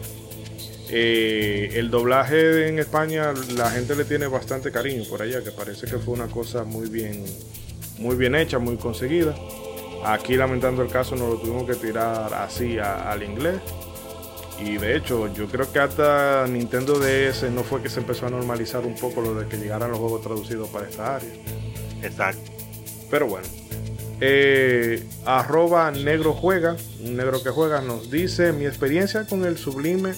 Eh, 0.90 1.72
el 1.74 1.90
doblaje 1.90 2.68
en 2.68 2.78
España 2.78 3.35
la 3.55 3.70
gente 3.70 3.94
le 3.94 4.05
tiene 4.05 4.26
bastante 4.26 4.72
cariño 4.72 5.05
por 5.09 5.20
allá, 5.20 5.43
que 5.43 5.51
parece 5.51 5.86
que 5.86 5.98
fue 5.98 6.14
una 6.14 6.28
cosa 6.28 6.64
muy 6.64 6.89
bien 6.89 7.24
muy 7.98 8.16
bien 8.16 8.35
hecha, 8.35 8.59
muy 8.59 8.76
conseguida. 8.76 9.35
Aquí 10.05 10.36
lamentando 10.36 10.82
el 10.82 10.89
caso 10.89 11.16
nos 11.16 11.28
lo 11.28 11.36
tuvimos 11.39 11.66
que 11.66 11.74
tirar 11.74 12.32
así 12.32 12.78
al 12.78 13.22
inglés. 13.22 13.56
Y 14.60 14.76
de 14.76 14.97
hecho, 14.97 15.32
yo 15.32 15.47
creo 15.47 15.70
que 15.72 15.78
hasta 15.78 16.47
Nintendo 16.48 16.98
DS 16.98 17.51
no 17.51 17.62
fue 17.62 17.80
que 17.82 17.89
se 17.89 18.01
empezó 18.01 18.26
a 18.26 18.30
normalizar 18.30 18.85
un 18.85 18.97
poco 18.97 19.20
lo 19.20 19.35
de 19.35 19.47
que 19.47 19.56
llegaran 19.56 19.90
los 19.90 20.01
juegos 20.01 20.22
traducidos 20.22 20.68
para 20.68 20.89
esta 20.89 21.16
área. 21.16 21.30
Exacto. 22.02 22.51
Pero 23.10 23.28
bueno. 23.28 23.47
Eh, 24.20 25.06
arroba 25.24 25.93
negro 25.93 26.35
juega, 26.35 26.76
un 27.05 27.16
negro 27.16 27.40
que 27.40 27.51
juega, 27.51 27.80
nos 27.80 28.10
dice 28.10 28.52
mi 28.52 28.66
experiencia 28.66 29.26
con 29.26 29.44
el 29.44 29.56
sublime. 29.56 30.12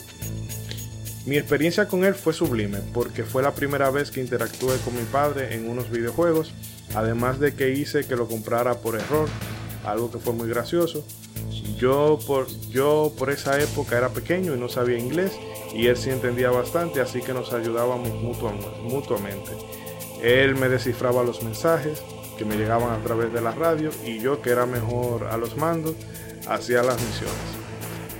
Mi 1.27 1.37
experiencia 1.37 1.87
con 1.87 2.05
él 2.05 2.15
fue 2.15 2.33
sublime 2.33 2.79
porque 2.95 3.25
fue 3.25 3.43
la 3.43 3.53
primera 3.55 3.91
vez 3.91 4.11
que 4.11 4.23
interactué 4.23 4.79
con 4.79 4.97
mi 4.97 5.03
padre 5.03 5.55
en 5.55 5.69
unos 5.69 5.91
videojuegos 5.91 6.55
Además 6.95 7.39
de 7.39 7.55
que 7.55 7.71
hice 7.71 8.07
que 8.07 8.17
lo 8.17 8.27
comprara 8.27 8.79
por 8.79 8.97
error, 8.97 9.29
algo 9.85 10.11
que 10.11 10.19
fue 10.19 10.33
muy 10.33 10.49
gracioso. 10.49 11.05
Yo 11.81 12.19
por, 12.27 12.47
yo 12.69 13.11
por 13.19 13.31
esa 13.31 13.59
época 13.59 13.97
era 13.97 14.11
pequeño 14.11 14.55
y 14.55 14.61
no 14.61 14.69
sabía 14.69 14.98
inglés 14.98 15.32
y 15.74 15.86
él 15.86 15.97
sí 15.97 16.11
entendía 16.11 16.51
bastante, 16.51 17.01
así 17.01 17.23
que 17.23 17.32
nos 17.32 17.55
ayudábamos 17.55 18.11
mutuamente. 18.82 19.52
Él 20.23 20.57
me 20.57 20.69
descifraba 20.69 21.24
los 21.24 21.43
mensajes 21.43 22.02
que 22.36 22.44
me 22.44 22.57
llegaban 22.57 22.93
a 22.93 23.02
través 23.02 23.32
de 23.32 23.40
la 23.40 23.52
radio 23.52 23.89
y 24.05 24.19
yo 24.19 24.43
que 24.43 24.51
era 24.51 24.66
mejor 24.66 25.24
a 25.24 25.39
los 25.39 25.57
mandos, 25.57 25.94
hacía 26.47 26.82
las 26.82 27.01
misiones. 27.01 27.35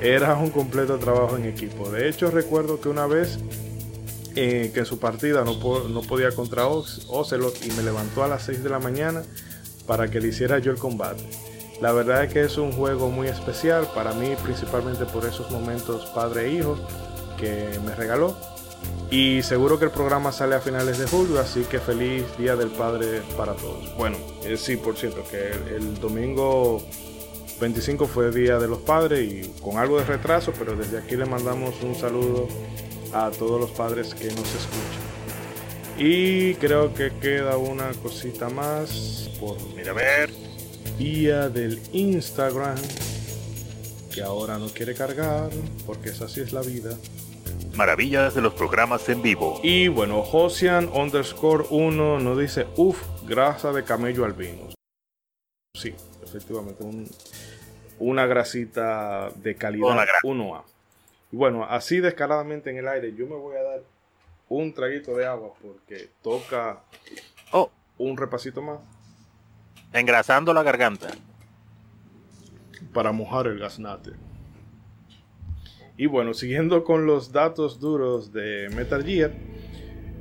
Era 0.01 0.35
un 0.37 0.49
completo 0.49 0.99
trabajo 0.99 1.37
en 1.37 1.45
equipo. 1.45 1.91
De 1.91 2.09
hecho 2.09 2.31
recuerdo 2.31 2.81
que 2.81 2.89
una 2.89 3.07
vez 3.07 3.39
eh, 4.37 4.71
que 4.73 4.81
en 4.81 4.87
su 4.87 4.99
partida 4.99 5.45
no, 5.45 5.59
no 5.87 6.01
podía 6.01 6.31
contra 6.31 6.67
Ocelot 6.67 7.67
y 7.67 7.73
me 7.73 7.83
levantó 7.83 8.25
a 8.25 8.29
las 8.29 8.45
6 8.45 8.63
de 8.63 8.71
la 8.71 8.79
mañana 8.79 9.23
para 9.87 10.11
que 10.11 10.19
le 10.19 10.29
hiciera 10.29 10.59
yo 10.61 10.73
el 10.73 10.79
combate. 10.79 11.50
La 11.81 11.93
verdad 11.93 12.25
es 12.25 12.33
que 12.33 12.43
es 12.43 12.59
un 12.59 12.73
juego 12.73 13.11
muy 13.11 13.29
especial 13.29 13.89
para 13.95 14.13
mí, 14.13 14.35
principalmente 14.43 15.07
por 15.07 15.25
esos 15.25 15.51
momentos 15.51 16.05
padre 16.15 16.47
e 16.47 16.53
hijo 16.53 16.77
que 17.39 17.79
me 17.87 17.95
regaló. 17.95 18.37
Y 19.11 19.43
seguro 19.43 19.79
que 19.79 19.87
el 19.87 19.91
programa 19.91 20.31
sale 20.31 20.55
a 20.55 20.61
finales 20.61 20.99
de 20.99 21.07
julio, 21.07 21.41
así 21.41 21.63
que 21.65 21.81
feliz 21.81 22.25
Día 22.39 22.55
del 22.55 22.69
Padre 22.69 23.23
para 23.37 23.55
todos. 23.55 23.95
Bueno, 23.97 24.17
eh, 24.45 24.57
sí, 24.57 24.77
por 24.77 24.97
cierto, 24.97 25.25
que 25.29 25.51
el 25.75 25.99
domingo 26.01 26.81
25 27.61 28.07
fue 28.07 28.31
Día 28.31 28.59
de 28.59 28.69
los 28.69 28.79
Padres 28.79 29.21
y 29.21 29.61
con 29.61 29.79
algo 29.79 29.99
de 29.99 30.05
retraso, 30.05 30.53
pero 30.57 30.77
desde 30.77 30.99
aquí 30.99 31.17
le 31.17 31.25
mandamos 31.25 31.83
un 31.83 31.95
saludo 31.95 32.47
a 33.13 33.31
todos 33.31 33.61
los 33.61 33.71
padres 33.71 34.15
que 34.15 34.27
nos 34.27 34.55
escuchan. 34.55 35.11
Y 35.99 36.55
creo 36.55 36.95
que 36.95 37.11
queda 37.21 37.57
una 37.57 37.91
cosita 38.03 38.49
más 38.49 39.29
por 39.41 39.57
mira 39.75 39.93
ver 39.93 40.50
vía 41.01 41.49
del 41.49 41.81
Instagram 41.95 42.77
que 44.13 44.21
ahora 44.21 44.59
no 44.59 44.69
quiere 44.69 44.95
cargar 44.95 45.49
porque 45.87 46.11
es 46.11 46.21
así 46.21 46.43
es 46.43 46.53
la 46.53 46.61
vida. 46.61 46.95
Maravillas 47.75 48.35
de 48.35 48.43
los 48.43 48.53
programas 48.53 49.09
en 49.09 49.23
vivo. 49.23 49.61
Y 49.63 49.89
bueno, 49.89 50.21
Josian 50.21 50.91
underscore 50.93 51.65
1 51.71 52.21
nos 52.21 52.39
dice, 52.39 52.67
uff, 52.77 53.03
grasa 53.27 53.73
de 53.73 53.83
camello 53.83 54.27
albino. 54.27 54.69
Sí, 55.75 55.95
efectivamente, 56.23 56.85
una 57.99 58.27
grasita 58.27 59.31
de 59.37 59.55
calidad 59.55 60.07
1A. 60.23 60.63
Y 61.33 61.37
bueno, 61.37 61.65
así 61.65 62.01
descaradamente 62.01 62.69
en 62.69 62.77
el 62.77 62.89
aire, 62.89 63.15
yo 63.15 63.27
me 63.27 63.37
voy 63.37 63.57
a 63.57 63.63
dar 63.63 63.81
un 64.51 64.75
traguito 64.75 65.17
de 65.17 65.25
agua 65.25 65.53
porque 65.63 66.11
toca 66.23 66.81
oh. 67.53 67.71
un 67.97 68.19
repasito 68.19 68.61
más. 68.61 68.81
Engrasando 69.93 70.55
la 70.55 70.63
garganta. 70.63 71.09
Para 72.93 73.13
mojar 73.13 73.47
el 73.47 73.59
gasnate. 73.59 74.13
Y 75.97 76.07
bueno, 76.07 76.33
siguiendo 76.33 76.85
con 76.85 77.07
los 77.07 77.33
datos 77.33 77.81
duros 77.81 78.33
de 78.33 78.69
Metal 78.75 79.05
Gear. 79.05 79.33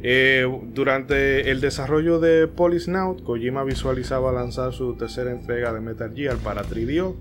Eh, 0.01 0.47
durante 0.73 1.51
el 1.51 1.61
desarrollo 1.61 2.19
de 2.19 2.47
Polisnaut, 2.47 3.23
Kojima 3.23 3.63
visualizaba 3.63 4.31
lanzar 4.31 4.73
su 4.73 4.95
tercera 4.95 5.31
entrega 5.31 5.73
de 5.73 5.81
Metal 5.81 6.13
Gear 6.15 6.37
para 6.37 6.63
3DO. 6.63 7.15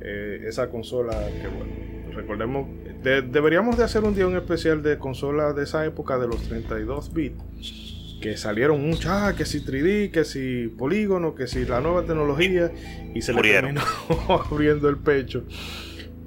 Eh, 0.00 0.44
esa 0.46 0.70
consola 0.70 1.12
que 1.12 1.48
bueno, 1.48 1.72
recordemos 2.14 2.66
deberíamos 3.02 3.76
de 3.76 3.84
hacer 3.84 4.04
un 4.04 4.14
día 4.14 4.26
un 4.26 4.36
especial 4.36 4.82
de 4.82 4.98
consolas 4.98 5.56
de 5.56 5.64
esa 5.64 5.84
época 5.84 6.18
de 6.18 6.28
los 6.28 6.42
32 6.42 7.12
bits. 7.12 7.89
Que 8.20 8.36
salieron 8.36 8.86
muchas, 8.86 9.12
ah, 9.12 9.34
que 9.36 9.46
si 9.46 9.60
3D, 9.60 10.10
que 10.10 10.24
si 10.24 10.68
polígono, 10.68 11.34
que 11.34 11.46
si 11.46 11.64
la 11.64 11.80
nueva 11.80 12.02
tecnología. 12.02 12.70
Y 13.14 13.22
se 13.22 13.32
le 13.32 13.40
terminó 13.42 13.82
abriendo 14.28 14.88
el 14.88 14.98
pecho. 14.98 15.44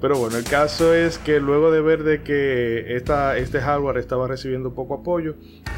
Pero 0.00 0.18
bueno, 0.18 0.36
el 0.36 0.44
caso 0.44 0.92
es 0.92 1.16
que 1.16 1.40
luego 1.40 1.70
de 1.70 1.80
ver 1.80 2.02
de 2.02 2.22
que 2.22 2.94
esta, 2.94 3.38
este 3.38 3.60
hardware 3.60 3.96
estaba 3.96 4.28
recibiendo 4.28 4.74
poco 4.74 4.94
apoyo, 4.94 5.36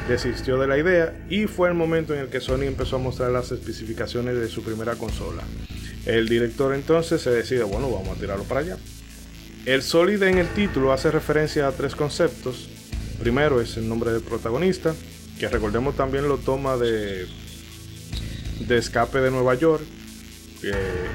desistió 0.09 0.59
de 0.59 0.66
la 0.66 0.78
idea 0.78 1.24
y 1.30 1.47
fue 1.47 1.68
el 1.68 1.74
momento 1.74 2.12
en 2.12 2.20
el 2.20 2.28
que 2.28 2.40
Sony 2.40 2.62
empezó 2.62 2.97
a 2.97 2.98
mostrar 2.98 3.30
las 3.30 3.52
especificaciones 3.52 4.36
de 4.36 4.48
su 4.48 4.64
primera 4.64 4.97
consola. 4.97 5.44
El 6.06 6.28
director 6.28 6.74
entonces 6.74 7.20
se 7.20 7.30
decide, 7.30 7.62
bueno, 7.62 7.88
vamos 7.88 8.16
a 8.16 8.20
tirarlo 8.20 8.43
para 8.43 8.60
allá. 8.60 8.78
El 9.64 9.82
Solid 9.82 10.22
en 10.22 10.38
el 10.38 10.48
título 10.48 10.93
hace 10.93 11.10
referencia 11.10 11.68
a 11.68 11.72
tres 11.72 11.94
conceptos. 11.94 12.68
Primero 13.20 13.60
es 13.60 13.76
el 13.76 13.88
nombre 13.88 14.12
del 14.12 14.22
protagonista, 14.22 14.94
que 15.38 15.48
recordemos 15.48 15.96
también 15.96 16.28
lo 16.28 16.38
toma 16.38 16.76
de, 16.76 17.26
de 18.60 18.78
Escape 18.78 19.20
de 19.20 19.30
Nueva 19.30 19.54
York. 19.54 19.84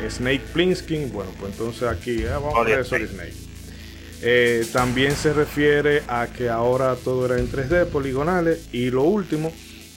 Snake 0.09 0.43
Plinsky, 0.53 1.05
bueno, 1.05 1.31
pues 1.39 1.51
entonces 1.51 1.83
aquí 1.83 2.21
eh, 2.21 2.29
vamos 2.29 2.55
a 2.55 2.63
ver 2.63 2.85
Solid 2.85 3.09
Snake. 3.09 3.33
Eh, 4.21 4.65
también 4.71 5.15
se 5.15 5.33
refiere 5.33 6.03
a 6.07 6.27
que 6.27 6.47
ahora 6.47 6.95
todo 6.95 7.25
era 7.25 7.39
en 7.39 7.51
3D, 7.51 7.87
poligonales. 7.87 8.67
Y 8.71 8.91
lo 8.91 9.03
último, 9.03 9.51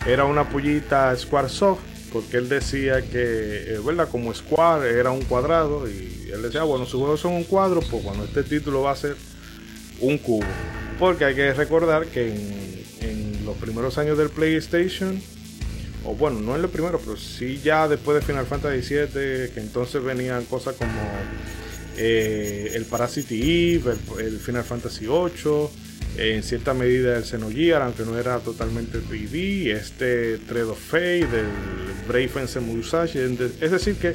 era 0.06 0.24
una 0.24 0.48
pullita 0.48 1.14
Squaresoft, 1.16 1.80
porque 2.12 2.38
él 2.38 2.48
decía 2.48 3.02
que, 3.02 3.74
eh, 3.74 3.80
¿verdad? 3.84 4.08
Como 4.10 4.32
Square 4.32 4.98
era 4.98 5.10
un 5.10 5.22
cuadrado. 5.22 5.88
Y 5.88 6.30
él 6.32 6.42
decía, 6.42 6.62
bueno, 6.62 6.86
sus 6.86 7.00
juegos 7.00 7.20
son 7.20 7.34
un 7.34 7.44
cuadro, 7.44 7.80
pues 7.80 8.02
bueno, 8.02 8.24
este 8.24 8.42
título 8.42 8.82
va 8.82 8.92
a 8.92 8.96
ser 8.96 9.16
un 10.00 10.18
cubo. 10.18 10.46
Porque 10.98 11.26
hay 11.26 11.34
que 11.34 11.52
recordar 11.52 12.06
que 12.06 12.34
en, 12.34 12.73
los 13.44 13.56
primeros 13.56 13.98
años 13.98 14.18
del 14.18 14.30
PlayStation, 14.30 15.20
o 16.04 16.14
bueno, 16.14 16.40
no 16.40 16.54
en 16.54 16.62
los 16.62 16.70
primeros, 16.70 17.00
pero 17.04 17.16
sí 17.16 17.60
ya 17.62 17.88
después 17.88 18.20
de 18.20 18.26
Final 18.26 18.46
Fantasy 18.46 18.94
VII, 18.94 19.06
que 19.12 19.60
entonces 19.60 20.02
venían 20.02 20.44
cosas 20.44 20.76
como 20.76 20.92
eh, 21.96 22.72
el 22.74 22.84
Parasite 22.84 23.34
Eve, 23.34 23.94
el, 24.18 24.38
Final 24.38 24.64
Fantasy 24.64 25.06
VIII, 25.06 25.68
en 26.16 26.42
cierta 26.42 26.74
medida 26.74 27.16
el 27.16 27.24
Xenogear, 27.24 27.82
aunque 27.82 28.04
no 28.04 28.18
era 28.18 28.38
totalmente 28.40 28.98
3D, 28.98 29.72
este 29.72 30.38
Thread 30.38 30.68
of 30.68 30.78
Fate, 30.78 31.26
del 31.26 31.46
Brave 32.06 32.30
and 32.36 32.60
Musashi. 32.60 33.18
Es 33.60 33.70
decir 33.70 33.96
que 33.96 34.14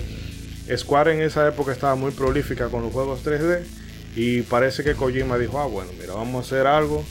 Square 0.77 1.13
en 1.15 1.21
esa 1.21 1.47
época 1.47 1.71
estaba 1.71 1.95
muy 1.95 2.11
prolífica 2.11 2.69
con 2.69 2.83
los 2.83 2.93
juegos 2.93 3.21
3D 3.25 3.61
y 4.15 4.41
parece 4.43 4.83
que 4.83 4.93
Kojima 4.93 5.37
dijo, 5.37 5.59
ah 5.59 5.65
bueno, 5.65 5.91
mira, 5.99 6.13
vamos 6.13 6.43
a 6.43 6.47
hacer 6.47 6.67
algo 6.67 7.03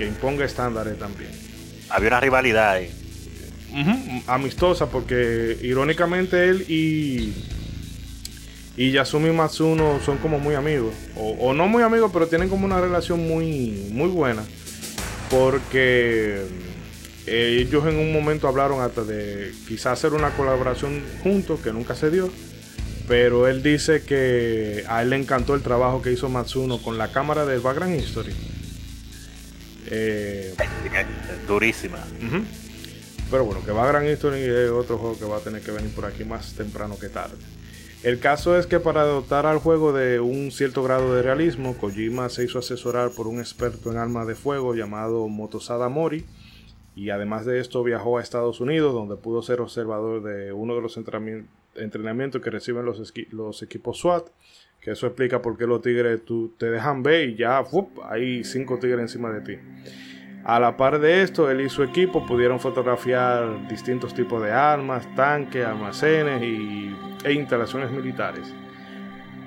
que 0.00 0.06
imponga 0.06 0.46
estándares 0.46 0.98
también. 0.98 1.30
Había 1.90 2.08
una 2.08 2.20
rivalidad 2.20 2.70
ahí. 2.70 2.90
amistosa 4.26 4.86
porque 4.86 5.58
irónicamente 5.60 6.48
él 6.48 6.64
y 6.68 7.34
y 8.78 8.92
Yasumi 8.92 9.30
Matsuno 9.30 10.00
son 10.02 10.16
como 10.16 10.38
muy 10.38 10.54
amigos. 10.54 10.94
O, 11.14 11.52
no 11.52 11.68
muy 11.68 11.82
amigos, 11.82 12.10
pero 12.14 12.28
tienen 12.28 12.48
como 12.48 12.64
una 12.64 12.80
relación 12.80 13.28
muy, 13.28 13.90
muy 13.92 14.08
buena. 14.08 14.42
Porque 15.28 16.46
eh, 17.26 17.58
ellos 17.60 17.86
en 17.86 17.98
un 17.98 18.10
momento 18.10 18.48
hablaron 18.48 18.80
hasta 18.80 19.04
de 19.04 19.52
quizás 19.68 19.98
hacer 19.98 20.14
una 20.14 20.30
colaboración 20.30 21.02
juntos, 21.22 21.60
que 21.60 21.74
nunca 21.74 21.94
se 21.94 22.10
dio. 22.10 22.30
Pero 23.06 23.48
él 23.48 23.62
dice 23.62 24.02
que 24.02 24.82
a 24.88 25.02
él 25.02 25.10
le 25.10 25.16
encantó 25.16 25.54
el 25.54 25.60
trabajo 25.60 26.00
que 26.00 26.12
hizo 26.12 26.30
Matsuno 26.30 26.80
con 26.80 26.96
la 26.96 27.12
cámara 27.12 27.44
de 27.44 27.58
Background 27.58 28.00
History. 28.00 28.32
Eh, 29.90 30.54
Durísima. 31.46 31.98
Pero 33.30 33.44
bueno, 33.44 33.64
que 33.64 33.72
Background 33.72 34.08
History 34.08 34.40
es 34.40 34.70
otro 34.70 34.98
juego 34.98 35.18
que 35.18 35.24
va 35.24 35.36
a 35.36 35.40
tener 35.40 35.62
que 35.62 35.70
venir 35.70 35.94
por 35.94 36.04
aquí 36.04 36.24
más 36.24 36.54
temprano 36.54 36.98
que 36.98 37.08
tarde. 37.08 37.36
El 38.02 38.18
caso 38.18 38.58
es 38.58 38.66
que 38.66 38.80
para 38.80 39.04
dotar 39.04 39.44
al 39.44 39.58
juego 39.58 39.92
de 39.92 40.20
un 40.20 40.50
cierto 40.50 40.82
grado 40.82 41.14
de 41.14 41.22
realismo, 41.22 41.76
Kojima 41.76 42.30
se 42.30 42.44
hizo 42.44 42.58
asesorar 42.58 43.10
por 43.10 43.26
un 43.26 43.40
experto 43.40 43.92
en 43.92 43.98
armas 43.98 44.26
de 44.26 44.34
fuego 44.34 44.74
llamado 44.74 45.28
Motosada 45.28 45.88
Mori, 45.90 46.24
y 46.96 47.10
además 47.10 47.44
de 47.44 47.60
esto 47.60 47.84
viajó 47.84 48.18
a 48.18 48.22
Estados 48.22 48.60
Unidos, 48.60 48.94
donde 48.94 49.16
pudo 49.16 49.42
ser 49.42 49.60
observador 49.60 50.22
de 50.22 50.50
uno 50.52 50.74
de 50.74 50.80
los 50.80 50.98
entrenamientos 51.76 52.42
que 52.42 52.50
reciben 52.50 52.84
los, 52.84 53.12
los 53.30 53.62
equipos 53.62 53.98
SWAT, 53.98 54.28
que 54.80 54.92
eso 54.92 55.06
explica 55.06 55.42
por 55.42 55.56
qué 55.58 55.66
los 55.66 55.82
tigres 55.82 56.24
tú, 56.24 56.54
te 56.58 56.70
dejan 56.70 57.02
ver 57.02 57.28
y 57.28 57.34
ya 57.36 57.62
hay 58.08 58.44
cinco 58.44 58.78
tigres 58.78 59.00
encima 59.00 59.30
de 59.30 59.40
ti. 59.40 59.58
A 60.44 60.58
la 60.58 60.76
par 60.76 60.98
de 61.00 61.22
esto, 61.22 61.50
él 61.50 61.60
y 61.60 61.68
su 61.68 61.82
equipo 61.82 62.26
pudieron 62.26 62.60
fotografiar 62.60 63.68
distintos 63.68 64.14
tipos 64.14 64.42
de 64.42 64.50
armas, 64.50 65.06
tanques, 65.14 65.64
almacenes 65.66 66.42
y 66.42 66.96
e 67.24 67.32
instalaciones 67.32 67.90
militares. 67.90 68.54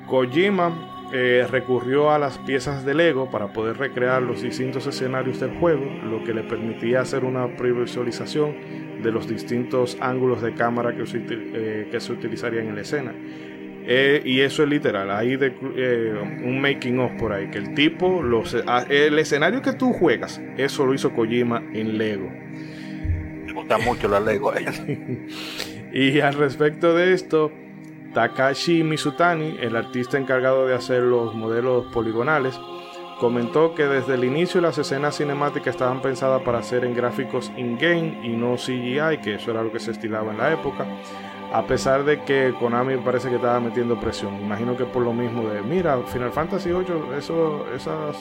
Kojima 0.08 1.10
eh, 1.12 1.48
recurrió 1.50 2.12
a 2.12 2.20
las 2.20 2.38
piezas 2.40 2.86
de 2.86 2.94
Lego 2.94 3.32
para 3.32 3.54
poder 3.54 3.78
recrear 3.78 4.22
los 4.22 4.44
distintos 4.44 4.86
escenarios 4.86 5.40
del 5.40 5.58
juego, 5.58 5.86
lo 6.04 6.24
que 6.24 6.34
le 6.34 6.44
permitía 6.44 7.02
hacer 7.02 7.24
una 7.24 7.56
previsualización 7.56 9.02
de 9.02 9.12
los 9.12 9.28
distintos 9.28 9.98
ángulos 10.00 10.42
de 10.42 10.54
cámara 10.54 10.96
que 10.96 11.06
se, 11.08 11.24
eh, 11.30 11.88
que 11.92 12.00
se 12.00 12.14
utilizarían 12.14 12.68
en 12.68 12.76
la 12.76 12.82
escena. 12.82 13.14
Eh, 13.86 14.22
y 14.24 14.40
eso 14.40 14.64
es 14.64 14.70
literal, 14.70 15.12
hay 15.12 15.36
de, 15.36 15.50
un 16.44 16.62
making 16.62 17.00
of 17.00 17.12
por 17.20 17.34
ahí, 17.34 17.50
que 17.50 17.58
el 17.58 17.74
tipo, 17.74 18.22
los, 18.22 18.56
el 18.90 19.20
escenario 19.20 19.62
que 19.62 19.74
tú 19.74 19.92
juegas, 19.92 20.42
eso 20.58 20.86
lo 20.86 20.94
hizo 20.94 21.12
Kojima 21.12 21.62
en 21.74 21.98
Lego. 21.98 22.30
Me 23.46 23.52
gusta 23.52 23.78
mucho 23.78 24.08
la 24.08 24.22
Lego. 24.22 24.54
y 25.94 26.20
al 26.22 26.34
respecto 26.36 26.96
de 26.96 27.14
esto, 27.14 27.52
Takashi 28.14 28.84
Mizutani, 28.84 29.58
el 29.60 29.76
artista 29.76 30.18
encargado 30.18 30.66
de 30.66 30.76
hacer 30.76 31.02
los 31.02 31.36
modelos 31.36 31.88
poligonales, 31.92 32.58
comentó 33.20 33.76
que 33.76 33.86
desde 33.86 34.16
el 34.16 34.24
inicio 34.24 34.62
las 34.62 34.78
escenas 34.78 35.18
cinemáticas 35.18 35.76
estaban 35.76 36.02
pensadas 36.02 36.42
para 36.44 36.60
hacer 36.60 36.86
en 36.86 36.96
gráficos 36.96 37.52
in-game 37.58 38.20
y 38.24 38.30
no 38.30 38.56
CGI, 38.56 39.22
que 39.24 39.36
eso 39.36 39.52
era 39.52 39.64
lo 39.64 39.72
que 39.72 39.80
se 39.80 39.92
estilaba 39.92 40.32
en 40.32 40.38
la 40.38 40.54
época, 40.54 40.86
a 41.54 41.68
pesar 41.68 42.04
de 42.04 42.24
que 42.24 42.52
Konami 42.60 42.98
parece 42.98 43.30
que 43.30 43.36
estaba 43.36 43.60
metiendo 43.60 44.00
presión. 44.00 44.42
Imagino 44.42 44.76
que 44.76 44.86
por 44.86 45.04
lo 45.04 45.14
mismo 45.14 45.48
de, 45.48 45.62
mira, 45.62 46.00
Final 46.08 46.32
Fantasy 46.32 46.72
VIII, 46.72 47.16
eso, 47.16 47.68
esas 47.76 48.18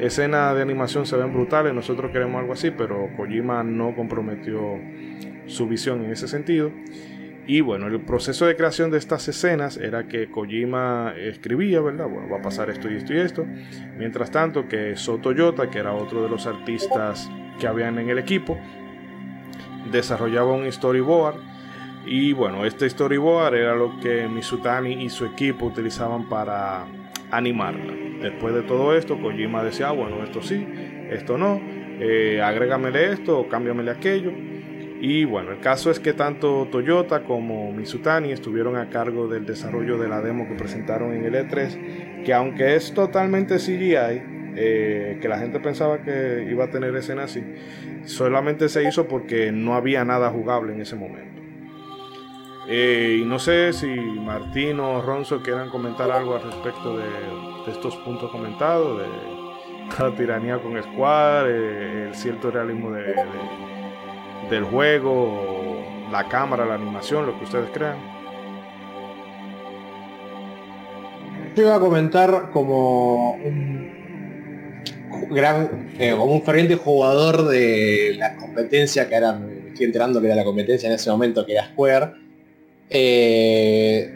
escenas 0.00 0.56
de 0.56 0.62
animación 0.62 1.06
se 1.06 1.16
ven 1.16 1.32
brutales, 1.32 1.72
nosotros 1.72 2.10
queremos 2.10 2.40
algo 2.40 2.54
así, 2.54 2.72
pero 2.72 3.10
Kojima 3.16 3.62
no 3.62 3.94
comprometió 3.94 4.60
su 5.46 5.68
visión 5.68 6.04
en 6.04 6.10
ese 6.10 6.26
sentido. 6.26 6.72
Y 7.46 7.60
bueno, 7.60 7.86
el 7.86 8.00
proceso 8.00 8.44
de 8.46 8.56
creación 8.56 8.90
de 8.90 8.98
estas 8.98 9.28
escenas 9.28 9.76
era 9.76 10.08
que 10.08 10.28
Kojima 10.28 11.14
escribía, 11.16 11.80
¿verdad? 11.80 12.08
Bueno, 12.08 12.28
va 12.28 12.38
a 12.38 12.42
pasar 12.42 12.70
esto 12.70 12.90
y 12.90 12.96
esto 12.96 13.14
y 13.14 13.18
esto. 13.18 13.46
Mientras 13.96 14.32
tanto 14.32 14.66
que 14.66 14.96
Sotoyota, 14.96 15.70
que 15.70 15.78
era 15.78 15.94
otro 15.94 16.24
de 16.24 16.28
los 16.28 16.48
artistas 16.48 17.30
que 17.60 17.68
habían 17.68 18.00
en 18.00 18.10
el 18.10 18.18
equipo, 18.18 18.58
desarrollaba 19.92 20.52
un 20.52 20.70
storyboard. 20.70 21.47
Y 22.10 22.32
bueno, 22.32 22.64
este 22.64 22.88
storyboard 22.88 23.54
era 23.54 23.74
lo 23.74 24.00
que 24.00 24.26
Mizutani 24.28 25.04
y 25.04 25.10
su 25.10 25.26
equipo 25.26 25.66
utilizaban 25.66 26.26
para 26.26 26.86
animarla. 27.30 27.92
Después 28.22 28.54
de 28.54 28.62
todo 28.62 28.96
esto, 28.96 29.20
Kojima 29.20 29.62
decía, 29.62 29.90
ah, 29.90 29.92
bueno, 29.92 30.24
esto 30.24 30.40
sí, 30.40 30.66
esto 31.10 31.36
no, 31.36 31.60
eh, 32.00 32.40
agrégamele 32.42 33.12
esto 33.12 33.38
o 33.38 33.48
cámbiamele 33.48 33.90
aquello. 33.90 34.32
Y 35.00 35.26
bueno, 35.26 35.52
el 35.52 35.60
caso 35.60 35.90
es 35.90 36.00
que 36.00 36.14
tanto 36.14 36.66
Toyota 36.72 37.24
como 37.24 37.72
Mizutani 37.72 38.32
estuvieron 38.32 38.76
a 38.76 38.88
cargo 38.88 39.28
del 39.28 39.44
desarrollo 39.44 39.98
de 39.98 40.08
la 40.08 40.22
demo 40.22 40.48
que 40.48 40.54
presentaron 40.54 41.12
en 41.12 41.26
el 41.26 41.34
E3, 41.34 42.24
que 42.24 42.32
aunque 42.32 42.74
es 42.74 42.94
totalmente 42.94 43.58
CGI, 43.58 44.22
eh, 44.56 45.18
que 45.20 45.28
la 45.28 45.38
gente 45.38 45.60
pensaba 45.60 46.02
que 46.02 46.48
iba 46.50 46.64
a 46.64 46.70
tener 46.70 46.96
escena 46.96 47.24
así, 47.24 47.44
solamente 48.04 48.70
se 48.70 48.88
hizo 48.88 49.06
porque 49.06 49.52
no 49.52 49.74
había 49.74 50.06
nada 50.06 50.30
jugable 50.30 50.72
en 50.72 50.80
ese 50.80 50.96
momento. 50.96 51.37
Eh, 52.70 53.20
y 53.22 53.24
no 53.24 53.38
sé 53.38 53.72
si 53.72 53.86
Martín 53.86 54.78
o 54.78 55.00
Ronzo 55.00 55.40
quieran 55.42 55.70
comentar 55.70 56.10
algo 56.10 56.36
al 56.36 56.42
respecto 56.42 56.98
de, 56.98 57.06
estos 57.66 57.96
puntos 57.96 58.30
comentados, 58.30 58.98
de 58.98 60.02
la 60.02 60.14
tiranía 60.14 60.58
con 60.58 60.80
Square, 60.82 61.50
eh, 61.50 62.08
el 62.08 62.14
cierto 62.14 62.50
realismo 62.50 62.90
de 62.92 63.14
del 64.50 64.64
juego, 64.64 65.82
la 66.10 66.28
cámara, 66.28 66.64
la 66.64 66.74
animación, 66.74 67.26
lo 67.26 67.38
que 67.38 67.44
ustedes 67.44 67.70
crean. 67.70 67.96
Yo 71.54 71.64
iba 71.64 71.76
a 71.76 71.80
comentar 71.80 72.50
como 72.50 73.32
un 73.32 73.90
gran, 75.30 75.88
eh, 75.98 76.12
como 76.16 76.32
un 76.32 76.42
ferviente 76.42 76.76
jugador 76.76 77.48
de 77.48 78.14
la 78.18 78.36
competencia 78.36 79.08
que 79.08 79.14
era, 79.14 79.32
me 79.32 79.68
estoy 79.68 79.86
enterando 79.86 80.20
que 80.20 80.26
era 80.26 80.36
la 80.36 80.44
competencia 80.44 80.88
en 80.88 80.94
ese 80.94 81.10
momento, 81.10 81.44
que 81.44 81.52
era 81.52 81.66
Square. 81.66 82.27
Eh, 82.90 84.12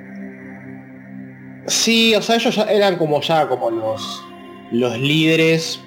sí, 1.67 2.15
o 2.15 2.23
sea, 2.23 2.37
ellos 2.37 2.55
ya 2.55 2.65
eran 2.65 2.97
como 2.97 3.21
ya 3.21 3.49
como 3.49 3.71
los, 3.71 4.23
los 4.71 4.99
líderes 4.99 5.81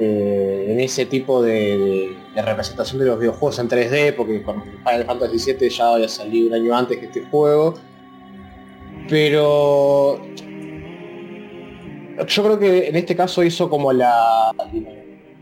eh, 0.00 0.66
en 0.68 0.80
ese 0.80 1.06
tipo 1.06 1.42
de, 1.42 2.16
representación 2.34 2.98
de 2.98 3.06
los 3.06 3.18
videojuegos 3.18 3.58
en 3.58 3.68
3D, 3.68 4.14
porque 4.16 4.42
con 4.42 4.62
Final 4.62 5.04
Fantasy 5.04 5.52
VII 5.52 5.68
ya 5.68 5.94
había 5.94 6.08
salido 6.08 6.48
un 6.48 6.54
año 6.54 6.76
antes 6.76 6.98
que 6.98 7.06
este 7.06 7.22
juego. 7.26 7.74
Pero 9.08 10.20
yo 12.26 12.42
creo 12.42 12.58
que 12.58 12.88
en 12.88 12.96
este 12.96 13.14
caso 13.14 13.42
hizo 13.42 13.68
como 13.68 13.92
la, 13.92 14.52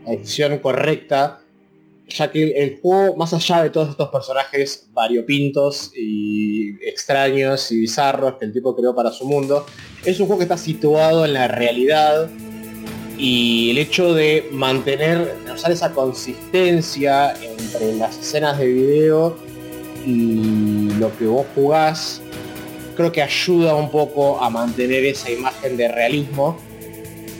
decisión 0.05 0.57
correcta, 0.59 1.40
ya 2.13 2.31
que 2.31 2.51
el 2.51 2.79
juego, 2.81 3.15
más 3.15 3.33
allá 3.33 3.63
de 3.63 3.69
todos 3.69 3.89
estos 3.89 4.09
personajes 4.09 4.87
variopintos 4.91 5.91
y 5.95 6.71
extraños 6.87 7.71
y 7.71 7.79
bizarros 7.81 8.35
que 8.37 8.45
el 8.45 8.53
tipo 8.53 8.75
creó 8.75 8.95
para 8.95 9.11
su 9.11 9.25
mundo, 9.25 9.65
es 10.05 10.19
un 10.19 10.27
juego 10.27 10.39
que 10.39 10.45
está 10.45 10.57
situado 10.57 11.25
en 11.25 11.33
la 11.33 11.47
realidad 11.47 12.29
y 13.17 13.69
el 13.69 13.77
hecho 13.77 14.13
de 14.13 14.49
mantener, 14.51 15.37
usar 15.53 15.71
esa 15.71 15.91
consistencia 15.91 17.33
entre 17.33 17.93
las 17.95 18.17
escenas 18.17 18.57
de 18.57 18.65
video 18.65 19.37
y 20.05 20.89
lo 20.97 21.15
que 21.17 21.27
vos 21.27 21.45
jugás, 21.53 22.21
creo 22.95 23.11
que 23.11 23.21
ayuda 23.21 23.75
un 23.75 23.91
poco 23.91 24.41
a 24.41 24.49
mantener 24.49 25.05
esa 25.05 25.29
imagen 25.29 25.77
de 25.77 25.87
realismo. 25.87 26.57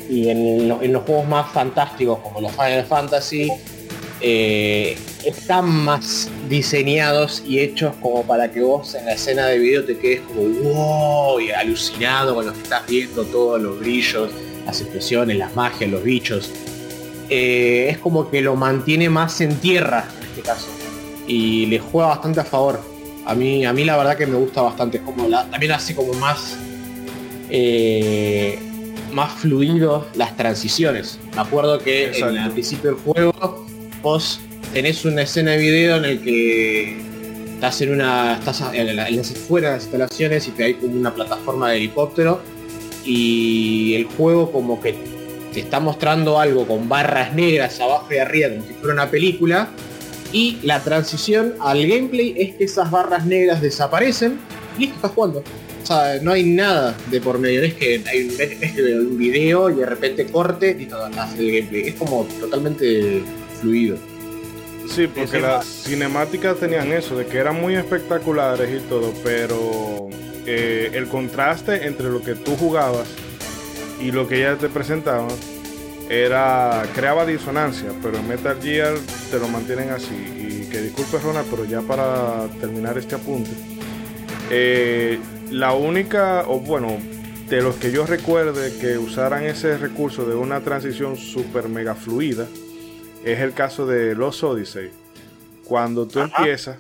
y 0.08 0.30
en, 0.30 0.68
los 0.68 1.04
juegos 1.04 1.28
más 1.28 1.52
fantásticos 1.52 2.20
como 2.20 2.42
los 2.42 2.52
Final 2.52 2.84
Fantasy 2.84 3.50
eh, 4.22 4.98
están 5.26 5.68
más 5.70 6.30
diseñados 6.48 7.44
y 7.46 7.60
hechos 7.60 7.96
como 8.02 8.24
para 8.24 8.52
que 8.52 8.62
vos 8.62 8.94
en 8.96 9.06
la 9.06 9.14
escena 9.14 9.48
de 9.48 9.58
video 9.58 9.84
te 9.84 9.98
quedes 9.98 10.22
como 10.22 10.44
wow 10.44 11.40
y 11.40 11.52
alucinado 11.52 12.36
con 12.36 12.46
lo 12.46 12.54
que 12.54 12.62
estás 12.62 12.86
viendo, 12.88 13.24
todos 13.26 13.62
los 13.62 13.80
brillos, 13.80 14.32
las 14.66 14.82
expresiones, 14.82 15.38
las 15.38 15.56
magias, 15.56 15.90
los 15.90 16.04
bichos. 16.04 16.52
Eh, 17.30 17.88
es 17.90 17.98
como 17.98 18.30
que 18.30 18.42
lo 18.42 18.56
mantiene 18.56 19.10
más 19.10 19.42
en 19.42 19.56
tierra 19.58 20.06
en 20.20 20.28
este 20.28 20.42
caso 20.42 20.68
y 21.28 21.66
le 21.68 21.80
juega 21.80 22.10
bastante 22.10 22.42
a 22.42 22.46
favor. 22.46 22.80
A 23.26 23.34
mí, 23.34 23.66
a 23.66 23.74
mí 23.74 23.84
la 23.86 23.98
verdad 23.98 24.18
que 24.18 24.28
me 24.28 24.36
gusta 24.36 24.62
bastante, 24.62 25.00
como 25.00 25.28
la, 25.28 25.46
también 25.50 25.72
hace 25.72 25.96
como 25.96 26.14
más 26.14 26.58
eh, 27.50 28.60
más 29.12 29.34
fluidos 29.34 30.06
las 30.16 30.36
transiciones. 30.38 31.20
Me 31.36 31.42
acuerdo 31.42 31.80
que 31.80 32.12
en 32.18 32.38
el 32.38 32.52
principio 32.52 32.92
del 32.92 33.00
juego 33.00 33.66
vos 34.02 34.40
tenés 34.74 35.06
una 35.06 35.24
escena 35.24 35.52
de 35.52 35.58
video 35.58 35.98
en 35.98 36.06
el 36.06 36.22
que 36.22 36.98
estás 37.54 37.82
en 37.82 37.94
una. 37.94 38.38
estás 38.40 38.64
en, 38.74 38.96
las 38.96 39.32
afuera 39.32 39.70
de 39.70 39.76
las 39.76 39.84
instalaciones 39.84 40.48
y 40.48 40.52
te 40.52 40.64
hay 40.64 40.74
como 40.76 40.96
una 40.96 41.14
plataforma 41.14 41.72
de 41.72 41.78
helicóptero 41.78 42.42
y 43.06 43.94
el 43.96 44.06
juego 44.06 44.52
como 44.52 44.82
que 44.82 44.96
te 45.54 45.60
está 45.60 45.80
mostrando 45.80 46.40
algo 46.40 46.66
con 46.66 46.88
barras 46.88 47.34
negras 47.34 47.80
abajo 47.80 48.08
y 48.12 48.18
arriba 48.18 48.50
como 48.50 48.64
si 48.66 48.74
fuera 48.74 48.94
una 48.94 49.12
película 49.12 49.70
y 50.32 50.58
la 50.64 50.82
transición 50.82 51.56
al 51.60 51.86
gameplay 51.86 52.34
es 52.38 52.56
que 52.56 52.64
esas 52.64 52.90
barras 52.90 53.26
negras 53.26 53.62
desaparecen 53.62 54.40
y 54.78 54.82
listo, 54.82 54.96
estás 54.96 55.12
jugando. 55.12 55.44
O 55.84 55.86
sea, 55.86 56.20
no 56.22 56.32
hay 56.32 56.44
nada 56.44 56.96
de 57.10 57.20
por 57.20 57.38
medio. 57.40 57.64
es 57.64 57.74
que 57.74 58.02
hay 58.08 58.30
un, 58.30 58.36
es 58.40 58.80
un 58.80 59.18
video 59.18 59.70
y 59.70 59.76
de 59.76 59.86
repente 59.86 60.26
corte 60.28 60.78
y 60.80 60.86
todo 60.86 61.06
hace 61.06 61.40
el 61.40 61.52
gameplay. 61.52 61.90
Es 61.90 61.96
como 61.96 62.24
totalmente 62.40 63.24
fluido. 63.62 63.98
Sí, 64.88 65.08
porque 65.08 65.40
las 65.40 65.66
cinemáticas 65.66 66.58
tenían 66.58 66.92
eso, 66.92 67.18
de 67.18 67.26
que 67.26 67.38
eran 67.38 67.62
muy 67.62 67.76
espectaculares 67.76 68.70
y 68.82 68.88
todo, 68.90 69.14
pero 69.24 70.10
eh, 70.46 70.92
el 70.94 71.08
contraste 71.08 71.88
entre 71.88 72.10
lo 72.10 72.22
que 72.22 72.36
tú 72.36 72.56
jugabas 72.58 73.08
y 74.02 74.12
lo 74.12 74.28
que 74.28 74.40
ellas 74.40 74.60
te 74.60 74.68
presentaban 74.68 75.30
era 76.10 76.84
creaba 76.94 77.26
disonancia, 77.26 77.90
pero 78.02 78.18
en 78.18 78.28
Metal 78.28 78.58
Gear 78.62 78.96
te 79.30 79.40
lo 79.40 79.48
mantienen 79.48 79.92
así. 79.92 80.14
Y 80.16 80.70
que 80.70 80.82
disculpe 80.82 81.20
Ronald, 81.20 81.48
pero 81.50 81.64
ya 81.64 81.82
para 81.82 82.48
terminar 82.60 82.98
este 82.98 83.16
apunte, 83.16 83.52
eh, 84.50 85.20
la 85.52 85.74
única, 85.74 86.44
o 86.48 86.60
bueno, 86.60 86.98
de 87.48 87.62
los 87.62 87.76
que 87.76 87.92
yo 87.92 88.06
recuerde 88.06 88.78
que 88.80 88.98
usaran 88.98 89.44
ese 89.44 89.78
recurso 89.78 90.26
de 90.26 90.36
una 90.36 90.62
transición 90.62 91.16
super 91.16 91.70
mega 91.70 91.96
fluida, 91.96 92.48
es 93.24 93.40
el 93.40 93.54
caso 93.54 93.86
de 93.86 94.16
Los 94.16 94.44
Odyssey. 94.44 94.92
Cuando 95.66 96.08
tú 96.08 96.20
empiezas. 96.20 96.78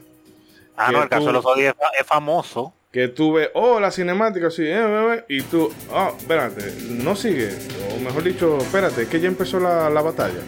Ah, 0.75 0.91
no, 0.91 1.03
el 1.03 1.09
caso 1.09 1.27
de 1.27 1.33
Los 1.33 1.45
Odyssey 1.45 1.73
es 1.99 2.05
famoso. 2.05 2.73
Que 2.91 3.07
tú 3.07 3.33
ves, 3.33 3.49
oh, 3.53 3.79
la 3.79 3.89
cinemática, 3.89 4.51
sí, 4.51 4.63
eh, 4.63 4.75
eh, 4.75 5.15
eh", 5.15 5.25
y 5.29 5.41
tú, 5.43 5.71
oh, 5.93 6.13
espérate, 6.17 6.73
no 6.89 7.15
sigue. 7.15 7.49
O 7.95 7.99
mejor 8.01 8.23
dicho, 8.23 8.57
espérate, 8.57 9.07
que 9.07 9.21
ya 9.21 9.29
empezó 9.29 9.61
la, 9.61 9.89
batalla. 10.01 10.41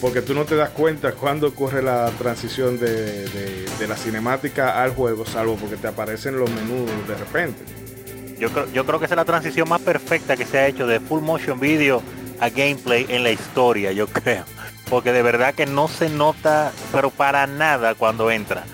Porque 0.00 0.22
tú 0.22 0.34
no 0.34 0.44
te 0.44 0.54
das 0.54 0.70
cuenta 0.70 1.12
cuando 1.12 1.48
ocurre 1.48 1.82
la 1.82 2.12
transición 2.12 2.78
de, 2.78 3.28
de, 3.28 3.88
la 3.88 3.96
cinemática 3.96 4.80
al 4.80 4.92
juego, 4.92 5.26
salvo 5.26 5.56
porque 5.56 5.76
te 5.76 5.88
aparecen 5.88 6.38
los 6.38 6.48
menús 6.48 6.88
de 7.08 7.16
repente. 7.16 7.64
Yo 8.38 8.50
creo, 8.50 8.70
yo 8.72 8.86
creo 8.86 9.00
que 9.00 9.06
esa 9.06 9.14
es 9.14 9.18
la 9.18 9.24
transición 9.24 9.68
más 9.68 9.80
perfecta 9.80 10.36
que 10.36 10.44
se 10.44 10.58
ha 10.58 10.68
hecho 10.68 10.86
de 10.86 11.00
full 11.00 11.22
motion 11.22 11.58
video 11.58 12.00
a 12.38 12.50
gameplay 12.50 13.04
en 13.08 13.24
la 13.24 13.32
historia, 13.32 13.90
yo 13.90 14.06
creo 14.06 14.44
porque 14.88 15.12
de 15.12 15.22
verdad 15.22 15.54
que 15.54 15.66
no 15.66 15.88
se 15.88 16.08
nota, 16.08 16.72
pero 16.92 17.10
para 17.10 17.46
nada 17.46 17.94
cuando 17.94 18.30
entra. 18.30 18.64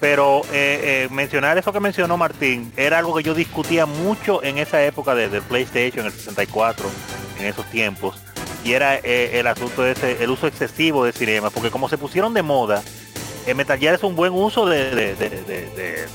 Pero 0.00 0.42
eh, 0.52 1.06
eh, 1.06 1.08
mencionar 1.10 1.56
eso 1.56 1.72
que 1.72 1.80
mencionó 1.80 2.16
Martín 2.16 2.72
era 2.76 2.98
algo 2.98 3.14
que 3.14 3.22
yo 3.22 3.34
discutía 3.34 3.86
mucho 3.86 4.42
en 4.42 4.58
esa 4.58 4.84
época 4.84 5.14
de, 5.14 5.40
PlayStation, 5.40 6.04
el 6.06 6.12
64, 6.12 6.86
en 7.40 7.46
esos 7.46 7.64
tiempos. 7.70 8.20
Y 8.64 8.72
era 8.72 8.96
eh, 8.96 9.38
el 9.38 9.46
asunto 9.46 9.82
de 9.82 9.92
ese, 9.92 10.22
el 10.22 10.30
uso 10.30 10.46
excesivo 10.46 11.04
de 11.04 11.12
cinema, 11.12 11.50
porque 11.50 11.70
como 11.70 11.88
se 11.88 11.98
pusieron 11.98 12.34
de 12.34 12.42
moda, 12.42 12.82
Metal 13.54 13.78
Gear 13.78 13.94
es 13.94 14.02
un 14.02 14.16
buen 14.16 14.32
uso 14.32 14.66
de, 14.66 15.16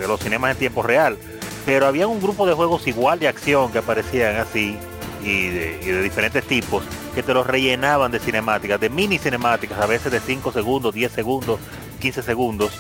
los 0.07 0.19
cinemas 0.19 0.51
en 0.51 0.57
tiempo 0.57 0.83
real. 0.83 1.17
Pero 1.65 1.85
había 1.85 2.07
un 2.07 2.21
grupo 2.21 2.47
de 2.47 2.53
juegos 2.53 2.87
igual 2.87 3.19
de 3.19 3.27
acción 3.27 3.71
que 3.71 3.79
aparecían 3.79 4.35
así 4.37 4.77
y 5.23 5.49
de 5.49 6.01
diferentes 6.01 6.45
tipos 6.45 6.83
que 7.13 7.23
te 7.23 7.33
los 7.33 7.45
rellenaban 7.45 8.11
de 8.11 8.19
cinemáticas, 8.19 8.79
de 8.79 8.89
mini 8.89 9.17
cinemáticas, 9.17 9.79
a 9.79 9.85
veces 9.85 10.11
de 10.11 10.19
5 10.19 10.51
segundos, 10.51 10.93
10 10.93 11.11
segundos, 11.11 11.59
15 11.99 12.23
segundos. 12.23 12.71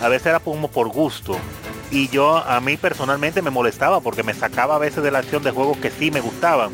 A 0.00 0.08
veces 0.08 0.28
era 0.28 0.40
como 0.40 0.68
por 0.68 0.88
gusto. 0.88 1.36
Y 1.90 2.08
yo 2.08 2.36
a 2.36 2.60
mí 2.60 2.76
personalmente 2.76 3.42
me 3.42 3.50
molestaba 3.50 4.00
porque 4.00 4.22
me 4.22 4.32
sacaba 4.32 4.76
a 4.76 4.78
veces 4.78 5.02
de 5.02 5.10
la 5.10 5.18
acción 5.18 5.42
de 5.42 5.50
juegos 5.50 5.78
que 5.78 5.90
sí 5.90 6.10
me 6.10 6.20
gustaban. 6.20 6.70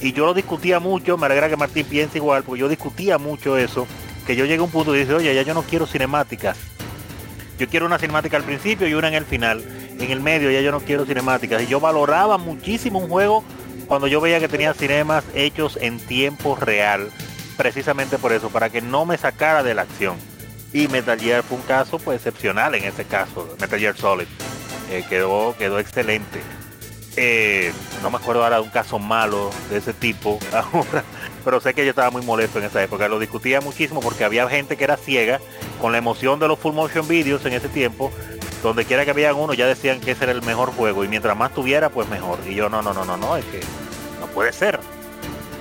Y 0.00 0.12
yo 0.12 0.26
lo 0.26 0.34
discutía 0.34 0.80
mucho, 0.80 1.16
me 1.16 1.26
alegra 1.26 1.48
que 1.48 1.56
Martín 1.56 1.86
piense 1.86 2.18
igual, 2.18 2.42
porque 2.42 2.60
yo 2.60 2.68
discutía 2.68 3.18
mucho 3.18 3.56
eso, 3.56 3.86
que 4.26 4.36
yo 4.36 4.44
llegué 4.44 4.60
a 4.60 4.64
un 4.64 4.70
punto 4.70 4.94
y 4.94 5.00
dije, 5.00 5.14
oye, 5.14 5.34
ya 5.34 5.42
yo 5.42 5.54
no 5.54 5.62
quiero 5.62 5.86
cinemáticas. 5.86 6.58
Yo 7.58 7.68
quiero 7.68 7.86
una 7.86 7.98
cinemática 7.98 8.36
al 8.36 8.42
principio 8.42 8.86
y 8.86 8.94
una 8.94 9.08
en 9.08 9.14
el 9.14 9.24
final. 9.24 9.64
En 9.98 10.10
el 10.10 10.20
medio 10.20 10.50
ya 10.50 10.60
yo 10.60 10.70
no 10.70 10.80
quiero 10.80 11.06
cinemáticas. 11.06 11.62
Y 11.62 11.66
yo 11.66 11.80
valoraba 11.80 12.36
muchísimo 12.36 12.98
un 12.98 13.08
juego 13.08 13.44
cuando 13.86 14.06
yo 14.06 14.20
veía 14.20 14.40
que 14.40 14.48
tenía 14.48 14.74
cinemas 14.74 15.24
hechos 15.34 15.78
en 15.80 15.98
tiempo 15.98 16.56
real, 16.56 17.10
precisamente 17.56 18.18
por 18.18 18.32
eso, 18.32 18.50
para 18.50 18.70
que 18.70 18.80
no 18.80 19.06
me 19.06 19.18
sacara 19.18 19.62
de 19.62 19.74
la 19.74 19.82
acción. 19.82 20.16
Y 20.72 20.88
Metal 20.88 21.18
Gear 21.18 21.42
fue 21.42 21.58
un 21.58 21.64
caso 21.64 21.98
pues 21.98 22.16
excepcional 22.16 22.74
en 22.74 22.84
ese 22.84 23.04
caso, 23.04 23.48
Metal 23.60 23.78
Gear 23.78 23.96
Solid. 23.96 24.26
Eh, 24.90 25.04
quedó, 25.08 25.54
quedó 25.58 25.78
excelente. 25.78 26.40
Eh, 27.16 27.72
no 28.02 28.10
me 28.10 28.18
acuerdo 28.18 28.44
ahora 28.44 28.56
de 28.56 28.62
un 28.62 28.68
caso 28.68 28.98
malo 28.98 29.50
de 29.70 29.78
ese 29.78 29.94
tipo 29.94 30.38
ahora, 30.52 31.02
pero 31.44 31.60
sé 31.60 31.72
que 31.72 31.82
yo 31.82 31.90
estaba 31.90 32.10
muy 32.10 32.22
molesto 32.22 32.58
en 32.58 32.66
esa 32.66 32.82
época. 32.82 33.08
Lo 33.08 33.18
discutía 33.18 33.60
muchísimo 33.60 34.00
porque 34.00 34.24
había 34.24 34.48
gente 34.48 34.76
que 34.76 34.84
era 34.84 34.96
ciega 34.96 35.40
con 35.80 35.92
la 35.92 35.98
emoción 35.98 36.38
de 36.38 36.48
los 36.48 36.58
full 36.58 36.74
motion 36.74 37.08
videos 37.08 37.44
en 37.46 37.54
ese 37.54 37.68
tiempo 37.68 38.12
donde 38.62 38.84
quiera 38.84 39.04
que 39.04 39.10
había 39.10 39.34
uno 39.34 39.54
ya 39.54 39.66
decían 39.66 40.00
que 40.00 40.12
ese 40.12 40.24
era 40.24 40.32
el 40.32 40.42
mejor 40.42 40.72
juego 40.72 41.04
y 41.04 41.08
mientras 41.08 41.36
más 41.36 41.54
tuviera 41.54 41.90
pues 41.90 42.08
mejor. 42.08 42.38
Y 42.48 42.54
yo 42.54 42.68
no 42.68 42.82
no 42.82 42.92
no 42.92 43.04
no 43.04 43.16
no 43.16 43.36
es 43.36 43.44
que 43.46 43.60
no 44.20 44.26
puede 44.28 44.52
ser 44.52 44.80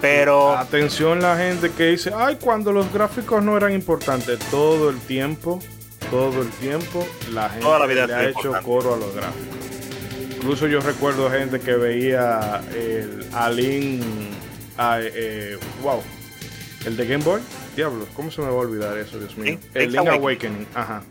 pero 0.02 0.56
atención 0.56 1.22
la 1.22 1.38
gente 1.38 1.72
que 1.72 1.86
dice 1.86 2.12
ay 2.16 2.38
cuando 2.40 2.72
los 2.72 2.92
gráficos 2.94 3.44
no 3.44 3.58
eran 3.58 3.74
importantes 3.74 4.40
todo 4.52 4.90
el 4.90 5.00
tiempo 5.00 5.60
todo 6.12 6.42
el 6.42 6.50
tiempo 6.50 7.08
la 7.32 7.50
gente 7.50 7.96
le 8.08 8.14
ha 8.14 8.30
hecho 8.30 8.54
coro 8.64 8.94
a 8.94 8.98
los 8.98 9.16
gráficos 9.16 9.58
incluso 10.36 10.68
yo 10.68 10.80
recuerdo 10.80 11.30
gente 11.32 11.60
que 11.60 11.74
veía 11.74 12.62
el 12.76 13.26
Alin 13.34 14.02
eh, 14.80 15.58
wow 15.82 16.04
el 16.86 16.98
de 16.98 17.08
Game 17.08 17.24
Boy. 17.24 17.42
Diablos 17.76 18.08
cómo 18.16 18.30
se 18.30 18.42
me 18.42 18.48
va 18.48 18.54
a 18.54 18.58
olvidar 18.58 18.98
eso 18.98 19.18
dios 19.18 19.36
mío 19.38 19.58
el 19.74 19.92
Link 19.92 20.08
Awakening 20.08 20.68
ajá 20.76 21.02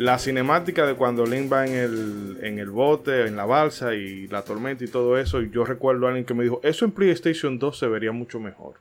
la 0.00 0.18
cinemática 0.18 0.86
de 0.86 0.94
cuando 0.94 1.26
Link 1.26 1.52
va 1.52 1.66
en 1.66 1.74
el, 1.74 2.38
en 2.42 2.58
el 2.58 2.70
bote, 2.70 3.26
en 3.26 3.36
la 3.36 3.44
balsa 3.44 3.92
y 3.92 4.28
la 4.28 4.40
tormenta 4.40 4.82
y 4.82 4.88
todo 4.88 5.18
eso. 5.18 5.42
Y 5.42 5.50
yo 5.50 5.62
recuerdo 5.62 6.06
a 6.06 6.08
alguien 6.08 6.24
que 6.24 6.32
me 6.32 6.42
dijo, 6.42 6.58
eso 6.62 6.86
en 6.86 6.92
PlayStation 6.92 7.58
2 7.58 7.78
se 7.78 7.86
vería 7.86 8.10
mucho 8.10 8.40
mejor. 8.40 8.76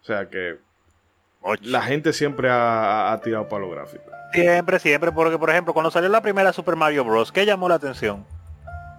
O 0.00 0.04
sea 0.06 0.26
que 0.30 0.56
la 1.60 1.82
gente 1.82 2.14
siempre 2.14 2.48
ha, 2.50 3.20
tirado 3.22 3.46
para 3.46 3.60
lo 3.60 3.70
gráfico. 3.70 4.04
Siempre, 4.32 4.78
siempre, 4.78 5.12
porque 5.12 5.36
por 5.36 5.50
ejemplo, 5.50 5.74
cuando 5.74 5.90
salió 5.90 6.08
la 6.08 6.22
primera 6.22 6.54
Super 6.54 6.76
Mario 6.76 7.04
Bros., 7.04 7.30
¿qué 7.30 7.44
llamó 7.44 7.68
la 7.68 7.74
atención? 7.74 8.24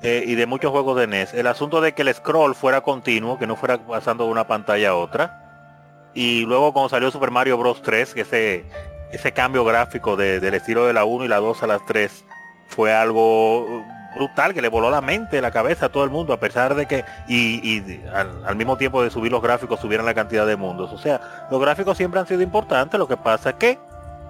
Eh, 0.03 0.23
y 0.27 0.35
de 0.35 0.45
muchos 0.45 0.69
juegos 0.69 0.99
de 0.99 1.07
NES, 1.07 1.33
el 1.33 1.47
asunto 1.47 1.81
de 1.81 1.93
que 1.93 2.03
el 2.03 2.13
scroll 2.13 2.53
fuera 2.53 2.81
continuo, 2.81 3.39
que 3.39 3.47
no 3.47 3.55
fuera 3.55 3.79
pasando 3.79 4.25
de 4.25 4.29
una 4.29 4.45
pantalla 4.45 4.89
a 4.89 4.95
otra. 4.95 6.11
Y 6.13 6.45
luego 6.45 6.73
cuando 6.73 6.89
salió 6.89 7.09
Super 7.09 7.31
Mario 7.31 7.57
Bros. 7.57 7.81
3, 7.81 8.13
que 8.13 8.23
se 8.23 8.65
ese 9.11 9.31
cambio 9.31 9.63
gráfico 9.65 10.15
del 10.15 10.53
estilo 10.53 10.85
de 10.85 10.93
la 10.93 11.05
1 11.05 11.25
y 11.25 11.27
la 11.27 11.38
2 11.38 11.63
a 11.63 11.67
las 11.67 11.85
3 11.85 12.25
fue 12.67 12.93
algo 12.93 13.83
brutal 14.15 14.53
que 14.53 14.61
le 14.61 14.67
voló 14.67 14.89
la 14.89 15.01
mente, 15.01 15.41
la 15.41 15.51
cabeza 15.51 15.88
a 15.88 15.89
todo 15.89 16.03
el 16.03 16.09
mundo, 16.09 16.33
a 16.33 16.39
pesar 16.39 16.75
de 16.75 16.85
que, 16.85 17.05
y, 17.27 18.01
al, 18.13 18.55
mismo 18.55 18.77
tiempo 18.77 19.03
de 19.03 19.09
subir 19.09 19.31
los 19.31 19.41
gráficos, 19.41 19.79
subieran 19.79 20.05
la 20.05 20.13
cantidad 20.13 20.45
de 20.45 20.55
mundos. 20.55 20.91
O 20.91 20.97
sea, 20.97 21.47
los 21.49 21.59
gráficos 21.61 21.97
siempre 21.97 22.19
han 22.19 22.27
sido 22.27 22.41
importantes, 22.41 22.99
lo 22.99 23.07
que 23.07 23.17
pasa 23.17 23.51
es 23.51 23.55
que 23.55 23.79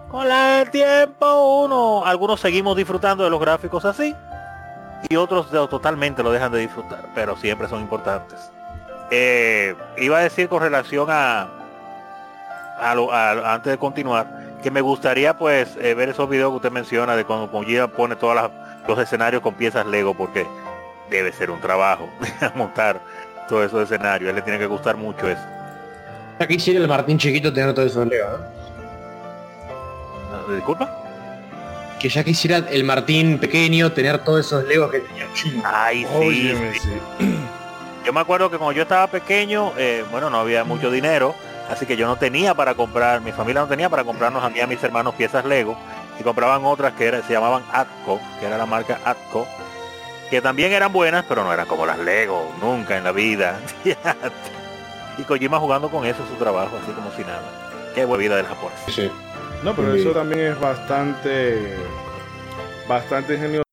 con 0.09 0.29
el 0.29 0.69
tiempo 0.69 1.63
uno, 1.63 2.05
algunos 2.05 2.39
seguimos 2.41 2.75
disfrutando 2.75 3.23
de 3.23 3.29
los 3.29 3.39
gráficos 3.39 3.85
así, 3.85 4.15
y 5.09 5.15
otros 5.15 5.49
totalmente 5.69 6.21
lo 6.21 6.31
dejan 6.31 6.51
de 6.51 6.59
disfrutar, 6.59 7.05
pero 7.15 7.35
siempre 7.37 7.67
son 7.67 7.81
importantes. 7.81 8.51
Eh, 9.09 9.75
iba 9.97 10.17
a 10.17 10.21
decir 10.21 10.47
con 10.47 10.61
relación 10.61 11.07
a, 11.09 11.47
a, 12.79 13.53
antes 13.53 13.71
de 13.71 13.77
continuar, 13.77 14.40
que 14.61 14.71
me 14.71 14.81
gustaría 14.81 15.37
pues 15.37 15.75
eh, 15.79 15.93
ver 15.93 16.09
esos 16.09 16.29
videos 16.29 16.51
que 16.51 16.55
usted 16.57 16.71
menciona 16.71 17.15
de 17.15 17.25
cuando 17.25 17.51
Kojima 17.51 17.87
pone 17.87 18.15
todos 18.15 18.51
los 18.87 18.99
escenarios 18.99 19.41
con 19.41 19.55
piezas 19.55 19.85
Lego 19.85 20.13
porque 20.13 20.45
debe 21.09 21.31
ser 21.33 21.51
un 21.51 21.59
trabajo 21.59 22.09
montar 22.55 23.01
todos 23.47 23.65
esos 23.65 23.83
escenarios. 23.83 24.27
A 24.27 24.29
él 24.31 24.35
le 24.35 24.41
tiene 24.41 24.59
que 24.59 24.67
gustar 24.67 24.97
mucho 24.97 25.29
eso. 25.29 25.41
Ya 26.39 26.47
quisiera 26.47 26.79
el 26.79 26.87
Martín 26.87 27.17
chiquito 27.17 27.51
tener 27.53 27.73
todo 27.73 27.85
eso 27.85 28.01
en 28.03 28.09
Lego, 28.09 28.29
¿no? 28.29 28.61
¿Disculpa? 30.55 30.97
Que 31.99 32.09
ya 32.09 32.23
quisiera 32.23 32.57
el 32.57 32.83
Martín 32.83 33.37
pequeño 33.37 33.91
tener 33.91 34.23
todos 34.23 34.45
esos 34.45 34.63
Legos 34.65 34.91
que 34.91 34.99
tenía. 34.99 35.27
Ay, 35.63 36.05
sí, 36.05 36.53
sí. 36.81 36.89
Yo 38.05 38.13
me 38.13 38.19
acuerdo 38.19 38.49
que 38.49 38.57
cuando 38.57 38.73
yo 38.73 38.81
estaba 38.81 39.05
pequeño, 39.07 39.73
eh, 39.77 40.03
bueno, 40.09 40.29
no 40.29 40.39
había 40.39 40.63
mucho 40.63 40.89
dinero, 40.89 41.35
así 41.71 41.85
que 41.85 41.97
yo 41.97 42.07
no 42.07 42.17
tenía 42.17 42.53
para 42.53 42.75
comprar, 42.75 43.21
mi 43.21 43.31
familia 43.31 43.61
no 43.61 43.67
tenía 43.67 43.89
para 43.89 44.03
comprarnos 44.03 44.43
a 44.43 44.49
mí 44.49 44.57
y 44.57 44.61
a 44.61 44.67
mis 44.67 44.83
hermanos 44.83 45.15
piezas 45.15 45.45
Lego, 45.45 45.77
y 46.19 46.23
compraban 46.23 46.65
otras 46.65 46.93
que 46.93 47.05
era, 47.07 47.21
se 47.23 47.33
llamaban 47.33 47.63
Atco, 47.71 48.19
que 48.39 48.45
era 48.45 48.57
la 48.57 48.65
marca 48.65 48.99
Atco, 49.05 49.47
que 50.29 50.41
también 50.41 50.71
eran 50.71 50.93
buenas, 50.93 51.25
pero 51.27 51.43
no 51.43 51.53
eran 51.53 51.67
como 51.67 51.85
las 51.85 51.99
Lego, 51.99 52.51
nunca 52.61 52.97
en 52.97 53.03
la 53.03 53.11
vida. 53.11 53.59
y 55.17 55.23
Kojima 55.23 55.59
jugando 55.59 55.89
con 55.89 56.05
eso 56.05 56.25
su 56.27 56.35
trabajo, 56.35 56.77
así 56.81 56.91
como 56.91 57.11
si 57.11 57.21
nada. 57.23 57.43
Qué 57.95 58.05
buena 58.05 58.21
vida 58.21 58.35
del 58.37 58.45
Japón. 58.45 58.71
Sí. 58.87 59.11
No, 59.63 59.75
pero 59.75 59.93
eso 59.93 60.11
también 60.11 60.53
es 60.53 60.59
bastante, 60.59 61.75
bastante 62.87 63.35
ingenioso. 63.35 63.70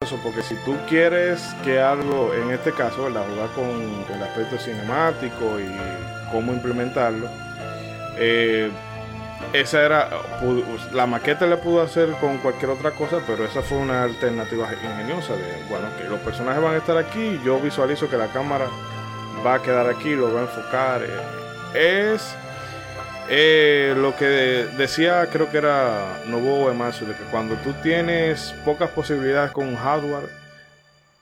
Porque 0.00 0.40
si 0.40 0.54
tú 0.64 0.78
quieres 0.88 1.54
que 1.62 1.78
algo, 1.78 2.32
en 2.32 2.52
este 2.52 2.72
caso, 2.72 3.04
¿verdad? 3.04 3.22
jugar 3.28 3.50
con 3.50 4.16
el 4.16 4.22
aspecto 4.22 4.56
cinemático 4.56 5.60
y 5.60 5.70
cómo 6.32 6.54
implementarlo, 6.54 7.28
eh, 8.16 8.70
esa 9.52 9.84
era, 9.84 10.08
la 10.94 11.04
maqueta 11.04 11.44
le 11.44 11.58
pudo 11.58 11.82
hacer 11.82 12.12
con 12.12 12.38
cualquier 12.38 12.70
otra 12.70 12.92
cosa, 12.92 13.18
pero 13.26 13.44
esa 13.44 13.60
fue 13.60 13.76
una 13.76 14.04
alternativa 14.04 14.70
ingeniosa 14.72 15.34
de, 15.34 15.66
bueno, 15.68 15.88
que 15.98 16.04
los 16.04 16.18
personajes 16.20 16.62
van 16.62 16.76
a 16.76 16.78
estar 16.78 16.96
aquí, 16.96 17.38
yo 17.44 17.60
visualizo 17.60 18.08
que 18.08 18.16
la 18.16 18.28
cámara 18.28 18.68
va 19.44 19.56
a 19.56 19.62
quedar 19.62 19.86
aquí, 19.86 20.14
lo 20.14 20.32
va 20.32 20.40
a 20.40 20.42
enfocar. 20.44 21.02
Eh, 21.74 22.14
es 22.14 22.34
eh, 23.30 23.94
lo 23.96 24.16
que 24.16 24.24
decía, 24.76 25.28
creo 25.30 25.50
que 25.50 25.58
era 25.58 26.20
Nobuo 26.26 26.70
Ematsu, 26.70 27.06
de 27.06 27.14
que 27.14 27.22
cuando 27.30 27.54
tú 27.56 27.72
tienes 27.82 28.52
pocas 28.64 28.90
posibilidades 28.90 29.52
con 29.52 29.68
un 29.68 29.76
hardware, 29.76 30.28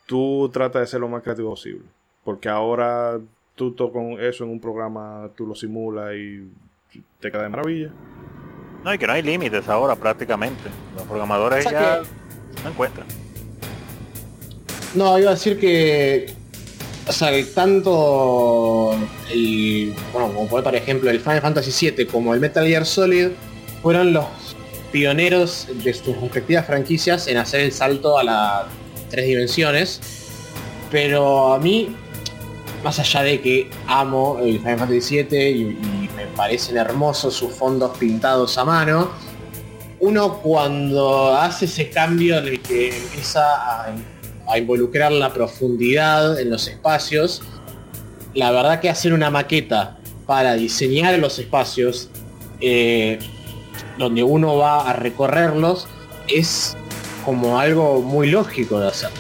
tú 0.06 0.50
tratas 0.52 0.80
de 0.80 0.86
ser 0.86 1.00
lo 1.00 1.08
más 1.08 1.22
creativo 1.22 1.50
posible. 1.50 1.84
Porque 2.24 2.48
ahora 2.48 3.18
tú 3.54 3.74
con 3.92 4.20
eso 4.20 4.44
en 4.44 4.50
un 4.50 4.60
programa, 4.60 5.28
tú 5.36 5.46
lo 5.46 5.54
simulas 5.54 6.14
y 6.14 6.48
te 7.20 7.30
queda 7.30 7.42
de 7.42 7.48
maravilla. 7.50 7.90
No, 8.84 8.94
y 8.94 8.98
que 8.98 9.06
no 9.06 9.12
hay 9.12 9.22
límites 9.22 9.68
ahora 9.68 9.96
prácticamente. 9.96 10.70
Los 10.96 11.04
programadores 11.04 11.64
ya 11.64 12.00
no 12.62 12.70
encuentran. 12.70 13.06
No, 14.94 15.18
iba 15.18 15.30
a 15.30 15.34
decir 15.34 15.58
que. 15.58 16.37
O 17.08 17.12
sea, 17.12 17.30
que 17.30 17.44
tanto 17.44 18.94
el. 19.30 19.94
Bueno, 20.12 20.32
como 20.32 20.62
por 20.62 20.74
ejemplo 20.74 21.10
el 21.10 21.20
Final 21.20 21.40
Fantasy 21.40 21.90
VII 21.90 22.06
como 22.06 22.34
el 22.34 22.40
Metal 22.40 22.66
Gear 22.66 22.84
Solid 22.84 23.28
fueron 23.82 24.12
los 24.12 24.26
pioneros 24.92 25.68
de 25.82 25.94
sus 25.94 26.20
respectivas 26.20 26.66
franquicias 26.66 27.26
en 27.26 27.38
hacer 27.38 27.60
el 27.60 27.72
salto 27.72 28.18
a 28.18 28.24
las 28.24 28.66
tres 29.10 29.26
dimensiones. 29.26 30.00
Pero 30.90 31.52
a 31.54 31.58
mí 31.58 31.94
más 32.82 32.98
allá 32.98 33.22
de 33.22 33.40
que 33.40 33.70
amo 33.86 34.38
el 34.40 34.58
Final 34.58 34.78
Fantasy 34.78 35.22
VII 35.22 35.50
y, 35.50 36.08
me 36.16 36.26
parecen 36.34 36.76
hermosos 36.76 37.34
sus 37.34 37.52
fondos 37.52 37.96
pintados 37.96 38.58
a 38.58 38.64
mano, 38.64 39.10
uno 40.00 40.38
cuando 40.38 41.32
hace 41.36 41.66
ese 41.66 41.90
cambio 41.90 42.38
en 42.38 42.48
el 42.48 42.60
que 42.60 42.96
empieza 42.96 43.40
a, 43.42 43.94
involucrar 44.56 45.12
la 45.12 45.34
profundidad 45.34 46.40
en 46.40 46.48
los 46.48 46.68
espacios, 46.68 47.42
la 48.32 48.50
verdad 48.50 48.80
que 48.80 48.88
hacer 48.88 49.12
una 49.12 49.30
maqueta 49.30 49.98
para 50.26 50.54
diseñar 50.54 51.18
los 51.18 51.38
espacios 51.38 52.08
eh, 52.60 53.18
donde 53.98 54.22
uno 54.22 54.56
va 54.56 54.88
a 54.88 54.92
recorrerlos 54.92 55.86
es 56.28 56.76
como 57.24 57.58
algo 57.58 58.00
muy 58.00 58.30
lógico 58.30 58.80
de 58.80 58.88
hacer. 58.88 59.10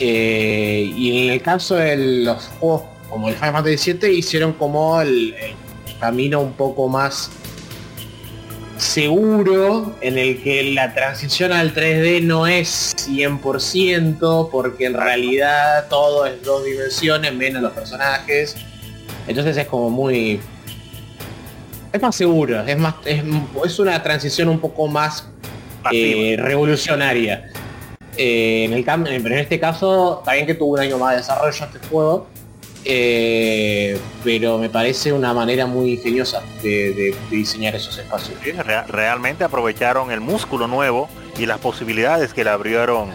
Eh, 0.00 0.92
y 0.96 1.24
en 1.26 1.32
el 1.32 1.42
caso 1.42 1.76
de 1.76 2.24
los 2.24 2.44
juegos 2.60 2.82
como 3.08 3.28
el 3.28 3.34
Final 3.34 3.52
Fantasy 3.52 3.92
VII 3.92 4.12
hicieron 4.12 4.52
como 4.54 5.00
el, 5.00 5.34
camino 6.00 6.40
un 6.40 6.52
poco 6.52 6.88
más 6.88 7.30
seguro 8.76 9.94
en 10.00 10.18
el 10.18 10.42
que 10.42 10.72
la 10.74 10.94
transición 10.94 11.52
al 11.52 11.74
3D 11.74 12.22
no 12.22 12.46
es 12.46 12.94
100% 13.08 14.50
porque 14.50 14.86
en 14.86 14.94
realidad 14.94 15.86
todo 15.88 16.26
es 16.26 16.42
dos 16.42 16.64
dimensiones 16.64 17.34
menos 17.34 17.62
los 17.62 17.72
personajes. 17.72 18.56
Entonces 19.26 19.56
es 19.56 19.66
como 19.66 19.90
muy... 19.90 20.40
Es 21.92 22.02
más 22.02 22.16
seguro, 22.16 22.60
es 22.66 22.76
más 22.76 22.94
es, 23.04 23.78
una 23.78 24.02
transición 24.02 24.48
un 24.48 24.58
poco 24.58 24.88
más 24.88 25.28
eh, 25.92 26.36
revolucionaria. 26.38 27.50
Eh, 28.16 28.64
en, 28.64 28.72
el 28.72 28.88
en 28.88 29.32
este 29.38 29.60
caso, 29.60 30.22
también 30.24 30.46
que 30.46 30.54
tuvo 30.54 30.74
un 30.74 30.80
año 30.80 30.98
más 30.98 31.12
de 31.12 31.16
desarrollo 31.18 31.64
este 31.64 31.78
juego, 31.88 32.26
eh, 32.84 33.98
pero 34.22 34.58
me 34.58 34.68
parece 34.68 35.12
una 35.12 35.32
manera 35.32 35.66
muy 35.66 35.92
ingeniosa 35.92 36.42
de, 36.62 37.14
diseñar 37.30 37.74
esos 37.74 37.98
espacios. 37.98 38.38
realmente 38.88 39.44
aprovecharon 39.44 40.10
el 40.10 40.20
músculo 40.20 40.66
nuevo 40.66 41.08
y 41.38 41.46
las 41.46 41.58
posibilidades 41.58 42.34
que 42.34 42.44
le 42.44 42.50
abrieron 42.50 43.10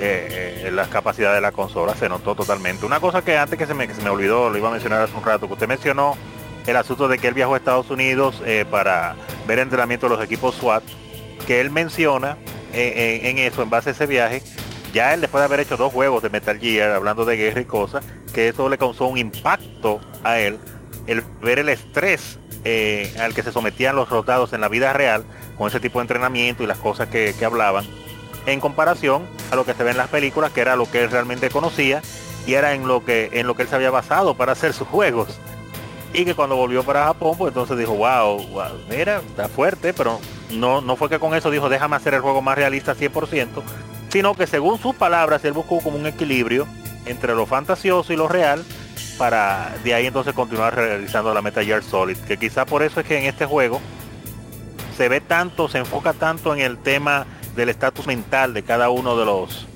eh, 0.00 0.68
las 0.72 0.88
capacidades 0.88 1.36
de 1.36 1.40
la 1.40 1.52
consola, 1.52 1.94
se 1.94 2.08
notó 2.08 2.34
totalmente. 2.34 2.84
Una 2.84 3.00
cosa 3.00 3.22
que 3.22 3.36
antes 3.36 3.58
que 3.58 3.66
se 3.66 3.74
me, 3.74 3.92
se 3.94 4.02
me 4.02 4.10
olvidó, 4.10 4.50
lo 4.50 4.58
iba 4.58 4.68
a 4.68 4.72
mencionar 4.72 5.02
hace 5.02 5.16
un 5.16 5.24
rato, 5.24 5.46
que 5.46 5.52
usted 5.52 5.68
mencionó 5.68 6.16
el 6.66 6.76
asunto 6.76 7.08
de 7.08 7.18
que 7.18 7.28
él 7.28 7.34
viajó 7.34 7.54
a 7.54 7.58
Estados 7.58 7.90
Unidos 7.90 8.42
para 8.70 9.16
ver 9.46 9.58
entrenamiento 9.58 10.08
de 10.08 10.16
los 10.16 10.24
equipos 10.24 10.54
SWAT, 10.56 10.82
que 11.46 11.60
él 11.60 11.70
menciona 11.70 12.38
en, 12.72 13.38
eso, 13.38 13.62
en 13.62 13.70
base 13.70 13.90
a 13.90 13.92
ese 13.92 14.06
viaje, 14.06 14.42
ya 14.94 15.12
él 15.12 15.20
después 15.20 15.42
de 15.42 15.46
haber 15.46 15.60
hecho 15.60 15.76
dos 15.76 15.92
juegos 15.92 16.22
de 16.22 16.30
Metal 16.30 16.58
Gear, 16.58 16.92
hablando 16.92 17.24
de 17.24 17.36
guerra 17.36 17.60
y 17.60 17.64
cosas, 17.64 18.04
que 18.32 18.48
eso 18.48 18.68
le 18.68 18.78
causó 18.78 19.06
un 19.06 19.18
impacto 19.18 20.00
a 20.22 20.38
él, 20.38 20.58
el 21.06 21.22
ver 21.42 21.58
el 21.58 21.68
estrés 21.68 22.38
eh, 22.64 23.12
al 23.18 23.34
que 23.34 23.42
se 23.42 23.52
sometían 23.52 23.96
los 23.96 24.08
rotados 24.08 24.52
en 24.52 24.60
la 24.60 24.68
vida 24.68 24.92
real, 24.92 25.24
con 25.58 25.68
ese 25.68 25.80
tipo 25.80 25.98
de 25.98 26.04
entrenamiento 26.04 26.62
y 26.62 26.66
las 26.66 26.78
cosas 26.78 27.08
que, 27.08 27.34
hablaban, 27.44 27.84
en 28.46 28.60
comparación 28.60 29.24
a 29.50 29.56
lo 29.56 29.66
que 29.66 29.74
se 29.74 29.82
ve 29.82 29.90
en 29.90 29.98
las 29.98 30.08
películas, 30.08 30.52
que 30.52 30.60
era 30.60 30.76
lo 30.76 30.90
que 30.90 31.02
él 31.02 31.10
realmente 31.10 31.50
conocía 31.50 32.00
y 32.46 32.54
era 32.54 32.72
en 32.74 32.86
lo 32.86 33.04
que, 33.04 33.30
en 33.32 33.46
lo 33.46 33.54
que 33.54 33.62
él 33.62 33.68
se 33.68 33.74
había 33.74 33.90
basado 33.90 34.36
para 34.36 34.52
hacer 34.52 34.72
sus 34.72 34.86
juegos. 34.86 35.38
Y 36.12 36.24
que 36.24 36.34
cuando 36.34 36.54
volvió 36.54 36.84
para 36.84 37.06
Japón, 37.06 37.36
pues 37.36 37.48
entonces 37.50 37.76
dijo, 37.76 37.94
wow, 37.94 38.46
wow 38.48 38.70
mira, 38.88 39.20
está 39.26 39.48
fuerte, 39.48 39.92
pero 39.92 40.20
no, 40.52 40.80
no 40.80 40.94
fue 40.94 41.08
que 41.08 41.18
con 41.18 41.34
eso 41.34 41.50
dijo 41.50 41.68
déjame 41.68 41.96
hacer 41.96 42.14
el 42.14 42.20
juego 42.20 42.40
más 42.40 42.56
realista 42.56 42.94
100%, 42.94 43.48
sino 44.14 44.36
que 44.36 44.46
según 44.46 44.78
sus 44.78 44.94
palabras 44.94 45.44
él 45.44 45.54
buscó 45.54 45.80
como 45.80 45.98
un 45.98 46.06
equilibrio 46.06 46.68
entre 47.04 47.34
lo 47.34 47.46
fantasioso 47.46 48.12
y 48.12 48.16
lo 48.16 48.28
real 48.28 48.64
para 49.18 49.74
de 49.82 49.92
ahí 49.92 50.06
entonces 50.06 50.34
continuar 50.34 50.76
realizando 50.76 51.34
la 51.34 51.42
Metal 51.42 51.64
Gear 51.64 51.82
Solid. 51.82 52.16
Que 52.18 52.36
quizá 52.36 52.64
por 52.64 52.84
eso 52.84 53.00
es 53.00 53.06
que 53.06 53.18
en 53.18 53.24
este 53.24 53.44
juego 53.44 53.80
se 54.96 55.08
ve 55.08 55.20
tanto, 55.20 55.68
se 55.68 55.78
enfoca 55.78 56.12
tanto 56.12 56.54
en 56.54 56.60
el 56.60 56.78
tema 56.78 57.26
del 57.56 57.70
estatus 57.70 58.06
mental 58.06 58.54
de 58.54 58.62
cada 58.62 58.88
uno 58.88 59.16
de 59.16 59.24
los 59.24 59.66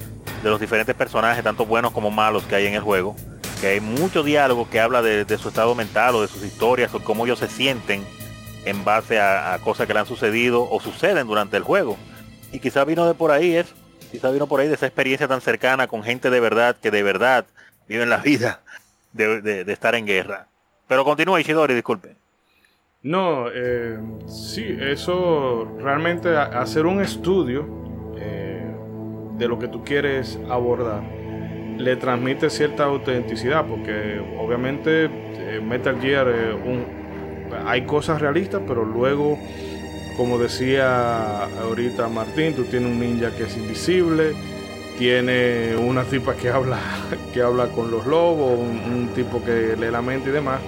de 0.45 0.51
los 0.51 0.61
diferentes 0.61 0.95
personajes, 0.95 1.43
tanto 1.43 1.67
buenos 1.67 1.91
como 1.91 2.13
malos 2.13 2.45
que 2.45 2.55
hay 2.55 2.67
en 2.67 2.75
el 2.75 2.83
juego. 2.83 3.17
Que 3.61 3.67
hay 3.67 3.81
mucho 3.81 4.23
diálogo 4.23 4.71
que 4.71 4.79
habla 4.79 5.03
de, 5.03 5.37
su 5.37 5.49
estado 5.49 5.75
mental 5.75 6.15
o 6.15 6.23
de 6.23 6.29
sus 6.29 6.45
historias 6.45 6.95
o 6.95 7.01
cómo 7.01 7.27
ellos 7.27 7.41
se 7.41 7.49
sienten 7.49 8.07
en 8.65 8.85
base 8.85 9.21
a, 9.21 9.59
cosas 9.65 9.89
que 9.89 9.95
le 9.95 9.99
han 9.99 10.07
sucedido 10.07 10.71
o 10.71 10.79
suceden 10.79 11.27
durante 11.27 11.57
el 11.57 11.65
juego. 11.65 11.97
Y 12.53 12.61
quizá 12.61 12.85
vino 12.85 13.05
de 13.05 13.15
por 13.15 13.33
ahí 13.33 13.57
eso, 13.57 13.75
quizá 14.11 14.31
vino 14.31 14.47
por 14.47 14.61
ahí 14.61 14.69
de 14.69 14.75
esa 14.75 14.87
experiencia 14.87 15.29
tan 15.29 15.41
cercana 15.41 15.87
con 15.87 16.03
gente 16.03 16.31
de 16.31 16.41
verdad 16.41 16.77
que 16.81 16.91
de 16.91 17.03
verdad 17.03 17.47
viven 17.89 18.11
la 18.11 18.19
vida 18.19 18.61
de, 19.13 19.65
estar 19.69 19.95
en 19.95 20.07
guerra. 20.07 20.47
Pero 20.87 21.05
continúa 21.05 21.41
Ishidori, 21.41 21.75
disculpe. 21.75 22.17
No, 23.03 23.47
eh, 23.53 23.99
sí, 24.27 24.65
eso 24.81 25.77
realmente 25.79 26.37
hacer 26.37 26.87
un 26.87 27.01
estudio 27.01 27.67
eh, 28.19 28.67
de 29.37 29.49
lo 29.49 29.59
que 29.59 29.69
tú 29.69 29.85
quieres 29.85 30.39
abordar 30.51 31.03
le 31.79 31.95
transmite 31.95 32.51
cierta 32.51 32.85
autenticidad 32.85 33.65
porque 33.65 34.21
obviamente 34.37 35.05
eh, 35.05 35.61
Metal 35.63 36.01
Gear 36.01 36.27
hay 37.67 37.83
cosas 37.83 38.21
realistas, 38.21 38.63
pero 38.67 38.85
luego, 38.85 39.39
como 40.19 40.37
decía 40.37 41.45
ahorita 41.45 42.09
Martín, 42.09 42.53
tú 42.55 42.65
tienes 42.65 42.91
un 42.91 42.99
ninja 42.99 43.31
que 43.37 43.45
es 43.45 43.57
invisible, 43.57 44.35
tiene 44.99 45.77
una 45.77 46.03
tipa 46.03 46.35
que 46.35 46.51
habla, 46.51 46.81
que 47.33 47.41
habla 47.41 47.69
con 47.69 47.93
los 47.93 48.05
lobos, 48.05 48.59
un, 48.59 49.11
tipo 49.15 49.43
que 49.45 49.77
lee 49.79 49.93
la 49.93 50.03
mente 50.03 50.31
y 50.31 50.33
demás. 50.33 50.61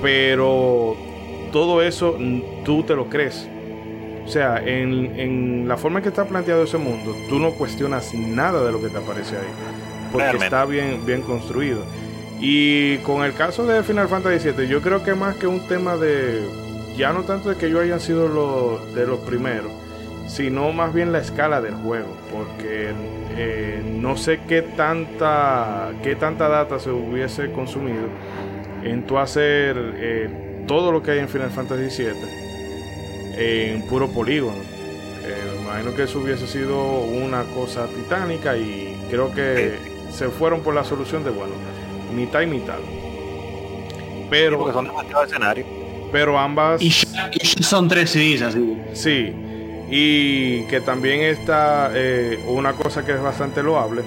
Pero 0.00 0.96
todo 1.50 1.82
eso 1.82 2.16
tú 2.64 2.84
te 2.84 2.94
lo 2.94 3.08
crees. 3.08 3.48
O 4.24 4.28
sea, 4.28 4.62
en, 4.64 5.18
en, 5.18 5.68
la 5.68 5.76
forma 5.76 5.98
en 5.98 6.04
que 6.04 6.08
está 6.10 6.24
planteado 6.24 6.62
ese 6.62 6.78
mundo, 6.78 7.16
tú 7.28 7.40
no 7.40 7.50
cuestionas 7.50 8.14
nada 8.14 8.64
de 8.64 8.70
lo 8.70 8.80
que 8.80 8.88
te 8.88 8.98
aparece 8.98 9.36
ahí. 9.36 10.12
porque 10.12 10.36
está 10.36 10.64
bien, 10.66 11.04
bien 11.04 11.22
construido. 11.22 11.82
Y 12.38 12.98
con 12.98 13.24
el 13.24 13.34
caso 13.34 13.66
de 13.66 13.82
Final 13.82 14.08
Fantasy 14.08 14.50
VII, 14.50 14.68
yo 14.68 14.80
creo 14.82 15.02
que 15.02 15.14
más 15.14 15.34
que 15.36 15.48
un 15.48 15.66
tema 15.66 15.96
de, 15.96 16.65
ya 16.96 17.12
no 17.12 17.22
tanto 17.24 17.50
de 17.50 17.56
que 17.56 17.66
ellos 17.66 17.80
hayan 17.80 18.00
sido 18.00 18.28
los 18.28 18.94
de 18.94 19.06
los 19.06 19.20
primeros, 19.20 19.70
sino 20.26 20.72
más 20.72 20.92
bien 20.92 21.12
la 21.12 21.18
escala 21.18 21.60
del 21.60 21.74
juego, 21.74 22.16
porque 22.32 22.92
eh, 23.36 23.82
no 23.84 24.16
sé 24.16 24.40
qué 24.48 24.62
tanta, 24.62 25.92
qué 26.02 26.16
tanta 26.16 26.48
data 26.48 26.78
se 26.78 26.90
hubiese 26.90 27.52
consumido 27.52 28.08
en 28.82 29.06
tu 29.06 29.18
hacer 29.18 29.76
eh, 29.96 30.64
todo 30.66 30.90
lo 30.90 31.02
que 31.02 31.12
hay 31.12 31.18
en 31.18 31.28
Final 31.28 31.50
Fantasy 31.50 32.02
VII 32.02 32.46
en 33.36 33.86
puro 33.86 34.08
polígono. 34.08 34.58
Eh, 35.22 35.60
imagino 35.62 35.94
que 35.94 36.04
eso 36.04 36.20
hubiese 36.20 36.46
sido 36.46 37.00
una 37.00 37.42
cosa 37.44 37.86
titánica 37.88 38.56
y 38.56 38.96
creo 39.10 39.32
que 39.34 39.74
se 40.10 40.28
fueron 40.28 40.60
por 40.60 40.74
la 40.74 40.84
solución 40.84 41.24
de 41.24 41.30
bueno, 41.30 41.52
mitad 42.14 42.40
y 42.40 42.46
mitad. 42.46 42.78
Pero 44.30 44.72
son 44.72 44.86
demasiados 44.86 45.26
escenarios. 45.26 45.85
Pero 46.16 46.38
ambas 46.38 46.80
y, 46.80 46.90
son 46.90 47.88
tres 47.88 48.08
CDs 48.08 48.40
así. 48.40 48.82
Sí. 48.94 49.34
Y 49.90 50.62
que 50.62 50.80
también 50.80 51.20
está 51.20 51.90
eh, 51.94 52.42
una 52.48 52.72
cosa 52.72 53.04
que 53.04 53.12
es 53.12 53.20
bastante 53.20 53.62
loable, 53.62 54.00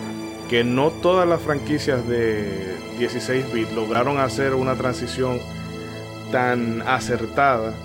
que 0.50 0.64
no 0.64 0.90
todas 0.90 1.30
las 1.30 1.40
franquicias 1.40 2.08
de 2.08 2.76
16 2.98 3.54
bits 3.54 3.74
lograron 3.74 4.18
hacer 4.18 4.56
una 4.56 4.74
transición 4.74 5.40
tan 6.32 6.82
acertada 6.82 7.76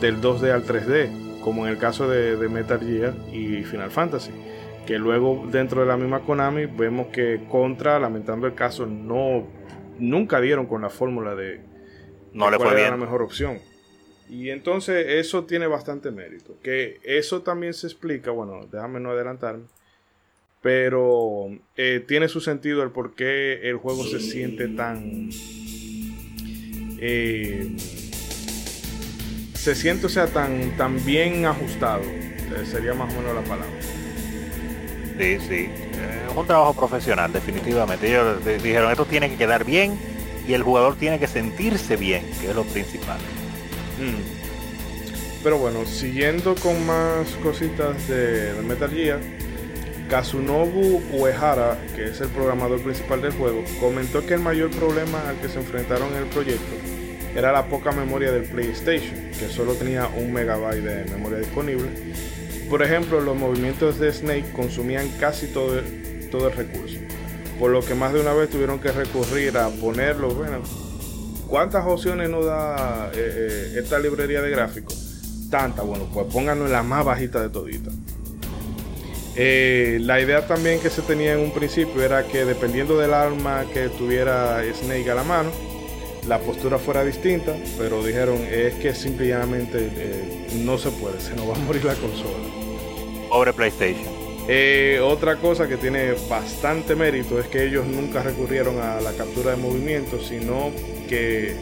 del 0.00 0.20
2D 0.20 0.52
al 0.52 0.64
3D, 0.64 1.40
como 1.40 1.66
en 1.66 1.72
el 1.72 1.78
caso 1.78 2.08
de, 2.08 2.36
Metal 2.48 2.78
Gear 2.78 3.14
y 3.32 3.64
Final 3.64 3.90
Fantasy. 3.90 4.30
Que 4.86 4.96
luego 4.96 5.44
dentro 5.50 5.80
de 5.80 5.88
la 5.88 5.96
misma 5.96 6.20
Konami 6.20 6.66
vemos 6.66 7.08
que 7.08 7.46
Contra, 7.50 7.98
lamentando 7.98 8.46
el 8.46 8.54
caso, 8.54 8.86
no 8.86 9.44
nunca 9.98 10.40
dieron 10.40 10.66
con 10.66 10.82
la 10.82 10.88
fórmula 10.88 11.34
de, 11.34 11.62
no 12.32 12.48
le 12.48 12.58
fue 12.58 12.80
la 12.80 12.96
mejor 12.96 13.22
opción. 13.22 13.71
Y 14.28 14.50
entonces 14.50 15.04
eso 15.08 15.44
tiene 15.44 15.66
bastante 15.66 16.10
mérito. 16.10 16.56
Que 16.62 17.00
eso 17.04 17.42
también 17.42 17.74
se 17.74 17.86
explica, 17.86 18.30
bueno, 18.30 18.66
déjame 18.70 19.00
no 19.00 19.10
adelantarme. 19.10 19.64
Pero 20.62 21.48
eh, 21.76 22.04
tiene 22.06 22.28
su 22.28 22.40
sentido 22.40 22.82
el 22.82 22.90
por 22.90 23.14
qué 23.14 23.68
el 23.68 23.76
juego 23.76 24.04
se 24.04 24.20
siente 24.20 24.68
tan... 24.68 25.28
Eh, 26.98 27.76
se 29.54 29.74
siente, 29.74 30.08
sea, 30.08 30.28
tan, 30.28 30.76
tan 30.76 31.04
bien 31.04 31.46
ajustado. 31.46 32.02
Eh, 32.02 32.64
sería 32.64 32.94
más 32.94 33.12
o 33.12 33.20
menos 33.20 33.34
la 33.34 33.42
palabra. 33.42 33.80
Sí, 35.18 35.38
sí. 35.40 35.68
Es 36.28 36.36
un 36.36 36.46
trabajo 36.46 36.74
profesional, 36.74 37.32
definitivamente. 37.32 38.08
Ellos 38.08 38.44
dijeron, 38.44 38.90
esto 38.90 39.04
tiene 39.04 39.30
que 39.30 39.36
quedar 39.36 39.64
bien 39.64 39.98
y 40.46 40.54
el 40.54 40.62
jugador 40.62 40.96
tiene 40.96 41.18
que 41.18 41.26
sentirse 41.26 41.96
bien, 41.96 42.24
que 42.40 42.50
es 42.50 42.56
lo 42.56 42.64
principal. 42.64 43.18
Mm. 43.98 44.42
Pero 45.42 45.58
bueno, 45.58 45.84
siguiendo 45.86 46.54
con 46.54 46.86
más 46.86 47.28
cositas 47.42 48.06
de, 48.08 48.52
Metal 48.62 48.90
Gear, 48.90 49.18
Kazunobu 50.08 51.02
Uehara, 51.12 51.78
que 51.96 52.04
es 52.04 52.20
el 52.20 52.28
programador 52.28 52.80
principal 52.82 53.22
del 53.22 53.32
juego, 53.32 53.64
comentó 53.80 54.24
que 54.24 54.34
el 54.34 54.40
mayor 54.40 54.70
problema 54.70 55.28
al 55.28 55.36
que 55.40 55.48
se 55.48 55.58
enfrentaron 55.58 56.12
en 56.14 56.22
el 56.22 56.26
proyecto 56.26 56.72
era 57.34 57.50
la 57.50 57.66
poca 57.66 57.90
memoria 57.92 58.30
del 58.30 58.44
PlayStation, 58.44 59.16
que 59.38 59.48
solo 59.48 59.74
tenía 59.74 60.06
un 60.06 60.32
megabyte 60.32 60.82
de 60.82 61.10
memoria 61.10 61.38
disponible. 61.38 61.88
Por 62.68 62.82
ejemplo, 62.82 63.20
los 63.20 63.36
movimientos 63.36 63.98
de 63.98 64.12
Snake 64.12 64.52
consumían 64.52 65.08
casi 65.18 65.48
todo, 65.48 65.80
todo 66.30 66.48
el 66.48 66.56
recurso, 66.56 66.98
por 67.58 67.70
lo 67.70 67.84
que 67.84 67.94
más 67.94 68.12
de 68.12 68.20
una 68.20 68.32
vez 68.32 68.48
tuvieron 68.48 68.78
que 68.78 68.92
recurrir 68.92 69.56
a 69.56 69.70
ponerlo, 69.70 70.34
bueno, 70.34 70.62
¿Cuántas 71.52 71.84
opciones 71.84 72.30
nos 72.30 72.46
da 72.46 73.10
eh, 73.12 73.72
eh, 73.74 73.74
esta 73.76 73.98
librería 73.98 74.40
de 74.40 74.48
gráficos? 74.48 75.20
Tanta, 75.50 75.82
bueno, 75.82 76.08
pues 76.10 76.26
pónganlo 76.32 76.64
en 76.64 76.72
la 76.72 76.82
más 76.82 77.04
bajita 77.04 77.42
de 77.42 77.50
todita. 77.50 77.90
Eh, 79.36 79.98
la 80.00 80.18
idea 80.18 80.46
también 80.46 80.80
que 80.80 80.88
se 80.88 81.02
tenía 81.02 81.34
en 81.34 81.40
un 81.40 81.52
principio 81.52 82.02
era 82.02 82.26
que 82.26 82.46
dependiendo 82.46 82.98
del 82.98 83.12
arma 83.12 83.66
que 83.70 83.90
tuviera 83.90 84.62
Snake 84.72 85.10
a 85.10 85.14
la 85.14 85.24
mano, 85.24 85.50
la 86.26 86.38
postura 86.38 86.78
fuera 86.78 87.04
distinta, 87.04 87.54
pero 87.76 88.02
dijeron 88.02 88.38
es 88.50 88.72
que 88.76 88.94
simplemente 88.94 89.90
no 90.54 90.78
se 90.78 90.88
puede, 90.90 91.20
se 91.20 91.36
nos 91.36 91.50
va 91.50 91.54
a 91.54 91.58
morir 91.58 91.84
la 91.84 91.96
consola. 91.96 92.48
Pobre 93.28 93.52
PlayStation. 93.52 94.08
otra 95.02 95.36
cosa 95.36 95.68
que 95.68 95.76
tiene 95.76 96.14
bastante 96.30 96.96
mérito 96.96 97.38
es 97.38 97.46
que 97.48 97.66
ellos 97.66 97.84
nunca 97.84 98.22
recurrieron 98.22 98.80
a 98.80 99.02
la 99.02 99.12
captura 99.12 99.50
de 99.50 99.58
movimiento, 99.58 100.18
sino 100.18 100.72
que 101.12 101.54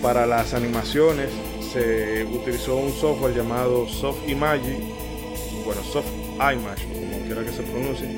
para 0.00 0.24
las 0.24 0.54
animaciones 0.54 1.28
se 1.70 2.24
utilizó 2.24 2.76
un 2.76 2.92
software 2.92 3.34
llamado 3.34 3.86
Soft 3.86 4.26
Image, 4.26 4.78
bueno, 5.66 5.82
Soft 5.82 6.10
Image, 6.36 6.86
como 6.94 7.26
quiera 7.26 7.44
que 7.44 7.52
se 7.52 7.62
pronuncie, 7.62 8.16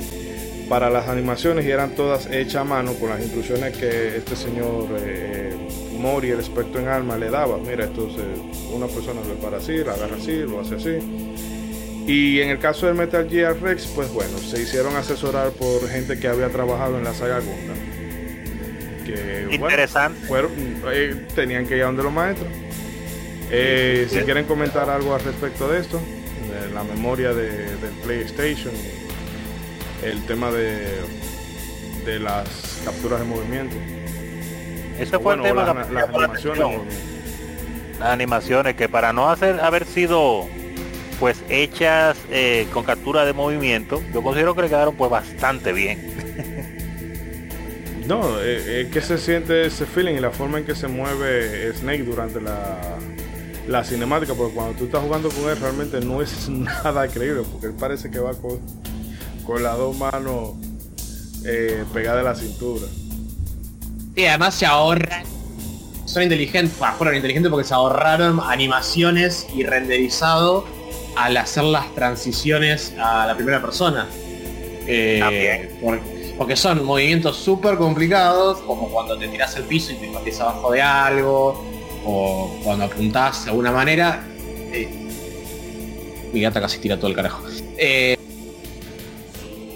para 0.68 0.88
las 0.88 1.08
animaciones 1.08 1.66
y 1.66 1.70
eran 1.72 1.96
todas 1.96 2.26
hechas 2.26 2.56
a 2.56 2.64
mano 2.64 2.92
con 2.94 3.08
las 3.08 3.20
instrucciones 3.20 3.76
que 3.76 4.18
este 4.18 4.36
señor 4.36 4.86
eh, 5.00 5.56
Mori, 5.98 6.30
el 6.30 6.38
experto 6.38 6.78
en 6.78 6.86
alma, 6.86 7.16
le 7.16 7.28
daba. 7.28 7.58
Mira, 7.58 7.86
esto 7.86 8.08
una 8.72 8.86
persona 8.86 9.20
lo 9.26 9.34
para 9.40 9.56
así, 9.56 9.78
lo 9.78 9.90
agarra 9.90 10.14
así, 10.14 10.36
lo 10.36 10.60
hace 10.60 10.76
así. 10.76 10.98
Y 12.06 12.40
en 12.40 12.50
el 12.50 12.60
caso 12.60 12.86
del 12.86 12.94
Metal 12.94 13.28
Gear 13.28 13.60
Rex, 13.60 13.86
pues 13.96 14.12
bueno, 14.12 14.38
se 14.38 14.62
hicieron 14.62 14.94
asesorar 14.94 15.50
por 15.50 15.88
gente 15.88 16.20
que 16.20 16.28
había 16.28 16.50
trabajado 16.50 16.98
en 16.98 17.04
la 17.04 17.14
saga 17.14 17.40
Gundam 17.40 17.97
Interesante. 19.50 20.20
Eh, 20.92 21.26
tenían 21.34 21.66
que 21.66 21.76
ir 21.76 21.82
a 21.82 21.86
donde 21.86 22.02
los 22.02 22.12
maestros. 22.12 22.48
Eh, 23.50 24.06
si 24.10 24.18
quieren 24.20 24.44
comentar 24.44 24.90
algo 24.90 25.14
al 25.14 25.22
respecto 25.22 25.68
de 25.68 25.80
esto, 25.80 26.00
de 26.50 26.74
la 26.74 26.82
memoria 26.84 27.32
de, 27.32 27.76
del 27.76 27.92
PlayStation, 28.04 28.74
el 30.02 30.24
tema 30.26 30.50
de, 30.50 31.00
de 32.04 32.18
las 32.18 32.82
capturas 32.84 33.20
de 33.20 33.26
movimiento. 33.26 33.76
Ese 34.98 35.18
fue 35.18 35.34
el 35.34 35.42
tema 35.42 35.64
las, 35.64 35.90
las 35.90 36.08
animaciones. 36.08 36.80
Las 37.98 38.08
animaciones 38.10 38.74
que 38.76 38.88
para 38.88 39.12
no 39.12 39.30
hacer 39.30 39.60
haber 39.60 39.84
sido 39.84 40.46
pues 41.18 41.42
hechas 41.48 42.16
eh, 42.30 42.66
con 42.72 42.84
captura 42.84 43.24
de 43.24 43.32
movimiento, 43.32 44.02
yo 44.12 44.22
considero 44.22 44.54
que 44.54 44.62
le 44.62 44.68
quedaron 44.68 44.94
pues 44.94 45.10
bastante 45.10 45.72
bien. 45.72 46.14
No, 48.08 48.40
eh, 48.40 48.80
es 48.80 48.88
que 48.90 49.02
se 49.02 49.18
siente 49.18 49.66
ese 49.66 49.84
feeling 49.84 50.14
y 50.14 50.20
la 50.20 50.30
forma 50.30 50.58
en 50.58 50.64
que 50.64 50.74
se 50.74 50.88
mueve 50.88 51.70
Snake 51.74 52.04
durante 52.04 52.40
la, 52.40 53.84
cinemática, 53.84 54.32
porque 54.32 54.54
cuando 54.54 54.78
tú 54.78 54.86
estás 54.86 55.02
jugando 55.02 55.28
con 55.28 55.50
él 55.50 55.60
realmente 55.60 56.00
no 56.00 56.22
es 56.22 56.48
nada 56.48 57.06
creíble, 57.06 57.42
porque 57.52 57.66
él 57.66 57.74
parece 57.78 58.10
que 58.10 58.18
va 58.18 58.32
con, 58.32 58.60
con 59.44 59.62
las 59.62 59.76
dos 59.76 59.94
manos 59.98 60.54
eh, 61.44 61.84
pegadas 61.92 62.20
a 62.20 62.30
la 62.30 62.34
cintura. 62.34 62.86
Y 64.16 64.24
además 64.24 64.54
se 64.54 64.64
ahorran, 64.64 65.24
son 66.06 66.22
inteligentes, 66.22 66.78
bueno, 66.78 66.94
fueron 66.96 67.14
inteligentes 67.14 67.50
porque 67.50 67.68
se 67.68 67.74
ahorraron 67.74 68.40
animaciones 68.42 69.46
y 69.54 69.64
renderizado 69.64 70.64
al 71.14 71.36
hacer 71.36 71.64
las 71.64 71.94
transiciones 71.94 72.94
a 72.98 73.26
la 73.26 73.36
primera 73.36 73.60
persona. 73.60 74.06
Eh, 74.86 75.76
porque 75.82 76.17
son 76.56 76.84
movimientos 76.84 77.36
súper 77.36 77.76
complicados, 77.76 78.58
como 78.60 78.88
cuando 78.88 79.18
te 79.18 79.28
tiras 79.28 79.56
al 79.56 79.64
piso 79.64 79.92
y 79.92 79.96
te 79.96 80.08
metes 80.08 80.40
abajo 80.40 80.72
de 80.72 80.82
algo, 80.82 81.64
o 82.04 82.60
cuando 82.64 82.84
apuntás 82.84 83.44
de 83.44 83.50
alguna 83.50 83.72
manera. 83.72 84.24
Eh, 84.72 85.08
mi 86.32 86.40
gata 86.40 86.60
casi 86.60 86.78
tira 86.78 86.96
todo 86.96 87.08
el 87.08 87.16
carajo. 87.16 87.42
Eh, 87.76 88.16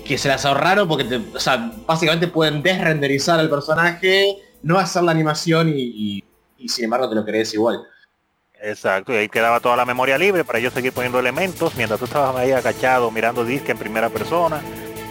que 0.04 0.18
se 0.18 0.28
las 0.28 0.44
ahorraron 0.44 0.88
porque 0.88 1.20
o 1.34 1.40
sea, 1.40 1.72
básicamente 1.86 2.28
pueden 2.28 2.62
desrenderizar 2.62 3.38
al 3.38 3.48
personaje, 3.48 4.36
no 4.62 4.78
hacer 4.78 5.02
la 5.02 5.12
animación 5.12 5.72
y, 5.74 6.22
sin 6.66 6.84
embargo 6.84 7.08
te 7.08 7.14
lo 7.14 7.24
crees 7.24 7.54
igual. 7.54 7.82
Exacto, 8.60 9.12
y 9.12 9.16
ahí 9.16 9.28
quedaba 9.28 9.58
toda 9.58 9.76
la 9.76 9.84
memoria 9.84 10.16
libre 10.16 10.44
para 10.44 10.58
ellos 10.58 10.72
seguir 10.72 10.92
poniendo 10.92 11.18
elementos 11.18 11.74
mientras 11.74 11.98
tú 11.98 12.04
estabas 12.04 12.36
ahí 12.36 12.52
agachado 12.52 13.10
mirando 13.10 13.44
disque 13.44 13.72
en 13.72 13.78
primera 13.78 14.08
persona 14.08 14.60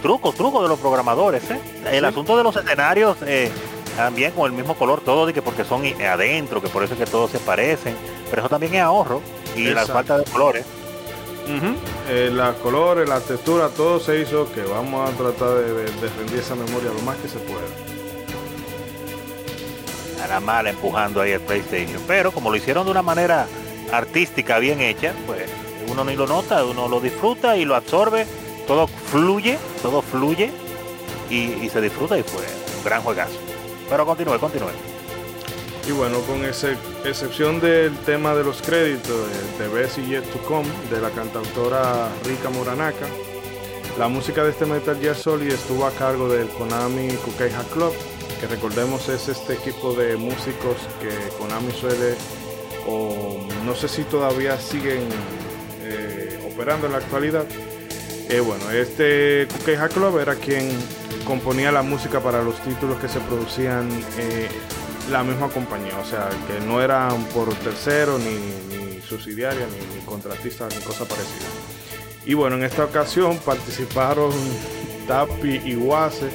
truco, 0.02 0.32
truco 0.32 0.62
de 0.62 0.68
los 0.68 0.78
programadores. 0.78 1.50
¿eh? 1.50 1.60
El 1.90 2.04
asunto 2.04 2.36
de 2.36 2.42
los 2.42 2.54
escenarios 2.56 3.16
eh, 3.24 3.50
también 3.96 4.32
con 4.32 4.50
el 4.50 4.52
mismo 4.52 4.74
color, 4.74 5.00
todo 5.00 5.24
de 5.24 5.32
que 5.32 5.40
porque 5.40 5.64
son 5.64 5.84
adentro, 6.02 6.60
que 6.60 6.68
por 6.68 6.82
eso 6.82 6.94
es 6.94 7.00
que 7.00 7.06
todos 7.06 7.30
se 7.30 7.38
parecen, 7.38 7.96
pero 8.28 8.42
eso 8.42 8.48
también 8.48 8.74
es 8.74 8.82
ahorro 8.82 9.22
y 9.56 9.64
la 9.68 9.86
falta 9.86 10.18
de 10.18 10.24
colores. 10.24 10.66
Eh, 12.08 12.30
las 12.32 12.56
colores, 12.56 13.08
la 13.08 13.20
textura, 13.20 13.68
todo 13.68 14.00
se 14.00 14.20
hizo 14.20 14.50
que 14.52 14.62
vamos 14.62 15.08
a 15.08 15.12
tratar 15.16 15.56
de, 15.56 15.84
defender 15.84 16.38
esa 16.38 16.54
memoria 16.54 16.90
lo 16.90 17.02
más 17.02 17.16
que 17.16 17.28
se 17.28 17.38
pueda. 17.38 17.66
Nada 20.18 20.40
mal 20.40 20.66
empujando 20.66 21.20
ahí 21.20 21.32
el 21.32 21.40
PlayStation, 21.40 22.00
pero 22.06 22.32
como 22.32 22.50
lo 22.50 22.56
hicieron 22.56 22.84
de 22.84 22.92
una 22.92 23.02
manera 23.02 23.46
artística 23.92 24.58
bien 24.58 24.80
hecha, 24.80 25.12
pues 25.26 25.42
uno 25.88 26.04
ni 26.04 26.16
lo 26.16 26.26
nota, 26.26 26.64
uno 26.64 26.88
lo 26.88 27.00
disfruta 27.00 27.56
y 27.56 27.64
lo 27.64 27.74
absorbe 27.74 28.26
todo 28.72 28.86
fluye, 28.86 29.58
todo 29.82 30.00
fluye 30.00 30.50
y, 31.28 31.68
se 31.68 31.78
disfruta 31.82 32.18
y 32.18 32.22
fue 32.22 32.40
un 32.78 32.84
gran 32.84 33.02
juegazo. 33.02 33.38
Pero 33.90 34.06
continúe, 34.06 34.38
continúe. 34.38 34.70
Y 35.86 35.92
bueno, 35.92 36.20
con 36.20 36.42
excepción 36.42 37.60
del 37.60 37.94
tema 37.98 38.34
de 38.34 38.44
los 38.44 38.62
créditos 38.62 39.28
de, 39.28 39.64
The 39.64 39.68
Best 39.68 39.98
Yet 39.98 40.24
to 40.32 40.38
Come 40.48 40.70
de 40.90 41.02
la 41.02 41.10
cantautora 41.10 42.08
Rika 42.24 42.48
Muranaka, 42.48 43.06
la 43.98 44.08
música 44.08 44.42
de 44.42 44.52
este 44.52 44.64
Metal 44.64 44.98
Gear 44.98 45.16
Solid 45.16 45.52
estuvo 45.52 45.84
a 45.84 45.90
cargo 45.90 46.30
del 46.30 46.48
Konami 46.48 47.08
Kukeiha 47.08 47.64
Club, 47.74 47.92
que 48.40 48.46
recordemos 48.46 49.06
es 49.10 49.28
este 49.28 49.52
equipo 49.52 49.92
de 49.92 50.16
músicos 50.16 50.78
que 50.98 51.10
Konami 51.36 51.72
suele, 51.72 52.14
o 52.88 53.36
no 53.66 53.74
sé 53.74 53.88
si 53.88 54.04
todavía 54.04 54.58
siguen 54.58 55.02
eh, 55.82 56.40
operando 56.50 56.86
en 56.86 56.92
la 56.92 56.98
actualidad. 56.98 57.44
Eh, 58.28 58.40
bueno, 58.40 58.70
este 58.70 59.46
Kukeiha 59.52 59.88
Club 59.88 60.18
era 60.18 60.34
quien 60.36 60.70
componía 61.24 61.70
la 61.70 61.82
música 61.82 62.20
para 62.20 62.42
los 62.42 62.60
títulos 62.60 62.98
que 62.98 63.08
se 63.08 63.20
producían 63.20 63.88
eh, 64.18 64.48
la 65.10 65.22
misma 65.22 65.48
compañía, 65.48 65.98
o 65.98 66.04
sea, 66.04 66.30
que 66.46 66.64
no 66.64 66.80
eran 66.80 67.24
por 67.26 67.52
tercero, 67.54 68.18
ni, 68.18 69.00
subsidiaria, 69.00 69.66
ni, 69.66 69.96
ni 69.96 70.04
contratistas, 70.06 70.74
ni 70.74 70.82
cosa 70.82 71.04
parecida. 71.04 71.46
Y 72.24 72.34
bueno, 72.34 72.56
en 72.56 72.64
esta 72.64 72.84
ocasión 72.84 73.38
participaron 73.38 74.32
Tapi 75.06 75.60
Iwase, 75.66 76.30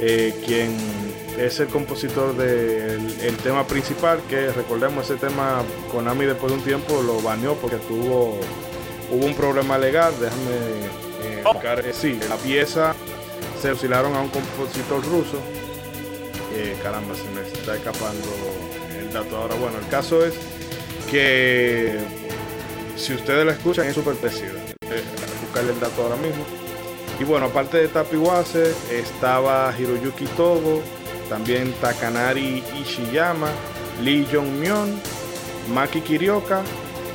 eh, 0.00 0.34
quien 0.44 0.76
es 1.38 1.60
el 1.60 1.68
compositor 1.68 2.36
del 2.36 3.36
tema 3.42 3.66
principal, 3.66 4.20
que 4.28 4.50
recordemos 4.50 5.04
ese 5.04 5.16
tema 5.16 5.62
Konami 5.92 6.24
después 6.24 6.52
de 6.52 6.58
un 6.58 6.64
tiempo 6.64 7.02
lo 7.02 7.20
baneó 7.20 7.54
porque 7.54 7.76
tuvo 7.76 8.40
hubo 9.10 9.26
un 9.26 9.34
problema 9.34 9.78
legal, 9.78 10.12
déjame 10.20 11.09
eh, 11.22 11.40
explicar, 11.40 11.84
sí, 11.92 12.18
la 12.28 12.36
pieza 12.36 12.94
se 13.60 13.70
oscilaron 13.70 14.14
a 14.14 14.20
un 14.20 14.28
compositor 14.28 15.04
ruso 15.04 15.40
eh, 16.52 16.76
caramba, 16.82 17.14
se 17.14 17.24
me 17.30 17.42
está 17.42 17.76
escapando 17.76 18.28
el 18.98 19.12
dato 19.12 19.36
ahora. 19.36 19.54
Bueno, 19.54 19.78
el 19.78 19.86
caso 19.88 20.24
es 20.24 20.34
que 21.10 21.98
si 22.96 23.14
ustedes 23.14 23.46
la 23.46 23.52
escuchan 23.52 23.86
es 23.86 23.94
súper 23.94 24.14
parecida. 24.16 24.52
Eh, 24.82 25.02
buscarle 25.42 25.72
el 25.72 25.80
dato 25.80 26.02
ahora 26.02 26.16
mismo. 26.16 26.44
Y 27.20 27.24
bueno, 27.24 27.46
aparte 27.46 27.78
de 27.78 27.88
Tapiwase, 27.88 28.74
estaba 28.90 29.72
Hiroyuki 29.78 30.24
Togo, 30.36 30.82
también 31.28 31.72
Takanari 31.80 32.64
Ishiyama, 32.80 33.50
Lee 34.02 34.26
Jong-myon, 34.32 35.00
Maki 35.72 36.00
Kirioka 36.00 36.62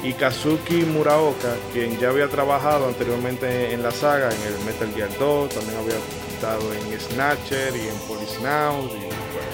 y 0.05 0.13
Kazuki 0.13 0.85
Muraoka, 0.85 1.55
quien 1.73 1.97
ya 1.99 2.09
había 2.09 2.27
trabajado 2.27 2.87
anteriormente 2.87 3.73
en 3.73 3.81
la 3.81 3.91
saga, 3.91 4.29
en 4.29 4.41
el 4.41 4.59
Metal 4.63 4.91
Gear 4.93 5.09
2, 5.17 5.49
también 5.49 5.77
había 5.79 5.95
estado 6.33 6.73
en 6.73 6.99
Snatcher 6.99 7.75
y 7.75 7.87
en 7.87 7.95
Police 8.07 8.39
Now 8.41 8.87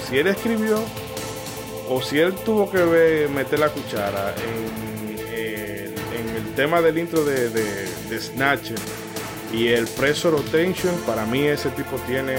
si 0.09 0.17
él 0.17 0.27
escribió 0.27 0.77
o 1.89 2.01
si 2.01 2.19
él 2.19 2.33
tuvo 2.43 2.69
que 2.69 3.29
meter 3.33 3.59
la 3.59 3.69
cuchara 3.69 4.35
en, 4.35 4.81
el 6.35 6.55
tema 6.55 6.81
del 6.81 6.97
intro 6.97 7.23
de, 7.23 7.87
Snatcher 8.19 8.77
y 9.53 9.69
el 9.69 9.87
Pressure 9.87 10.35
Rotation, 10.35 10.93
para 11.07 11.25
mí 11.25 11.45
ese 11.45 11.69
tipo 11.69 11.95
tiene, 12.07 12.35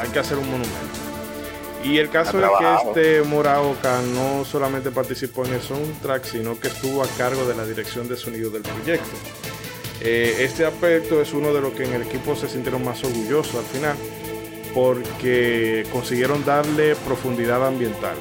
hay 0.00 0.08
que 0.12 0.20
hacer 0.20 0.38
un 0.38 0.46
monumento. 0.46 0.87
Y 1.84 1.98
el 1.98 2.10
caso 2.10 2.38
es 2.38 2.50
que 2.58 2.88
este 2.88 3.22
Moraoka 3.22 4.00
no 4.02 4.44
solamente 4.44 4.90
participó 4.90 5.46
en 5.46 5.54
el 5.54 5.60
soundtrack, 5.60 6.24
sino 6.24 6.58
que 6.58 6.68
estuvo 6.68 7.02
a 7.02 7.06
cargo 7.16 7.46
de 7.46 7.54
la 7.54 7.64
dirección 7.64 8.08
de 8.08 8.16
sonido 8.16 8.50
del 8.50 8.62
proyecto. 8.62 9.16
Eh, 10.00 10.36
este 10.40 10.64
aspecto 10.64 11.20
es 11.20 11.32
uno 11.32 11.52
de 11.52 11.60
los 11.60 11.72
que 11.72 11.84
en 11.84 11.94
el 11.94 12.02
equipo 12.02 12.36
se 12.36 12.48
sintieron 12.48 12.84
más 12.84 13.02
orgullosos 13.04 13.56
al 13.56 13.64
final, 13.64 13.96
porque 14.74 15.86
consiguieron 15.92 16.44
darle 16.44 16.94
profundidad 16.94 17.66
ambiental. 17.66 18.16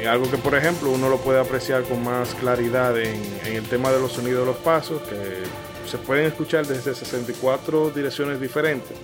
Eh, 0.00 0.06
algo 0.06 0.30
que 0.30 0.36
por 0.36 0.54
ejemplo 0.54 0.90
uno 0.90 1.08
lo 1.08 1.18
puede 1.18 1.40
apreciar 1.40 1.82
con 1.82 2.04
más 2.04 2.34
claridad 2.34 2.96
en, 3.00 3.20
el 3.46 3.64
tema 3.64 3.90
de 3.90 3.98
los 3.98 4.12
sonidos 4.12 4.40
de 4.40 4.46
los 4.46 4.56
pasos, 4.56 5.02
que 5.02 5.88
se 5.88 5.98
pueden 5.98 6.26
escuchar 6.26 6.66
desde 6.66 6.94
64 6.94 7.90
direcciones 7.90 8.40
diferentes 8.40 8.96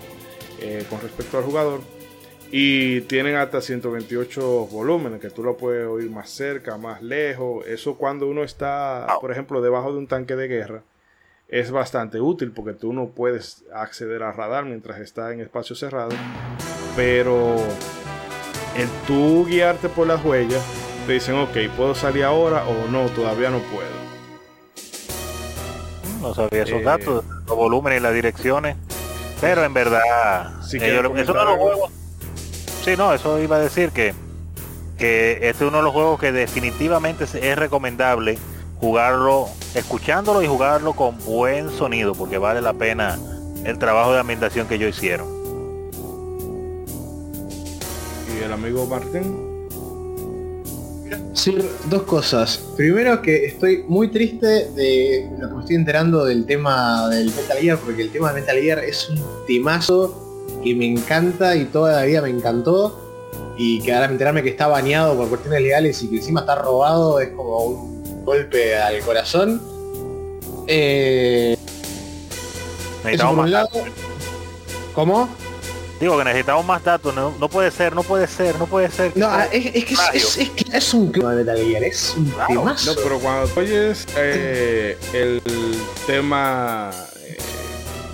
eh, 0.60 0.85
con 0.89 1.01
respecto 1.01 1.39
al 1.39 1.44
jugador. 1.44 1.81
Y 2.56 3.01
tienen 3.01 3.35
hasta 3.35 3.60
128 3.60 4.68
volúmenes, 4.70 5.20
que 5.20 5.28
tú 5.28 5.43
lo 5.43 5.56
puedes 5.56 5.89
oír 5.89 6.09
más 6.09 6.31
cerca, 6.31 6.78
más 6.78 7.02
lejos. 7.02 7.66
Eso 7.66 7.97
cuando 7.97 8.28
uno 8.28 8.44
está, 8.44 9.09
por 9.20 9.32
ejemplo, 9.32 9.60
debajo 9.60 9.90
de 9.90 9.98
un 9.98 10.06
tanque 10.06 10.36
de 10.36 10.47
guerra 10.47 10.82
es 11.48 11.72
bastante 11.72 12.20
útil 12.20 12.52
porque 12.52 12.72
tú 12.72 12.93
no 12.93 13.09
puedes 13.09 13.64
acceder 13.74 14.22
al 14.22 14.36
radar 14.36 14.66
mientras 14.66 15.01
está 15.01 15.32
en 15.32 15.40
espacio 15.40 15.74
cerrado. 15.74 16.10
Pero 16.94 17.56
en 18.76 18.89
tú 19.09 19.44
guiarte 19.47 19.89
por 19.89 20.06
las 20.06 20.24
huellas, 20.24 20.64
te 21.09 21.14
dicen, 21.14 21.35
ok, 21.35 21.56
¿puedo 21.76 21.97
salir 21.97 22.22
ahora 22.22 22.68
o 22.68 22.89
no? 22.89 23.06
Todavía 23.06 23.51
no 23.51 23.59
puedo. 23.59 24.05
No 26.20 26.32
sabía 26.32 26.62
esos 26.62 26.82
eh, 26.82 26.85
datos, 26.85 27.24
los 27.48 27.56
volúmenes 27.56 27.98
y 27.98 28.02
las 28.05 28.14
direcciones. 28.14 28.76
Pero 29.40 29.64
en 29.64 29.74
verdad, 29.74 30.52
eso 30.62 31.35
no 31.35 31.44
los 31.47 31.59
juegos. 31.59 32.03
Sí, 32.85 32.97
no, 32.98 33.15
eso 33.15 33.40
iba 33.40 33.56
a 33.56 33.61
decir 33.61 33.93
que, 33.93 34.12
que 34.98 35.48
este 35.48 35.65
es 35.65 35.69
uno 35.69 35.78
de 35.78 35.85
los 35.85 35.93
juegos 35.94 36.20
que 36.20 36.32
definitivamente 36.32 37.24
es 37.24 37.59
recomendable 37.59 38.36
jugarlo, 38.78 39.48
escuchándolo 39.74 40.43
y 40.43 40.47
jugarlo 40.47 40.93
con 40.93 41.16
buen 41.24 41.70
sonido, 41.70 42.15
porque 42.15 42.36
vale 42.36 42.61
la 42.61 42.74
pena 42.74 43.19
el 43.65 43.78
trabajo 43.78 44.12
de 44.12 44.20
ambientación 44.20 44.69
que 44.69 44.74
ellos 44.74 44.94
hicieron. 44.94 45.27
¿Y 48.39 48.44
el 48.44 48.52
amigo 48.52 48.86
Martín? 48.86 49.35
Sí, 51.32 51.56
dos 51.89 52.02
cosas. 52.02 52.59
Primero 52.77 53.23
que 53.23 53.47
estoy 53.47 53.82
muy 53.89 54.09
triste 54.09 54.47
de 54.73 55.31
lo 55.39 55.48
que 55.48 55.55
me 55.55 55.61
estoy 55.61 55.77
enterando 55.77 56.27
del 56.27 56.44
tema 56.44 57.09
del 57.09 57.32
Metal 57.35 57.56
Gear, 57.56 57.78
porque 57.78 58.02
el 58.02 58.11
tema 58.11 58.31
de 58.35 58.43
Metal 58.43 58.59
Gear 58.59 58.78
es 58.81 59.09
un 59.09 59.23
temazo 59.47 60.23
que 60.65 60.74
me 60.74 60.86
encanta 60.86 61.55
y 61.55 61.66
toda 61.66 61.93
la 62.01 62.03
vida 62.03 62.23
me 62.23 62.31
encantó. 62.31 63.01
Y 63.57 63.81
que 63.82 63.95
ahora 63.95 64.07
enterarme 64.07 64.43
que 64.43 64.49
está 64.49 64.66
baneado 64.66 65.16
por 65.16 65.28
cuestiones 65.28 65.62
legales 65.62 66.03
y 66.03 66.09
que 66.09 66.16
encima 66.16 66.41
está 66.41 66.57
robado 66.57 67.20
es 67.20 67.28
como 67.31 67.59
un 67.59 68.24
golpe 68.24 68.77
al 68.77 68.99
corazón. 69.01 69.62
Eh, 70.66 71.57
necesitamos 73.05 73.36
más 73.36 73.51
datos. 73.51 73.82
¿Cómo? 74.95 75.28
Digo 76.01 76.19
que 76.19 76.24
necesitamos 76.24 76.66
más 76.66 76.82
datos, 76.82 77.15
no, 77.15 77.32
no, 77.39 77.49
puede 77.49 77.70
ser, 77.70 77.95
no 77.95 78.03
puede 78.03 78.27
ser, 78.27 78.59
no 78.59 78.66
puede 78.66 78.91
ser. 78.91 79.16
No, 79.16 79.28
es, 79.41 79.66
es, 79.66 79.85
que 79.85 79.95
es, 80.15 80.36
es, 80.36 80.51
que 80.51 80.77
es 80.77 80.95
un 80.95 81.12
tema 81.12 81.35
de 81.35 81.45
Metal 81.45 81.65
Gear, 81.65 81.85
es 81.85 82.15
un 82.16 82.27
claro. 82.27 82.65
No, 82.65 82.93
pero 83.03 83.19
cuando 83.20 83.49
oyes 83.61 84.05
eh, 84.16 84.99
el 85.12 85.41
tema 86.07 86.91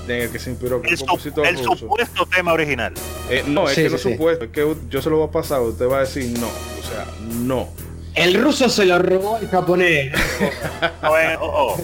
en 0.08 0.22
el 0.22 0.30
que 0.30 0.38
se 0.38 0.50
inspiró 0.50 0.82
el, 0.82 0.98
compositor 0.98 1.46
el 1.46 1.58
supuesto 1.58 2.26
tema 2.26 2.52
original. 2.52 2.92
Eh, 3.28 3.44
no, 3.46 3.68
es 3.68 3.76
que 3.76 3.88
no 3.88 3.98
supuesto, 3.98 4.46
es 4.46 4.50
que 4.50 4.74
yo 4.88 5.02
se 5.02 5.10
lo 5.10 5.18
voy 5.18 5.28
a 5.28 5.30
pasar, 5.30 5.60
usted 5.60 5.88
va 5.88 5.98
a 5.98 6.00
decir 6.00 6.38
no, 6.38 6.46
o 6.46 6.82
sea, 6.82 7.06
no. 7.40 7.68
El 8.14 8.34
ruso 8.34 8.68
se 8.68 8.86
lo 8.86 8.98
robó 8.98 9.38
el 9.38 9.48
japonés. 9.48 10.12
bueno, 11.08 11.38
oh, 11.42 11.76
oh. 11.76 11.80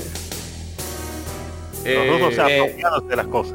Los 1.84 2.08
rusos 2.08 2.34
se 2.34 2.40
eh, 2.40 2.60
apropiaron 2.60 3.08
de 3.08 3.16
las 3.16 3.26
cosas. 3.28 3.54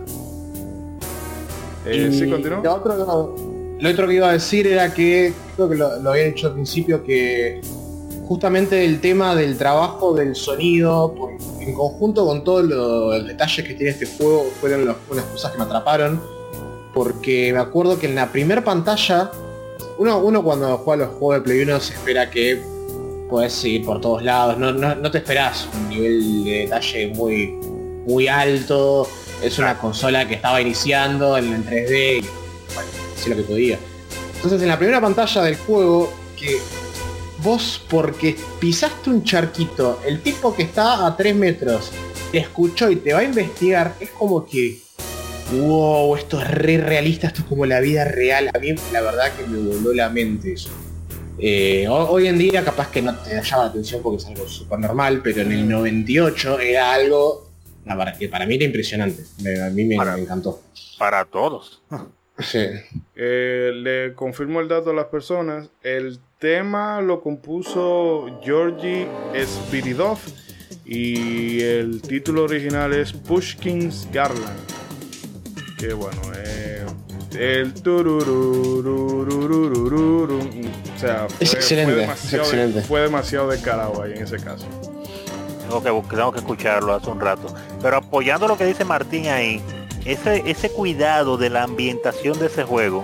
Eh, 1.86 2.10
sí, 2.12 2.30
continúa. 2.30 2.62
Lo 2.64 2.76
otro, 2.76 2.96
lo, 3.80 3.90
otro, 3.90 4.08
que 4.08 4.14
iba 4.14 4.30
a 4.30 4.34
decir 4.34 4.68
era 4.68 4.94
que, 4.94 5.34
creo 5.56 5.70
que 5.70 5.76
lo, 5.76 5.88
había 6.10 6.26
dicho 6.26 6.48
al 6.48 6.54
principio, 6.54 7.04
que 7.04 7.60
justamente 8.32 8.86
el 8.86 9.02
tema 9.02 9.36
del 9.36 9.58
trabajo 9.58 10.14
del 10.14 10.38
sonido, 10.38 11.14
en 11.60 11.74
conjunto 11.74 12.26
con 12.26 12.46
todos 12.46 12.64
los 12.64 13.28
detalles 13.28 13.68
que 13.68 13.74
tiene 13.74 13.92
este 13.92 14.06
juego, 14.06 14.46
fueron 14.62 14.86
las 14.86 14.96
cosas 14.96 15.52
que 15.52 15.58
me 15.58 15.66
atraparon. 15.66 16.22
Porque 16.94 17.52
me 17.52 17.60
acuerdo 17.60 18.00
que 18.00 18.08
en 18.08 18.16
la 18.16 18.32
primera 18.32 18.64
pantalla 18.64 19.30
uno, 19.98 20.42
cuando 20.46 20.78
juega 20.78 21.08
los 21.08 21.16
juegos 21.16 21.36
de 21.36 21.42
Play 21.42 21.62
1 21.64 21.80
se 21.82 21.94
espera 21.94 22.32
que 22.32 22.62
puedes 23.30 23.66
ir 23.66 23.84
por 23.84 24.00
todos 24.00 24.24
lados, 24.24 24.58
no, 24.58 25.12
te 25.12 25.18
esperás 25.18 25.68
un 25.74 25.90
nivel 25.90 26.46
de 26.46 26.52
detalle 26.52 27.08
muy, 27.10 27.48
muy 28.08 28.30
alto, 28.30 29.10
es 29.44 29.60
una 29.60 29.78
consola 29.78 30.26
que 30.26 30.36
estaba 30.36 30.62
iniciando 30.62 31.38
en, 31.38 31.66
3D 31.66 32.20
y 32.20 32.26
bueno, 32.76 32.90
lo 33.28 33.36
que 33.36 33.44
podía. 33.44 33.78
Entonces 34.36 34.62
en 34.62 34.70
la 34.70 34.78
primera 34.78 35.02
pantalla 35.02 35.42
del 35.42 35.58
juego, 35.58 36.14
que 36.40 36.62
vos 37.44 37.84
porque 37.90 38.36
pisaste 38.60 39.10
un 39.10 39.24
charquito, 39.24 40.00
el 40.06 40.22
tipo 40.22 40.56
que 40.56 40.64
está 40.64 41.06
a 41.06 41.16
3 41.16 41.36
metros 41.36 41.92
te 42.32 42.40
escuchó 42.40 42.90
y 42.90 42.98
te 42.98 43.14
va 43.14 43.20
a 43.20 43.24
investigar, 43.24 43.96
es 44.00 44.10
como 44.12 44.46
que 44.46 44.80
wow, 45.54 46.16
esto 46.16 46.42
es 46.42 46.50
re 46.50 46.78
realista, 46.78 47.28
esto 47.28 47.42
es 47.42 47.48
como 47.48 47.66
la 47.66 47.82
vida 47.82 48.06
real. 48.06 48.50
A 48.54 48.60
mí 48.60 48.74
la 48.94 49.02
verdad 49.02 49.32
que 49.36 49.46
me 49.46 49.58
voló 49.58 49.94
la 49.94 50.10
mente 50.10 50.54
eso. 50.54 50.70
Eh, 51.38 51.88
hoy 51.90 52.28
en 52.28 52.38
día 52.38 52.64
capaz 52.64 52.90
que 52.90 53.02
no 53.02 53.16
te 53.18 53.42
llama 53.42 53.64
la 53.64 53.70
atención 53.70 54.02
porque 54.02 54.18
es 54.18 54.28
algo 54.28 54.48
súper 54.48 54.80
normal, 54.80 55.22
pero 55.24 55.42
en 55.42 55.52
el 55.52 55.68
98 55.68 56.60
era 56.60 56.94
algo 56.94 57.52
la 57.86 57.96
verdad, 57.96 58.18
que 58.18 58.30
para 58.30 58.46
mí 58.46 58.56
era 58.56 58.66
impresionante. 58.66 59.24
a 59.62 59.70
mí 59.70 59.86
me, 59.86 59.96
encantó. 59.96 60.62
Para 60.98 61.26
todos. 61.26 61.82
Sí. 62.40 62.66
Eh, 63.16 63.72
le 63.76 64.14
confirmo 64.16 64.60
el 64.62 64.68
dato 64.68 64.90
a 64.92 64.94
las 64.94 65.06
personas. 65.06 65.70
El 65.84 66.20
tema 66.40 67.00
lo 67.02 67.22
compuso 67.22 68.40
Georgi 68.44 69.06
Spiridov 69.44 70.18
y 70.86 71.62
el 71.62 72.02
título 72.02 72.44
original 72.46 72.94
es 72.94 73.14
Pushkin's 73.14 74.08
Garland. 74.12 74.60
Que 75.78 75.94
bueno, 75.94 76.20
eh, 76.36 76.84
el 77.38 77.74
turururururururu, 77.74 80.40
o 80.40 81.00
sea, 81.00 81.28
fue, 81.30 81.46
Es 81.46 81.54
excelente, 81.54 81.94
fue 81.94 82.02
es 82.02 82.08
demasiado, 82.08 82.44
excelente. 82.44 82.82
fue 82.82 83.02
demasiado 83.02 83.50
descarado 83.50 84.02
ahí 84.04 84.14
en 84.14 84.24
ese 84.24 84.38
caso. 84.38 84.66
Tengo 85.62 85.82
que, 85.82 85.90
tengo 86.16 86.32
que 86.34 86.40
escucharlo 86.40 86.94
hace 86.94 87.10
un 87.10 87.20
rato. 87.22 87.54
Pero 87.82 87.98
apoyando 87.98 88.48
lo 88.48 88.58
que 88.58 88.66
dice 88.66 88.84
Martín 88.84 89.28
ahí, 89.28 89.62
ese, 90.06 90.44
ese 90.50 90.70
cuidado 90.72 91.38
de 91.38 91.50
la 91.50 91.64
ambientación 91.64 92.40
de 92.40 92.48
ese 92.48 92.64
juego 92.64 93.04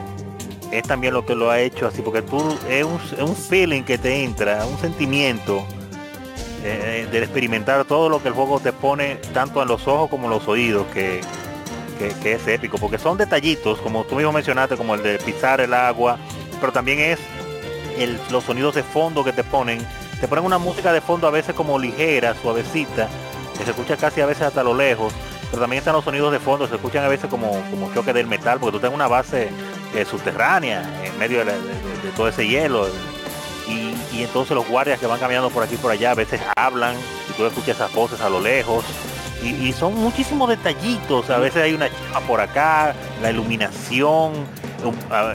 es 0.71 0.83
también 0.83 1.13
lo 1.13 1.25
que 1.25 1.35
lo 1.35 1.49
ha 1.49 1.59
hecho 1.61 1.87
así, 1.87 2.01
porque 2.01 2.21
tú 2.21 2.37
es 2.69 2.83
un, 2.83 2.99
es 3.17 3.21
un 3.23 3.35
feeling 3.35 3.83
que 3.83 3.97
te 3.97 4.23
entra, 4.23 4.65
un 4.65 4.77
sentimiento 4.79 5.63
eh, 6.63 7.07
de 7.09 7.19
experimentar 7.19 7.85
todo 7.85 8.09
lo 8.09 8.21
que 8.21 8.27
el 8.29 8.33
juego 8.33 8.59
te 8.59 8.73
pone 8.73 9.15
tanto 9.33 9.61
en 9.61 9.67
los 9.69 9.87
ojos 9.87 10.09
como 10.09 10.25
en 10.25 10.31
los 10.31 10.47
oídos, 10.47 10.85
que, 10.93 11.21
que- 11.99 12.13
que 12.21 12.33
es 12.33 12.47
épico, 12.47 12.77
porque 12.77 12.97
son 12.97 13.17
detallitos, 13.17 13.79
como 13.79 14.03
tú 14.03 14.15
mismo 14.15 14.31
mencionaste, 14.33 14.75
como 14.75 14.95
el 14.95 15.03
de 15.03 15.17
pisar 15.19 15.61
el 15.61 15.73
agua, 15.73 16.17
pero 16.59 16.71
también 16.73 16.99
es 16.99 17.19
el- 17.97 18.19
los 18.31 18.43
sonidos 18.43 18.75
de 18.75 18.83
fondo 18.83 19.23
que 19.23 19.31
te 19.31 19.43
ponen. 19.43 19.79
Te 20.19 20.27
ponen 20.27 20.43
una 20.45 20.57
música 20.57 20.91
de 20.91 20.99
fondo 20.99 21.27
a 21.27 21.31
veces 21.31 21.55
como 21.55 21.79
ligera, 21.79 22.35
suavecita, 22.41 23.07
que 23.57 23.63
se 23.63 23.69
escucha 23.71 23.95
casi 23.97 24.19
a 24.19 24.25
veces 24.25 24.43
hasta 24.43 24.63
lo 24.63 24.73
lejos, 24.73 25.13
pero 25.49 25.61
también 25.61 25.79
están 25.79 25.93
los 25.93 26.03
sonidos 26.05 26.31
de 26.31 26.39
fondo, 26.39 26.67
se 26.67 26.75
escuchan 26.75 27.03
a 27.03 27.07
veces 27.07 27.29
como, 27.29 27.49
como 27.69 27.93
choque 27.93 28.13
del 28.13 28.27
metal, 28.27 28.59
porque 28.59 28.73
tú 28.73 28.79
tienes 28.79 28.95
una 28.95 29.07
base 29.07 29.49
eh, 29.95 30.05
subterránea 30.05 30.83
en 31.03 31.17
medio 31.17 31.39
de, 31.39 31.45
la- 31.45 31.51
de- 31.53 31.59
de- 31.59 32.01
de 32.03 32.11
todo 32.15 32.27
ese 32.27 32.47
hielo. 32.47 32.87
Y, 33.67 33.93
y 34.15 34.23
entonces 34.23 34.55
los 34.55 34.67
guardias 34.67 34.99
que 34.99 35.07
van 35.07 35.19
caminando 35.19 35.49
por 35.49 35.63
aquí 35.63 35.75
y 35.75 35.77
por 35.77 35.91
allá 35.91 36.11
a 36.11 36.15
veces 36.15 36.39
hablan 36.55 36.95
y 37.29 37.33
tú 37.33 37.45
escuchas 37.45 37.75
esas 37.75 37.93
voces 37.93 38.21
a 38.21 38.29
lo 38.29 38.39
lejos. 38.41 38.85
Y, 39.43 39.49
y 39.67 39.73
son 39.73 39.93
muchísimos 39.95 40.49
detallitos, 40.49 41.29
a 41.29 41.37
veces 41.37 41.61
hay 41.63 41.73
una 41.73 41.89
chispa 41.89 42.21
por 42.21 42.41
acá, 42.41 42.95
la 43.21 43.29
iluminación, 43.29 44.33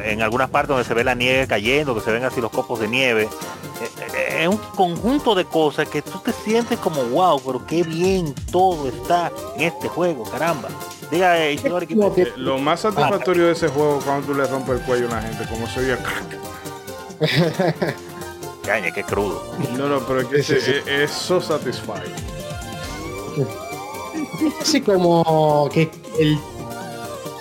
en 0.05 0.23
algunas 0.23 0.49
partes 0.51 0.69
donde 0.69 0.85
se 0.85 0.95
ve 0.95 1.05
la 1.05 1.15
nieve 1.15 1.47
cayendo, 1.47 1.95
que 1.95 2.01
se 2.01 2.11
ven 2.13 2.25
así 2.25 2.41
los 2.41 2.51
copos 2.51 2.79
de 2.81 2.89
nieve. 2.89 3.25
Eh, 3.25 3.89
eh, 4.17 4.43
Es 4.43 4.49
un 4.49 4.57
conjunto 4.57 5.35
de 5.35 5.45
cosas 5.45 5.89
que 5.89 6.03
tú 6.03 6.19
te 6.25 6.33
sientes 6.33 6.79
como 6.79 7.03
wow, 7.05 7.41
pero 7.45 7.67
qué 7.67 7.83
bien 7.83 8.35
todo 8.51 8.89
está 8.89 9.31
en 9.57 9.63
este 9.63 9.89
juego, 9.89 10.25
caramba. 10.25 10.69
Diga, 11.11 11.39
eh, 11.39 11.53
Isidori, 11.55 11.87
¿qué 11.87 11.95
Como 11.97 12.15
que- 12.15 12.23
Eh, 12.23 12.33
Lo 12.37 12.59
más 12.59 12.81
satisfactorio 12.81 13.47
de 13.47 13.53
ese 13.53 13.69
juego 13.69 14.01
cuando 14.05 14.27
tú 14.29 14.35
le 14.35 14.47
rompes 14.47 14.81
el 14.81 14.87
cuello 14.87 15.07
a 15.07 15.09
una 15.13 15.23
gente, 15.23 15.45
como 15.49 15.67
se 15.67 15.81
oye. 15.81 15.97
Caña, 18.65 18.91
qué 18.95 19.03
crudo. 19.05 19.43
No, 19.77 19.89
no, 19.89 20.01
pero 20.01 20.21
es 20.23 20.27
que 20.29 20.43
Sí, 20.43 20.55
sí, 20.61 20.71
es, 20.87 20.87
es 20.87 21.11
so 21.11 21.41
satisfying. 21.41 22.15
Así 24.61 24.81
como 24.81 25.69
que 25.73 25.91
el... 26.19 26.39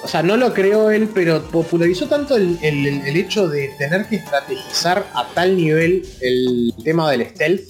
O 0.04 0.08
sea, 0.08 0.24
no 0.24 0.36
lo 0.36 0.54
creó 0.54 0.90
él, 0.90 1.10
pero 1.14 1.42
popularizó 1.44 2.08
tanto 2.08 2.36
el, 2.36 2.58
el- 2.64 2.88
el 3.06 3.18
hecho 3.18 3.48
de 3.48 3.70
tener 3.78 4.06
que 4.08 4.16
estrategizar 4.18 5.06
a 5.14 5.28
tal 5.34 5.56
nivel 5.56 6.04
el 6.22 6.74
tema 6.84 7.10
del 7.12 7.28
stealth. 7.30 7.62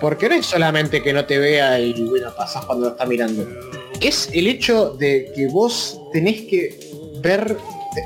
Porque 0.00 0.28
no 0.28 0.34
es 0.34 0.46
solamente 0.46 1.02
que 1.02 1.12
no 1.12 1.24
te 1.26 1.38
vea 1.38 1.78
y 1.78 1.92
bueno, 2.08 2.34
pasás 2.36 2.64
cuando 2.64 2.86
lo 2.86 2.92
está 2.92 3.04
mirando. 3.06 3.46
Es 4.00 4.30
el 4.32 4.46
hecho 4.46 4.90
de 4.98 5.30
que 5.36 5.46
vos 5.46 6.00
tenés 6.12 6.40
que 6.42 6.80
ver, 7.22 7.56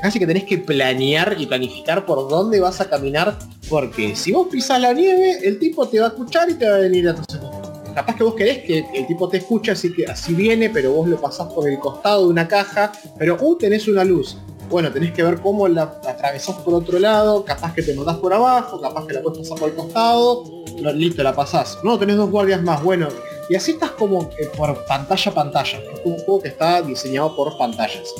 casi 0.03 0.19
que 0.19 0.27
tenés 0.27 0.43
que 0.43 0.57
planear 0.59 1.35
y 1.39 1.45
planificar 1.47 2.05
por 2.05 2.29
dónde 2.29 2.59
vas 2.59 2.81
a 2.81 2.89
caminar. 2.89 3.39
Porque 3.69 4.15
si 4.15 4.33
vos 4.33 4.47
pisas 4.51 4.79
la 4.79 4.93
nieve, 4.93 5.39
el 5.41 5.57
tipo 5.57 5.87
te 5.87 5.99
va 5.99 6.07
a 6.07 6.09
escuchar 6.09 6.49
y 6.49 6.53
te 6.55 6.67
va 6.69 6.75
a 6.75 6.79
venir 6.79 7.07
a 7.09 7.15
tu 7.15 7.23
segundo. 7.31 7.66
Capaz 7.97 8.15
que 8.15 8.23
vos 8.23 8.35
querés 8.35 8.59
que 8.59 8.85
el 8.93 9.07
tipo 9.07 9.27
te 9.27 9.37
escuche, 9.37 9.71
así 9.71 9.91
que 9.91 10.05
así 10.05 10.35
viene, 10.35 10.69
pero 10.69 10.91
vos 10.91 11.07
lo 11.09 11.19
pasás 11.19 11.51
por 11.51 11.67
el 11.67 11.79
costado 11.79 12.25
de 12.25 12.27
una 12.29 12.47
caja, 12.47 12.91
pero 13.17 13.35
uh, 13.41 13.57
tenés 13.57 13.87
una 13.87 14.03
luz. 14.03 14.37
Bueno, 14.69 14.91
tenés 14.91 15.13
que 15.13 15.23
ver 15.23 15.41
cómo 15.41 15.67
la, 15.67 15.99
la 16.03 16.11
atravesás 16.11 16.57
por 16.57 16.75
otro 16.75 16.99
lado, 16.99 17.43
capaz 17.43 17.73
que 17.73 17.81
te 17.81 17.95
notás 17.95 18.17
por 18.17 18.31
abajo, 18.35 18.79
capaz 18.79 19.07
que 19.07 19.13
la 19.15 19.23
puedes 19.23 19.39
pasar 19.39 19.57
por 19.57 19.69
el 19.69 19.75
costado, 19.75 20.43
lo- 20.79 20.93
listo, 20.93 21.23
la 21.23 21.33
pasás. 21.33 21.79
No, 21.83 21.97
tenés 21.97 22.17
dos 22.17 22.29
guardias 22.29 22.61
más, 22.61 22.83
bueno. 22.83 23.07
Y 23.49 23.55
así 23.55 23.71
estás 23.71 23.89
como 23.91 24.29
por 24.55 24.85
pantalla 24.85 25.31
a 25.31 25.33
pantalla. 25.33 25.79
Es 25.79 26.01
un 26.05 26.17
juego 26.19 26.39
que 26.43 26.49
está 26.49 26.83
diseñado 26.83 27.35
por 27.35 27.57
pantallas. 27.57 28.13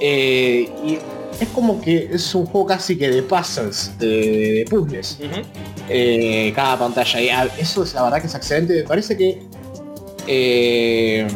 Eh, 0.00 0.68
y 0.84 0.98
es 1.40 1.48
como 1.48 1.80
que 1.80 2.10
es 2.12 2.34
un 2.34 2.46
juego 2.46 2.66
casi 2.66 2.96
que 2.96 3.10
de 3.10 3.22
puzzles, 3.22 3.96
de, 3.98 4.06
de 4.06 4.66
puzzles 4.68 5.18
eh, 5.88 6.52
cada 6.54 6.78
pantalla. 6.78 7.20
Y 7.20 7.60
eso 7.60 7.82
es 7.82 7.94
la 7.94 8.02
verdad 8.04 8.20
que 8.20 8.26
es 8.26 8.34
excelente. 8.34 8.74
Me 8.74 8.84
parece 8.84 9.16
que. 9.16 9.42
eh, 10.26 11.26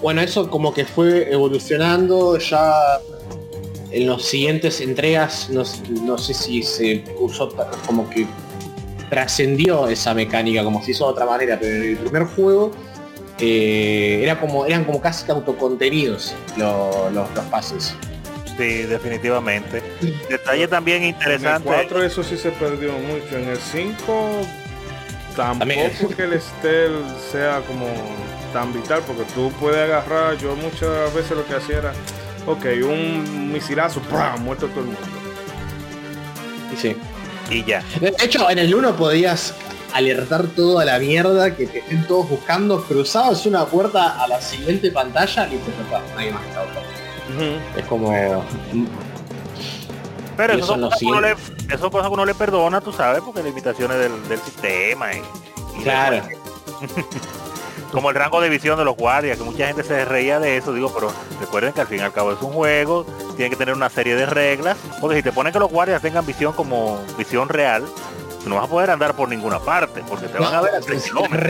bueno, 0.00 0.20
eso 0.20 0.50
como 0.50 0.74
que 0.74 0.84
fue 0.84 1.32
evolucionando 1.32 2.36
ya 2.38 2.72
en 3.92 4.06
los 4.06 4.24
siguientes 4.24 4.80
entregas. 4.80 5.48
No, 5.50 5.62
no 6.02 6.18
sé 6.18 6.34
si 6.34 6.62
se 6.62 7.04
usó 7.20 7.54
como 7.86 8.08
que 8.10 8.26
trascendió 9.10 9.88
esa 9.88 10.14
mecánica, 10.14 10.64
como 10.64 10.82
se 10.82 10.92
hizo 10.92 11.04
de 11.04 11.12
otra 11.12 11.26
manera, 11.26 11.58
pero 11.60 11.76
en 11.76 11.82
el 11.90 11.96
primer 11.98 12.24
juego 12.24 12.72
eh, 13.42 14.20
era 14.22 14.38
como, 14.40 14.64
eran 14.66 14.84
como 14.84 15.00
casi 15.00 15.30
autocontenidos 15.30 16.34
lo- 16.56 17.10
los, 17.10 17.28
los 17.34 17.44
pases. 17.46 17.94
Sí, 18.56 18.82
definitivamente. 18.84 19.82
Detalle 20.28 20.68
también 20.68 20.98
En 20.98 21.02
el 21.04 21.08
interesante. 21.10 21.64
4 21.68 22.02
eso 22.04 22.22
sí 22.22 22.36
se 22.36 22.50
perdió 22.52 22.92
mucho. 22.92 23.36
En 23.36 23.48
el 23.48 23.56
5 23.58 24.30
tampoco 25.34 25.58
También. 25.58 25.90
que 26.16 26.22
el 26.22 26.40
stealth 26.40 27.18
sea 27.32 27.60
como 27.66 27.86
tan 28.52 28.72
vital 28.74 29.00
porque 29.06 29.24
tú 29.34 29.50
puedes 29.58 29.78
agarrar, 29.80 30.36
yo 30.36 30.54
muchas 30.56 31.12
veces 31.14 31.30
lo 31.36 31.46
que 31.46 31.54
hacía 31.54 31.78
era, 31.78 31.92
ok, 32.46 32.64
un 32.84 33.50
misilazo, 33.50 34.00
¡pram! 34.02 34.42
muerto 34.44 34.66
todo 34.68 34.80
el 34.80 34.86
mundo. 34.86 35.00
Y 36.72 36.76
sí. 36.76 36.96
Y 37.50 37.64
ya. 37.64 37.82
De 38.00 38.14
hecho, 38.22 38.48
en 38.50 38.58
el 38.58 38.74
1 38.74 38.94
podías 38.96 39.54
alertar 39.94 40.46
todo 40.48 40.78
a 40.78 40.84
la 40.84 40.98
mierda, 40.98 41.54
que 41.54 41.66
te 41.66 41.78
estén 41.80 42.06
todos 42.06 42.28
buscando, 42.28 42.82
cruzabas 42.84 43.44
una 43.46 43.64
puerta 43.66 44.22
a 44.22 44.26
la 44.28 44.40
siguiente 44.40 44.90
pantalla 44.90 45.46
y 45.48 45.56
te 45.56 45.70
tocaba. 45.72 46.02
Nadie 46.14 46.32
más 46.32 46.42
estaba 46.44 46.66
buscando. 46.66 47.58
Es 47.76 47.84
como... 47.86 48.12
Pero 50.36 50.54
eso 50.54 50.66
son, 50.66 50.80
cosas 50.80 50.98
que 50.98 51.04
uno 51.06 51.20
le, 51.20 51.32
eso 51.32 51.78
son 51.78 51.90
cosas 51.90 52.08
que 52.08 52.14
uno 52.14 52.24
le 52.24 52.34
perdona, 52.34 52.80
tú 52.80 52.92
sabes, 52.92 53.20
porque 53.22 53.42
limitaciones 53.42 53.98
del, 53.98 54.28
del 54.28 54.38
sistema. 54.40 55.12
Y, 55.12 55.18
y 55.78 55.82
Claro. 55.82 56.16
de- 56.16 56.38
como 57.92 58.08
el 58.08 58.16
rango 58.16 58.40
de 58.40 58.48
visión 58.48 58.78
de 58.78 58.84
los 58.86 58.96
guardias, 58.96 59.36
que 59.36 59.44
mucha 59.44 59.66
gente 59.66 59.84
se 59.84 60.04
reía 60.06 60.40
de 60.40 60.56
eso, 60.56 60.72
digo, 60.72 60.90
pero 60.94 61.12
recuerden 61.38 61.74
que 61.74 61.82
al 61.82 61.86
fin 61.86 61.98
y 61.98 62.02
al 62.02 62.12
cabo 62.12 62.32
es 62.32 62.40
un 62.40 62.52
juego, 62.52 63.04
tiene 63.36 63.50
que 63.50 63.56
tener 63.56 63.74
una 63.74 63.90
serie 63.90 64.16
de 64.16 64.24
reglas, 64.24 64.78
porque 65.00 65.16
si 65.16 65.22
te 65.22 65.32
ponen 65.32 65.52
que 65.52 65.58
los 65.58 65.70
guardias 65.70 66.00
tengan 66.00 66.24
visión 66.24 66.54
como 66.54 66.98
visión 67.18 67.50
real, 67.50 67.84
tú 68.42 68.48
no 68.48 68.56
vas 68.56 68.64
a 68.64 68.68
poder 68.68 68.90
andar 68.90 69.14
por 69.14 69.28
ninguna 69.28 69.58
parte, 69.60 70.02
porque 70.08 70.26
te 70.26 70.38
van 70.38 70.54
a 70.54 70.60
ver 70.60 70.74
a 70.74 70.80
tres 70.80 70.98
Están 70.98 71.08
kilómetros. 71.08 71.42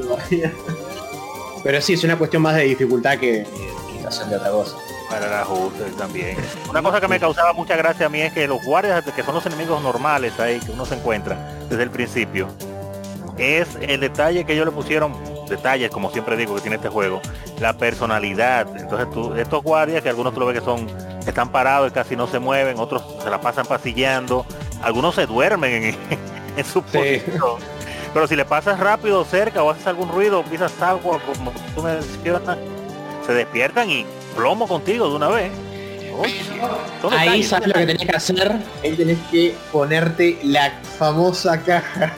todavía. 0.00 0.52
Pero 1.62 1.80
sí, 1.80 1.92
es 1.94 2.04
una 2.04 2.16
cuestión 2.16 2.42
más 2.42 2.54
de 2.56 2.62
dificultad 2.62 3.18
que 3.18 3.46
limitación 3.88 4.30
de 4.30 4.36
otra 4.36 4.50
cosa. 4.50 4.76
Para 5.10 5.26
el 5.26 5.32
ajuste 5.34 5.84
también. 5.98 6.36
Una 6.68 6.82
cosa 6.82 7.00
que 7.00 7.08
me 7.08 7.18
causaba 7.18 7.52
mucha 7.52 7.76
gracia 7.76 8.06
a 8.06 8.08
mí 8.08 8.20
es 8.20 8.32
que 8.32 8.46
los 8.46 8.62
guardias, 8.64 9.04
que 9.04 9.22
son 9.24 9.34
los 9.34 9.44
enemigos 9.44 9.82
normales 9.82 10.38
ahí 10.38 10.60
que 10.60 10.70
uno 10.70 10.86
se 10.86 10.94
encuentra 10.94 11.36
desde 11.68 11.82
el 11.82 11.90
principio, 11.90 12.46
es 13.36 13.66
el 13.80 14.00
detalle 14.00 14.44
que 14.44 14.52
ellos 14.52 14.66
le 14.66 14.72
pusieron, 14.72 15.12
detalles 15.50 15.90
como 15.90 16.10
siempre 16.10 16.36
digo 16.36 16.54
que 16.54 16.62
tiene 16.62 16.76
este 16.76 16.88
juego, 16.88 17.20
la 17.60 17.74
personalidad. 17.74 18.66
Entonces 18.76 19.10
tú, 19.10 19.34
estos 19.34 19.62
guardias, 19.62 20.02
que 20.02 20.08
algunos 20.08 20.32
tú 20.32 20.40
lo 20.40 20.46
ves 20.46 20.60
que 20.60 20.64
son, 20.64 20.86
están 21.26 21.50
parados 21.50 21.90
y 21.90 21.94
casi 21.94 22.16
no 22.16 22.26
se 22.26 22.38
mueven, 22.38 22.78
otros 22.78 23.02
se 23.22 23.28
la 23.28 23.40
pasan 23.40 23.66
pasillando, 23.66 24.46
algunos 24.82 25.14
se 25.14 25.26
duermen 25.26 25.84
en, 25.84 25.96
en 26.56 26.64
su 26.64 26.82
posición. 26.82 27.58
Pero 28.12 28.26
si 28.26 28.34
le 28.34 28.44
pasas 28.44 28.80
rápido 28.80 29.24
cerca 29.24 29.62
o 29.62 29.70
haces 29.70 29.86
algún 29.86 30.08
ruido, 30.08 30.42
pisas 30.44 30.80
agua, 30.80 31.20
como 31.38 31.52
tú 31.74 31.82
mencionas, 31.82 32.58
se 33.26 33.32
despiertan 33.32 33.90
y 33.90 34.06
plomo 34.34 34.66
contigo 34.66 35.08
de 35.08 35.16
una 35.16 35.28
vez. 35.28 35.52
Ahí 37.10 37.42
sabes 37.42 37.68
lo 37.68 37.74
que 37.74 37.86
tenés 37.86 38.06
que 38.06 38.16
hacer, 38.16 38.56
ahí 38.82 38.92
tenés 38.92 39.18
que 39.30 39.54
ponerte 39.72 40.38
la 40.42 40.72
famosa 40.98 41.60
caja. 41.62 42.12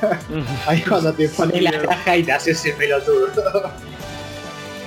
Ahí 0.66 0.82
cuando 0.82 1.12
te 1.12 1.28
pones 1.28 1.62
la 1.62 1.82
caja 1.82 2.16
y 2.16 2.23
te 2.24 2.32
haces 2.32 2.59
ese 2.59 2.73
pelotudo. 2.73 3.28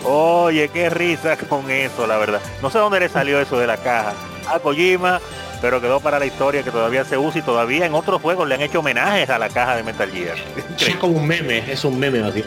Oye, 0.03 0.69
qué 0.69 0.89
risa 0.89 1.35
con 1.37 1.69
eso, 1.71 2.05
la 2.05 2.17
verdad. 2.17 2.39
No 2.61 2.69
sé 2.69 2.77
dónde 2.77 2.99
le 2.99 3.09
salió 3.09 3.39
eso 3.39 3.57
de 3.57 3.67
la 3.67 3.77
caja 3.77 4.13
a 4.47 4.59
Kojima, 4.59 5.19
pero 5.61 5.81
quedó 5.81 5.99
para 5.99 6.19
la 6.19 6.25
historia 6.25 6.61
que 6.61 6.71
todavía 6.71 7.03
se 7.05 7.17
usa 7.17 7.39
y 7.39 7.43
todavía 7.43 7.85
en 7.85 7.95
otros 7.95 8.21
juegos 8.21 8.47
le 8.47 8.55
han 8.55 8.61
hecho 8.61 8.79
homenajes 8.81 9.29
a 9.29 9.39
la 9.39 9.49
caja 9.49 9.75
de 9.75 9.83
Metal 9.83 10.11
Gear. 10.11 10.37
Es 10.79 10.95
como 10.97 11.17
un 11.17 11.27
meme, 11.27 11.71
es 11.71 11.83
un 11.83 11.97
meme 11.97 12.21
así. 12.21 12.43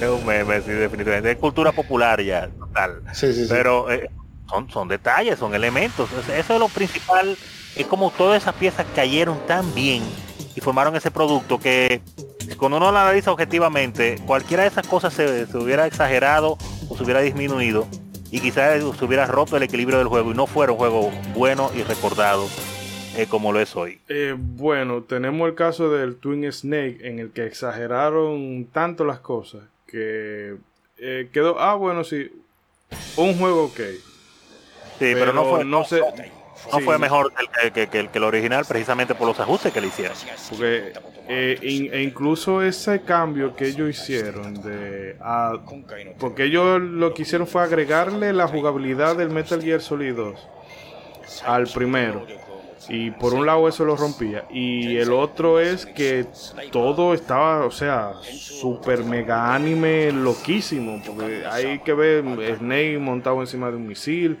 Es 0.00 0.08
un 0.08 0.26
meme, 0.26 0.60
sí, 0.62 0.72
definitivamente. 0.72 1.30
Es 1.30 1.36
cultura 1.36 1.70
popular 1.70 2.20
ya, 2.20 2.48
total. 2.58 3.02
Sí, 3.12 3.32
sí, 3.32 3.44
sí. 3.44 3.48
Pero 3.48 3.88
eh, 3.92 4.10
son, 4.52 4.70
son 4.70 4.88
detalles, 4.88 5.38
son 5.38 5.54
elementos. 5.54 6.10
Eso 6.12 6.54
es 6.54 6.60
lo 6.60 6.68
principal. 6.68 7.36
Es 7.74 7.86
como 7.86 8.10
todas 8.10 8.42
esas 8.42 8.54
piezas 8.54 8.86
cayeron 8.94 9.38
tan 9.46 9.74
bien 9.74 10.02
y 10.54 10.60
formaron 10.60 10.94
ese 10.94 11.10
producto 11.10 11.58
que 11.58 12.02
cuando 12.58 12.76
uno 12.76 12.92
lo 12.92 12.98
analiza 12.98 13.32
objetivamente, 13.32 14.20
cualquiera 14.26 14.64
de 14.64 14.68
esas 14.68 14.86
cosas 14.86 15.14
se, 15.14 15.46
hubiera 15.56 15.86
exagerado 15.86 16.58
o 16.88 16.96
se 16.96 17.02
hubiera 17.02 17.20
disminuido 17.20 17.86
y 18.30 18.40
quizás 18.40 18.82
se 18.98 19.04
hubiera 19.04 19.26
roto 19.26 19.56
el 19.56 19.62
equilibrio 19.62 19.98
del 19.98 20.08
juego 20.08 20.32
y 20.32 20.34
no 20.34 20.46
fuera 20.46 20.72
un 20.72 20.78
juego 20.78 21.10
bueno 21.34 21.70
y 21.74 21.82
recordado 21.82 22.46
eh, 23.16 23.26
como 23.28 23.52
lo 23.52 23.60
es 23.60 23.74
hoy. 23.74 24.00
Eh, 24.08 24.34
bueno, 24.36 25.02
tenemos 25.02 25.48
el 25.48 25.54
caso 25.54 25.90
del 25.90 26.16
Twin 26.16 26.50
Snake 26.52 26.98
en 27.02 27.18
el 27.18 27.30
que 27.30 27.46
exageraron 27.46 28.66
tanto 28.72 29.04
las 29.04 29.20
cosas 29.20 29.62
que 29.86 30.56
eh, 30.98 31.28
quedó, 31.32 31.58
ah, 31.58 31.74
bueno, 31.74 32.04
sí, 32.04 32.30
un 33.16 33.38
juego 33.38 33.64
ok. 33.64 33.80
Sí, 35.02 35.14
pero, 35.14 35.32
no 35.32 35.44
fue, 35.44 35.64
no, 35.64 35.84
sé, 35.84 36.00
no 36.72 36.80
fue 36.80 36.98
mejor 36.98 37.32
que, 37.74 37.88
que, 37.88 38.08
el 38.12 38.24
original 38.24 38.64
precisamente 38.66 39.14
por 39.14 39.26
los 39.26 39.40
ajustes 39.40 39.72
que 39.72 39.80
le 39.80 39.88
hicieron. 39.88 40.16
Porque 40.48 40.92
eh, 41.28 41.88
e 41.90 42.02
incluso 42.02 42.62
ese 42.62 43.02
cambio 43.02 43.56
que 43.56 43.68
ellos 43.68 43.90
hicieron 43.90 44.54
de 44.62 45.16
porque 46.18 46.44
ellos 46.44 46.80
lo 46.80 47.14
que 47.14 47.22
hicieron 47.22 47.46
fue 47.46 47.62
agregarle 47.62 48.32
la 48.32 48.46
jugabilidad 48.46 49.16
del 49.16 49.30
Metal 49.30 49.60
Gear 49.60 49.80
Solid 49.80 50.14
2 50.14 50.48
al 51.46 51.66
primero. 51.68 52.26
Y 52.88 53.12
por 53.12 53.32
un 53.32 53.46
lado 53.46 53.68
eso 53.68 53.84
lo 53.84 53.96
rompía. 53.96 54.44
Y 54.50 54.96
el 54.96 55.12
otro 55.12 55.60
es 55.60 55.86
que 55.86 56.26
todo 56.72 57.14
estaba, 57.14 57.64
o 57.64 57.70
sea, 57.70 58.14
super 58.22 59.04
mega 59.04 59.54
anime 59.54 60.10
loquísimo. 60.10 61.00
Porque 61.06 61.44
hay 61.48 61.78
que 61.78 61.92
ver 61.92 62.24
Snake 62.58 62.98
montado 62.98 63.40
encima 63.40 63.70
de 63.70 63.76
un 63.76 63.86
misil 63.86 64.38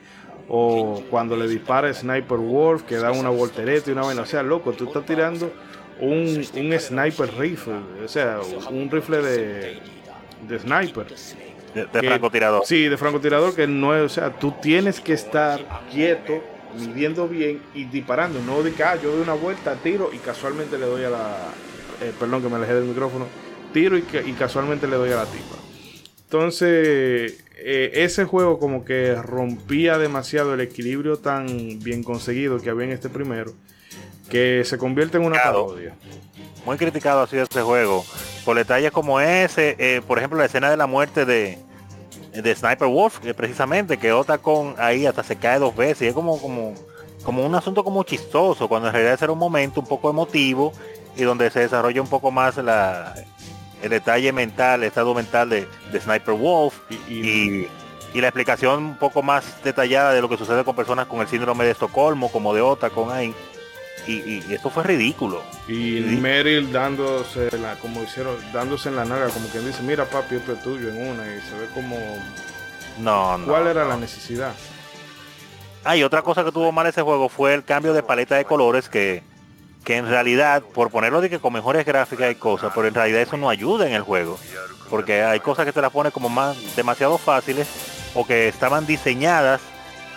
o 0.48 1.02
cuando 1.10 1.36
le 1.36 1.48
dispara 1.48 1.92
Sniper 1.92 2.38
Wolf 2.38 2.82
que 2.82 2.96
da 2.96 3.12
una 3.12 3.30
voltereta 3.30 3.90
y 3.90 3.92
una 3.92 4.02
vaina. 4.02 4.22
O 4.22 4.26
sea, 4.26 4.42
loco, 4.42 4.72
tú 4.72 4.84
estás 4.84 5.04
tirando 5.06 5.52
un, 6.00 6.44
un 6.56 6.80
sniper 6.80 7.32
rifle, 7.38 7.74
o 8.04 8.08
sea, 8.08 8.40
un 8.70 8.90
rifle 8.90 9.18
de, 9.18 9.78
de 10.48 10.58
sniper. 10.58 11.06
De, 11.74 11.86
francotirador. 11.86 12.66
Sí, 12.66 12.88
de 12.88 12.98
francotirador 12.98 13.54
que 13.54 13.66
no 13.66 13.96
es, 13.96 14.02
o 14.02 14.08
sea, 14.08 14.30
tú 14.30 14.52
tienes 14.60 15.00
que 15.00 15.14
estar 15.14 15.60
quieto, 15.90 16.42
midiendo 16.78 17.28
bien 17.28 17.62
y 17.74 17.84
disparando. 17.84 18.40
No 18.42 18.62
de 18.62 18.72
que 18.72 18.82
ah, 18.82 18.96
yo 19.02 19.12
doy 19.12 19.22
una 19.22 19.34
vuelta, 19.34 19.74
tiro 19.76 20.10
y 20.12 20.18
casualmente 20.18 20.76
le 20.76 20.86
doy 20.86 21.04
a 21.04 21.10
la. 21.10 21.36
Eh, 22.02 22.12
perdón 22.18 22.42
que 22.42 22.48
me 22.48 22.56
alejé 22.56 22.74
del 22.74 22.84
micrófono. 22.84 23.26
Tiro 23.72 23.96
y, 23.96 24.04
y 24.26 24.32
casualmente 24.32 24.86
le 24.86 24.96
doy 24.96 25.12
a 25.12 25.16
la 25.16 25.24
tipa. 25.24 25.56
Entonces, 26.24 27.44
eh, 27.64 28.04
ese 28.04 28.24
juego 28.24 28.58
como 28.58 28.84
que 28.84 29.14
rompía 29.14 29.98
demasiado 29.98 30.54
el 30.54 30.60
equilibrio 30.60 31.18
tan 31.18 31.78
bien 31.80 32.02
conseguido 32.02 32.58
que 32.58 32.70
había 32.70 32.86
en 32.86 32.92
este 32.92 33.08
primero, 33.08 33.52
que 34.28 34.62
se 34.64 34.78
convierte 34.78 35.18
en 35.18 35.24
una 35.24 35.42
parodia. 35.42 35.94
Muy 36.64 36.76
criticado 36.76 37.22
ha 37.22 37.26
sido 37.26 37.42
este 37.42 37.62
juego, 37.62 38.04
por 38.44 38.56
detalles 38.56 38.92
como 38.92 39.20
ese, 39.20 39.76
eh, 39.78 40.00
por 40.06 40.18
ejemplo 40.18 40.38
la 40.38 40.46
escena 40.46 40.70
de 40.70 40.76
la 40.76 40.86
muerte 40.86 41.24
de, 41.24 41.58
de 42.32 42.54
Sniper 42.54 42.88
Wolf, 42.88 43.18
precisamente, 43.36 43.98
que 43.98 44.12
con 44.40 44.74
ahí 44.78 45.06
hasta 45.06 45.22
se 45.22 45.36
cae 45.36 45.58
dos 45.58 45.74
veces, 45.74 46.02
y 46.02 46.06
es 46.06 46.14
como, 46.14 46.40
como, 46.40 46.74
como 47.24 47.44
un 47.44 47.54
asunto 47.54 47.84
como 47.84 48.02
chistoso, 48.04 48.68
cuando 48.68 48.88
en 48.88 48.94
realidad 48.94 49.18
era 49.22 49.32
un 49.32 49.38
momento 49.38 49.80
un 49.80 49.86
poco 49.86 50.10
emotivo 50.10 50.72
y 51.16 51.22
donde 51.22 51.50
se 51.50 51.60
desarrolla 51.60 52.00
un 52.00 52.08
poco 52.08 52.30
más 52.30 52.56
la, 52.56 53.14
el 53.82 53.90
detalle 53.90 54.32
mental, 54.32 54.82
el 54.82 54.88
estado 54.88 55.14
mental 55.14 55.50
de, 55.50 55.68
Sniper 56.00 56.34
Wolf 56.34 56.74
y, 57.08 57.66
la 58.14 58.28
explicación 58.28 58.84
un 58.84 58.96
poco 58.96 59.22
más 59.22 59.62
detallada 59.64 60.12
de 60.12 60.20
lo 60.20 60.28
que 60.28 60.36
sucede 60.36 60.64
con 60.64 60.76
personas 60.76 61.06
con 61.06 61.20
el 61.20 61.28
síndrome 61.28 61.64
de 61.64 61.70
Estocolmo, 61.72 62.30
como 62.30 62.54
de 62.54 62.60
Ota, 62.60 62.90
con 62.90 63.10
ahí. 63.10 63.34
Y, 64.06 64.52
esto 64.52 64.68
fue 64.68 64.82
ridículo. 64.82 65.42
Y 65.68 66.00
Meryl 66.20 66.72
dándose 66.72 67.56
la, 67.58 67.76
como 67.76 68.02
hicieron, 68.02 68.36
dándose 68.52 68.88
en 68.88 68.96
la 68.96 69.04
naga, 69.04 69.28
como 69.28 69.48
quien 69.48 69.64
dice, 69.64 69.82
mira 69.82 70.04
papi, 70.04 70.36
esto 70.36 70.52
es 70.52 70.62
tuyo 70.62 70.88
en 70.88 71.08
una, 71.08 71.22
y 71.24 71.40
se 71.40 71.56
ve 71.58 71.66
como 71.74 71.96
no, 72.98 73.38
no. 73.38 73.46
¿Cuál 73.46 73.68
era 73.68 73.84
la 73.84 73.96
necesidad? 73.96 74.54
Ah, 75.84 75.96
y 75.96 76.02
otra 76.02 76.22
cosa 76.22 76.44
que 76.44 76.52
tuvo 76.52 76.70
mal 76.70 76.86
ese 76.86 77.02
juego 77.02 77.28
fue 77.28 77.54
el 77.54 77.64
cambio 77.64 77.92
de 77.92 78.02
paleta 78.02 78.36
de 78.36 78.44
colores 78.44 78.88
que 78.88 79.22
que 79.84 79.96
en 79.96 80.08
realidad, 80.08 80.62
por 80.62 80.90
ponerlo 80.90 81.20
de 81.20 81.30
que 81.30 81.38
con 81.38 81.52
mejores 81.52 81.84
gráficas 81.84 82.30
y 82.30 82.34
cosas, 82.36 82.72
pero 82.74 82.86
en 82.86 82.94
realidad 82.94 83.20
eso 83.20 83.36
no 83.36 83.48
ayuda 83.48 83.86
en 83.86 83.94
el 83.94 84.02
juego. 84.02 84.38
Porque 84.88 85.22
hay 85.22 85.40
cosas 85.40 85.64
que 85.64 85.72
te 85.72 85.80
las 85.80 85.90
pone 85.90 86.10
como 86.10 86.28
más 86.28 86.56
demasiado 86.76 87.18
fáciles 87.18 87.66
o 88.14 88.26
que 88.26 88.48
estaban 88.48 88.86
diseñadas 88.86 89.60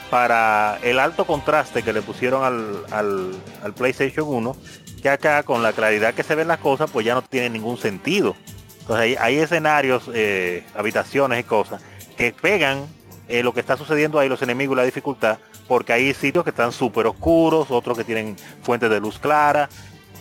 para 0.09 0.77
el 0.83 0.99
alto 0.99 1.25
contraste 1.25 1.81
que 1.81 1.93
le 1.93 2.01
pusieron 2.01 2.43
al, 2.43 2.85
al, 2.91 3.73
PlayStation 3.73 4.27
1, 4.27 4.55
que 5.01 5.09
acá 5.09 5.43
con 5.43 5.63
la 5.63 5.73
claridad 5.73 6.13
que 6.13 6.23
se 6.23 6.35
ven 6.35 6.47
las 6.47 6.59
cosas, 6.59 6.91
pues 6.91 7.05
ya 7.05 7.15
no 7.15 7.21
tiene 7.23 7.49
ningún 7.49 7.77
sentido. 7.77 8.35
Entonces 8.81 9.17
hay, 9.19 9.37
escenarios, 9.37 10.03
eh, 10.13 10.63
habitaciones 10.75 11.39
y 11.39 11.43
cosas 11.43 11.81
que 12.17 12.33
pegan 12.33 12.85
eh, 13.27 13.43
lo 13.43 13.53
que 13.53 13.59
está 13.59 13.77
sucediendo 13.77 14.19
ahí, 14.19 14.29
los 14.29 14.41
enemigos 14.41 14.75
y 14.75 14.77
la 14.77 14.83
dificultad, 14.83 15.39
porque 15.67 15.93
hay 15.93 16.13
sitios 16.13 16.43
que 16.43 16.51
están 16.51 16.71
súper 16.71 17.07
oscuros, 17.07 17.71
otros 17.71 17.97
que 17.97 18.03
tienen 18.03 18.35
fuentes 18.61 18.89
de 18.89 18.99
luz 18.99 19.17
clara, 19.19 19.69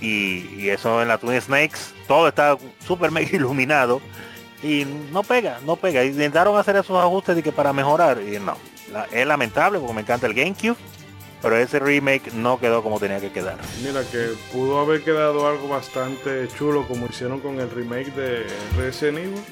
y, 0.01 0.69
eso 0.69 1.01
en 1.03 1.09
la 1.09 1.19
Twin 1.19 1.41
Snakes, 1.41 1.79
todo 2.07 2.29
está 2.29 2.57
súper 2.87 3.11
mega 3.13 3.35
iluminado, 3.35 4.01
y 4.63 4.87
no 5.13 5.23
pega, 5.23 5.61
no 5.65 5.77
pega. 5.77 6.05
Intentaron 6.05 6.57
hacer 6.57 6.77
esos 6.77 6.99
ajustes 6.99 7.37
de 7.37 7.43
que 7.43 7.53
para 7.53 7.73
mejorar, 7.73 8.21
y 8.23 8.39
no. 8.39 8.57
es 9.13 9.27
lamentable 9.27 9.79
porque 9.79 9.95
me 9.95 10.01
encanta 10.01 10.27
el 10.27 10.35
GameCube, 10.35 10.77
pero 11.43 11.59
ese 11.59 11.79
remake 11.79 12.33
no 12.33 12.59
quedó 12.59 12.83
como 12.83 12.99
tenía 12.99 13.21
que 13.21 13.31
quedar. 13.31 13.59
Mira 13.83 14.03
que 14.11 14.33
pudo 14.51 14.81
haber 14.81 15.05
quedado 15.05 15.47
algo 15.47 15.69
bastante 15.69 16.49
chulo 16.57 16.89
como 16.89 17.05
hicieron 17.05 17.41
con 17.41 17.61
el 17.61 17.71
remake 17.71 18.15
de 18.15 18.47
Resident 18.79 19.19
Evil, 19.19 19.45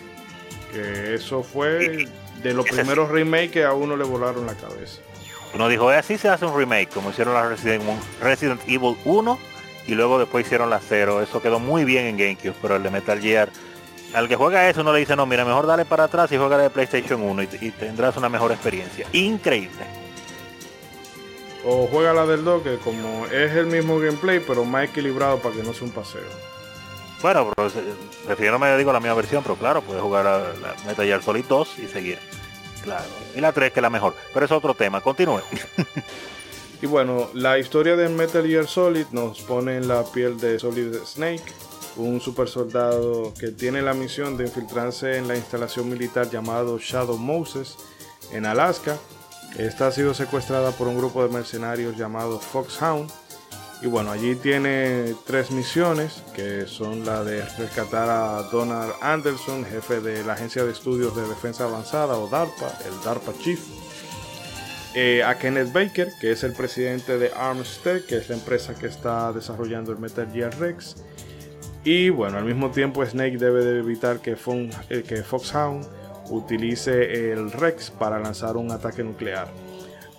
que 0.72 1.14
eso 1.14 1.42
fue 1.42 2.08
de 2.42 2.54
los 2.54 2.66
primeros 2.66 3.08
remakes 3.10 3.50
que 3.50 3.64
a 3.64 3.72
uno 3.72 3.96
le 3.96 4.04
volaron 4.04 4.46
la 4.46 4.54
cabeza. 4.54 5.00
Uno 5.54 5.68
dijo, 5.68 5.90
así 5.90 6.16
se 6.16 6.28
hace 6.28 6.46
un 6.46 6.56
remake, 6.56 6.88
como 6.88 7.10
hicieron 7.10 7.34
la 7.34 7.48
Resident, 7.48 8.60
Evil 8.66 8.96
1 9.04 9.38
y 9.86 9.94
luego 9.94 10.18
después 10.18 10.46
hicieron 10.46 10.70
la 10.70 10.80
0. 10.80 11.22
Eso 11.22 11.42
quedó 11.42 11.58
muy 11.58 11.84
bien 11.84 12.06
en 12.06 12.16
GameCube, 12.16 12.54
pero 12.62 12.76
el 12.76 12.82
de 12.82 12.90
Metal 12.90 13.20
Gear, 13.20 13.50
al 14.14 14.28
que 14.28 14.36
juega 14.36 14.68
eso 14.68 14.80
uno 14.80 14.92
le 14.92 15.00
dice, 15.00 15.14
no, 15.14 15.26
mira, 15.26 15.44
mejor 15.44 15.66
dale 15.66 15.84
para 15.84 16.04
atrás 16.04 16.32
y 16.32 16.38
juega 16.38 16.56
de 16.56 16.70
PlayStation 16.70 17.20
1 17.20 17.42
y, 17.42 17.70
tendrás 17.70 18.16
una 18.16 18.28
mejor 18.28 18.52
experiencia. 18.52 19.06
Increíble. 19.12 19.84
O 21.64 21.86
juega 21.86 22.12
la 22.12 22.26
del 22.26 22.44
2, 22.44 22.62
que 22.62 22.76
como 22.78 23.26
es 23.26 23.52
el 23.52 23.66
mismo 23.66 23.98
gameplay, 23.98 24.40
pero 24.40 24.64
más 24.64 24.88
equilibrado 24.88 25.38
para 25.38 25.54
que 25.54 25.62
no 25.62 25.72
sea 25.74 25.86
un 25.86 25.92
paseo. 25.92 26.51
Bueno, 27.22 27.52
pero 27.54 27.70
prefiero 28.26 28.58
me 28.58 28.76
digo 28.76 28.92
la 28.92 28.98
misma 28.98 29.14
versión, 29.14 29.44
pero 29.44 29.54
claro, 29.54 29.80
puedes 29.80 30.02
jugar 30.02 30.26
a 30.26 30.52
Metal 30.86 31.06
Gear 31.06 31.22
Solid 31.22 31.44
2 31.48 31.78
y 31.78 31.86
seguir. 31.86 32.18
Claro. 32.82 33.04
Y 33.36 33.40
la 33.40 33.52
3 33.52 33.72
que 33.72 33.78
es 33.78 33.82
la 33.82 33.90
mejor. 33.90 34.14
Pero 34.34 34.44
es 34.44 34.52
otro 34.52 34.74
tema. 34.74 35.00
Continúe. 35.00 35.40
y 36.82 36.86
bueno, 36.86 37.30
la 37.32 37.58
historia 37.58 37.94
de 37.94 38.08
Metal 38.08 38.44
Gear 38.44 38.66
Solid 38.66 39.06
nos 39.12 39.40
pone 39.42 39.76
en 39.76 39.86
la 39.86 40.02
piel 40.04 40.38
de 40.40 40.58
Solid 40.58 40.96
Snake, 41.04 41.44
un 41.96 42.20
super 42.20 42.48
soldado 42.48 43.32
que 43.38 43.52
tiene 43.52 43.82
la 43.82 43.94
misión 43.94 44.36
de 44.36 44.44
infiltrarse 44.44 45.16
en 45.16 45.28
la 45.28 45.36
instalación 45.36 45.88
militar 45.88 46.28
llamado 46.28 46.78
Shadow 46.78 47.18
Moses 47.18 47.76
en 48.32 48.46
Alaska. 48.46 48.98
Esta 49.58 49.88
ha 49.88 49.92
sido 49.92 50.12
secuestrada 50.12 50.72
por 50.72 50.88
un 50.88 50.98
grupo 50.98 51.22
de 51.22 51.32
mercenarios 51.32 51.96
llamado 51.96 52.40
Foxhound. 52.40 53.10
Y 53.82 53.88
bueno, 53.88 54.12
allí 54.12 54.36
tiene 54.36 55.12
tres 55.26 55.50
misiones, 55.50 56.22
que 56.36 56.66
son 56.68 57.04
la 57.04 57.24
de 57.24 57.44
rescatar 57.58 58.08
a 58.08 58.42
Donald 58.44 58.92
Anderson, 59.00 59.64
jefe 59.64 60.00
de 60.00 60.22
la 60.22 60.34
Agencia 60.34 60.64
de 60.64 60.70
Estudios 60.70 61.16
de 61.16 61.26
Defensa 61.26 61.64
Avanzada 61.64 62.16
o 62.16 62.28
DARPA, 62.28 62.78
el 62.86 63.04
DARPA 63.04 63.32
Chief. 63.42 63.58
Eh, 64.94 65.24
a 65.24 65.36
Kenneth 65.36 65.72
Baker, 65.72 66.08
que 66.20 66.30
es 66.30 66.44
el 66.44 66.52
presidente 66.52 67.18
de 67.18 67.32
Armstead, 67.34 68.02
que 68.02 68.18
es 68.18 68.28
la 68.28 68.36
empresa 68.36 68.74
que 68.74 68.86
está 68.86 69.32
desarrollando 69.32 69.90
el 69.90 69.98
Metal 69.98 70.30
Gear 70.32 70.56
Rex. 70.60 70.96
Y 71.82 72.10
bueno, 72.10 72.38
al 72.38 72.44
mismo 72.44 72.70
tiempo 72.70 73.04
Snake 73.04 73.36
debe 73.36 73.64
de 73.64 73.80
evitar 73.80 74.20
que, 74.20 74.36
eh, 74.90 75.02
que 75.02 75.22
Foxhound 75.24 75.84
utilice 76.30 77.32
el 77.32 77.50
Rex 77.50 77.90
para 77.90 78.20
lanzar 78.20 78.56
un 78.56 78.70
ataque 78.70 79.02
nuclear. 79.02 79.48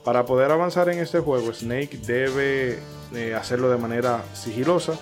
Para 0.04 0.26
poder 0.26 0.52
avanzar 0.52 0.90
en 0.90 1.00
este 1.00 1.20
juego, 1.20 1.54
Snake 1.54 1.98
debe 2.06 2.80
eh, 3.16 3.34
hacerlo 3.36 3.70
de 3.70 3.78
manera 3.78 4.22
sigilosa, 4.34 4.94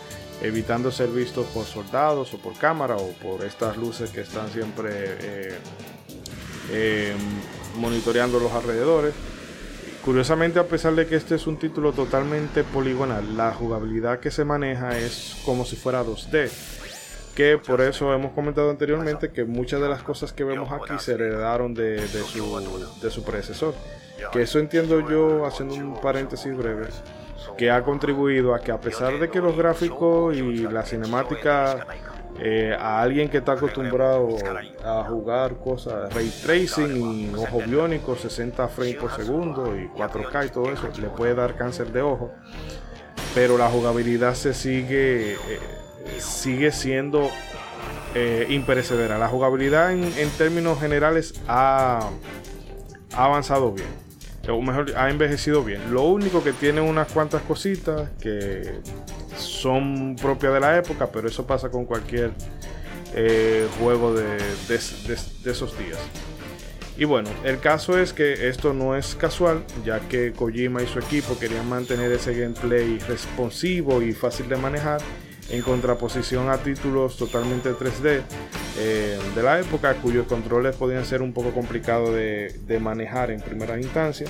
evitando 0.41 0.91
ser 0.91 1.10
visto 1.10 1.44
por 1.53 1.65
soldados 1.65 2.34
o 2.34 2.38
por 2.38 2.57
cámara 2.57 2.98
o 2.98 3.11
por 3.14 3.44
estas 3.44 3.78
luces 3.78 4.11
que 4.11 4.22
están 4.22 4.49
siempre 4.49 4.91
eh, 4.94 5.57
eh, 6.72 7.14
monitoreando 7.78 8.40
los 8.40 8.52
alrededores. 8.52 9.14
Curiosamente, 10.06 10.60
a 10.60 10.65
pesar 10.65 10.95
de 10.95 11.06
que 11.06 11.15
este 11.15 11.36
es 11.36 11.45
un 11.48 11.57
título 11.57 11.94
totalmente 11.94 12.64
poligonal, 12.64 13.38
la 13.38 13.53
jugabilidad 13.53 14.19
que 14.19 14.32
se 14.32 14.44
maneja 14.45 14.98
es 14.98 15.38
como 15.45 15.64
si 15.64 15.76
fuera 15.76 16.03
2D. 16.03 16.49
que 17.36 17.57
por 17.57 17.82
eso 17.82 18.14
hemos 18.14 18.34
comentado 18.34 18.69
anteriormente 18.69 19.32
que 19.32 19.45
muchas 19.45 19.80
de 19.80 19.88
las 19.88 20.03
cosas 20.03 20.34
que 20.34 20.44
vemos 20.44 20.69
aquí 20.72 20.94
se 20.99 21.14
heredaron 21.14 21.73
de, 21.73 22.07
su 23.10 23.23
predecesor. 23.23 23.73
Que 24.31 24.43
eso 24.43 24.60
entiendo 24.60 25.07
yo, 25.10 25.45
haciendo 25.45 25.76
un 25.76 25.99
paréntesis 25.99 26.56
breve, 26.56 26.88
que 27.57 27.72
ha 27.72 27.84
contribuido 27.84 28.53
a 28.53 28.60
que 28.60 28.72
a 28.72 28.80
pesar 28.80 29.19
de 29.19 29.30
que 29.30 29.39
los 29.39 29.56
gráficos 29.56 30.35
y 30.35 30.57
la 30.68 30.84
cinemática 30.84 31.85
eh, 32.39 32.76
a 32.77 33.02
alguien 33.02 33.30
que 33.30 33.38
está 33.38 33.53
acostumbrado 33.53 34.38
a 34.84 35.03
jugar 35.03 35.57
cosas 35.57 36.14
ray 36.14 36.30
tracing 36.43 36.98
y 36.98 37.35
ojo 37.35 37.61
biónico 37.68 38.15
60 38.15 38.68
frames 38.69 38.95
por 38.95 39.11
segundo 39.11 39.76
y 39.77 39.88
4K 39.89 40.48
y 40.48 40.49
todo 40.49 40.72
eso 40.72 40.89
le 40.99 41.10
puede 41.10 41.35
dar 41.35 41.56
cáncer 41.56 41.91
de 41.91 42.02
ojo. 42.02 42.31
Pero 43.35 43.57
la 43.57 43.69
jugabilidad 43.69 44.34
se 44.34 44.53
sigue 44.53 45.34
eh, 45.34 45.38
sigue 46.18 46.72
siendo 46.72 47.30
eh, 48.15 48.48
imperecedera. 48.49 49.18
La 49.18 49.27
jugabilidad 49.27 49.91
en, 49.91 50.03
en 50.03 50.30
términos 50.31 50.80
generales 50.80 51.34
ha, 51.48 52.10
ha 53.14 53.26
avanzado 53.26 53.72
bien 53.72 54.01
o 54.49 54.61
mejor 54.61 54.93
ha 54.97 55.09
envejecido 55.09 55.63
bien 55.63 55.93
lo 55.93 56.03
único 56.03 56.43
que 56.43 56.53
tiene 56.53 56.81
unas 56.81 57.11
cuantas 57.11 57.41
cositas 57.43 58.09
que 58.19 58.80
son 59.38 60.15
propias 60.15 60.53
de 60.53 60.59
la 60.59 60.77
época, 60.77 61.09
pero 61.11 61.27
eso 61.27 61.45
pasa 61.45 61.69
con 61.69 61.85
cualquier 61.85 62.31
eh, 63.13 63.68
juego 63.80 64.13
de, 64.13 64.38
esos 64.69 65.77
días. 65.77 65.99
Y 66.97 67.05
bueno, 67.05 67.30
el 67.43 67.59
caso 67.59 67.97
es 67.97 68.13
que 68.13 68.49
esto 68.49 68.73
no 68.73 68.95
es 68.95 69.15
casual, 69.15 69.63
ya 69.85 69.99
que 70.01 70.34
Kojima 70.34 70.84
y 70.84 70.88
su 70.88 70.99
equipo 70.99 71.38
querían 71.39 71.68
mantener 71.68 72.11
ese 72.11 72.34
gameplay 72.34 72.99
responsivo 72.99 74.01
y 74.01 74.11
fácil 74.13 74.49
de 74.49 74.57
manejar, 74.57 75.01
en 75.49 75.61
contraposición 75.61 76.49
a 76.49 76.57
títulos 76.57 77.18
totalmente 77.18 77.72
3D 77.72 78.22
eh, 78.77 79.19
de 79.35 79.43
la 79.43 79.60
época, 79.60 79.93
cuyos 79.95 80.27
controles 80.27 80.76
podían 80.76 81.06
ser 81.06 81.22
un 81.22 81.34
poco 81.34 81.52
complicados 81.52 82.14
de, 82.14 82.60
de 82.68 82.80
manejar 82.80 83.31
en 83.31 83.41
primera 83.41 83.77
instancia. 83.77 84.27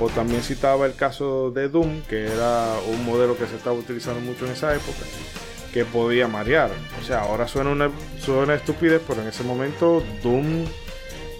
O 0.00 0.08
también 0.08 0.42
citaba 0.42 0.86
el 0.86 0.94
caso 0.94 1.50
de 1.50 1.68
Doom, 1.68 2.02
que 2.08 2.26
era 2.26 2.74
un 2.88 3.04
modelo 3.04 3.36
que 3.36 3.46
se 3.46 3.56
estaba 3.56 3.76
utilizando 3.76 4.20
mucho 4.20 4.46
en 4.46 4.52
esa 4.52 4.74
época, 4.74 5.04
que 5.72 5.84
podía 5.84 6.28
marear. 6.28 6.70
O 7.00 7.04
sea, 7.04 7.20
ahora 7.22 7.46
suena 7.46 7.70
una, 7.70 7.90
suena 8.18 8.54
estupidez, 8.54 9.02
pero 9.06 9.22
en 9.22 9.28
ese 9.28 9.44
momento 9.44 10.02
Doom 10.22 10.64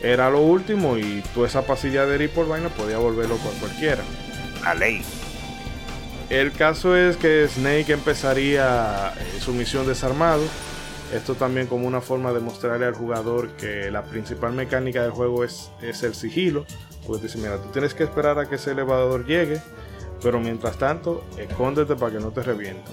era 0.02 0.28
lo 0.30 0.40
último 0.40 0.98
y 0.98 1.22
toda 1.32 1.46
esa 1.46 1.62
pasilla 1.62 2.04
de 2.06 2.28
por 2.28 2.48
vaina 2.48 2.68
podía 2.68 2.98
volverlo 2.98 3.36
con 3.38 3.54
cualquiera. 3.58 4.02
A 4.64 4.74
ley. 4.74 5.02
El 6.28 6.52
caso 6.52 6.96
es 6.96 7.16
que 7.16 7.46
Snake 7.46 7.92
empezaría 7.92 9.12
eh, 9.16 9.40
su 9.40 9.52
misión 9.52 9.86
desarmado. 9.86 10.42
Esto 11.12 11.34
también 11.34 11.66
como 11.66 11.86
una 11.86 12.00
forma 12.00 12.32
de 12.32 12.40
mostrarle 12.40 12.86
al 12.86 12.94
jugador 12.94 13.50
que 13.56 13.90
la 13.90 14.02
principal 14.02 14.52
mecánica 14.52 15.02
del 15.02 15.10
juego 15.10 15.44
es, 15.44 15.70
es 15.82 16.02
el 16.02 16.14
sigilo 16.14 16.64
pues 17.06 17.22
dice, 17.22 17.38
mira, 17.38 17.58
tú 17.58 17.68
tienes 17.70 17.94
que 17.94 18.04
esperar 18.04 18.38
a 18.38 18.48
que 18.48 18.56
ese 18.56 18.72
elevador 18.72 19.26
llegue, 19.26 19.60
pero 20.22 20.40
mientras 20.40 20.76
tanto, 20.76 21.24
escóndete 21.36 21.96
para 21.96 22.12
que 22.12 22.20
no 22.20 22.30
te 22.30 22.42
reviente. 22.42 22.90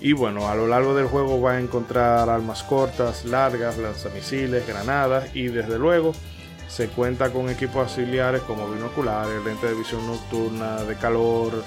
Y 0.00 0.12
bueno, 0.12 0.48
a 0.48 0.54
lo 0.54 0.66
largo 0.66 0.94
del 0.94 1.06
juego 1.06 1.40
va 1.40 1.52
a 1.52 1.60
encontrar 1.60 2.28
armas 2.28 2.62
cortas, 2.62 3.24
largas, 3.24 3.76
lanzamisiles, 3.78 4.66
granadas 4.66 5.34
y 5.34 5.48
desde 5.48 5.78
luego 5.78 6.12
se 6.68 6.88
cuenta 6.88 7.30
con 7.32 7.50
equipos 7.50 7.76
auxiliares 7.76 8.40
como 8.42 8.70
binoculares, 8.70 9.44
lente 9.44 9.66
de 9.66 9.74
visión 9.74 10.06
nocturna, 10.06 10.84
de 10.84 10.96
calor, 10.96 11.62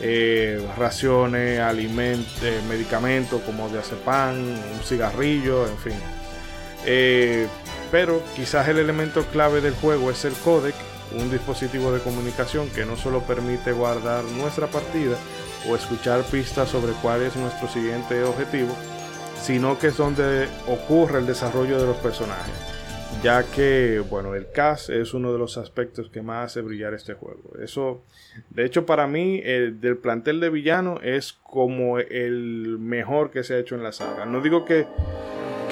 eh, 0.00 0.64
raciones, 0.76 1.60
alimentos, 1.60 2.42
eh, 2.42 2.60
medicamentos 2.68 3.40
como 3.42 3.68
diazepam, 3.68 4.36
un 4.36 4.80
cigarrillo, 4.84 5.66
en 5.66 5.78
fin. 5.78 5.94
Eh, 6.84 7.46
pero 7.90 8.22
quizás 8.34 8.68
el 8.68 8.78
elemento 8.78 9.24
clave 9.26 9.60
del 9.60 9.74
juego 9.74 10.10
es 10.10 10.24
el 10.24 10.32
codec, 10.32 10.74
un 11.16 11.30
dispositivo 11.30 11.92
de 11.92 12.00
comunicación 12.00 12.68
que 12.70 12.86
no 12.86 12.96
solo 12.96 13.20
permite 13.22 13.72
guardar 13.72 14.24
nuestra 14.24 14.66
partida 14.66 15.16
o 15.68 15.76
escuchar 15.76 16.22
pistas 16.24 16.70
sobre 16.70 16.92
cuál 16.94 17.22
es 17.22 17.36
nuestro 17.36 17.68
siguiente 17.68 18.24
objetivo, 18.24 18.74
sino 19.40 19.78
que 19.78 19.88
es 19.88 19.96
donde 19.96 20.48
ocurre 20.66 21.18
el 21.18 21.26
desarrollo 21.26 21.78
de 21.78 21.86
los 21.86 21.96
personajes, 21.98 22.54
ya 23.22 23.44
que, 23.44 24.02
bueno, 24.10 24.34
el 24.34 24.50
cast 24.50 24.90
es 24.90 25.14
uno 25.14 25.32
de 25.32 25.38
los 25.38 25.58
aspectos 25.58 26.08
que 26.10 26.22
más 26.22 26.46
hace 26.46 26.60
brillar 26.60 26.94
este 26.94 27.14
juego. 27.14 27.52
Eso, 27.60 28.02
de 28.50 28.64
hecho, 28.64 28.86
para 28.86 29.06
mí, 29.06 29.40
el 29.44 29.80
del 29.80 29.96
plantel 29.96 30.40
de 30.40 30.50
villano 30.50 31.00
es 31.02 31.32
como 31.32 31.98
el 31.98 32.78
mejor 32.78 33.30
que 33.30 33.44
se 33.44 33.54
ha 33.54 33.58
hecho 33.58 33.74
en 33.74 33.82
la 33.82 33.92
saga. 33.92 34.26
No 34.26 34.40
digo 34.40 34.64
que 34.64 34.86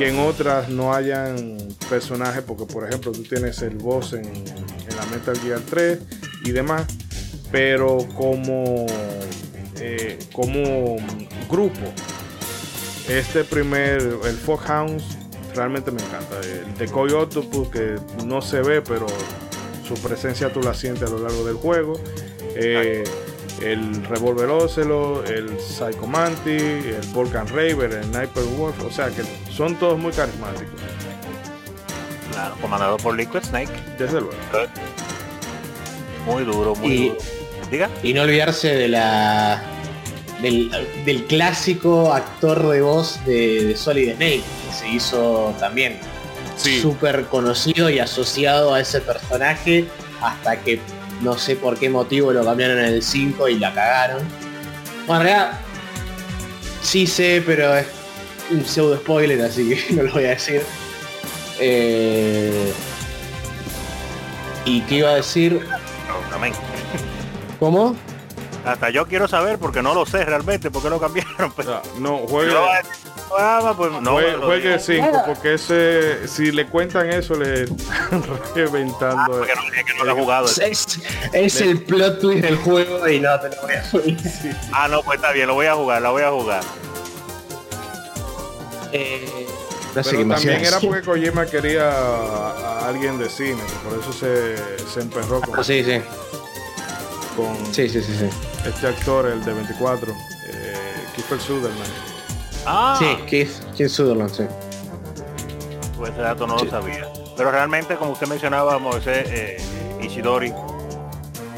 que 0.00 0.08
en 0.08 0.18
otras 0.18 0.70
no 0.70 0.94
hayan 0.94 1.58
personajes, 1.90 2.42
porque 2.42 2.64
por 2.64 2.88
ejemplo 2.88 3.12
tú 3.12 3.22
tienes 3.22 3.60
el 3.60 3.76
boss 3.76 4.14
en, 4.14 4.24
la 4.96 5.04
Metal 5.14 5.38
Gear 5.38 5.60
3 5.60 5.98
y 6.46 6.52
demás, 6.52 6.86
pero 7.52 7.98
como, 8.16 8.86
eh, 9.78 10.18
como 10.32 10.96
grupo, 11.50 11.82
este 13.10 13.44
primer, 13.44 14.00
el 14.00 14.36
Foxhounds, 14.36 15.18
realmente 15.54 15.90
me 15.90 16.02
encanta. 16.02 16.40
El 16.40 16.74
Decoy 16.76 17.12
Octopus, 17.12 17.68
que 17.68 17.96
no 18.24 18.40
se 18.42 18.60
ve, 18.60 18.82
pero 18.82 19.06
su 19.86 19.94
presencia 19.94 20.52
tú 20.52 20.60
la 20.60 20.74
sientes 20.74 21.08
a 21.08 21.12
lo 21.12 21.18
largo 21.18 21.44
del 21.44 21.56
juego. 21.56 22.00
Eh, 22.56 23.04
el 23.62 24.04
Revolver 24.04 24.48
Ocelot, 24.48 25.28
el 25.28 25.58
Psycho 25.58 26.06
Mantis, 26.06 26.62
el 26.62 27.06
Volcan 27.12 27.46
Raver, 27.48 27.92
el 27.92 28.04
Sniper 28.04 28.44
Wolf, 28.56 28.82
o 28.84 28.90
sea 28.90 29.08
que 29.08 29.22
son 29.50 29.76
todos 29.76 29.98
muy 29.98 30.12
carismáticos. 30.12 30.80
Claro, 32.32 32.54
comandado 32.60 32.96
por 32.96 33.16
Liquid 33.16 33.42
Snake. 33.42 33.70
Desde 33.98 34.20
luego. 34.20 34.36
Muy 36.26 36.44
duro, 36.44 36.74
muy 36.76 37.08
duro. 37.08 37.18
Diga. 37.70 37.90
Y 38.02 38.14
no 38.14 38.22
olvidarse 38.22 38.74
de 38.74 38.88
la 38.88 39.62
del, 40.42 41.24
clásico 41.28 42.12
actor 42.12 42.68
de 42.68 42.80
voz 42.80 43.24
de, 43.24 43.74
Solid 43.76 44.14
Snake, 44.14 44.42
que 44.42 44.74
se 44.74 44.88
hizo 44.88 45.54
también 45.58 45.98
súper 46.56 47.24
conocido 47.26 47.88
y 47.88 47.98
asociado 47.98 48.74
a 48.74 48.80
ese 48.80 49.00
personaje 49.00 49.86
hasta 50.20 50.60
que 50.60 50.80
no 51.22 51.38
sé 51.38 51.56
por 51.56 51.78
qué 51.78 51.88
motivo 51.88 52.32
lo 52.32 52.44
cambiaron 52.44 52.78
en 52.78 52.86
el 52.86 53.02
5 53.02 53.48
y 53.48 53.58
la 53.58 53.72
cagaron. 53.72 54.22
Bueno, 55.06 55.22
en 55.22 55.26
realidad 55.26 55.60
sí 56.82 57.06
sé, 57.06 57.42
pero 57.44 57.76
es 57.76 57.86
un 58.50 58.64
pseudo 58.64 58.96
spoiler, 58.96 59.40
así 59.42 59.68
que 59.68 59.94
no 59.94 60.02
lo 60.04 60.12
voy 60.12 60.24
a 60.24 60.30
decir. 60.30 60.62
Eh, 61.58 62.72
¿Y 64.64 64.80
qué 64.82 64.96
iba 64.96 65.10
a 65.10 65.16
decir? 65.16 65.60
¿Cómo? 67.58 67.96
Hasta 68.64 68.90
yo 68.90 69.06
quiero 69.06 69.26
saber 69.26 69.58
porque 69.58 69.82
no 69.82 69.94
lo 69.94 70.04
sé 70.04 70.24
realmente 70.24 70.70
por 70.70 70.82
qué 70.82 70.90
lo 70.90 71.00
cambiaron. 71.00 71.52
Pero... 71.56 71.82
No, 71.98 72.18
juegue. 72.18 72.54
Ah, 73.38 73.74
pues, 73.76 73.92
no, 74.02 74.18
juegue 74.42 74.78
5 74.78 75.22
porque 75.26 75.54
ese 75.54 76.26
si 76.26 76.50
le 76.50 76.66
cuentan 76.66 77.10
eso 77.10 77.34
le 77.34 77.64
están 77.64 78.22
reventando. 78.54 79.44
Ah, 79.44 80.12
jugado. 80.14 80.46
Es, 80.46 81.60
el 81.60 81.82
plot 81.82 82.20
twist 82.20 82.42
del 82.42 82.56
juego 82.56 83.08
y 83.08 83.20
no 83.20 83.38
te 83.40 83.48
lo 83.48 83.62
voy 83.62 83.74
a 83.74 83.84
subir. 83.84 84.16
Ah, 84.72 84.88
no, 84.88 85.02
pues 85.02 85.16
está 85.16 85.32
bien, 85.32 85.46
lo 85.46 85.54
voy 85.54 85.66
a 85.66 85.74
jugar, 85.74 86.02
lo 86.02 86.12
voy 86.12 86.22
a 86.22 86.30
jugar. 86.30 86.62
Eh, 88.92 89.46
pero 89.94 90.28
también 90.28 90.64
era 90.64 90.80
porque 90.80 91.02
Kojima 91.02 91.46
quería 91.46 91.90
a, 91.90 92.88
alguien 92.88 93.18
de 93.18 93.28
cine, 93.28 93.62
por 93.84 93.98
eso 93.98 94.12
se, 94.12 94.56
se 94.86 95.00
emperró 95.00 95.40
con. 95.40 95.58
Ah, 95.58 95.64
sí, 95.64 95.84
sí 95.84 96.00
con 97.40 97.74
sí, 97.74 97.88
sí, 97.88 98.02
sí, 98.02 98.28
este 98.66 98.86
actor, 98.86 99.26
el 99.26 99.44
de 99.44 99.52
24, 99.52 100.12
eh, 100.12 100.74
Kiefer 101.14 101.40
Sutherland. 101.40 101.92
Ah. 102.66 102.96
Sí, 102.98 103.16
Keith, 103.26 103.50
Keith 103.76 103.88
Sutherland, 103.88 104.30
sí. 104.30 104.44
Pues 105.96 106.12
ese 106.12 106.20
dato 106.20 106.46
no 106.46 106.56
lo 106.56 106.70
sabía. 106.70 107.08
Pero 107.36 107.50
realmente, 107.50 107.96
como 107.96 108.12
usted 108.12 108.26
mencionaba, 108.26 108.78
Moisés 108.78 109.26
eh, 109.30 109.56
Ishidori, 110.02 110.52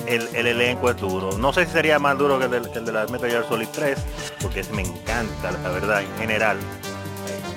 el, 0.06 0.28
el, 0.34 0.46
elenco 0.46 0.90
es 0.90 0.96
duro. 0.96 1.36
No 1.38 1.52
sé 1.52 1.66
si 1.66 1.72
sería 1.72 1.98
más 1.98 2.16
duro 2.18 2.38
que 2.38 2.44
el, 2.44 2.84
de, 2.84 2.92
la 2.92 3.06
Metal 3.06 3.30
Gear 3.30 3.48
Solid 3.48 3.68
3, 3.72 3.98
porque 4.40 4.60
ese 4.60 4.72
me 4.72 4.82
encanta, 4.82 5.50
la 5.50 5.70
verdad, 5.70 6.02
en 6.02 6.18
general. 6.18 6.58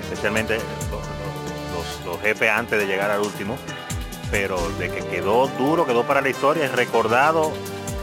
especialmente 0.02 0.57
los, 0.91 2.06
los, 2.06 2.22
jefes 2.22 2.49
antes 2.49 2.80
de 2.80 2.88
llegar 2.88 3.11
al 3.11 3.22
último. 3.22 3.57
Pero 4.31 4.57
de 4.80 4.89
que 4.89 5.02
quedó 5.06 5.47
duro, 5.60 5.85
quedó 5.85 6.03
para 6.03 6.22
la 6.22 6.30
historia, 6.30 6.65
es 6.65 6.72
recordado 6.72 7.52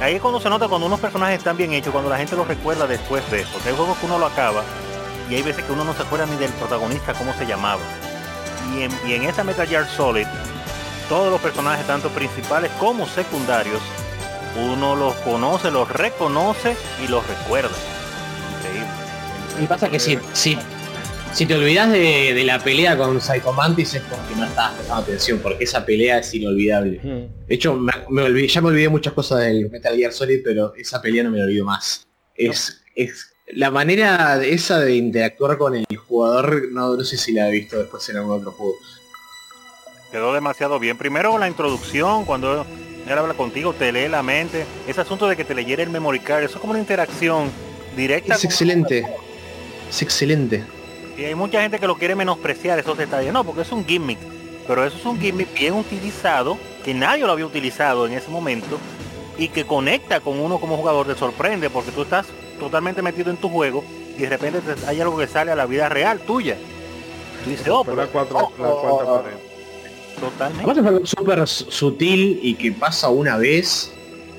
Ahí 0.03 0.17
es 0.17 0.21
cuando 0.21 0.41
se 0.41 0.51
nota 0.51 0.67
cuando 0.67 0.89
unos 0.89 0.99
personajes 0.99 1.39
están 1.39 1.57
bien 1.57 1.73
hechos, 1.73 1.93
cuando 1.93 2.11
la 2.11 2.17
gente 2.19 2.35
los 2.35 2.49
recuerda 2.49 2.89
después 2.89 3.29
de 3.31 3.43
eso. 3.43 3.61
hay 3.65 3.73
juegos 3.73 3.97
que 3.99 4.07
uno 4.07 4.19
lo 4.19 4.27
acaba 4.27 4.65
y 5.31 5.37
hay 5.37 5.43
veces 5.43 5.65
que 5.65 5.71
uno 5.71 5.85
no 5.85 5.95
se 5.95 6.03
acuerda 6.03 6.27
ni 6.27 6.37
del 6.39 6.51
protagonista, 6.55 7.15
cómo 7.15 7.33
se 7.35 7.47
llamaba. 7.47 7.81
Y 8.75 8.83
en, 8.83 8.91
y 9.07 9.13
en 9.13 9.23
esta 9.23 9.45
Metal 9.45 9.65
Gear 9.65 9.87
Solid, 9.87 10.27
todos 11.09 11.31
los 11.31 11.41
personajes, 11.41 11.87
tanto 11.87 12.09
principales 12.09 12.73
como 12.81 13.07
secundarios, 13.07 13.81
uno 14.61 14.97
los 14.97 15.15
conoce, 15.19 15.71
los 15.71 15.89
reconoce 15.89 16.77
y 17.05 17.07
los 17.07 17.25
recuerda. 17.25 17.77
Increíble. 18.59 18.89
Y 19.61 19.67
pasa 19.69 19.89
que 19.89 20.01
si, 20.01 20.19
si, 20.33 20.59
Si 21.35 21.47
te 21.47 21.55
olvidas 21.55 21.91
de, 21.91 22.35
de 22.35 22.45
la 22.45 22.59
pelea 22.59 22.97
con 22.97 23.19
Psycho 23.21 23.53
Mantis 23.55 23.95
es 23.95 24.03
porque 24.03 24.35
no 24.37 24.45
estabas 24.45 24.75
prestando 24.75 25.03
atención, 25.03 25.39
porque 25.39 25.65
esa 25.65 25.85
pelea 25.85 26.19
es 26.19 26.35
inolvidable. 26.35 27.01
De 27.03 27.55
hecho, 27.55 27.75
me, 27.75 27.91
me 28.11 28.23
olvidé, 28.23 28.49
ya 28.49 28.61
me 28.61 28.69
olvidé 28.69 28.89
muchas 28.91 29.15
cosas 29.15 29.41
del 29.41 29.71
Metal 29.71 29.97
Gear 29.97 30.13
Solid, 30.13 30.41
pero 30.45 30.75
esa 30.77 31.01
pelea 31.01 31.25
no 31.25 31.31
me 31.31 31.39
la 31.39 31.45
olvido 31.45 31.65
más. 31.65 32.07
Es, 32.35 32.83
es 32.95 33.35
la 33.47 33.71
manera 33.71 34.43
esa 34.45 34.81
de 34.81 34.95
interactuar 34.95 35.57
con 35.57 35.75
el 35.75 35.87
jugador, 35.97 36.69
no, 36.71 36.97
no 36.97 37.05
sé 37.05 37.17
si 37.17 37.33
la 37.33 37.49
he 37.49 37.53
visto 37.53 37.79
después 37.79 38.07
en 38.11 38.19
algún 38.19 38.39
otro 38.39 38.53
juego. 38.53 38.75
Quedó 40.11 40.35
demasiado 40.35 40.79
bien. 40.79 40.99
Primero 40.99 41.39
la 41.39 41.49
introducción, 41.49 42.27
cuando 42.27 42.67
él 43.09 43.19
habla 43.19 43.33
contigo, 43.33 43.73
te 43.73 43.91
lee 43.91 44.09
la 44.09 44.23
mente. 44.23 44.67
Ese 44.87 45.01
asunto 45.01 45.27
de 45.27 45.37
que 45.37 45.45
te 45.45 45.55
leyera 45.55 45.83
el 45.83 45.89
memory 45.89 46.21
card, 46.21 46.45
eso 46.45 46.57
es 46.57 46.61
como 46.61 46.73
una 46.73 46.81
interacción 46.81 47.51
directa. 47.97 48.35
Es 48.35 48.45
excelente. 48.45 49.07
Es 49.89 50.03
excelente. 50.03 50.63
Y 51.23 51.25
hay 51.27 51.37
mucha 51.37 51.63
gente 51.63 51.79
que 51.79 51.87
lo 51.87 51.95
quiere 51.97 52.17
menospreciar 52.17 52.81
esos 52.81 52.99
detalles. 52.99 53.33
No, 53.33 53.45
porque 53.45 53.61
es 53.63 53.71
un 53.71 53.87
gimmick. 53.87 54.19
Pero 54.67 54.85
eso 54.85 54.97
es 54.97 55.05
un 55.05 55.21
gimmick 55.21 55.55
bien 55.55 55.75
utilizado, 55.75 56.59
que 56.85 56.95
nadie 56.95 57.25
lo 57.25 57.31
había 57.31 57.47
utilizado 57.47 58.07
en 58.09 58.15
ese 58.15 58.29
momento, 58.29 58.77
y 59.39 59.47
que 59.49 59.65
conecta 59.65 60.19
con 60.19 60.41
uno 60.41 60.59
como 60.59 60.77
jugador, 60.77 61.07
te 61.07 61.15
sorprende, 61.15 61.71
porque 61.71 61.93
tú 61.93 62.03
estás 62.03 62.27
totalmente 62.59 63.03
metido 63.03 63.31
en 63.31 63.37
tu 63.37 63.49
juego 63.49 63.85
y 64.17 64.23
de 64.23 64.29
repente 64.29 64.61
te- 64.61 64.85
hay 64.87 65.01
algo 65.01 65.17
que 65.17 65.29
sale 65.29 65.53
a 65.53 65.55
la 65.57 65.67
vida 65.67 65.89
real 65.89 66.19
tuya. 66.21 66.57
Tú 67.45 67.51
dices, 67.51 67.69
oh, 67.69 67.85
pero 67.85 67.97
la, 67.99 68.07
cuatro, 68.09 68.39
la 68.59 68.69
cuarta 68.69 69.23
pared. 69.23 69.37
totalmente. 70.21 70.63
Aparte 70.65 70.81
es 70.81 70.87
algo 70.87 71.07
súper 71.07 71.47
sutil 71.49 72.41
y 72.43 72.55
que 72.55 72.73
pasa 72.73 73.09
una 73.11 73.37
vez 73.37 73.93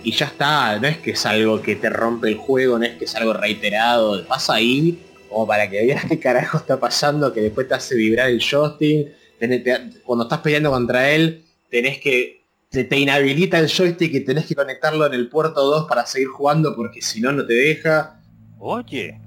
y 0.03 0.11
ya 0.11 0.25
está. 0.25 0.79
No 0.79 0.87
es 0.87 0.97
que 0.97 1.11
es 1.11 1.25
algo 1.25 1.61
que 1.61 1.75
te 1.77 1.89
rompe 1.89 2.27
el 2.27 2.37
juego, 2.37 2.77
no 2.77 2.85
es 2.85 2.97
que 2.97 3.05
es 3.05 3.15
algo 3.15 3.31
reiterado. 3.33 4.23
Pasa 4.25 4.55
ahí 4.55 4.99
como 5.33 5.47
para 5.47 5.69
que 5.69 5.85
veas 5.85 6.05
qué 6.09 6.19
carajo 6.19 6.57
está 6.57 6.79
pasando, 6.79 7.33
que 7.33 7.41
después 7.41 7.67
te 7.67 7.73
hace 7.73 7.95
vibrar 7.95 8.29
el 8.29 8.39
joystick. 8.41 9.09
Tenés- 9.39 9.63
te- 9.63 9.99
cuando 10.03 10.23
estás 10.25 10.39
peleando 10.39 10.71
contra 10.71 11.09
él, 11.11 11.43
tenés 11.69 11.99
que... 11.99 12.41
Te, 12.69 12.83
te 12.85 12.97
inhabilita 12.99 13.59
el 13.59 13.67
joystick 13.67 14.13
y 14.15 14.19
tenés 14.21 14.45
que 14.47 14.55
conectarlo 14.55 15.05
en 15.05 15.13
el 15.13 15.29
puerto 15.29 15.61
2 15.63 15.85
para 15.87 16.05
seguir 16.07 16.29
jugando 16.29 16.75
porque 16.75 17.01
si 17.03 17.21
no, 17.21 17.31
no 17.31 17.45
te 17.45 17.53
deja. 17.53 18.19
Oye, 18.57 19.19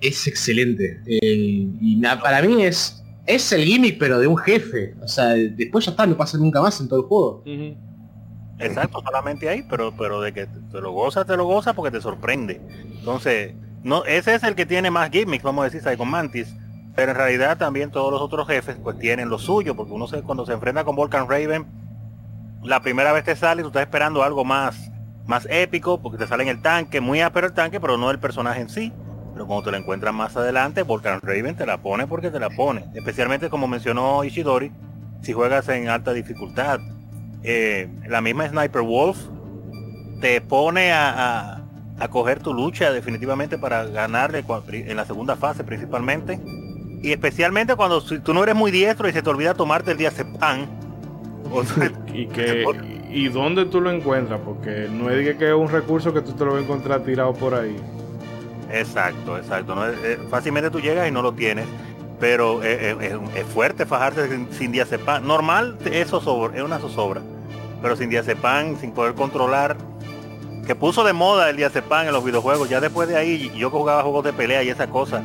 Es 0.00 0.26
excelente. 0.28 1.00
El- 1.06 1.72
y 1.80 1.96
na- 1.96 2.20
para 2.20 2.42
mí 2.42 2.62
es... 2.64 3.02
Es 3.26 3.52
el 3.52 3.64
gimmick 3.64 3.98
pero 3.98 4.18
de 4.20 4.26
un 4.26 4.36
jefe. 4.38 4.94
O 5.02 5.08
sea, 5.08 5.28
después 5.34 5.84
ya 5.84 5.90
está, 5.90 6.06
no 6.06 6.16
pasa 6.16 6.38
nunca 6.38 6.62
más 6.62 6.80
en 6.80 6.88
todo 6.88 7.00
el 7.00 7.06
juego. 7.06 7.42
exacto, 8.58 9.02
solamente 9.04 9.48
ahí, 9.48 9.64
pero 9.68 9.92
pero 9.96 10.20
de 10.22 10.32
que 10.32 10.46
te 10.46 10.80
lo 10.80 10.92
gozas, 10.92 11.26
te 11.26 11.36
lo 11.36 11.44
gozas 11.44 11.74
porque 11.74 11.90
te 11.90 12.00
sorprende. 12.00 12.60
Entonces, 12.98 13.52
no, 13.82 14.04
ese 14.04 14.34
es 14.34 14.42
el 14.42 14.54
que 14.54 14.66
tiene 14.66 14.90
más 14.90 15.10
gimmicks, 15.10 15.44
vamos 15.44 15.62
a 15.62 15.70
decir, 15.70 15.82
Psycho 15.82 16.04
Mantis. 16.04 16.54
Pero 16.94 17.12
en 17.12 17.16
realidad 17.16 17.58
también 17.58 17.90
todos 17.92 18.10
los 18.10 18.20
otros 18.20 18.48
jefes 18.48 18.76
pues 18.82 18.98
tienen 18.98 19.28
lo 19.28 19.38
suyo, 19.38 19.76
porque 19.76 19.92
uno 19.92 20.08
se, 20.08 20.22
cuando 20.22 20.44
se 20.44 20.52
enfrenta 20.52 20.84
con 20.84 20.96
Volcan 20.96 21.28
Raven, 21.28 21.64
la 22.64 22.80
primera 22.80 23.12
vez 23.12 23.24
te 23.24 23.36
sale, 23.36 23.62
tú 23.62 23.68
estás 23.68 23.82
esperando 23.82 24.22
algo 24.24 24.44
más, 24.44 24.90
más 25.26 25.46
épico, 25.48 26.00
porque 26.02 26.18
te 26.18 26.26
sale 26.26 26.42
en 26.42 26.48
el 26.48 26.60
tanque, 26.60 27.00
muy 27.00 27.20
ápero 27.20 27.46
el 27.46 27.52
tanque, 27.52 27.78
pero 27.80 27.96
no 27.96 28.10
el 28.10 28.18
personaje 28.18 28.60
en 28.60 28.68
sí. 28.68 28.92
Pero 29.32 29.46
cuando 29.46 29.66
te 29.66 29.70
lo 29.70 29.76
encuentras 29.76 30.12
más 30.12 30.36
adelante, 30.36 30.82
Volcan 30.82 31.20
Raven 31.22 31.54
te 31.54 31.66
la 31.66 31.78
pone 31.78 32.08
porque 32.08 32.30
te 32.32 32.40
la 32.40 32.50
pone. 32.50 32.86
Especialmente 32.94 33.48
como 33.48 33.68
mencionó 33.68 34.24
Ishidori, 34.24 34.72
si 35.22 35.32
juegas 35.32 35.68
en 35.68 35.88
alta 35.88 36.12
dificultad. 36.12 36.80
Eh, 37.44 37.88
la 38.08 38.20
misma 38.20 38.48
Sniper 38.48 38.82
Wolf 38.82 39.18
te 40.20 40.40
pone 40.40 40.92
a- 40.92 41.57
a 41.98 42.08
coger 42.08 42.40
tu 42.40 42.54
lucha 42.54 42.92
definitivamente 42.92 43.58
para 43.58 43.84
ganarle 43.86 44.44
en 44.72 44.96
la 44.96 45.04
segunda 45.04 45.36
fase 45.36 45.64
principalmente. 45.64 46.40
Y 47.02 47.12
especialmente 47.12 47.76
cuando 47.76 48.00
si 48.00 48.18
tú 48.18 48.34
no 48.34 48.42
eres 48.42 48.54
muy 48.54 48.70
diestro 48.70 49.08
y 49.08 49.12
se 49.12 49.22
te 49.22 49.30
olvida 49.30 49.54
tomarte 49.54 49.92
el 49.92 49.98
diazepam. 49.98 50.66
O 51.52 51.64
sea, 51.64 51.90
Y 52.14 52.26
que 52.26 52.64
y 53.10 53.28
dónde 53.28 53.64
tú 53.66 53.80
lo 53.80 53.90
encuentras, 53.90 54.40
porque 54.44 54.88
no 54.90 55.08
es 55.10 55.36
que 55.36 55.48
es 55.48 55.54
un 55.54 55.68
recurso 55.68 56.12
que 56.12 56.20
tú 56.20 56.32
te 56.32 56.44
lo 56.44 56.52
vas 56.52 56.60
a 56.60 56.64
encontrar 56.64 57.00
tirado 57.04 57.32
por 57.32 57.54
ahí. 57.54 57.76
Exacto, 58.70 59.38
exacto. 59.38 59.74
¿no? 59.74 59.86
Es- 59.86 60.18
fácilmente 60.30 60.70
tú 60.70 60.80
llegas 60.80 61.08
y 61.08 61.10
no 61.10 61.22
lo 61.22 61.32
tienes. 61.32 61.66
Pero 62.20 62.62
es, 62.62 62.82
es- 62.82 62.96
es- 63.12 63.36
es 63.36 63.46
fuerte 63.46 63.86
fajarse 63.86 64.28
sin, 64.28 64.52
sin 64.52 64.72
diazepam. 64.72 65.24
Normal 65.26 65.78
es, 65.90 66.08
zozobra, 66.08 66.56
es 66.56 66.62
una 66.62 66.78
zozobra. 66.78 67.22
Pero 67.80 67.94
sin 67.96 68.10
diazepam, 68.10 68.76
sin 68.78 68.90
poder 68.92 69.14
controlar. 69.14 69.76
Que 70.68 70.74
puso 70.76 71.02
de 71.02 71.12
moda 71.14 71.48
el 71.50 71.56
diazepam 71.56 72.06
en 72.06 72.12
los 72.12 72.22
videojuegos. 72.22 72.68
Ya 72.68 72.80
después 72.80 73.08
de 73.08 73.16
ahí, 73.16 73.50
yo 73.56 73.70
que 73.72 73.76
jugaba 73.78 74.02
juegos 74.02 74.22
de 74.24 74.32
pelea 74.34 74.62
y 74.62 74.68
esa 74.68 74.86
cosa. 74.88 75.22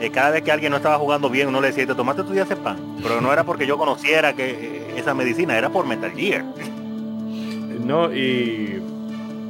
eh, 0.00 0.10
cada 0.10 0.30
vez 0.30 0.42
que 0.42 0.52
alguien 0.52 0.70
no 0.70 0.76
estaba 0.76 0.98
jugando 0.98 1.30
bien, 1.30 1.48
uno 1.48 1.60
le 1.60 1.68
decía, 1.68 1.86
te 1.86 1.94
tomaste 1.94 2.24
tu 2.24 2.32
diazepam. 2.32 2.76
Pero 3.02 3.20
no 3.20 3.32
era 3.32 3.44
porque 3.44 3.66
yo 3.66 3.78
conociera 3.78 4.34
que 4.34 4.50
eh, 4.50 4.94
esa 4.96 5.14
medicina, 5.14 5.56
era 5.56 5.70
por 5.70 5.86
Metal 5.86 6.10
Gear. 6.10 6.44
No, 7.84 8.12
y 8.12 8.82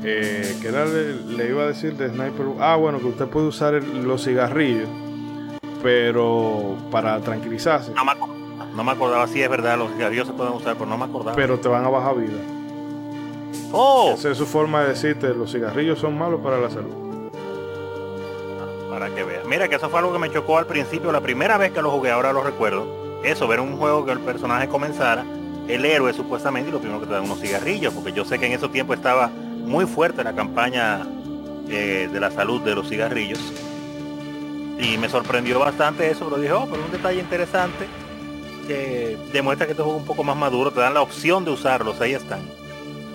eh, 0.05 0.57
que 0.61 0.69
era 0.69 0.85
le, 0.85 1.15
le 1.15 1.49
iba 1.49 1.63
a 1.63 1.67
decir 1.67 1.95
de 1.97 2.09
Sniper. 2.11 2.47
Ah, 2.61 2.77
bueno, 2.77 2.99
que 2.99 3.07
usted 3.07 3.27
puede 3.27 3.47
usar 3.47 3.75
el- 3.75 4.05
los 4.07 4.23
cigarrillos, 4.25 4.89
pero 5.83 6.77
para 6.91 7.19
tranquilizarse. 7.21 7.93
No 7.95 8.05
me, 8.05 8.13
no 8.75 8.85
me 8.85 8.93
acordaba, 8.93 9.27
sí 9.27 9.41
es 9.43 9.49
verdad, 9.49 9.79
los 9.79 9.91
cigarrillos 9.93 10.27
se 10.29 10.35
pueden 10.35 10.53
usar, 10.53 10.75
pero 10.75 10.87
no 10.87 10.99
me 10.99 11.05
acordaba. 11.07 11.35
Pero 11.37 11.59
te 11.59 11.69
van 11.69 11.85
a 11.85 11.89
bajar 11.89 12.17
vida. 12.17 12.39
¡Oh! 13.73 14.13
Esa 14.15 14.31
es 14.31 14.39
su 14.39 14.47
forma 14.47 14.83
de 14.83 14.89
decirte, 14.91 15.29
los 15.35 15.53
cigarrillos 15.53 15.99
son 15.99 16.17
malos 16.17 16.41
para 16.41 16.59
la 16.59 16.71
salud. 16.71 17.31
Para 18.91 19.15
que 19.15 19.23
veas. 19.25 19.45
Mira 19.47 19.69
que 19.69 19.77
eso 19.77 19.89
fue 19.89 19.99
algo 20.01 20.13
que 20.13 20.19
me 20.19 20.31
chocó 20.31 20.59
al 20.59 20.67
principio, 20.67 21.13
la 21.13 21.21
primera 21.21 21.59
vez 21.59 21.73
que 21.73 21.83
lo 21.83 21.91
jugué, 21.91 22.11
ahora 22.11 22.33
lo 22.33 22.43
recuerdo. 22.43 22.87
Eso, 23.23 23.47
ver 23.47 23.61
un 23.61 23.77
juego 23.77 24.05
que 24.05 24.13
el 24.13 24.21
personaje 24.21 24.69
comenzara, 24.69 25.25
el 25.69 25.85
héroe 25.85 26.13
supuestamente, 26.13 26.71
y 26.71 26.73
lo 26.73 26.79
primero 26.79 27.01
que 27.01 27.07
te 27.07 27.13
dan 27.13 27.25
unos 27.25 27.41
cigarrillos, 27.41 27.93
porque 27.93 28.13
yo 28.13 28.25
sé 28.25 28.39
que 28.39 28.47
en 28.47 28.53
ese 28.53 28.69
tiempo 28.69 28.95
estaba 28.95 29.29
muy 29.29 29.87
fuerte 29.87 30.25
la 30.25 30.35
campaña 30.35 31.07
eh, 31.69 32.09
de 32.11 32.21
la 32.21 32.31
salud 32.31 32.63
de 32.63 32.75
los 32.75 32.89
cigarrillos. 32.89 33.41
Y 34.79 34.97
me 34.97 35.09
sorprendió 35.09 35.59
bastante 35.59 36.11
eso, 36.11 36.25
pero 36.27 36.41
dije, 36.41 36.53
oh, 36.53 36.67
pero 36.71 36.85
un 36.85 36.91
detalle 36.91 37.21
interesante 37.21 37.87
que 38.67 39.19
demuestra 39.33 39.67
que 39.67 39.73
este 39.73 39.83
juego 39.83 39.99
es 39.99 40.03
un 40.03 40.07
poco 40.07 40.23
más 40.25 40.37
maduro, 40.37 40.71
te 40.71 40.81
dan 40.81 40.95
la 40.95 41.03
opción 41.03 41.45
de 41.45 41.51
usarlos, 41.51 42.01
ahí 42.01 42.15
están. 42.15 42.41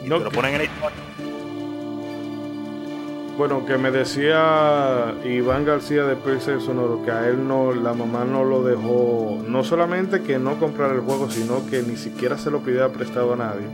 Y 0.04 0.10
No, 0.10 0.18
te 0.18 0.26
lo 0.26 0.32
ponen 0.32 0.56
en 0.56 0.64
historia. 0.64 0.98
Bueno, 3.38 3.66
que 3.66 3.80
me 3.80 3.90
decía 3.90 5.16
Iván 5.26 5.66
García 5.66 6.04
de 6.04 6.16
PC 6.16 6.60
Sonoro 6.60 7.02
que 7.04 7.10
a 7.10 7.28
él 7.28 7.48
no, 7.48 7.74
la 7.74 7.94
mamá 7.94 8.26
no 8.26 8.44
lo 8.44 8.64
dejó, 8.64 9.40
no 9.48 9.64
solamente 9.64 10.22
que 10.22 10.38
no 10.38 10.60
comprara 10.60 10.94
el 10.94 11.00
juego, 11.00 11.32
sino 11.32 11.66
que 11.68 11.82
ni 11.82 11.96
siquiera 11.96 12.38
se 12.38 12.52
lo 12.52 12.60
pidiera 12.60 12.90
prestado 12.90 13.34
a 13.34 13.36
nadie. 13.36 13.66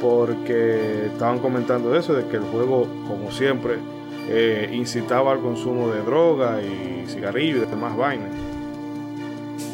Porque 0.00 1.06
estaban 1.06 1.40
comentando 1.40 1.96
eso, 1.96 2.14
de 2.14 2.28
que 2.28 2.36
el 2.36 2.44
juego, 2.44 2.86
como 3.08 3.32
siempre, 3.32 3.78
eh, 4.28 4.70
incitaba 4.72 5.32
al 5.32 5.40
consumo 5.40 5.90
de 5.90 6.02
droga 6.02 6.62
y 6.62 7.06
cigarrillos 7.08 7.66
y 7.66 7.70
demás 7.70 7.96
vainas. 7.96 8.30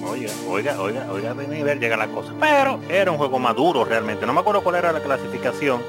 Oiga, 0.03 0.33
oiga, 0.49 0.81
oiga, 0.81 1.07
oiga, 1.11 1.35
de 1.35 1.47
nivel 1.49 1.79
llega 1.79 1.97
la 1.97 2.09
cosa. 2.09 2.33
Pero 2.41 2.81
era 2.89 3.11
un 3.11 3.19
juego 3.19 3.39
maduro 3.39 3.85
realmente. 3.85 4.27
No 4.27 4.33
me 4.33 4.41
acuerdo 4.41 4.63
cuál 4.63 4.77
era 4.77 4.93
la 4.93 5.01
clasificación, 5.01 5.83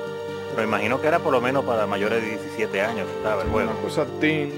pero 0.55 0.67
imagino 0.67 0.99
que 0.99 1.07
era 1.07 1.19
por 1.19 1.31
lo 1.31 1.41
menos 1.41 1.63
para 1.63 1.87
mayores 1.87 2.21
de 2.21 2.29
17 2.29 2.81
años 2.81 3.07
que 3.07 3.17
estaba 3.17 3.43
el 3.43 3.49
juego. 3.49 3.71
Una 3.71 3.79
cosa 3.81 4.05
teen. 4.19 4.51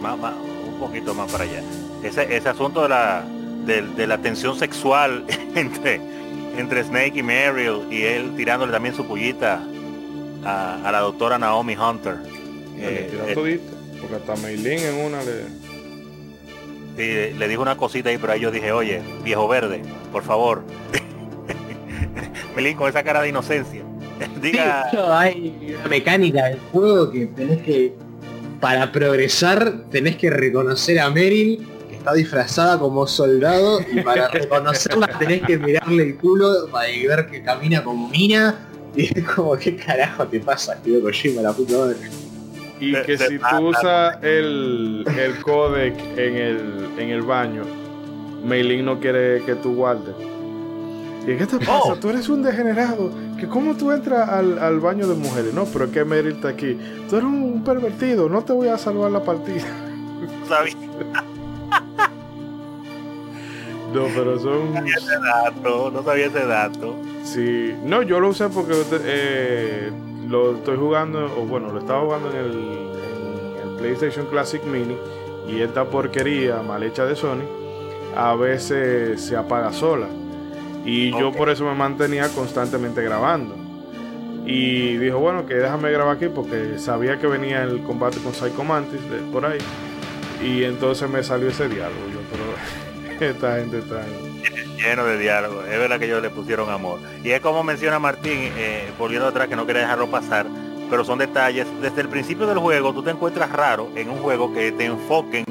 Más, 0.00 0.18
más, 0.18 0.34
un 0.34 0.78
poquito 0.80 1.14
más 1.14 1.30
para 1.30 1.44
allá. 1.44 1.62
Ese, 2.02 2.34
ese 2.34 2.48
asunto 2.48 2.82
de 2.82 2.88
la, 2.88 3.24
de, 3.64 3.82
de 3.82 4.06
la 4.06 4.18
tensión 4.18 4.58
sexual 4.58 5.24
entre, 5.54 6.00
entre 6.56 6.82
Snake 6.82 7.12
y 7.14 7.22
Meryl 7.22 7.82
y 7.90 8.02
él 8.02 8.34
tirándole 8.36 8.72
también 8.72 8.94
su 8.94 9.06
pullita 9.06 9.62
a, 10.44 10.80
a 10.84 10.92
la 10.92 11.00
doctora 11.00 11.38
Naomi 11.38 11.76
Hunter. 11.76 12.16
le 12.76 12.84
Eh, 12.84 13.10
eh, 13.28 13.34
todita, 13.34 13.72
porque 14.00 14.16
hasta 14.16 14.34
Meilin 14.36 14.80
en 14.80 14.94
una 15.06 15.22
le... 15.22 15.61
Sí, 16.96 17.32
le 17.38 17.48
dijo 17.48 17.62
una 17.62 17.76
cosita 17.76 18.10
ahí, 18.10 18.18
pero 18.18 18.34
ahí 18.34 18.40
yo 18.40 18.50
dije, 18.50 18.70
oye, 18.72 19.00
viejo 19.24 19.48
verde, 19.48 19.82
por 20.10 20.22
favor. 20.22 20.62
Melín 22.56 22.76
con 22.76 22.88
esa 22.88 23.02
cara 23.02 23.22
de 23.22 23.30
inocencia. 23.30 23.82
Diga, 24.42 24.88
Sí, 24.90 24.96
hay 25.08 25.76
una 25.78 25.88
mecánica 25.88 26.44
del 26.44 26.58
juego 26.70 27.10
que 27.10 27.26
tenés 27.26 27.62
que, 27.62 27.94
para 28.60 28.92
progresar, 28.92 29.84
tenés 29.90 30.16
que 30.16 30.30
reconocer 30.30 31.00
a 31.00 31.10
Meryl, 31.10 31.66
que 31.88 31.96
está 31.96 32.12
disfrazada 32.12 32.78
como 32.78 33.06
soldado, 33.06 33.80
y 33.90 34.00
para 34.02 34.28
reconocerla 34.32 35.06
tenés 35.18 35.42
que 35.42 35.58
mirarle 35.58 36.02
el 36.02 36.16
culo 36.16 36.68
para 36.70 36.88
ver 36.88 37.26
que 37.26 37.42
camina 37.42 37.82
como 37.82 38.08
mina. 38.08 38.68
Y 38.94 39.18
es 39.18 39.24
como, 39.24 39.56
¿qué 39.56 39.74
carajo 39.74 40.26
te 40.26 40.38
pasa, 40.40 40.76
tío 40.82 41.00
Kojima, 41.00 41.40
la 41.40 41.54
puta 41.54 41.78
madre? 41.78 41.96
Y 42.82 42.92
que 43.02 43.16
si 43.16 43.38
tú 43.38 43.68
usas 43.68 44.18
el, 44.22 45.04
el 45.16 45.40
codec 45.42 45.94
en 46.18 46.36
el, 46.36 46.88
en 46.98 47.10
el 47.10 47.22
baño, 47.22 47.62
Meilin 48.44 48.84
no 48.84 48.98
quiere 48.98 49.42
que 49.44 49.54
tú 49.54 49.74
guardes. 49.74 50.14
¿Y 51.22 51.36
qué 51.36 51.46
te 51.46 51.58
pasa? 51.58 51.92
Oh. 51.92 51.96
Tú 51.96 52.10
eres 52.10 52.28
un 52.28 52.42
degenerado. 52.42 53.12
¿Que 53.38 53.46
¿Cómo 53.46 53.76
tú 53.76 53.92
entras 53.92 54.28
al, 54.28 54.58
al 54.58 54.80
baño 54.80 55.06
de 55.06 55.14
mujeres? 55.14 55.54
No, 55.54 55.64
pero 55.66 55.84
es 55.84 55.92
que 55.92 56.04
Meryl 56.04 56.32
está 56.32 56.48
aquí. 56.48 56.76
Tú 57.08 57.16
eres 57.16 57.28
un 57.28 57.62
pervertido, 57.64 58.28
no 58.28 58.42
te 58.42 58.52
voy 58.52 58.66
a 58.66 58.76
salvar 58.76 59.12
la 59.12 59.22
partida. 59.22 59.64
No, 63.92 64.06
pero 64.14 64.38
son. 64.38 64.72
No 64.72 64.80
sabía 64.80 64.94
ese 64.96 65.18
dato, 65.18 65.90
no 65.92 66.02
sabía 66.02 66.26
ese 66.26 66.46
dato. 66.46 66.96
Sí, 67.24 67.74
no, 67.84 68.02
yo 68.02 68.20
lo 68.20 68.30
usé 68.30 68.48
porque 68.48 68.74
eh, 69.04 69.92
lo 70.32 70.56
estoy 70.56 70.78
jugando, 70.78 71.26
o 71.26 71.44
bueno, 71.44 71.70
lo 71.70 71.78
estaba 71.78 72.00
jugando 72.00 72.30
en 72.30 72.36
el, 72.36 72.52
en 72.52 73.68
el 73.68 73.76
PlayStation 73.76 74.24
Classic 74.26 74.64
Mini 74.64 74.96
y 75.46 75.60
esta 75.60 75.84
porquería 75.84 76.62
mal 76.62 76.82
hecha 76.82 77.04
de 77.04 77.14
Sony 77.14 77.44
a 78.16 78.34
veces 78.34 79.20
se 79.20 79.36
apaga 79.36 79.72
sola. 79.72 80.06
Y 80.84 81.10
yo 81.10 81.32
por 81.32 81.50
eso 81.50 81.64
me 81.64 81.74
mantenía 81.74 82.28
constantemente 82.28 83.02
grabando. 83.02 83.54
Y 84.44 84.96
dijo, 84.96 85.18
bueno, 85.18 85.46
que 85.46 85.54
déjame 85.54 85.92
grabar 85.92 86.16
aquí 86.16 86.26
porque 86.28 86.78
sabía 86.78 87.18
que 87.18 87.26
venía 87.26 87.62
el 87.62 87.82
combate 87.82 88.18
con 88.18 88.32
Psycho 88.32 88.64
Mantis 88.64 89.08
de, 89.08 89.18
por 89.30 89.44
ahí. 89.44 89.58
Y 90.42 90.64
entonces 90.64 91.08
me 91.08 91.22
salió 91.22 91.48
ese 91.48 91.68
diálogo. 91.68 92.00
Yo, 92.12 92.20
pero 92.30 93.20
esta 93.30 93.58
gente 93.58 93.78
está... 93.78 94.02
Lleno 94.82 95.04
de 95.04 95.16
diálogo. 95.16 95.62
Es 95.62 95.78
verdad 95.78 95.98
que 95.98 96.06
ellos 96.06 96.20
le 96.20 96.30
pusieron 96.30 96.68
amor. 96.68 96.98
Y 97.22 97.30
es 97.30 97.40
como 97.40 97.62
menciona 97.62 97.98
Martín, 98.00 98.50
eh, 98.56 98.90
volviendo 98.98 99.28
atrás, 99.28 99.46
que 99.46 99.54
no 99.54 99.64
quería 99.64 99.82
dejarlo 99.82 100.10
pasar, 100.10 100.46
pero 100.90 101.04
son 101.04 101.18
detalles. 101.18 101.66
Desde 101.80 102.00
el 102.00 102.08
principio 102.08 102.46
del 102.46 102.58
juego, 102.58 102.92
tú 102.92 103.02
te 103.02 103.10
encuentras 103.10 103.50
raro 103.50 103.90
en 103.94 104.10
un 104.10 104.18
juego 104.18 104.52
que 104.52 104.72
te 104.72 104.86
enfoquen 104.86 105.44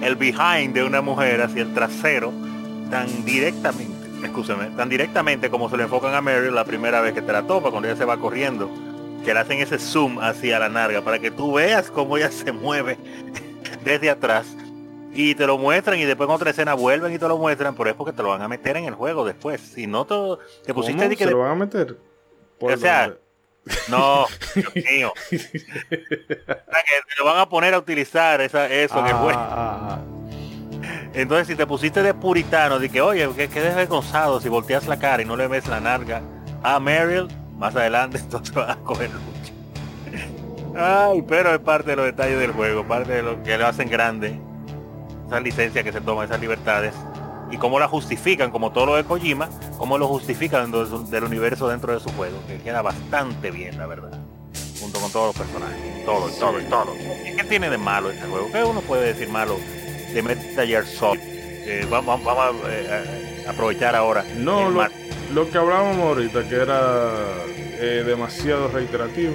el 0.00 0.16
behind 0.16 0.72
de 0.74 0.84
una 0.84 1.02
mujer 1.02 1.42
hacia 1.42 1.62
el 1.62 1.74
trasero 1.74 2.32
tan 2.90 3.24
directamente, 3.26 4.08
escúchame, 4.24 4.70
tan 4.70 4.88
directamente 4.88 5.50
como 5.50 5.68
se 5.68 5.76
le 5.76 5.82
enfocan 5.82 6.14
a 6.14 6.22
Mary 6.22 6.50
la 6.50 6.64
primera 6.64 7.02
vez 7.02 7.12
que 7.12 7.20
te 7.20 7.32
la 7.32 7.42
topa, 7.42 7.70
cuando 7.70 7.88
ella 7.88 7.98
se 7.98 8.06
va 8.06 8.16
corriendo, 8.16 8.70
que 9.24 9.34
le 9.34 9.40
hacen 9.40 9.58
ese 9.58 9.78
zoom 9.78 10.18
hacia 10.20 10.58
la 10.58 10.70
narga 10.70 11.02
para 11.02 11.18
que 11.18 11.30
tú 11.30 11.54
veas 11.54 11.90
cómo 11.90 12.16
ella 12.16 12.30
se 12.30 12.52
mueve 12.52 12.96
desde 13.84 14.08
atrás 14.08 14.56
y 15.20 15.34
te 15.34 15.46
lo 15.48 15.58
muestran 15.58 15.98
y 15.98 16.04
después 16.04 16.28
en 16.28 16.34
otra 16.36 16.50
escena 16.50 16.74
vuelven 16.74 17.12
y 17.12 17.18
te 17.18 17.26
lo 17.26 17.38
muestran, 17.38 17.74
pero 17.74 17.90
es 17.90 17.96
porque 17.96 18.12
te 18.12 18.22
lo 18.22 18.28
van 18.28 18.42
a 18.42 18.46
meter 18.48 18.76
en 18.76 18.84
el 18.84 18.94
juego 18.94 19.24
después. 19.24 19.60
Si 19.60 19.86
no 19.88 20.04
te, 20.06 20.14
te 20.64 20.72
pusiste 20.72 20.98
¿Cómo? 20.98 21.08
de 21.10 21.16
que 21.16 21.24
¿Se 21.24 21.30
de- 21.30 21.34
lo 21.34 21.40
van 21.42 21.50
a 21.50 21.54
meter? 21.56 21.98
¿Por 22.60 22.72
O 22.72 22.76
sea, 22.76 23.12
no, 23.88 24.26
Dios 24.54 24.74
mío. 24.76 25.12
O 25.30 25.30
sea, 25.30 26.82
que 26.84 26.94
te 27.08 27.18
lo 27.18 27.24
van 27.24 27.38
a 27.38 27.48
poner 27.48 27.74
a 27.74 27.78
utilizar 27.78 28.40
esa, 28.40 28.66
eso 28.68 28.98
en 29.00 29.06
el 29.06 29.12
Ah, 29.14 29.18
juego. 29.18 29.38
ah, 29.40 29.98
ah. 29.98 30.00
Entonces 31.14 31.48
si 31.48 31.56
te 31.56 31.66
pusiste 31.66 32.02
de 32.02 32.14
puritano, 32.14 32.78
de 32.78 32.88
que 32.88 33.00
oye, 33.00 33.28
que, 33.34 33.48
que 33.48 33.60
desvergonzado 33.60 34.40
si 34.40 34.48
volteas 34.48 34.86
la 34.86 34.98
cara 34.98 35.22
y 35.22 35.24
no 35.26 35.36
le 35.36 35.48
ves 35.48 35.66
la 35.66 35.80
narga 35.80 36.22
a 36.62 36.78
Meryl, 36.78 37.26
más 37.56 37.74
adelante 37.74 38.18
entonces 38.22 38.54
van 38.54 38.70
a 38.70 38.76
coger 38.76 39.10
lucha. 39.10 39.52
Ay, 40.76 41.22
pero 41.22 41.52
es 41.52 41.58
parte 41.58 41.90
de 41.90 41.96
los 41.96 42.04
detalles 42.06 42.38
del 42.38 42.52
juego, 42.52 42.84
parte 42.86 43.12
de 43.14 43.22
lo 43.22 43.42
que 43.42 43.58
lo 43.58 43.66
hacen 43.66 43.88
grande. 43.90 44.38
Esas 45.28 45.42
licencias 45.42 45.84
que 45.84 45.92
se 45.92 46.00
toman, 46.00 46.24
esas 46.24 46.40
libertades. 46.40 46.94
Y 47.50 47.56
cómo 47.56 47.78
la 47.78 47.86
justifican, 47.88 48.50
como 48.50 48.72
todo 48.72 48.86
lo 48.86 48.96
de 48.96 49.04
Kojima, 49.04 49.48
cómo 49.78 49.96
lo 49.96 50.08
justifican 50.08 50.62
dentro 50.62 50.84
de 50.84 50.90
su- 50.90 51.10
del 51.10 51.24
universo 51.24 51.68
dentro 51.68 51.94
de 51.94 52.00
su 52.00 52.10
juego, 52.10 52.38
que 52.46 52.58
queda 52.58 52.82
bastante 52.82 53.50
bien, 53.50 53.78
la 53.78 53.86
verdad. 53.86 54.10
Junto 54.80 55.00
con 55.00 55.10
todos 55.12 55.26
los 55.28 55.46
personajes, 55.46 56.04
todo, 56.04 56.28
todo, 56.38 56.60
y 56.60 56.64
todo. 56.64 56.94
¿Y 57.26 57.36
qué 57.36 57.44
tiene 57.44 57.70
de 57.70 57.78
malo 57.78 58.10
este 58.10 58.26
juego? 58.26 58.48
¿Qué 58.52 58.62
uno 58.64 58.80
puede 58.82 59.06
decir 59.12 59.28
malo 59.28 59.56
de 60.14 60.22
Metal 60.22 60.66
Gear 60.66 60.86
Solid? 60.86 61.20
Eh, 61.22 61.86
vamos, 61.90 62.22
vamos 62.24 62.44
a, 62.64 62.70
eh, 62.70 63.44
a 63.46 63.50
aprovechar 63.50 63.94
ahora. 63.96 64.24
No, 64.36 64.70
lo 64.70 65.50
que 65.50 65.58
hablábamos 65.58 65.98
ahorita, 65.98 66.48
que 66.48 66.54
era 66.54 67.22
eh, 67.80 68.02
demasiado 68.06 68.68
reiterativo. 68.68 69.32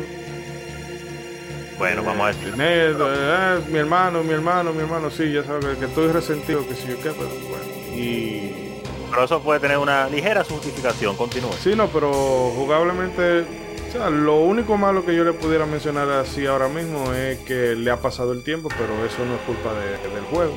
Bueno, 1.83 2.01
vamos 2.01 2.23
a 2.23 2.27
decir. 2.27 2.55
decir. 2.55 3.71
mi 3.73 3.77
hermano, 3.77 4.23
mi 4.23 4.31
hermano, 4.31 4.71
mi 4.71 4.79
hermano, 4.79 5.11
sí, 5.11 5.33
ya 5.33 5.43
sabes 5.43 5.77
que, 5.77 5.83
estoy 5.83 6.07
resentido, 6.13 6.65
que 6.65 6.75
si 6.75 6.87
yo 6.87 6.95
qué, 6.95 7.11
pero 7.11 7.27
bueno. 7.27 7.93
Y. 7.93 8.79
Pero 9.09 9.25
eso 9.25 9.41
puede 9.41 9.59
tener 9.59 9.77
una 9.77 10.07
ligera 10.07 10.45
justificación. 10.45 11.17
Continúe. 11.17 11.51
Sí, 11.61 11.75
no, 11.75 11.87
pero 11.87 12.09
jugablemente. 12.55 13.41
O 13.89 13.91
sea, 13.91 14.09
lo 14.09 14.37
único 14.37 14.77
malo 14.77 15.05
que 15.05 15.13
yo 15.13 15.25
le 15.25 15.33
pudiera 15.33 15.65
mencionar 15.65 16.09
así 16.09 16.45
ahora 16.45 16.69
mismo 16.69 17.11
es 17.11 17.39
que 17.39 17.75
le 17.75 17.91
ha 17.91 17.97
pasado 17.97 18.31
el 18.31 18.45
tiempo, 18.45 18.69
pero 18.69 19.05
eso 19.05 19.25
no 19.25 19.35
es 19.35 19.41
culpa 19.41 19.73
de- 19.73 20.15
del 20.15 20.23
juego. 20.31 20.53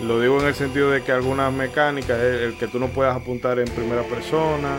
Lo 0.00 0.20
digo 0.20 0.40
en 0.40 0.46
el 0.46 0.54
sentido 0.54 0.90
de 0.90 1.02
que 1.02 1.12
algunas 1.12 1.52
mecánicas, 1.52 2.18
el, 2.18 2.34
el 2.36 2.56
que 2.56 2.66
tú 2.66 2.78
no 2.78 2.88
puedas 2.88 3.14
apuntar 3.14 3.58
en 3.58 3.66
primera 3.66 4.02
persona, 4.04 4.78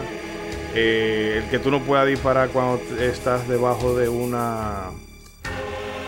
eh, 0.73 1.43
el 1.43 1.49
que 1.51 1.59
tú 1.59 1.69
no 1.69 1.81
puedas 1.81 2.07
disparar 2.07 2.49
cuando 2.49 2.81
estás 2.99 3.47
debajo 3.47 3.95
de 3.95 4.09
una, 4.09 4.89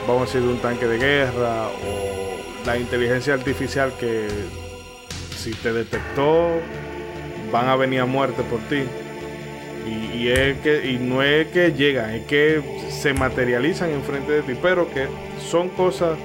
vamos 0.07 0.23
a 0.23 0.25
decir, 0.25 0.41
de 0.41 0.47
un 0.47 0.59
tanque 0.59 0.87
de 0.87 0.97
guerra, 0.97 1.67
o 1.67 2.65
la 2.65 2.77
inteligencia 2.77 3.33
artificial 3.33 3.91
que 3.99 4.27
si 5.35 5.51
te 5.51 5.71
detectó, 5.73 6.49
van 7.51 7.67
a 7.67 7.75
venir 7.75 8.01
a 8.01 8.05
muerte 8.05 8.43
por 8.43 8.59
ti. 8.61 8.83
Y, 9.85 10.17
y 10.17 10.31
es 10.31 10.57
que, 10.59 10.89
y 10.89 10.97
no 10.97 11.21
es 11.23 11.47
que 11.47 11.71
llegan, 11.73 12.09
es 12.11 12.25
que 12.25 12.61
se 12.89 13.13
materializan 13.13 13.89
enfrente 13.91 14.31
de 14.33 14.41
ti, 14.41 14.53
pero 14.61 14.89
que 14.91 15.07
son 15.49 15.69
cosas 15.69 16.17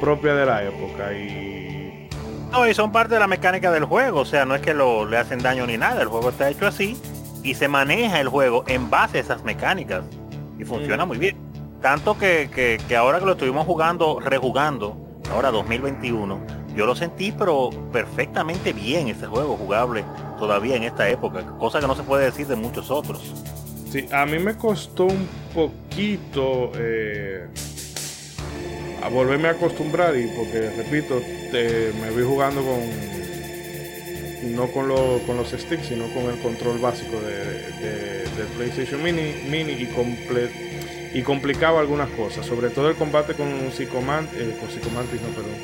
propias 0.00 0.36
de 0.36 0.46
la 0.46 0.64
época. 0.64 1.12
Y 1.12 2.08
No, 2.50 2.66
y 2.66 2.74
son 2.74 2.90
parte 2.90 3.14
de 3.14 3.20
la 3.20 3.28
mecánica 3.28 3.70
del 3.70 3.84
juego. 3.84 4.20
O 4.20 4.24
sea, 4.24 4.44
no 4.44 4.54
es 4.56 4.60
que 4.60 4.74
lo, 4.74 5.06
le 5.08 5.18
hacen 5.18 5.38
daño 5.40 5.66
ni 5.66 5.76
nada. 5.76 6.02
El 6.02 6.08
juego 6.08 6.30
está 6.30 6.48
hecho 6.50 6.66
así. 6.66 6.96
Y 7.44 7.54
se 7.54 7.68
maneja 7.68 8.20
el 8.20 8.28
juego 8.28 8.64
en 8.66 8.90
base 8.90 9.18
a 9.18 9.20
esas 9.20 9.44
mecánicas. 9.44 10.04
Y 10.58 10.64
funciona 10.64 11.04
Mm. 11.04 11.08
muy 11.08 11.18
bien. 11.18 11.36
Tanto 11.82 12.18
que, 12.18 12.50
que- 12.54 12.96
ahora 12.96 13.18
que 13.20 13.24
lo 13.26 13.32
estuvimos 13.32 13.66
jugando, 13.66 14.20
rejugando, 14.20 14.96
ahora 15.32 15.50
2021, 15.50 16.38
yo 16.76 16.86
lo 16.86 16.94
sentí 16.94 17.32
pero 17.32 17.70
perfectamente 17.92 18.72
bien 18.72 19.08
este 19.08 19.26
juego 19.26 19.56
jugable 19.56 20.04
todavía 20.38 20.76
en 20.76 20.82
esta 20.84 21.08
época. 21.08 21.42
Cosa 21.58 21.80
que 21.80 21.86
no 21.86 21.96
se 21.96 22.02
puede 22.02 22.26
decir 22.26 22.46
de 22.46 22.56
muchos 22.56 22.90
otros. 22.90 23.32
sí, 23.90 24.06
a 24.12 24.26
mí 24.26 24.38
me 24.38 24.56
costó 24.56 25.04
un 25.06 25.26
poquito 25.54 26.70
eh, 26.76 27.46
a 29.02 29.08
volverme 29.08 29.48
a 29.48 29.52
acostumbrar, 29.52 30.14
y 30.16 30.26
porque 30.36 30.70
repito, 30.76 31.20
me 31.52 32.10
vi 32.10 32.22
jugando 32.22 32.60
con 32.62 33.10
no 34.54 34.66
con, 34.68 34.88
con 35.26 35.36
los 35.36 35.48
sticks, 35.50 35.86
sino 35.88 36.04
con 36.14 36.24
el 36.24 36.38
control 36.40 36.78
básico 36.78 37.16
de, 37.20 37.36
de- 37.86 38.20
del 38.36 38.46
PlayStation 38.56 39.02
Mini, 39.02 39.34
Mini 39.50 39.72
y, 39.72 39.86
comple- 39.86 40.50
y 41.12 41.22
complicaba 41.22 41.80
algunas 41.80 42.08
cosas, 42.10 42.46
sobre 42.46 42.70
todo 42.70 42.88
el 42.88 42.96
combate 42.96 43.34
con 43.34 43.48
Psychomant, 43.72 44.32
eh, 44.34 44.56
con 44.60 44.70
Psychomantis, 44.70 45.20
no, 45.20 45.28
perdón, 45.28 45.54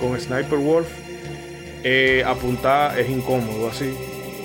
con 0.00 0.20
Sniper 0.20 0.58
Wolf, 0.58 0.88
eh, 1.84 2.24
es 2.98 3.10
incómodo 3.10 3.68
así. 3.68 3.94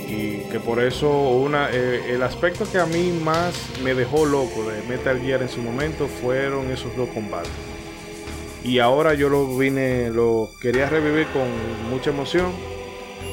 Y 0.07 0.49
que 0.51 0.59
por 0.59 0.81
eso 0.83 1.09
una, 1.29 1.69
eh, 1.71 2.13
el 2.13 2.21
aspecto 2.21 2.69
que 2.69 2.77
a 2.79 2.85
mí 2.85 3.11
más 3.23 3.53
me 3.81 3.93
dejó 3.93 4.25
loco 4.25 4.69
de 4.69 4.81
Metal 4.83 5.19
Gear 5.21 5.41
en 5.41 5.49
su 5.49 5.61
momento 5.61 6.07
fueron 6.07 6.69
esos 6.69 6.95
dos 6.97 7.09
combates. 7.09 7.51
Y 8.63 8.79
ahora 8.79 9.13
yo 9.13 9.29
lo 9.29 9.57
vine, 9.57 10.09
lo 10.09 10.51
quería 10.59 10.89
revivir 10.89 11.27
con 11.27 11.47
mucha 11.89 12.09
emoción, 12.11 12.51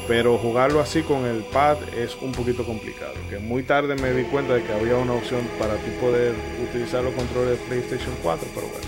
pero 0.09 0.39
jugarlo 0.39 0.80
así 0.80 1.02
con 1.02 1.26
el 1.26 1.44
pad 1.44 1.76
es 1.94 2.16
un 2.16 2.32
poquito 2.32 2.64
complicado. 2.64 3.12
Que 3.28 3.39
muy 3.39 3.62
tarde 3.62 3.94
me 3.94 4.12
di 4.12 4.24
cuenta 4.24 4.55
de 4.55 4.64
que 4.64 4.72
había 4.72 4.97
una 4.97 5.12
opción 5.12 5.43
para 5.59 5.74
tú 5.74 5.90
poder 6.01 6.35
utilizar 6.66 7.05
los 7.05 7.14
controles 7.14 7.60
de 7.60 7.66
PlayStation 7.66 8.14
4, 8.22 8.48
pero 8.55 8.66
bueno, 8.68 8.86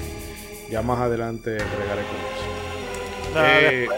ya 0.70 0.80
más 0.80 0.98
adelante 0.98 1.52
bregaré 1.52 2.02
con 2.02 2.16
eso. 2.16 2.50
Eh, 3.36 3.88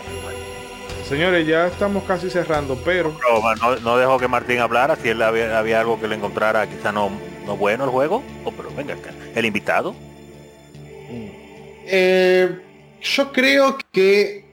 señores, 1.08 1.46
ya 1.46 1.68
estamos 1.68 2.02
casi 2.04 2.28
cerrando, 2.28 2.76
pero 2.84 3.16
Pero, 3.16 3.54
no, 3.54 3.76
no 3.76 3.96
dejó 3.96 4.18
que 4.18 4.26
Martín 4.26 4.58
hablara 4.58 4.96
si 4.96 5.10
él 5.10 5.22
había, 5.22 5.56
había 5.56 5.80
algo 5.80 6.00
que 6.00 6.08
le 6.08 6.16
encontrara 6.16 6.66
quizá 6.66 6.90
no, 6.90 7.10
no 7.46 7.56
bueno 7.56 7.84
el 7.84 7.90
juego. 7.90 8.22
Oh, 8.44 8.50
pero 8.50 8.70
venga 8.74 8.94
acá. 8.94 9.10
El 9.36 9.46
invitado. 9.46 9.94
Eh, 11.86 12.58
yo 13.00 13.32
creo 13.32 13.78
que 13.92 14.44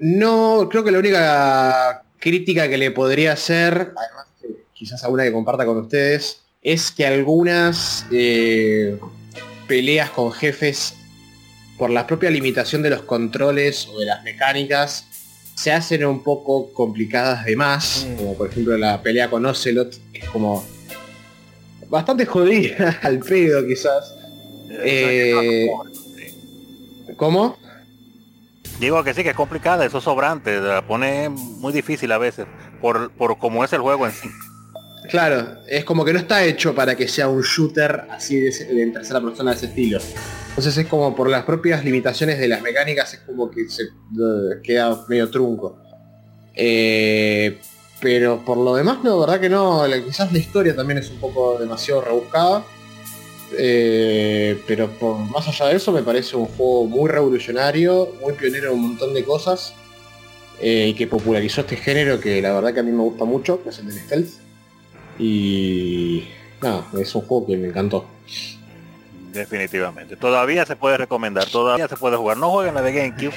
no, 0.00 0.68
creo 0.70 0.84
que 0.84 0.90
la 0.92 0.98
única 0.98 2.02
crítica 2.18 2.68
que 2.68 2.76
le 2.78 2.90
podría 2.90 3.32
hacer, 3.32 3.72
además 3.96 4.26
quizás 4.74 5.02
alguna 5.04 5.24
que 5.24 5.32
comparta 5.32 5.64
con 5.64 5.78
ustedes, 5.78 6.42
es 6.62 6.90
que 6.90 7.06
algunas 7.06 8.04
eh, 8.10 8.98
peleas 9.68 10.10
con 10.10 10.32
jefes, 10.32 10.94
por 11.78 11.90
la 11.90 12.06
propia 12.06 12.30
limitación 12.30 12.82
de 12.82 12.90
los 12.90 13.02
controles 13.02 13.86
o 13.92 13.98
de 14.00 14.06
las 14.06 14.22
mecánicas, 14.24 15.04
se 15.54 15.72
hacen 15.72 16.04
un 16.04 16.22
poco 16.22 16.72
complicadas 16.72 17.44
de 17.46 17.56
más, 17.56 18.06
Mm. 18.08 18.16
como 18.16 18.34
por 18.36 18.50
ejemplo 18.50 18.76
la 18.76 19.00
pelea 19.02 19.30
con 19.30 19.44
Ocelot, 19.46 19.94
que 20.12 20.18
es 20.20 20.24
como 20.30 20.64
bastante 21.88 22.26
jodida 22.26 22.98
al 23.02 23.18
pedo 23.20 23.66
quizás. 23.66 24.14
Eh, 24.82 25.68
¿Cómo? 27.16 27.56
Digo 28.78 29.02
que 29.02 29.14
sí, 29.14 29.22
que 29.22 29.30
es 29.30 29.36
complicada, 29.36 29.84
eso 29.86 29.98
es 29.98 30.04
sobrante, 30.04 30.60
la 30.60 30.86
pone 30.86 31.28
muy 31.28 31.72
difícil 31.72 32.12
a 32.12 32.18
veces, 32.18 32.46
por, 32.80 33.10
por 33.10 33.38
cómo 33.38 33.64
es 33.64 33.72
el 33.72 33.80
juego 33.80 34.06
en 34.06 34.12
sí. 34.12 34.28
Claro, 35.08 35.58
es 35.68 35.84
como 35.84 36.04
que 36.04 36.12
no 36.12 36.18
está 36.18 36.44
hecho 36.44 36.74
para 36.74 36.96
que 36.96 37.08
sea 37.08 37.28
un 37.28 37.42
shooter 37.42 38.06
así 38.10 38.40
de, 38.40 38.50
de 38.50 38.86
tercera 38.88 39.20
persona 39.20 39.52
de 39.52 39.56
ese 39.56 39.66
estilo. 39.66 39.98
Entonces 40.48 40.76
es 40.78 40.86
como 40.86 41.14
por 41.14 41.28
las 41.28 41.44
propias 41.44 41.84
limitaciones 41.84 42.38
de 42.38 42.48
las 42.48 42.62
mecánicas 42.62 43.12
es 43.12 43.20
como 43.20 43.50
que 43.50 43.68
se 43.68 43.84
queda 44.62 45.04
medio 45.06 45.30
trunco. 45.30 45.78
Eh, 46.54 47.60
pero 48.00 48.44
por 48.44 48.56
lo 48.56 48.74
demás 48.74 49.04
no, 49.04 49.20
verdad 49.20 49.38
que 49.38 49.50
no. 49.50 49.84
Quizás 50.04 50.32
la 50.32 50.38
historia 50.38 50.74
también 50.74 50.98
es 50.98 51.10
un 51.10 51.18
poco 51.18 51.58
demasiado 51.58 52.00
rebuscada. 52.00 52.64
Eh, 53.52 54.60
pero 54.66 54.88
por 54.90 55.18
más 55.18 55.46
allá 55.48 55.66
de 55.66 55.76
eso 55.76 55.92
me 55.92 56.02
parece 56.02 56.36
un 56.36 56.46
juego 56.46 56.84
muy 56.86 57.08
revolucionario, 57.08 58.08
muy 58.20 58.32
pionero 58.34 58.68
en 58.72 58.74
un 58.74 58.88
montón 58.88 59.14
de 59.14 59.24
cosas. 59.24 59.74
eh, 60.60 60.88
y 60.88 60.94
que 60.94 61.06
popularizó 61.06 61.60
este 61.60 61.76
género 61.76 62.18
que 62.18 62.40
la 62.40 62.52
verdad 62.54 62.72
que 62.72 62.80
a 62.80 62.82
mí 62.82 62.90
me 62.90 63.02
gusta 63.02 63.24
mucho, 63.24 63.62
que 63.62 63.68
es 63.68 63.78
el 63.78 63.88
del 63.88 63.98
stealth. 64.00 64.28
Y 65.18 66.24
nada, 66.62 66.86
es 66.98 67.14
un 67.14 67.22
juego 67.22 67.46
que 67.46 67.56
me 67.56 67.68
encantó. 67.68 68.06
Definitivamente. 69.32 70.16
Todavía 70.16 70.64
se 70.64 70.76
puede 70.76 70.96
recomendar, 70.96 71.44
todavía 71.46 71.88
se 71.88 71.96
puede 71.96 72.16
jugar. 72.16 72.38
No 72.38 72.50
jueguen 72.50 72.74
la 72.74 72.82
de 72.82 72.92
GameCube, 72.92 73.34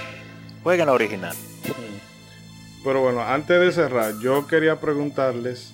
jueguen 0.64 0.86
la 0.86 0.94
original. 0.94 1.36
Pero 2.84 3.02
bueno, 3.02 3.22
antes 3.22 3.60
de 3.60 3.72
cerrar, 3.74 4.14
yo 4.22 4.48
quería 4.48 4.80
preguntarles, 4.80 5.74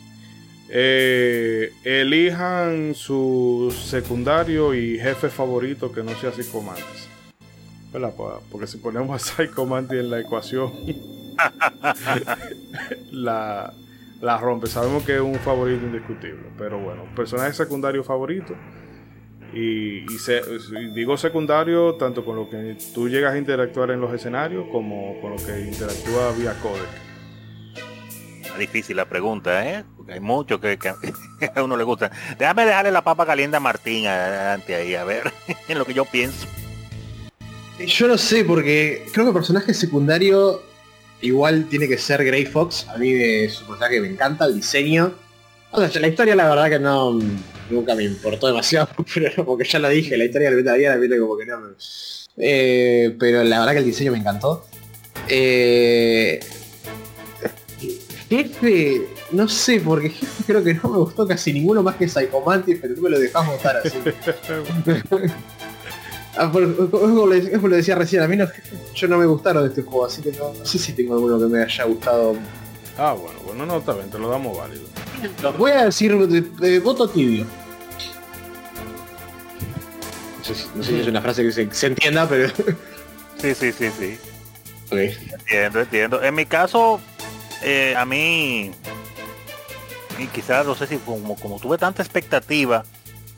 eh, 0.70 1.72
elijan 1.84 2.94
su 2.96 3.74
secundario 3.86 4.74
y 4.74 4.98
jefe 5.00 5.30
favorito 5.30 5.92
que 5.92 6.04
no 6.04 6.12
sea 6.16 6.32
Psycho 6.32 6.62
Mantis. 6.62 7.08
Porque 8.52 8.68
si 8.68 8.78
ponemos 8.78 9.16
a 9.16 9.20
Psycho 9.46 9.66
Mantis 9.66 10.00
en 10.00 10.10
la 10.10 10.20
ecuación, 10.20 10.72
la, 13.12 13.74
la 14.22 14.38
rompe. 14.38 14.68
Sabemos 14.68 15.04
que 15.04 15.16
es 15.16 15.22
un 15.22 15.36
favorito 15.36 15.86
indiscutible, 15.86 16.44
pero 16.58 16.80
bueno, 16.80 17.04
personaje 17.16 17.54
secundario 17.54 18.04
favorito. 18.04 18.54
Y, 19.54 20.04
y 20.12 20.18
se- 20.20 20.42
y 20.82 20.88
digo 20.94 21.16
secundario 21.16 21.96
tanto 21.96 22.26
con 22.26 22.36
lo 22.36 22.50
que 22.50 22.76
tú 22.94 23.08
llegas 23.08 23.34
a 23.34 23.38
interactuar 23.38 23.92
en 23.92 24.02
los 24.02 24.14
escenarios 24.14 24.66
como 24.72 25.20
con 25.22 25.32
lo 25.32 25.38
que 25.38 25.62
interactúa 25.62 26.34
vía 26.38 26.54
codec. 26.62 27.05
Difícil 28.58 28.98
la 28.98 29.06
pregunta, 29.06 29.68
¿eh? 29.68 29.84
Porque 29.96 30.14
hay 30.14 30.20
mucho 30.20 30.60
que, 30.60 30.78
a 31.56 31.64
uno 31.64 31.78
le 31.78 31.84
gusta. 31.84 32.12
Déjame 32.38 32.66
dejarle 32.66 32.92
la 32.92 33.04
papa 33.04 33.26
caliente 33.26 33.58
a 33.58 33.60
Martín 33.60 34.08
adelante 34.08 34.76
ahí, 34.76 34.96
a 34.96 35.04
ver, 35.04 35.32
en 35.68 35.78
lo 35.78 35.86
que 35.86 35.94
yo 35.94 36.06
pienso. 36.06 36.48
Yo 37.86 38.08
no 38.08 38.18
sé, 38.18 38.46
porque 38.46 39.06
creo 39.12 39.26
que 39.26 39.30
el 39.30 39.36
personaje 39.36 39.74
secundario 39.74 40.64
igual 41.22 41.66
tiene 41.70 41.88
que 41.88 41.98
ser 41.98 42.24
Grey 42.24 42.46
Fox. 42.46 42.88
A 42.88 42.98
mí 42.98 43.12
de 43.12 43.50
su 43.50 43.66
personaje 43.66 44.00
me 44.00 44.08
encanta, 44.08 44.46
el 44.46 44.56
diseño. 44.56 45.14
O 45.72 45.86
sea, 45.86 46.02
la 46.02 46.08
historia 46.08 46.36
la 46.36 46.48
verdad 46.48 46.70
que 46.70 46.80
no 46.80 47.20
nunca 47.70 47.96
me 47.96 48.04
importó 48.04 48.48
demasiado, 48.48 48.90
pero 49.14 49.46
porque 49.46 49.66
ya 49.66 49.80
lo 49.80 49.90
dije, 49.90 50.18
la 50.18 50.26
historia 50.26 50.50
del 50.50 50.58
Metal 50.58 50.78
Gear, 50.78 51.00
viste, 51.00 51.20
como 51.20 51.38
que 51.38 51.46
no 51.46 51.58
Eh, 52.38 53.16
pero 53.20 53.44
la 53.44 53.60
verdad 53.60 53.74
que 53.74 53.80
el 53.80 53.86
diseño 53.86 54.12
me 54.12 54.20
encantó. 54.20 54.66
Eh, 55.28 56.40
jefe, 58.30 59.08
no 59.32 59.48
sé, 59.48 59.80
porque 59.82 60.10
jefe 60.10 60.44
creo 60.46 60.64
que 60.64 60.74
no 60.76 60.90
me 60.90 60.98
gustó 60.98 61.28
casi 61.28 61.54
ninguno 61.54 61.82
más 61.84 61.96
que 61.96 62.08
Psycho 62.08 62.42
Mantis, 62.42 62.78
pero 62.82 62.96
tú 62.96 63.02
me 63.02 63.10
lo 63.10 63.20
dejás 63.20 63.46
votar 63.48 63.78
así. 63.78 63.98
Ah, 66.38 66.52
por- 66.52 66.64
es 66.64 66.70
como 66.90 67.28
le- 67.28 67.38
es 67.38 67.50
como 67.50 67.70
le 67.70 67.78
decía 67.78 67.96
recién, 67.96 68.22
a 68.22 68.28
mí 68.28 68.36
no, 68.36 68.46
yo 68.94 69.08
no 69.08 69.18
me 69.18 69.26
gustaron 69.26 69.64
de 69.64 69.70
este 69.70 69.84
juego, 69.84 70.06
así 70.06 70.22
que 70.22 70.34
no, 70.34 70.54
no 70.54 70.66
sé 70.66 70.78
si 70.78 70.92
tengo 70.92 71.14
alguno 71.14 71.40
que 71.40 71.46
me 71.46 71.64
haya 71.64 71.86
gustado. 71.86 72.36
Ah, 72.98 73.14
bueno, 73.14 73.40
bueno, 73.46 73.66
no, 73.66 73.78
está 73.78 73.94
bien, 73.94 74.10
te 74.10 74.20
lo 74.20 74.28
damos 74.28 74.58
válido. 74.58 74.84
Voy 75.58 75.72
a 75.72 75.86
decir 75.86 76.14
de, 76.28 76.42
de 76.42 76.80
voto 76.80 77.08
tibio. 77.08 77.46
No 80.40 80.44
sé, 80.44 80.56
si, 80.56 80.68
no 80.76 80.84
sé 80.84 80.92
si 80.92 81.00
es 81.00 81.08
una 81.08 81.22
frase 81.22 81.42
que 81.44 81.52
se, 81.54 81.72
se 81.74 81.88
entienda, 81.88 82.28
pero... 82.28 82.50
Sí, 83.38 83.56
sí, 83.56 83.72
sí, 83.72 83.90
sí. 83.98 84.18
Ok. 84.88 84.98
Entiendo, 85.40 85.80
entiendo. 85.82 86.22
En 86.24 86.36
mi 86.36 86.46
caso, 86.46 87.00
eh, 87.66 87.96
a 87.98 88.06
mí, 88.06 88.72
y 90.18 90.28
quizás 90.28 90.66
no 90.66 90.76
sé 90.76 90.88
si 90.88 90.98
como, 90.98 91.36
como 91.36 91.60
tuve 91.60 91.78
tanta 91.78 92.02
expectativa 92.02 92.84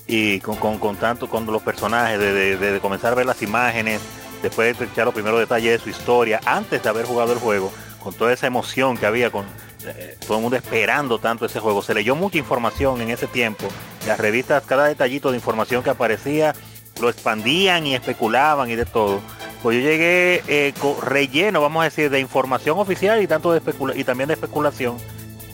y 0.05 0.39
con, 0.41 0.57
con, 0.57 0.77
con 0.77 0.95
tanto 0.97 1.27
con 1.29 1.45
los 1.45 1.61
personajes, 1.63 2.19
de, 2.19 2.57
de- 2.57 2.79
comenzar 2.79 3.13
a 3.13 3.15
ver 3.15 3.25
las 3.25 3.41
imágenes, 3.41 4.01
después 4.43 4.77
de 4.77 4.85
echar 4.85 5.05
los 5.05 5.13
primeros 5.13 5.39
detalles 5.39 5.71
de 5.71 5.79
su 5.83 5.89
historia, 5.89 6.39
antes 6.45 6.83
de 6.83 6.89
haber 6.89 7.05
jugado 7.05 7.33
el 7.33 7.39
juego, 7.39 7.71
con 8.03 8.13
toda 8.13 8.31
esa 8.31 8.47
emoción 8.47 8.97
que 8.97 9.05
había 9.05 9.31
con 9.31 9.45
eh, 9.85 10.17
todo 10.25 10.37
el 10.37 10.43
mundo 10.43 10.57
esperando 10.57 11.19
tanto 11.19 11.45
ese 11.45 11.59
juego. 11.59 11.81
Se 11.81 11.93
leyó 11.93 12.15
mucha 12.15 12.37
información 12.37 13.01
en 13.01 13.09
ese 13.09 13.27
tiempo. 13.27 13.67
Las 14.05 14.19
revistas, 14.19 14.63
cada 14.65 14.85
detallito 14.87 15.31
de 15.31 15.37
información 15.37 15.83
que 15.83 15.89
aparecía, 15.89 16.53
lo 17.01 17.09
expandían 17.09 17.85
y 17.87 17.95
especulaban 17.95 18.69
y 18.69 18.75
de 18.75 18.85
todo. 18.85 19.19
Pues 19.63 19.77
yo 19.77 19.89
llegué 19.89 20.43
eh, 20.47 20.73
relleno, 21.01 21.61
vamos 21.61 21.81
a 21.81 21.85
decir, 21.85 22.09
de 22.09 22.19
información 22.19 22.77
oficial 22.77 23.21
y 23.21 23.27
tanto 23.27 23.51
de 23.51 23.57
especula 23.57 23.95
y 23.95 24.03
también 24.03 24.27
de 24.27 24.35
especulación 24.35 24.97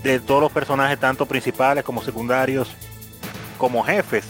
de 0.04 0.20
todos 0.20 0.42
los 0.42 0.52
personajes, 0.52 1.00
tanto 1.00 1.26
principales 1.26 1.84
como 1.84 2.04
secundarios, 2.04 2.76
como 3.58 3.84
jefes. 3.84 4.26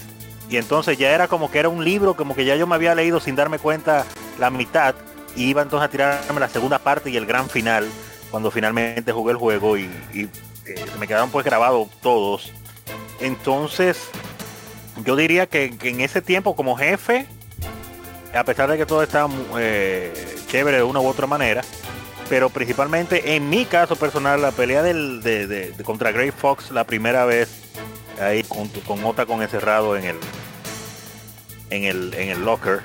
Y 0.49 0.57
entonces 0.57 0.97
ya 0.97 1.11
era 1.11 1.27
como 1.27 1.49
que 1.49 1.59
era 1.59 1.69
un 1.69 1.83
libro, 1.83 2.15
como 2.15 2.35
que 2.35 2.45
ya 2.45 2.55
yo 2.55 2.67
me 2.67 2.75
había 2.75 2.93
leído 2.93 3.19
sin 3.19 3.35
darme 3.35 3.57
cuenta 3.57 4.05
la 4.37 4.51
mitad, 4.51 4.93
y 5.35 5.45
iba 5.45 5.61
entonces 5.61 5.87
a 5.87 5.91
tirarme 5.91 6.39
la 6.39 6.49
segunda 6.49 6.79
parte 6.79 7.09
y 7.09 7.17
el 7.17 7.25
gran 7.25 7.49
final, 7.49 7.89
cuando 8.29 8.51
finalmente 8.51 9.11
jugué 9.11 9.31
el 9.31 9.37
juego 9.37 9.77
y, 9.77 9.89
y, 10.13 10.29
eh, 10.65 10.85
me 10.99 11.07
quedaron 11.07 11.31
pues 11.31 11.45
grabados 11.45 11.89
todos. 12.01 12.51
Entonces, 13.19 14.09
yo 15.03 15.15
diría 15.15 15.47
que 15.47 15.75
en 15.81 16.01
ese 16.01 16.21
tiempo 16.21 16.55
como 16.55 16.75
jefe, 16.75 17.25
a 18.33 18.43
pesar 18.43 18.69
de 18.69 18.77
que 18.77 18.85
todo 18.85 19.03
está 19.03 19.27
eh, 19.59 20.11
chévere 20.47 20.77
de 20.77 20.83
una 20.83 20.99
u 20.99 21.07
otra 21.07 21.27
manera, 21.27 21.61
pero 22.29 22.49
principalmente 22.49 23.35
en 23.35 23.49
mi 23.49 23.65
caso 23.65 23.95
personal, 23.95 24.41
la 24.41 24.51
pelea 24.51 24.81
del, 24.81 25.21
de, 25.21 25.73
contra 25.83 26.11
Grey 26.11 26.31
Fox 26.31 26.71
la 26.71 26.83
primera 26.83 27.25
vez, 27.25 27.49
ahí 28.19 28.43
con, 28.43 28.67
con 28.69 29.03
Ota 29.03 29.25
con 29.25 29.41
encerrado 29.41 29.95
en 29.97 30.05
el 30.05 30.17
en 31.69 31.83
el 31.83 32.13
en 32.15 32.29
el 32.29 32.43
locker. 32.43 32.81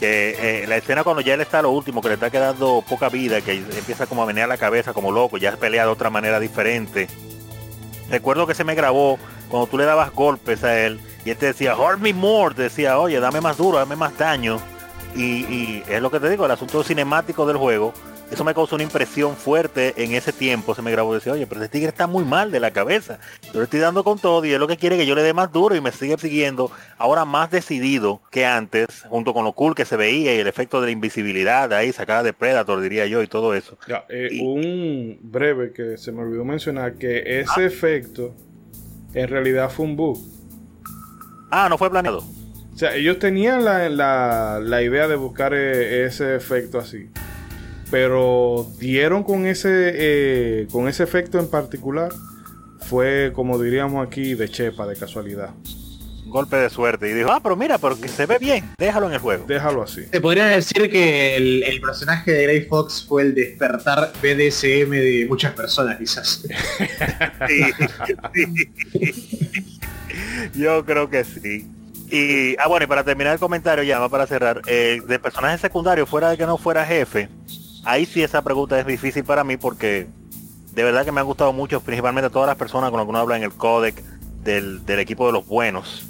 Eh, 0.00 0.66
la 0.68 0.76
escena 0.76 1.04
cuando 1.04 1.22
ya 1.22 1.34
él 1.34 1.40
está 1.40 1.60
a 1.60 1.62
lo 1.62 1.70
último, 1.70 2.02
que 2.02 2.08
le 2.08 2.14
está 2.14 2.30
quedando 2.30 2.84
poca 2.86 3.08
vida, 3.08 3.40
que 3.40 3.52
empieza 3.52 4.06
como 4.06 4.22
a 4.22 4.26
menear 4.26 4.48
la 4.48 4.58
cabeza 4.58 4.92
como 4.92 5.10
loco, 5.10 5.38
ya 5.38 5.56
pelea 5.56 5.84
de 5.84 5.90
otra 5.90 6.10
manera 6.10 6.38
diferente. 6.38 7.08
Recuerdo 8.10 8.46
que 8.46 8.54
se 8.54 8.64
me 8.64 8.74
grabó 8.74 9.18
cuando 9.48 9.66
tú 9.66 9.78
le 9.78 9.84
dabas 9.84 10.12
golpes 10.12 10.64
a 10.64 10.78
él 10.78 11.00
y 11.26 11.30
él 11.30 11.36
te 11.36 11.46
decía, 11.46 11.76
hurt 11.76 11.98
me 12.00 12.14
more, 12.14 12.54
decía, 12.54 12.98
oye, 12.98 13.18
dame 13.20 13.40
más 13.42 13.56
duro, 13.58 13.78
dame 13.78 13.96
más 13.96 14.16
daño. 14.16 14.58
Y, 15.14 15.22
y 15.22 15.82
es 15.88 16.00
lo 16.00 16.10
que 16.10 16.20
te 16.20 16.30
digo, 16.30 16.44
el 16.46 16.50
asunto 16.52 16.82
cinemático 16.84 17.46
del 17.46 17.56
juego, 17.56 17.92
eso 18.30 18.42
me 18.44 18.54
causó 18.54 18.74
una 18.74 18.84
impresión 18.84 19.34
fuerte 19.36 19.94
en 19.96 20.12
ese 20.12 20.32
tiempo. 20.32 20.74
Se 20.74 20.82
me 20.82 20.90
grabó 20.90 21.14
decía, 21.14 21.32
oye, 21.32 21.46
pero 21.46 21.60
ese 21.60 21.68
tigre 21.70 21.88
está 21.88 22.06
muy 22.06 22.24
mal 22.24 22.50
de 22.50 22.60
la 22.60 22.70
cabeza. 22.72 23.18
Yo 23.52 23.60
le 23.60 23.64
estoy 23.64 23.80
dando 23.80 24.02
con 24.04 24.18
todo 24.18 24.44
y 24.44 24.52
es 24.52 24.58
lo 24.58 24.66
que 24.68 24.76
quiere 24.76 24.96
que 24.96 25.06
yo 25.06 25.14
le 25.14 25.22
dé 25.22 25.32
más 25.32 25.52
duro 25.52 25.74
y 25.76 25.80
me 25.80 25.90
sigue 25.92 26.18
siguiendo 26.18 26.70
ahora 26.98 27.24
más 27.24 27.50
decidido 27.50 28.20
que 28.30 28.44
antes, 28.44 29.04
junto 29.08 29.32
con 29.32 29.44
lo 29.44 29.52
cool 29.52 29.74
que 29.74 29.84
se 29.84 29.96
veía 29.96 30.34
y 30.34 30.38
el 30.38 30.46
efecto 30.48 30.80
de 30.80 30.86
la 30.88 30.92
invisibilidad 30.92 31.72
ahí 31.72 31.92
sacada 31.92 32.22
de 32.24 32.32
Predator, 32.32 32.80
diría 32.80 33.06
yo, 33.06 33.22
y 33.22 33.26
todo 33.28 33.54
eso. 33.54 33.78
Ya, 33.88 34.04
eh, 34.08 34.28
Y- 34.32 34.40
un 34.44 35.18
breve 35.22 35.72
que 35.72 35.96
se 35.96 36.12
me 36.12 36.22
olvidó 36.22 36.44
mencionar 36.44 36.94
que 36.94 37.40
ese 37.40 37.64
efecto 37.64 38.34
en 39.14 39.28
realidad 39.28 39.70
fue 39.70 39.86
un 39.86 39.96
bug. 39.96 40.18
Ah, 41.50 41.68
no 41.68 41.78
fue 41.78 41.90
planeado. 41.90 42.18
O 42.74 42.78
sea, 42.78 42.94
ellos 42.94 43.18
tenían 43.18 43.64
la, 43.64 43.88
la- 43.88 44.60
la 44.62 44.82
idea 44.82 45.08
de 45.08 45.16
buscar 45.16 45.54
eh, 45.54 46.04
ese 46.04 46.34
efecto 46.36 46.78
así. 46.78 47.08
Pero 47.90 48.66
dieron 48.78 49.22
con 49.22 49.46
ese, 49.46 49.92
eh, 49.94 50.68
con 50.70 50.88
ese 50.88 51.02
efecto 51.04 51.38
en 51.38 51.48
particular. 51.48 52.12
Fue, 52.80 53.32
como 53.34 53.60
diríamos 53.60 54.06
aquí, 54.06 54.34
de 54.34 54.48
chepa, 54.48 54.86
de 54.86 54.96
casualidad. 54.96 55.50
Golpe 56.36 56.58
de 56.58 56.68
suerte. 56.68 57.08
Y 57.08 57.14
dijo, 57.14 57.32
ah, 57.32 57.40
pero 57.42 57.56
mira, 57.56 57.78
porque 57.78 58.08
se 58.08 58.26
ve 58.26 58.36
bien, 58.38 58.68
déjalo 58.76 59.06
en 59.06 59.14
el 59.14 59.20
juego. 59.20 59.46
Déjalo 59.48 59.82
así. 59.82 60.04
Se 60.12 60.20
podría 60.20 60.44
decir 60.44 60.90
que 60.90 61.34
el, 61.34 61.62
el 61.62 61.80
personaje 61.80 62.30
de 62.30 62.42
Grey 62.42 62.66
Fox 62.66 63.06
fue 63.08 63.22
el 63.22 63.34
despertar 63.34 64.12
BDSM 64.20 64.90
de 64.90 65.24
muchas 65.30 65.54
personas, 65.54 65.96
quizás. 65.96 66.44
Yo 70.54 70.84
creo 70.84 71.08
que 71.08 71.24
sí. 71.24 71.66
Y, 72.10 72.54
ah, 72.58 72.68
bueno, 72.68 72.84
y 72.84 72.86
para 72.86 73.02
terminar 73.02 73.32
el 73.32 73.38
comentario 73.38 73.82
ya, 73.82 73.98
va 73.98 74.10
para 74.10 74.26
cerrar, 74.26 74.60
eh, 74.66 75.00
de 75.08 75.18
personaje 75.18 75.56
secundario, 75.56 76.04
fuera 76.04 76.28
de 76.28 76.36
que 76.36 76.44
no 76.44 76.58
fuera 76.58 76.84
jefe, 76.84 77.30
ahí 77.82 78.04
sí 78.04 78.22
esa 78.22 78.42
pregunta 78.42 78.78
es 78.78 78.84
difícil 78.84 79.24
para 79.24 79.42
mí 79.42 79.56
porque 79.56 80.06
de 80.74 80.84
verdad 80.84 81.06
que 81.06 81.12
me 81.12 81.20
han 81.20 81.26
gustado 81.26 81.54
mucho, 81.54 81.80
principalmente 81.80 82.28
todas 82.28 82.46
las 82.46 82.56
personas 82.56 82.90
con 82.90 82.98
las 82.98 83.06
que 83.06 83.10
uno 83.10 83.20
habla 83.20 83.38
en 83.38 83.42
el 83.42 83.54
codec 83.54 84.02
del, 84.44 84.84
del 84.84 84.98
equipo 84.98 85.26
de 85.26 85.32
los 85.32 85.46
buenos, 85.46 86.04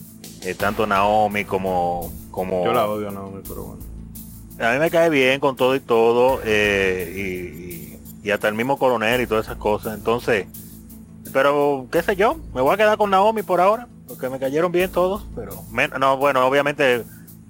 eh, 0.50 0.54
tanto 0.54 0.86
Naomi 0.86 1.44
como... 1.44 2.12
como 2.30 2.64
Yo 2.64 2.72
la 2.72 2.86
odio, 2.88 3.10
Naomi, 3.10 3.42
pero 3.46 3.62
bueno. 3.64 3.82
a 4.60 4.72
mí 4.72 4.78
me 4.78 4.90
cae 4.90 5.10
bien 5.10 5.40
con 5.40 5.56
todo 5.56 5.74
y 5.74 5.80
todo, 5.80 6.40
eh, 6.44 7.12
y, 7.16 7.62
y- 7.62 8.00
y 8.24 8.30
hasta 8.32 8.48
el 8.48 8.54
mismo 8.54 8.78
coronel 8.78 9.20
y 9.20 9.26
todas 9.26 9.46
esas 9.46 9.58
cosas. 9.58 9.94
Entonces, 9.96 10.46
Pero, 11.32 11.86
qué 11.92 12.02
sé 12.02 12.16
yo, 12.16 12.36
me 12.54 12.60
voy 12.60 12.72
a 12.74 12.76
quedar 12.76 12.96
con 12.98 13.10
Naomi 13.10 13.42
por 13.42 13.60
ahora, 13.60 13.86
porque 14.08 14.28
me 14.28 14.38
cayeron 14.38 14.72
bien 14.72 14.90
todos, 14.90 15.26
pero... 15.34 15.62
no, 15.98 16.16
bueno, 16.16 16.46
obviamente 16.46 17.04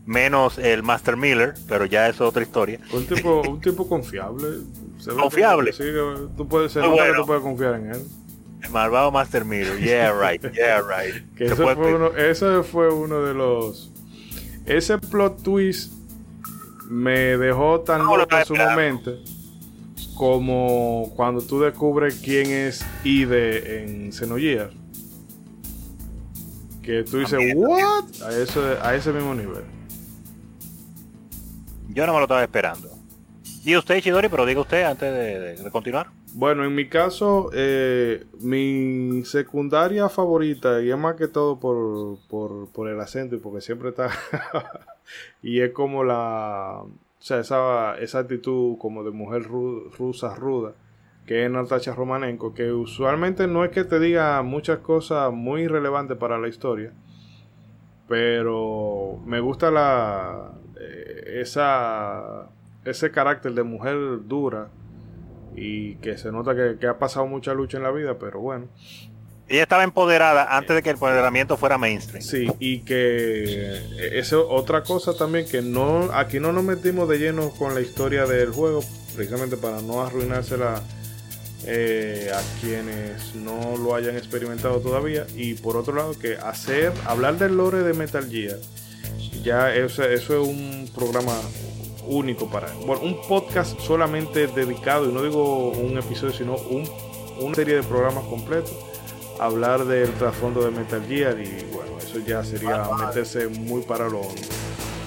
menos 0.07 0.59
el 0.59 0.83
Master 0.83 1.17
Miller, 1.17 1.55
pero 1.69 1.85
ya 1.85 2.09
es 2.09 2.21
otra 2.21 2.43
historia. 2.43 2.79
Un 2.93 3.07
tipo, 3.07 3.43
un 3.43 3.61
tipo 3.61 3.89
confiable. 3.89 4.49
confiable. 5.19 5.73
Sí, 5.73 5.85
tú 6.37 6.47
puedes 6.49 6.73
ser 6.73 6.83
que 6.83 7.13
tú 7.17 7.27
puedes 7.27 7.43
confiar 7.43 7.75
en 7.75 7.91
él. 7.93 8.07
Malvado 8.71 9.11
Master 9.11 9.45
Miller, 9.45 9.79
yeah 9.79 10.11
right, 10.13 10.43
yeah 10.55 10.81
right. 10.81 11.15
que 11.37 11.47
ese 11.47 11.57
fue, 11.57 11.75
uno, 11.75 12.17
ese 12.17 12.63
fue 12.63 12.93
uno 12.93 13.23
de 13.23 13.35
los 13.35 13.93
ese 14.67 14.99
plot 14.99 15.43
twist 15.43 15.93
me 16.89 17.37
dejó 17.37 17.81
tan 17.81 18.05
loco 18.05 18.37
en 18.37 18.45
su 18.45 18.55
momento 18.55 19.17
como 20.17 21.13
cuando 21.15 21.43
tú 21.43 21.61
descubres 21.61 22.21
quién 22.25 22.51
es 22.51 22.85
Ide 23.05 23.83
en 23.83 24.13
Xenogears. 24.13 24.75
Que 26.83 27.05
tú 27.05 27.19
dices, 27.19 27.39
¿what? 27.55 28.05
A, 28.23 28.37
eso, 28.37 28.63
a 28.81 28.95
ese 28.95 29.13
mismo 29.13 29.35
nivel. 29.35 29.65
Yo 31.89 32.07
no 32.07 32.13
me 32.13 32.19
lo 32.19 32.25
estaba 32.25 32.43
esperando. 32.43 32.91
Y 33.65 33.77
usted, 33.77 34.01
Chidori, 34.01 34.29
pero 34.29 34.47
diga 34.47 34.61
usted 34.61 34.85
antes 34.85 35.59
de, 35.63 35.71
continuar. 35.71 36.09
Bueno, 36.39 36.67
en 36.67 36.75
mi 36.75 36.87
caso, 36.87 37.49
eh, 37.55 38.27
mi 38.41 39.25
secundaria 39.25 40.11
favorita, 40.11 40.83
y 40.83 40.91
es 40.91 40.99
más 40.99 41.17
que 41.17 41.29
todo 41.29 41.59
por, 41.59 42.19
por, 42.29 42.69
por 42.73 42.91
el 42.91 43.01
acento 43.01 43.37
y 43.37 43.39
porque 43.39 43.63
siempre 43.63 43.89
está. 43.89 44.11
y 45.43 45.61
es 45.61 45.73
como 45.73 46.05
la 46.05 46.83
o 46.83 46.91
sea, 47.19 47.41
esa, 47.41 47.97
esa 48.01 48.19
actitud 48.19 48.77
como 48.77 49.03
de 49.03 49.13
mujer 49.13 49.45
rusa 49.45 50.35
ruda, 50.35 50.75
que 51.25 51.47
es 51.47 51.51
Natasha 51.51 51.95
Romanenko, 51.95 52.53
que 52.53 52.71
usualmente 52.71 53.47
no 53.47 53.65
es 53.65 53.71
que 53.71 53.85
te 53.85 53.99
diga 53.99 54.43
muchas 54.43 54.81
cosas 54.81 55.33
muy 55.33 55.67
relevantes 55.69 56.19
para 56.19 56.39
la 56.39 56.49
historia, 56.49 56.93
pero 58.09 59.19
me 59.25 59.41
gusta 59.41 59.71
la 59.71 60.53
eh, 60.79 61.41
esa 61.41 62.51
ese 62.85 63.11
carácter 63.11 63.55
de 63.55 63.63
mujer 63.63 63.97
dura 64.29 64.69
y 65.57 65.97
que 65.97 66.19
se 66.19 66.31
nota 66.31 66.55
que, 66.55 66.79
que, 66.79 66.87
ha 66.87 66.99
pasado 66.99 67.27
mucha 67.27 67.55
lucha 67.55 67.79
en 67.79 67.83
la 67.83 67.91
vida, 67.91 68.19
pero 68.19 68.41
bueno, 68.41 68.69
ella 69.49 69.63
estaba 69.63 69.85
empoderada 69.85 70.57
antes 70.57 70.75
de 70.75 70.83
que 70.83 70.91
el 70.91 70.95
empoderamiento 70.95 71.57
fuera 71.57 71.79
mainstream. 71.79 72.23
Sí, 72.23 72.49
y 72.59 72.81
que 72.81 73.81
eso 74.13 74.49
otra 74.49 74.83
cosa 74.83 75.17
también 75.17 75.47
que 75.49 75.63
no 75.63 76.11
aquí 76.13 76.41
no 76.41 76.53
nos 76.53 76.65
metimos 76.65 77.09
de 77.09 77.19
lleno 77.19 77.51
con 77.51 77.75
la 77.75 77.81
historia 77.81 78.27
del 78.27 78.51
juego, 78.51 78.81
precisamente 79.15 79.57
para 79.57 79.81
no 79.83 80.03
arruinársela 80.03 80.83
eh, 81.65 82.31
a 82.35 82.61
quienes 82.61 83.37
no 83.37 83.77
lo 83.77 83.95
hayan 83.95 84.17
experimentado 84.17 84.81
todavía. 84.81 85.27
Y 85.37 85.55
por 85.55 85.77
otro 85.77 85.95
lado, 85.95 86.19
que 86.19 86.37
hacer, 86.37 86.93
hablar 87.07 87.39
del 87.39 87.57
lore 87.57 87.85
de 87.85 87.93
Metal 87.93 88.29
Gear, 88.29 88.59
ya 89.45 89.73
eso, 89.73 90.03
eso 90.03 90.43
es 90.43 90.49
un 90.49 90.91
programa 90.93 91.35
único 92.07 92.49
para, 92.49 92.73
bueno, 92.87 93.03
un 93.03 93.21
podcast 93.29 93.79
solamente 93.81 94.47
dedicado, 94.47 95.09
y 95.09 95.13
no 95.13 95.23
digo 95.23 95.71
un 95.71 95.99
episodio, 95.99 96.33
sino 96.33 96.55
un, 96.55 96.89
una 97.41 97.55
serie 97.55 97.77
de 97.77 97.83
programas 97.83 98.25
completos 98.25 98.75
hablar 99.39 99.85
del 99.85 100.13
trasfondo 100.15 100.65
de 100.65 100.71
Metal 100.71 101.05
Gear 101.07 101.39
y 101.41 101.65
bueno, 101.73 101.99
eso 101.99 102.19
ya 102.19 102.45
sería 102.45 102.89
meterse 102.99 103.47
muy 103.49 103.83
para 103.83 104.09
lo 104.09 104.23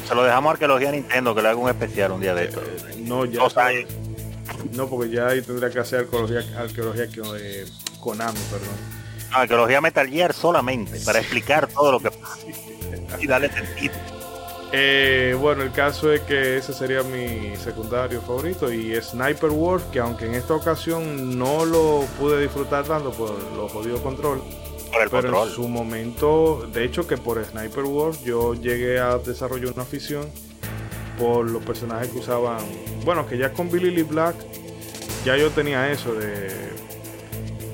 Se 0.08 0.16
lo 0.16 0.24
dejamos 0.24 0.50
a 0.50 0.54
Arqueología 0.54 0.92
Nintendo 0.92 1.34
que 1.36 1.42
le 1.42 1.50
haga 1.50 1.58
un 1.58 1.70
especial 1.70 2.12
un 2.12 2.22
día 2.22 2.36
de 2.36 2.46
esto. 2.46 2.62
Eh, 2.62 2.96
no, 3.00 3.26
ya. 3.26 3.42
no, 4.74 4.88
porque 4.88 5.10
ya 5.10 5.28
ahí 5.28 5.42
tendría 5.42 5.70
que 5.70 5.80
hacer 5.80 6.02
arqueología, 6.02 6.44
arqueología 6.60 7.06
de 7.06 7.66
Konami, 8.00 8.40
perdón. 8.52 8.76
arqueología 9.32 9.82
Metal 9.82 10.08
Gear 10.08 10.34
solamente, 10.34 11.00
para 11.02 11.20
explicar 11.20 11.68
todo 11.68 11.92
lo 11.92 12.00
que 12.00 12.12
pasa 12.12 12.46
y 13.20 13.28
darle 13.28 13.50
sentido. 13.50 13.94
Eh, 14.72 15.36
bueno, 15.40 15.64
el 15.64 15.72
caso 15.72 16.14
es 16.14 16.22
que 16.22 16.58
ese 16.58 16.74
sería 16.74 17.02
mi 17.02 17.56
secundario 17.56 18.22
favorito 18.22 18.72
y 18.72 18.96
Sniper 19.02 19.50
Wolf, 19.50 19.86
que 19.92 20.00
aunque 20.00 20.28
en 20.28 20.36
esta 20.36 20.54
ocasión 20.54 21.40
no 21.40 21.66
lo 21.66 22.06
pude 22.20 22.40
disfrutar 22.40 22.86
tanto 22.86 23.12
por 23.12 23.32
los 23.54 23.72
jodidos 23.72 24.02
control, 24.02 24.44
pero 25.10 25.44
en 25.44 25.50
su 25.50 25.68
momento, 25.68 26.68
de 26.72 26.86
hecho 26.86 27.08
que 27.08 27.18
por 27.18 27.44
Sniper 27.44 27.84
Wolf 27.84 28.24
yo 28.24 28.54
llegué 28.54 29.00
a 29.00 29.18
desarrollar 29.18 29.74
una 29.74 29.84
afición 29.84 30.30
por 31.18 31.50
los 31.50 31.64
personajes 31.64 32.10
que 32.10 32.20
usaban, 32.20 32.60
bueno, 33.04 33.26
que 33.28 33.40
ya 33.40 33.52
con 33.52 33.72
Billy 33.72 33.90
Lee 33.90 34.04
Black 34.04 34.36
ya 35.26 35.36
yo 35.36 35.50
tenía 35.50 35.92
eso 35.92 36.14
de 36.14 36.70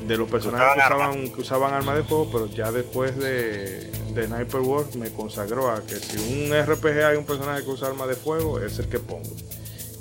de 0.07 0.17
los 0.17 0.29
personajes 0.29 0.73
que 0.73 0.93
usaban, 0.93 1.29
que 1.29 1.41
usaban 1.41 1.73
armas 1.73 1.95
de 1.97 2.03
fuego, 2.03 2.29
pero 2.31 2.47
ya 2.47 2.71
después 2.71 3.17
de 3.17 3.91
de 4.15 4.27
Sniper 4.27 4.61
Wolf 4.61 4.95
me 4.95 5.11
consagró 5.11 5.69
a 5.69 5.85
que 5.85 5.95
si 5.95 6.17
un 6.17 6.53
RPG 6.53 7.03
hay 7.03 7.17
un 7.17 7.25
personaje 7.25 7.63
que 7.63 7.69
usa 7.69 7.89
arma 7.89 8.07
de 8.07 8.15
fuego, 8.15 8.59
es 8.59 8.79
el 8.79 8.87
que 8.87 8.99
pongo. 8.99 9.29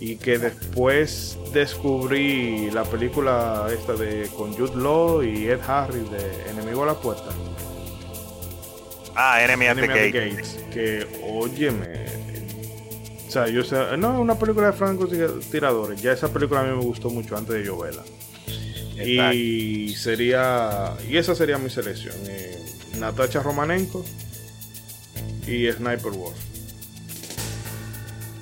Y 0.00 0.16
que 0.16 0.38
después 0.38 1.38
descubrí 1.52 2.70
la 2.70 2.84
película 2.84 3.66
esta 3.72 3.94
de 3.94 4.28
con 4.36 4.54
Jude 4.54 4.76
Law 4.76 5.22
y 5.22 5.48
Ed 5.48 5.60
Harris 5.66 6.10
de 6.10 6.50
Enemigo 6.50 6.84
a 6.84 6.86
la 6.86 6.94
Puerta. 6.94 7.30
Ah, 9.16 9.42
Enemy, 9.42 9.66
at 9.66 9.76
the, 9.76 9.86
Gates. 9.86 10.58
Que, 10.72 11.06
óyeme. 11.22 12.06
O 13.28 13.30
sea, 13.30 13.48
yo 13.48 13.62
sé, 13.64 13.96
no, 13.96 14.20
una 14.20 14.36
película 14.36 14.68
de 14.68 14.72
Franco 14.72 15.08
tiradores. 15.50 16.00
Ya 16.02 16.12
esa 16.12 16.32
película 16.32 16.60
a 16.60 16.64
mí 16.64 16.76
me 16.76 16.84
gustó 16.84 17.10
mucho 17.10 17.36
antes 17.36 17.54
de 17.54 17.64
yo 17.64 17.78
verla. 17.78 18.02
Y 19.02 19.94
sería. 19.96 20.94
Y 21.08 21.16
esa 21.16 21.34
sería 21.34 21.58
mi 21.58 21.70
selección. 21.70 22.14
Eh, 22.26 22.58
Natacha 22.98 23.42
Romanenko 23.42 24.04
y 25.46 25.70
Sniper 25.70 26.12
Wolf. 26.12 26.36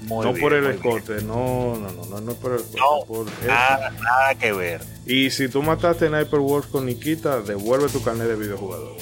no 0.02 0.34
por 0.34 0.52
el 0.52 0.66
escote, 0.66 1.22
no, 1.22 1.76
no, 1.76 1.90
no, 1.90 2.04
no, 2.04 2.20
no 2.20 2.34
por 2.34 2.52
el 2.52 2.58
escote. 2.58 2.78
No, 2.78 3.04
por 3.06 3.26
nada, 3.46 3.90
nada, 3.90 4.34
que 4.34 4.52
ver. 4.52 4.82
Y 5.06 5.30
si 5.30 5.48
tú 5.48 5.62
mataste 5.62 6.06
a 6.06 6.08
Sniper 6.08 6.40
Wolf 6.40 6.66
con 6.66 6.86
Nikita, 6.86 7.40
devuelve 7.40 7.88
tu 7.88 8.02
carnet 8.02 8.28
de 8.28 8.36
videojugador. 8.36 8.96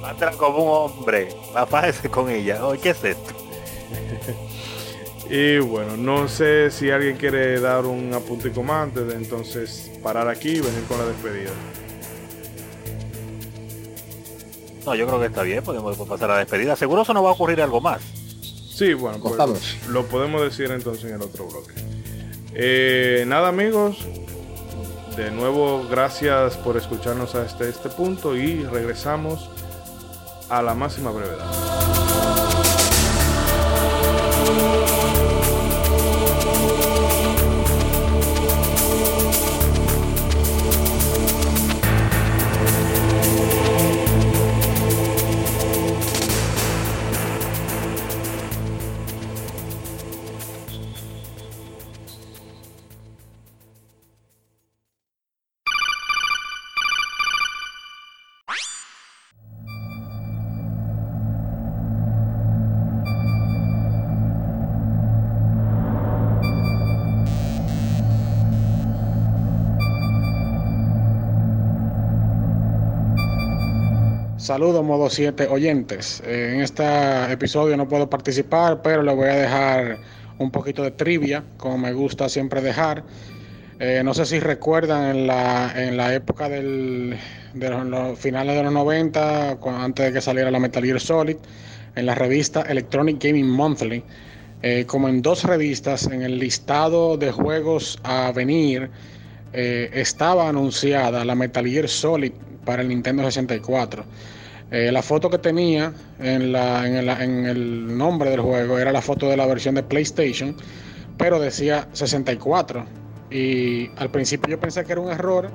Mátala 0.00 0.32
como 0.36 0.62
un 0.64 0.90
hombre, 0.90 1.28
apágese 1.54 2.08
con 2.10 2.30
ella. 2.30 2.60
¿qué 2.82 2.90
es 2.90 3.04
esto? 3.04 3.34
y 5.30 5.58
bueno, 5.60 5.96
no 5.96 6.26
sé 6.26 6.72
si 6.72 6.90
alguien 6.90 7.16
quiere 7.16 7.60
dar 7.60 7.86
un 7.86 8.12
apuntico 8.12 8.64
más 8.64 8.88
antes 8.88 9.06
de 9.06 9.14
entonces 9.14 9.90
parar 10.02 10.28
aquí 10.28 10.48
y 10.48 10.60
venir 10.60 10.82
con 10.88 10.98
la 10.98 11.06
despedida. 11.06 11.50
No, 14.84 14.94
yo 14.96 15.06
creo 15.06 15.20
que 15.20 15.26
está 15.26 15.42
bien, 15.42 15.62
podemos 15.62 15.96
pasar 15.96 16.30
a 16.30 16.34
la 16.34 16.38
despedida. 16.40 16.74
Seguro 16.74 17.02
eso 17.02 17.14
no 17.14 17.22
va 17.22 17.30
a 17.30 17.32
ocurrir 17.34 17.62
algo 17.62 17.80
más. 17.80 18.02
Sí, 18.74 18.92
bueno, 18.94 19.20
pues, 19.20 19.86
lo 19.88 20.06
podemos 20.06 20.42
decir 20.42 20.70
entonces 20.72 21.04
en 21.04 21.14
el 21.14 21.22
otro 21.22 21.46
bloque. 21.46 21.74
Eh, 22.52 23.24
nada 23.28 23.48
amigos, 23.48 23.98
de 25.16 25.30
nuevo 25.30 25.86
gracias 25.88 26.56
por 26.56 26.76
escucharnos 26.76 27.36
hasta 27.36 27.68
este 27.68 27.88
punto 27.90 28.36
y 28.36 28.64
regresamos 28.64 29.48
a 30.48 30.60
la 30.60 30.74
máxima 30.74 31.12
brevedad. 31.12 31.46
Saludos, 74.50 74.84
modo 74.84 75.08
7 75.08 75.46
oyentes. 75.46 76.20
En 76.26 76.60
este 76.60 76.82
episodio 77.30 77.76
no 77.76 77.86
puedo 77.86 78.10
participar, 78.10 78.82
pero 78.82 79.00
le 79.04 79.14
voy 79.14 79.28
a 79.28 79.36
dejar 79.36 79.98
un 80.38 80.50
poquito 80.50 80.82
de 80.82 80.90
trivia, 80.90 81.44
como 81.56 81.78
me 81.78 81.92
gusta 81.92 82.28
siempre 82.28 82.60
dejar. 82.60 83.04
Eh, 83.78 84.02
no 84.04 84.12
sé 84.12 84.26
si 84.26 84.40
recuerdan 84.40 85.16
en 85.16 85.28
la, 85.28 85.72
en 85.76 85.96
la 85.96 86.12
época 86.12 86.48
de 86.48 87.16
los, 87.54 88.18
finales 88.18 88.56
de 88.56 88.64
los 88.64 88.72
90, 88.72 89.58
antes 89.66 90.06
de 90.06 90.12
que 90.14 90.20
saliera 90.20 90.50
la 90.50 90.58
Metal 90.58 90.84
Gear 90.84 90.98
Solid, 90.98 91.36
en 91.94 92.06
la 92.06 92.16
revista 92.16 92.62
Electronic 92.62 93.22
Gaming 93.22 93.48
Monthly, 93.48 94.02
eh, 94.62 94.84
como 94.84 95.08
en 95.08 95.22
dos 95.22 95.44
revistas, 95.44 96.08
en 96.08 96.22
el 96.22 96.40
listado 96.40 97.16
de 97.16 97.30
juegos 97.30 98.00
a 98.02 98.32
venir, 98.32 98.90
eh, 99.52 99.90
estaba 99.92 100.48
anunciada 100.48 101.24
la 101.24 101.36
Metal 101.36 101.64
Gear 101.64 101.86
Solid 101.86 102.32
para 102.64 102.82
el 102.82 102.88
Nintendo 102.88 103.22
64. 103.22 104.04
Eh, 104.70 104.92
la 104.92 105.02
foto 105.02 105.28
que 105.28 105.38
tenía 105.38 105.92
en, 106.20 106.54
el, 106.54 107.98
nombre 107.98 108.30
del 108.30 108.40
juego 108.40 108.78
era 108.78 108.92
la 108.92 109.02
foto 109.02 109.28
de 109.28 109.36
la 109.36 109.46
versión 109.46 109.74
de 109.74 109.82
PlayStation, 109.82 110.54
pero 111.18 111.40
decía 111.40 111.88
64. 111.92 112.84
Y 113.30 113.90
al 113.96 114.10
principio 114.10 114.50
yo 114.50 114.60
pensé 114.60 114.84
que 114.84 114.92
era 114.92 115.00
un 115.00 115.10
error, 115.10 115.50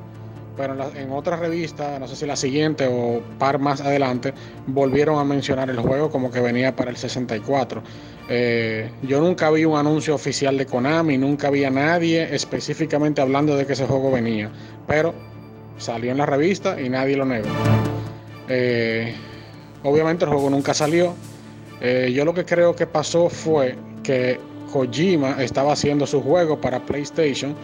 pero 0.58 0.76
en 0.95 1.11
otra 1.11 1.38
revista, 1.38 1.98
no 2.00 2.08
sé 2.08 2.16
si 2.16 2.26
la 2.26 2.35
siguiente 2.35 2.88
o 2.90 3.22
par 3.40 3.60
más 3.60 3.82
adelante, 3.82 4.34
volvieron 4.68 5.19
a 5.19 5.24
mencionar 5.24 5.69
el 5.69 5.80
juego 5.80 6.10
como 6.10 6.32
que 6.32 6.42
venía 6.42 6.76
para 6.76 6.92
el 6.92 6.98
64. 6.98 7.82
Eh, 8.27 8.90
yo 9.03 9.22
nunca 9.22 9.50
vi 9.52 9.66
un 9.66 9.77
anuncio 9.77 10.16
oficial 10.16 10.58
de 10.58 10.66
Konami, 10.66 11.18
nunca 11.18 11.50
vi 11.50 11.64
a 11.64 11.69
nadie 11.69 12.35
específicamente 12.35 13.22
hablando 13.22 13.56
de 13.56 13.66
que 13.66 13.74
ese 13.74 13.85
juego 13.85 14.11
venía, 14.11 14.50
pero 14.88 15.14
salió 15.77 16.11
en 16.11 16.18
la 16.18 16.26
revista 16.26 16.80
y 16.82 16.90
nadie 16.90 17.18
lo 17.18 17.26
negó. 17.26 17.50
Eh, 18.50 19.16
obviamente 19.84 20.26
el 20.26 20.32
juego 20.32 20.50
nunca 20.50 20.74
salió. 20.74 21.14
Eh, 21.82 22.12
yo 22.14 22.26
lo 22.26 22.34
que 22.34 22.46
creo 22.46 22.76
que 22.76 22.88
pasó 22.88 23.30
fue 23.30 23.76
que 24.04 24.40
Kojima 24.72 25.42
estaba 25.44 25.74
haciendo 25.74 26.06
su 26.08 26.22
juego 26.22 26.60
para 26.60 26.86
PlayStation 26.86 27.56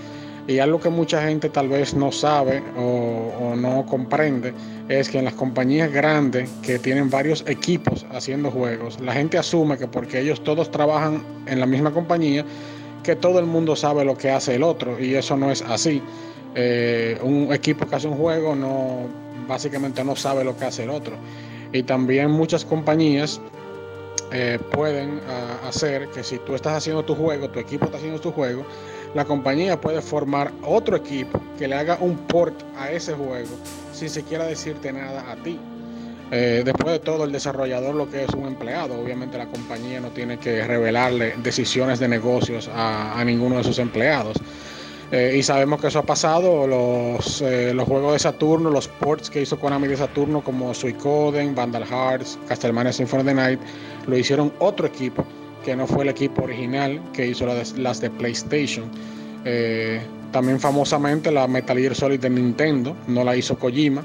y 0.48 0.60
algo 0.60 0.80
que 0.80 0.90
mucha 0.90 1.22
gente 1.22 1.50
tal 1.50 1.70
vez 1.70 1.94
no 1.94 2.12
sabe 2.12 2.64
o, 2.78 3.56
no 3.56 3.86
comprende 3.86 4.54
es 4.90 5.10
que 5.10 5.20
en 5.20 5.26
las 5.26 5.34
compañías 5.34 5.92
grandes 5.92 6.50
que 6.64 6.80
tienen 6.80 7.10
varios 7.10 7.44
equipos 7.48 8.06
haciendo 8.12 8.50
juegos, 8.50 9.00
la 9.00 9.14
gente 9.14 9.38
asume 9.38 9.78
que 9.78 9.88
porque 9.88 10.20
ellos 10.20 10.44
todos 10.44 10.72
trabajan 10.72 11.24
en 11.46 11.60
la 11.60 11.66
misma 11.66 11.92
compañía, 11.92 12.44
que 13.04 13.16
todo 13.16 13.40
el 13.40 13.46
mundo 13.46 13.76
sabe 13.76 14.04
lo 14.04 14.18
que 14.18 14.32
hace 14.32 14.56
el 14.56 14.64
otro 14.64 15.00
y 15.00 15.16
eso 15.16 15.38
no 15.38 15.52
es 15.52 15.62
así. 15.62 16.02
Eh, 16.56 17.18
un 17.22 17.54
equipo 17.54 17.86
que 17.86 17.96
hace 17.96 18.08
un 18.08 18.18
juego 18.18 18.56
no 18.56 19.08
básicamente 19.48 20.04
no 20.04 20.16
sabe 20.16 20.44
lo 20.44 20.56
que 20.58 20.66
hace 20.66 20.84
el 20.84 20.90
otro. 20.90 21.16
Y 21.74 21.84
también 21.84 22.32
muchas 22.32 22.66
compañías 22.66 23.40
eh, 24.32 24.60
pueden 24.72 25.18
uh, 25.18 25.68
hacer 25.68 26.08
que 26.10 26.24
si 26.24 26.38
tú 26.40 26.56
estás 26.56 26.74
haciendo 26.74 27.04
tu 27.04 27.16
juego, 27.16 27.50
tu 27.50 27.60
equipo 27.60 27.86
está 27.86 27.98
haciendo 27.98 28.20
tu 28.20 28.32
juego, 28.32 28.66
la 29.14 29.26
compañía 29.26 29.80
puede 29.80 30.02
formar 30.02 30.52
otro 30.64 30.96
equipo 30.96 31.42
que 31.58 31.68
le 31.68 31.76
haga 31.76 31.98
un 32.00 32.18
port 32.18 32.56
a 32.78 32.92
ese 32.92 33.14
juego 33.14 33.50
sin 33.94 34.10
siquiera 34.10 34.46
decirte 34.46 34.92
nada 34.92 35.30
a 35.32 35.36
ti. 35.36 35.60
Eh, 36.32 36.62
después 36.64 36.94
de 36.94 37.00
todo, 37.00 37.26
el 37.26 37.32
desarrollador 37.34 37.94
lo 37.94 38.10
que 38.10 38.24
es 38.24 38.30
un 38.30 38.46
empleado. 38.46 38.98
Obviamente 39.00 39.38
la 39.38 39.48
compañía 39.48 40.00
no 40.00 40.08
tiene 40.10 40.40
que 40.40 40.66
revelarle 40.66 41.36
decisiones 41.44 42.00
de 42.00 42.08
negocios 42.08 42.70
a, 42.74 43.20
a 43.20 43.26
ninguno 43.26 43.58
de 43.58 43.66
sus 43.66 43.80
empleados. 43.80 44.38
Eh, 45.12 45.36
y 45.38 45.44
sabemos 45.44 45.82
que 45.82 45.88
eso 45.88 46.00
ha 46.00 46.06
pasado. 46.06 46.66
Los, 46.66 47.42
eh, 47.42 47.74
los, 47.74 47.88
juegos 47.88 48.14
de 48.14 48.20
Saturno, 48.20 48.70
los 48.70 48.88
ports 48.88 49.30
que 49.30 49.42
hizo 49.42 49.60
Konami 49.60 49.88
de 49.88 49.98
Saturno, 49.98 50.42
como 50.42 50.74
Suicoden, 50.74 51.54
Vandal 51.54 51.86
Hearts, 51.86 52.40
Castlevania 52.48 52.94
Symphony 52.94 53.22
of 53.22 53.28
the 53.28 53.34
Night, 53.34 53.60
lo 54.08 54.18
hicieron 54.18 54.54
otro 54.60 54.88
equipo 54.88 55.26
que 55.66 55.76
no 55.76 55.86
fue 55.86 56.04
el 56.04 56.10
equipo 56.10 56.44
original 56.44 57.02
que 57.14 57.28
hizo 57.28 57.46
las 57.46 58.02
de, 58.02 58.10
PlayStation. 58.10 58.86
Eh, 59.44 60.02
también 60.32 60.60
famosamente 60.60 61.30
la 61.30 61.48
Metal 61.48 61.78
Gear 61.78 61.94
Solid 61.94 62.20
de 62.20 62.30
Nintendo, 62.30 62.96
no 63.08 63.24
la 63.24 63.36
hizo 63.36 63.58
Kojima. 63.60 64.04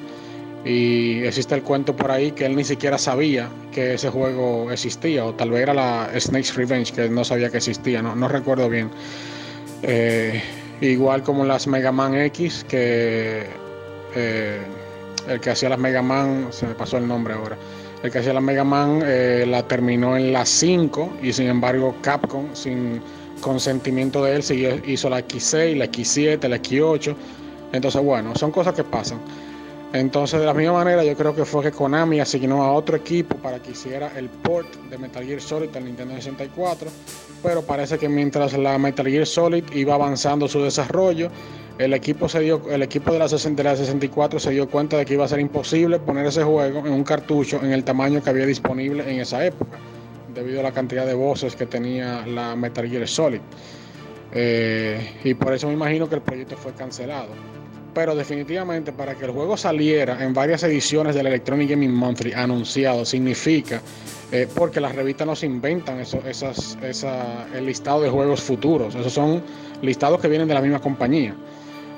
Y 0.65 1.23
existe 1.23 1.55
el 1.55 1.63
cuento 1.63 1.95
por 1.95 2.11
ahí 2.11 2.33
que 2.33 2.45
él 2.45 2.57
ni 2.57 2.65
siquiera 2.65 2.99
sabía 2.99 3.49
que 3.71 3.95
ese 3.95 4.11
juego 4.11 4.73
existía, 4.73 5.25
o 5.25 5.33
tal 5.33 5.51
vez 5.51 5.63
era 5.63 5.73
la 5.73 6.11
Snake's 6.19 6.57
Revenge, 6.57 6.93
que 6.93 7.09
no 7.09 7.25
sabía 7.25 7.51
que 7.51 7.59
existía, 7.59 8.03
no, 8.03 8.17
no 8.17 8.27
recuerdo 8.27 8.69
bien. 8.69 8.91
Eh, 9.85 10.43
igual 10.81 11.23
como 11.23 11.45
las 11.45 11.67
Mega 11.67 11.93
Man 11.93 12.15
X, 12.15 12.65
que 12.69 13.47
eh, 14.15 14.61
el 15.29 15.41
que 15.41 15.51
hacía 15.51 15.69
las 15.69 15.79
Mega 15.79 16.03
Man, 16.03 16.49
se 16.51 16.67
me 16.67 16.75
pasó 16.75 16.99
el 16.99 17.07
nombre 17.07 17.35
ahora, 17.35 17.57
el 18.03 18.11
que 18.11 18.19
hacía 18.19 18.33
la 18.33 18.41
Mega 18.41 18.65
Man 18.65 19.03
eh, 19.05 19.45
la 19.49 19.67
terminó 19.67 20.17
en 20.17 20.33
la 20.33 20.45
5 20.45 21.19
y 21.23 21.33
sin 21.33 21.49
embargo 21.49 21.95
Capcom, 22.03 22.55
sin 22.55 23.01
consentimiento 23.41 24.25
de 24.25 24.37
él, 24.37 24.83
hizo 24.87 25.11
la 25.11 25.21
X6, 25.21 25.77
la 25.77 25.87
X7, 25.87 26.49
la 26.49 26.57
X8. 26.57 27.15
Entonces, 27.73 28.03
bueno, 28.03 28.35
son 28.35 28.51
cosas 28.51 28.75
que 28.75 28.85
pasan. 28.85 29.19
Entonces, 29.93 30.41
de 30.41 30.47
la 30.47 30.55
misma 30.55 30.75
manera, 30.75 31.05
yo 31.05 31.17
creo 31.17 31.35
que 31.35 31.45
fue 31.45 31.63
que 31.63 31.73
Konami 31.73 32.21
asignó 32.21 32.63
a 32.63 32.73
otro 32.73 32.97
equipo 32.97 33.37
para 33.37 33.61
que 33.61 33.71
hiciera 33.71 34.11
el 34.17 34.29
port 34.29 34.69
de 34.91 34.99
Metal 34.99 35.25
Gear 35.25 35.41
Solid 35.41 35.75
al 35.77 35.85
Nintendo 35.85 36.15
64. 36.15 36.91
Pero 37.43 37.63
parece 37.63 37.97
que 37.99 38.09
mientras 38.09 38.57
la 38.59 38.77
Metal 38.79 39.07
Gear 39.07 39.27
Solid 39.27 39.65
iba 39.73 39.95
avanzando 39.95 40.49
su 40.49 40.61
desarrollo, 40.61 41.31
el 41.79 41.93
equipo, 41.93 42.29
se 42.29 42.41
dio, 42.41 42.63
el 42.71 42.83
equipo 42.83 43.13
de, 43.13 43.19
la, 43.19 43.29
de 43.29 43.63
la 43.63 43.77
64 43.77 44.41
se 44.41 44.51
dio 44.51 44.69
cuenta 44.69 44.97
de 44.97 45.05
que 45.05 45.15
iba 45.15 45.25
a 45.25 45.29
ser 45.29 45.41
imposible 45.41 45.99
poner 45.99 46.27
ese 46.27 46.43
juego 46.43 46.81
en 46.87 46.93
un 46.93 47.05
cartucho 47.05 47.61
en 47.63 47.73
el 47.73 47.85
tamaño 47.85 48.23
que 48.23 48.31
había 48.31 48.47
disponible 48.47 49.09
en 49.11 49.21
esa 49.21 49.45
época, 49.45 49.79
debido 50.35 50.61
a 50.61 50.63
la 50.63 50.73
cantidad 50.73 51.07
de 51.07 51.15
voces 51.15 51.55
que 51.55 51.67
tenía 51.67 52.27
la 52.27 52.57
Metal 52.57 52.89
Gear 52.89 53.07
Solid. 53.07 53.41
Eh, 54.33 55.21
y 55.25 55.35
por 55.35 55.53
eso 55.53 55.69
me 55.69 55.75
imagino 55.75 56.09
que 56.09 56.17
el 56.17 56.23
proyecto 56.23 56.57
fue 56.57 56.73
cancelado. 56.73 57.29
Pero 57.97 58.15
definitivamente 58.15 58.93
para 58.93 59.15
que 59.15 59.25
el 59.25 59.31
juego 59.31 59.57
saliera 59.57 60.23
en 60.23 60.35
varias 60.35 60.63
ediciones 60.65 61.15
del 61.15 61.29
Electronic 61.29 61.71
Gaming 61.71 61.95
Monthly 61.95 62.35
anunciado 62.35 63.07
significa, 63.07 63.81
eh, 64.31 64.47
porque 64.55 64.83
las 64.83 64.95
revistas 64.95 65.27
no 65.27 65.35
se 65.35 65.47
inventan 65.47 66.01
eso, 66.01 66.21
esas, 66.29 66.77
esa, 66.83 67.47
el 67.55 67.65
listado 67.65 68.03
de 68.03 68.11
juegos 68.11 68.43
futuros, 68.43 68.95
esos 68.95 69.15
son 69.15 69.43
listados 69.81 70.21
que 70.21 70.29
vienen 70.29 70.47
de 70.47 70.53
la 70.53 70.61
misma 70.61 70.79
compañía. 70.79 71.35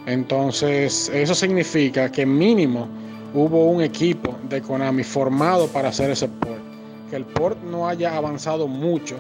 Entonces, 0.06 1.08
eso 1.12 1.34
significa 1.34 2.12
que 2.12 2.24
mínimo 2.24 2.86
hubo 3.34 3.64
un 3.64 3.82
equipo 3.82 4.36
de 4.48 4.62
Konami 4.62 5.02
formado 5.02 5.66
para 5.66 5.88
hacer 5.88 6.12
ese 6.12 6.28
port. 6.28 6.60
Que 7.10 7.16
el 7.16 7.24
port 7.24 7.60
no 7.64 7.88
haya 7.88 8.16
avanzado 8.16 8.68
mucho 8.68 9.16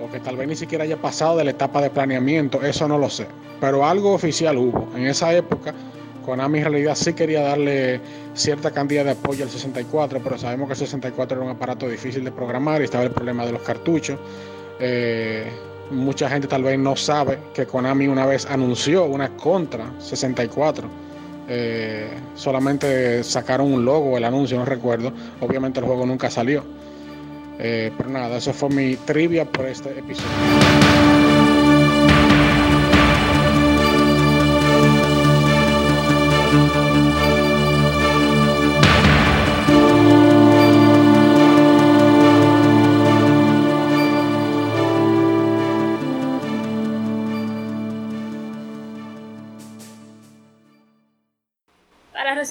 o 0.00 0.08
que 0.08 0.20
tal 0.20 0.36
vez 0.36 0.46
ni 0.46 0.54
siquiera 0.54 0.84
haya 0.84 1.02
pasado 1.02 1.38
de 1.38 1.42
la 1.42 1.50
etapa 1.50 1.82
de 1.82 1.90
planeamiento, 1.90 2.62
eso 2.62 2.86
no 2.86 2.96
lo 2.96 3.10
sé. 3.10 3.26
Pero 3.60 3.84
algo 3.84 4.14
oficial 4.14 4.56
hubo. 4.56 4.88
En 4.96 5.06
esa 5.06 5.34
época, 5.34 5.74
Konami 6.22 6.58
en 6.58 6.64
realidad 6.64 6.94
sí 6.94 7.12
quería 7.12 7.42
darle 7.42 8.00
cierta 8.34 8.70
cantidad 8.70 9.04
de 9.04 9.12
apoyo 9.12 9.44
al 9.44 9.50
64, 9.50 10.20
pero 10.22 10.38
sabemos 10.38 10.68
que 10.68 10.72
el 10.72 10.78
64 10.78 11.36
era 11.36 11.44
un 11.44 11.52
aparato 11.54 11.88
difícil 11.88 12.24
de 12.24 12.32
programar 12.32 12.80
y 12.80 12.84
estaba 12.84 13.04
el 13.04 13.10
problema 13.10 13.44
de 13.44 13.52
los 13.52 13.62
cartuchos. 13.62 14.18
Eh, 14.80 15.44
mucha 15.90 16.28
gente 16.28 16.48
tal 16.48 16.62
vez 16.62 16.78
no 16.78 16.96
sabe 16.96 17.38
que 17.54 17.66
Konami 17.66 18.08
una 18.08 18.26
vez 18.26 18.46
anunció 18.46 19.04
una 19.04 19.28
contra 19.36 19.92
64. 19.98 20.88
Eh, 21.48 22.08
solamente 22.34 23.22
sacaron 23.24 23.72
un 23.72 23.84
logo, 23.84 24.16
el 24.16 24.24
anuncio, 24.24 24.58
no 24.58 24.64
recuerdo. 24.64 25.12
Obviamente 25.40 25.80
el 25.80 25.86
juego 25.86 26.06
nunca 26.06 26.30
salió. 26.30 26.64
Eh, 27.58 27.92
pero 27.96 28.08
nada, 28.08 28.38
eso 28.38 28.52
fue 28.52 28.70
mi 28.70 28.96
trivia 28.96 29.44
por 29.44 29.66
este 29.66 29.90
episodio. 29.90 31.11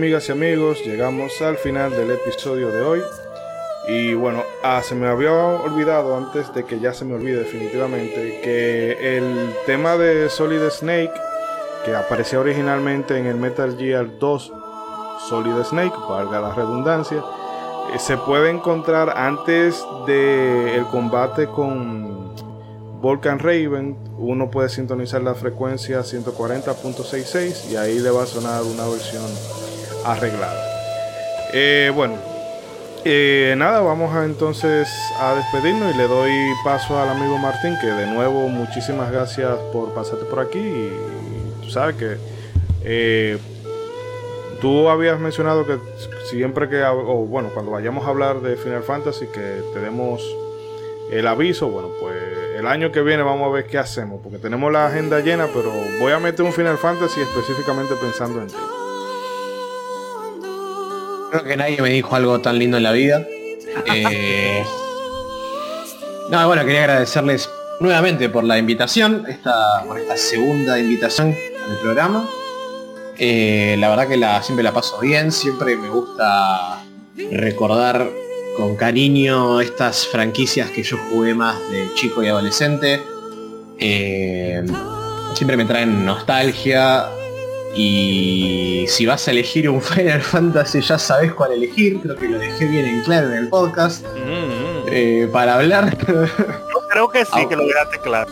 Amigas 0.00 0.30
y 0.30 0.32
amigos, 0.32 0.82
llegamos 0.82 1.42
al 1.42 1.58
final 1.58 1.90
del 1.90 2.12
episodio 2.12 2.72
de 2.72 2.80
hoy. 2.80 3.02
Y 3.86 4.14
bueno, 4.14 4.44
ah, 4.62 4.80
se 4.82 4.94
me 4.94 5.06
había 5.06 5.30
olvidado 5.30 6.16
antes 6.16 6.54
de 6.54 6.64
que 6.64 6.80
ya 6.80 6.94
se 6.94 7.04
me 7.04 7.16
olvide 7.16 7.40
definitivamente 7.40 8.40
que 8.42 9.18
el 9.18 9.54
tema 9.66 9.98
de 9.98 10.30
Solid 10.30 10.62
Snake, 10.70 11.12
que 11.84 11.94
aparecía 11.94 12.40
originalmente 12.40 13.18
en 13.18 13.26
el 13.26 13.36
Metal 13.36 13.76
Gear 13.76 14.18
2 14.18 14.52
Solid 15.28 15.62
Snake, 15.64 15.94
valga 16.08 16.40
la 16.40 16.54
redundancia, 16.54 17.22
eh, 17.92 17.98
se 17.98 18.16
puede 18.16 18.48
encontrar 18.48 19.10
antes 19.14 19.84
del 20.06 20.82
combate 20.86 21.46
con 21.46 22.34
Volcan 23.02 23.38
Raven. 23.38 23.98
Uno 24.16 24.50
puede 24.50 24.70
sintonizar 24.70 25.20
la 25.20 25.34
frecuencia 25.34 26.00
140.66 26.00 27.70
y 27.70 27.76
ahí 27.76 27.98
le 27.98 28.10
va 28.10 28.22
a 28.22 28.26
sonar 28.26 28.62
una 28.62 28.86
versión 28.86 29.59
arreglada. 30.04 30.62
Eh, 31.52 31.90
bueno, 31.94 32.16
eh, 33.04 33.54
nada, 33.56 33.80
vamos 33.80 34.14
a 34.14 34.24
entonces 34.26 34.88
a 35.18 35.34
despedirnos 35.34 35.94
y 35.94 35.96
le 35.96 36.06
doy 36.06 36.32
paso 36.62 37.00
al 37.00 37.08
amigo 37.08 37.38
Martín, 37.38 37.76
que 37.80 37.86
de 37.86 38.06
nuevo 38.06 38.48
muchísimas 38.48 39.10
gracias 39.10 39.56
por 39.72 39.94
pasarte 39.94 40.24
por 40.26 40.40
aquí. 40.40 40.58
Y, 40.58 40.92
tú 41.62 41.70
sabes 41.70 41.96
que 41.96 42.16
eh, 42.84 43.38
tú 44.60 44.88
habías 44.88 45.18
mencionado 45.18 45.66
que 45.66 45.78
siempre 46.28 46.68
que, 46.68 46.82
o 46.82 47.26
bueno, 47.26 47.50
cuando 47.54 47.72
vayamos 47.72 48.06
a 48.06 48.10
hablar 48.10 48.40
de 48.40 48.56
Final 48.56 48.82
Fantasy, 48.82 49.26
que 49.26 49.62
te 49.72 49.80
demos 49.80 50.22
el 51.10 51.26
aviso, 51.26 51.68
bueno, 51.68 51.88
pues 52.00 52.14
el 52.56 52.66
año 52.66 52.92
que 52.92 53.00
viene 53.00 53.22
vamos 53.22 53.48
a 53.48 53.50
ver 53.50 53.66
qué 53.66 53.78
hacemos, 53.78 54.20
porque 54.22 54.38
tenemos 54.38 54.70
la 54.70 54.86
agenda 54.86 55.20
llena, 55.20 55.46
pero 55.46 55.72
voy 56.00 56.12
a 56.12 56.18
meter 56.18 56.44
un 56.44 56.52
Final 56.52 56.76
Fantasy 56.76 57.20
específicamente 57.22 57.94
pensando 57.96 58.42
en 58.42 58.48
ti. 58.48 58.54
Creo 61.30 61.44
que 61.44 61.56
nadie 61.56 61.80
me 61.80 61.90
dijo 61.90 62.14
algo 62.16 62.40
tan 62.40 62.58
lindo 62.58 62.76
en 62.76 62.82
la 62.82 62.92
vida. 62.92 63.26
Eh, 63.94 64.64
no, 66.30 66.46
bueno, 66.46 66.64
quería 66.64 66.80
agradecerles 66.80 67.48
nuevamente 67.80 68.28
por 68.28 68.44
la 68.44 68.58
invitación, 68.58 69.24
esta, 69.28 69.84
por 69.86 69.98
esta 69.98 70.16
segunda 70.16 70.78
invitación 70.78 71.34
al 71.68 71.78
programa. 71.78 72.28
Eh, 73.18 73.76
la 73.78 73.90
verdad 73.90 74.08
que 74.08 74.16
la, 74.16 74.42
siempre 74.42 74.62
la 74.62 74.72
paso 74.72 74.98
bien, 75.00 75.30
siempre 75.30 75.76
me 75.76 75.88
gusta 75.88 76.82
recordar 77.30 78.08
con 78.56 78.76
cariño 78.76 79.60
estas 79.60 80.06
franquicias 80.06 80.70
que 80.70 80.82
yo 80.82 80.96
jugué 81.10 81.34
más 81.34 81.56
de 81.70 81.88
chico 81.94 82.22
y 82.22 82.28
adolescente. 82.28 83.00
Eh, 83.78 84.64
siempre 85.34 85.56
me 85.56 85.64
traen 85.64 86.04
nostalgia, 86.04 87.08
y 87.74 88.84
si 88.88 89.06
vas 89.06 89.26
a 89.28 89.30
elegir 89.30 89.68
un 89.70 89.80
Final 89.82 90.20
Fantasy 90.22 90.80
ya 90.80 90.98
sabes 90.98 91.32
cuál 91.32 91.52
elegir, 91.52 92.00
creo 92.00 92.16
que 92.16 92.28
lo 92.28 92.38
dejé 92.38 92.66
bien 92.66 92.84
en 92.86 93.02
claro 93.02 93.28
en 93.28 93.34
el 93.34 93.48
podcast. 93.48 94.04
Mm, 94.04 94.88
Eh, 94.92 95.28
para 95.32 95.54
hablar. 95.54 95.96
Yo 96.06 96.88
creo 96.90 97.08
que 97.10 97.24
sí, 97.24 97.46
que 97.48 97.54
lo 97.56 97.64
dejaste 97.64 97.98
claro. 98.00 98.28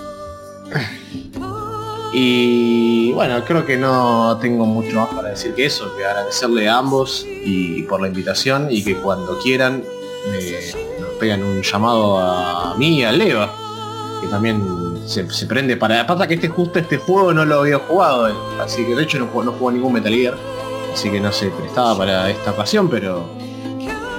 y 2.13 3.13
bueno, 3.13 3.45
creo 3.45 3.65
que 3.67 3.77
no 3.77 4.39
tengo 4.41 4.65
mucho 4.67 4.97
más 4.97 5.09
para 5.15 5.29
decir 5.31 5.55
que 5.55 5.67
eso, 5.67 5.95
que 5.97 6.05
agradecerle 6.05 6.69
a 6.69 6.79
ambos 6.79 7.25
y 7.27 7.83
por 7.83 8.01
la 8.01 8.09
invitación 8.09 8.69
y 8.71 8.83
que 8.83 8.97
cuando 8.97 9.39
quieran 9.39 9.85
me, 10.31 11.01
nos 11.01 11.11
pegan 11.21 11.43
un 11.45 11.63
llamado 11.63 12.19
a 12.19 12.75
mí 12.77 13.01
y 13.01 13.05
a 13.05 13.13
Leva, 13.13 13.55
que 14.21 14.27
también 14.29 14.88
se, 15.09 15.29
se 15.31 15.47
prende 15.47 15.77
para. 15.77 16.07
Pasa 16.07 16.27
que 16.27 16.35
este 16.35 16.49
justo 16.49 16.79
este 16.79 16.99
juego 16.99 17.33
no 17.33 17.45
lo 17.45 17.61
había 17.61 17.79
jugado, 17.79 18.29
eh, 18.29 18.35
así 18.61 18.85
que 18.85 18.95
de 18.95 19.03
hecho 19.03 19.19
no 19.19 19.27
jugó, 19.27 19.43
no 19.43 19.53
jugó 19.53 19.73
ningún 19.73 19.95
Metal 19.95 20.13
Gear, 20.13 20.37
así 20.93 21.11
que 21.11 21.19
no 21.19 21.33
se 21.33 21.49
prestaba 21.49 21.97
para 21.97 22.31
esta 22.31 22.51
ocasión, 22.51 22.91
pero 22.91 23.27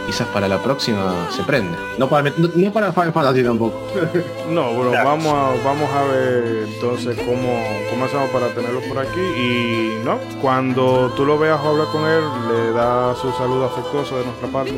quizás 0.07 0.27
para 0.29 0.47
la 0.47 0.61
próxima 0.61 1.29
se 1.29 1.43
prende. 1.43 1.77
No 1.99 2.09
para, 2.09 2.31
no, 2.35 2.49
no 2.53 2.73
para 2.73 2.91
Final 2.91 3.13
Fantasy 3.13 3.43
tampoco. 3.43 3.79
No, 4.49 4.73
bueno, 4.73 4.91
vamos 4.91 5.27
a, 5.27 5.63
vamos 5.63 5.89
a 5.91 6.03
ver 6.05 6.67
entonces 6.73 7.15
cómo, 7.19 7.63
cómo 7.91 8.05
hacemos 8.05 8.31
para 8.31 8.47
tenerlo 8.47 8.81
por 8.89 8.97
aquí. 8.97 9.19
Y 9.19 10.03
no, 10.03 10.17
cuando 10.41 11.13
tú 11.15 11.23
lo 11.23 11.37
veas 11.37 11.59
o 11.63 11.69
hablar 11.69 11.87
con 11.91 12.01
él, 12.07 12.23
le 12.51 12.71
da 12.71 13.15
su 13.15 13.31
saludo 13.33 13.65
afectuoso 13.65 14.17
de 14.17 14.25
nuestra 14.25 14.47
parte. 14.47 14.73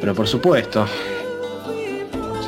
Pero 0.00 0.14
por 0.16 0.26
supuesto. 0.26 0.84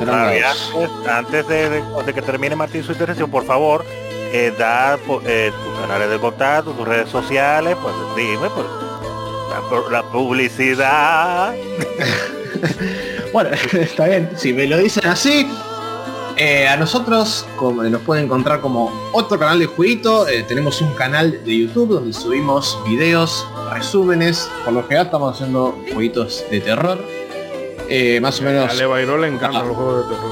Serán 0.01 0.15
Ah, 0.15 0.51
antes, 0.51 1.09
antes 1.09 1.47
de, 1.49 1.70
de- 1.70 1.83
de 2.05 2.12
que 2.15 2.23
termine 2.23 2.57
Martín 2.57 2.83
su 2.83 2.91
intervención, 2.93 3.31
por 3.31 3.45
favor, 3.45 3.85
eh, 4.33 4.53
da 4.59 4.99
eh, 5.27 5.53
tus 5.65 5.81
canales 5.81 6.11
de 6.11 6.19
contacto, 6.19 6.73
tus 6.73 6.89
redes 6.89 7.09
sociales, 7.09 7.77
pues 7.81 7.95
dime, 8.17 8.49
pues, 8.55 8.67
la, 9.51 9.61
pu- 9.70 9.91
la 9.91 10.03
publicidad. 10.03 11.55
Bueno, 13.33 13.51
está 13.73 14.07
bien. 14.09 14.29
Si 14.37 14.53
me 14.53 14.67
lo 14.67 14.77
dicen 14.77 15.07
así, 15.07 15.47
eh, 16.37 16.67
a 16.67 16.77
nosotros 16.77 17.47
como, 17.57 17.85
nos 17.85 18.01
pueden 18.03 18.25
encontrar 18.25 18.61
como 18.61 18.91
otro 19.12 19.39
canal 19.39 19.61
de 19.61 19.67
jueguito. 19.67 20.27
eh, 20.27 20.43
tenemos 20.49 20.81
un 20.83 20.93
canal 20.95 21.45
de 21.45 21.59
YouTube 21.59 21.91
donde 21.91 22.12
subimos 22.12 22.77
videos, 22.89 23.47
resúmenes. 23.73 24.51
Por 24.65 24.73
lo 24.75 24.83
general 24.83 25.07
estamos 25.07 25.35
haciendo 25.37 25.79
jueguitos 25.93 26.43
de 26.51 26.61
terror. 26.61 26.99
Eh, 27.91 28.20
más 28.20 28.41
o 28.41 28.44
menos. 28.44 28.70
A 28.70 28.75
Levairo 28.75 29.19
le 29.19 29.27
encantan 29.28 29.62
Ah. 29.62 29.65
los 29.67 29.77
juegos 29.77 30.09
de 30.09 30.15
terror. 30.15 30.31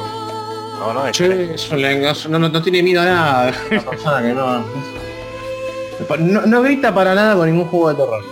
No, 0.78 0.94
no, 0.94 1.06
es 1.08 1.12
Che, 1.16 1.54
eso 1.54 1.74
le- 1.76 1.98
no, 2.30 2.38
no, 2.38 2.48
no 2.48 2.62
tiene 2.62 2.82
miedo 2.84 3.00
a 3.02 3.04
nada. 3.04 3.52
Persona 3.68 4.22
que 4.22 4.32
no, 4.32 4.64
no, 6.20 6.46
no 6.46 6.62
grita 6.62 6.94
para 6.94 7.14
nada 7.14 7.34
con 7.34 7.46
ningún 7.50 7.66
juego 7.66 7.88
de 7.90 7.94
terror. 7.96 8.24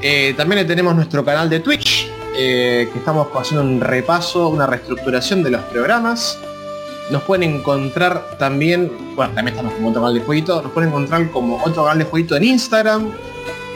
Eh, 0.00 0.34
también 0.36 0.66
tenemos 0.66 0.94
nuestro 0.96 1.24
canal 1.24 1.48
de 1.50 1.60
Twitch, 1.60 2.08
eh, 2.34 2.88
que 2.92 2.98
estamos 2.98 3.28
haciendo 3.34 3.62
un 3.62 3.80
repaso, 3.80 4.48
una 4.48 4.66
reestructuración 4.66 5.42
de 5.42 5.50
los 5.50 5.60
programas. 5.64 6.38
Nos 7.10 7.22
pueden 7.24 7.42
encontrar 7.56 8.36
también, 8.38 8.90
bueno, 9.14 9.34
también 9.34 9.54
estamos 9.56 9.74
como 9.74 9.90
otro 9.90 10.00
canal 10.00 10.14
de 10.14 10.20
jueguito, 10.24 10.62
nos 10.62 10.72
pueden 10.72 10.88
encontrar 10.88 11.30
como 11.30 11.62
otro 11.62 11.84
canal 11.84 11.98
de 11.98 12.04
jueguito 12.04 12.36
en 12.36 12.44
Instagram, 12.44 13.10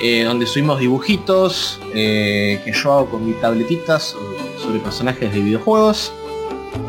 eh, 0.01 0.25
donde 0.25 0.47
subimos 0.47 0.79
dibujitos 0.81 1.81
eh, 1.95 2.61
que 2.65 2.73
yo 2.73 2.93
hago 2.93 3.11
con 3.11 3.27
mis 3.27 3.39
tabletitas 3.41 4.17
sobre- 4.67 4.81
personajes 4.81 5.33
de 5.33 5.41
videojuegos. 5.41 6.13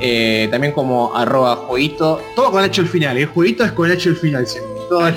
Eh, 0.02 0.48
también 0.52 0.74
como 0.74 1.16
arroba 1.16 1.56
jueguito, 1.56 2.22
todo 2.36 2.52
con 2.52 2.62
H 2.64 2.82
al 2.82 2.88
final, 2.88 3.18
el 3.18 3.26
jueguito 3.28 3.64
es 3.64 3.72
con 3.72 3.90
H 3.90 4.10
al 4.10 4.16
final 4.18 4.46
siempre. 4.46 4.74
Todo, 4.90 5.08
en 5.08 5.16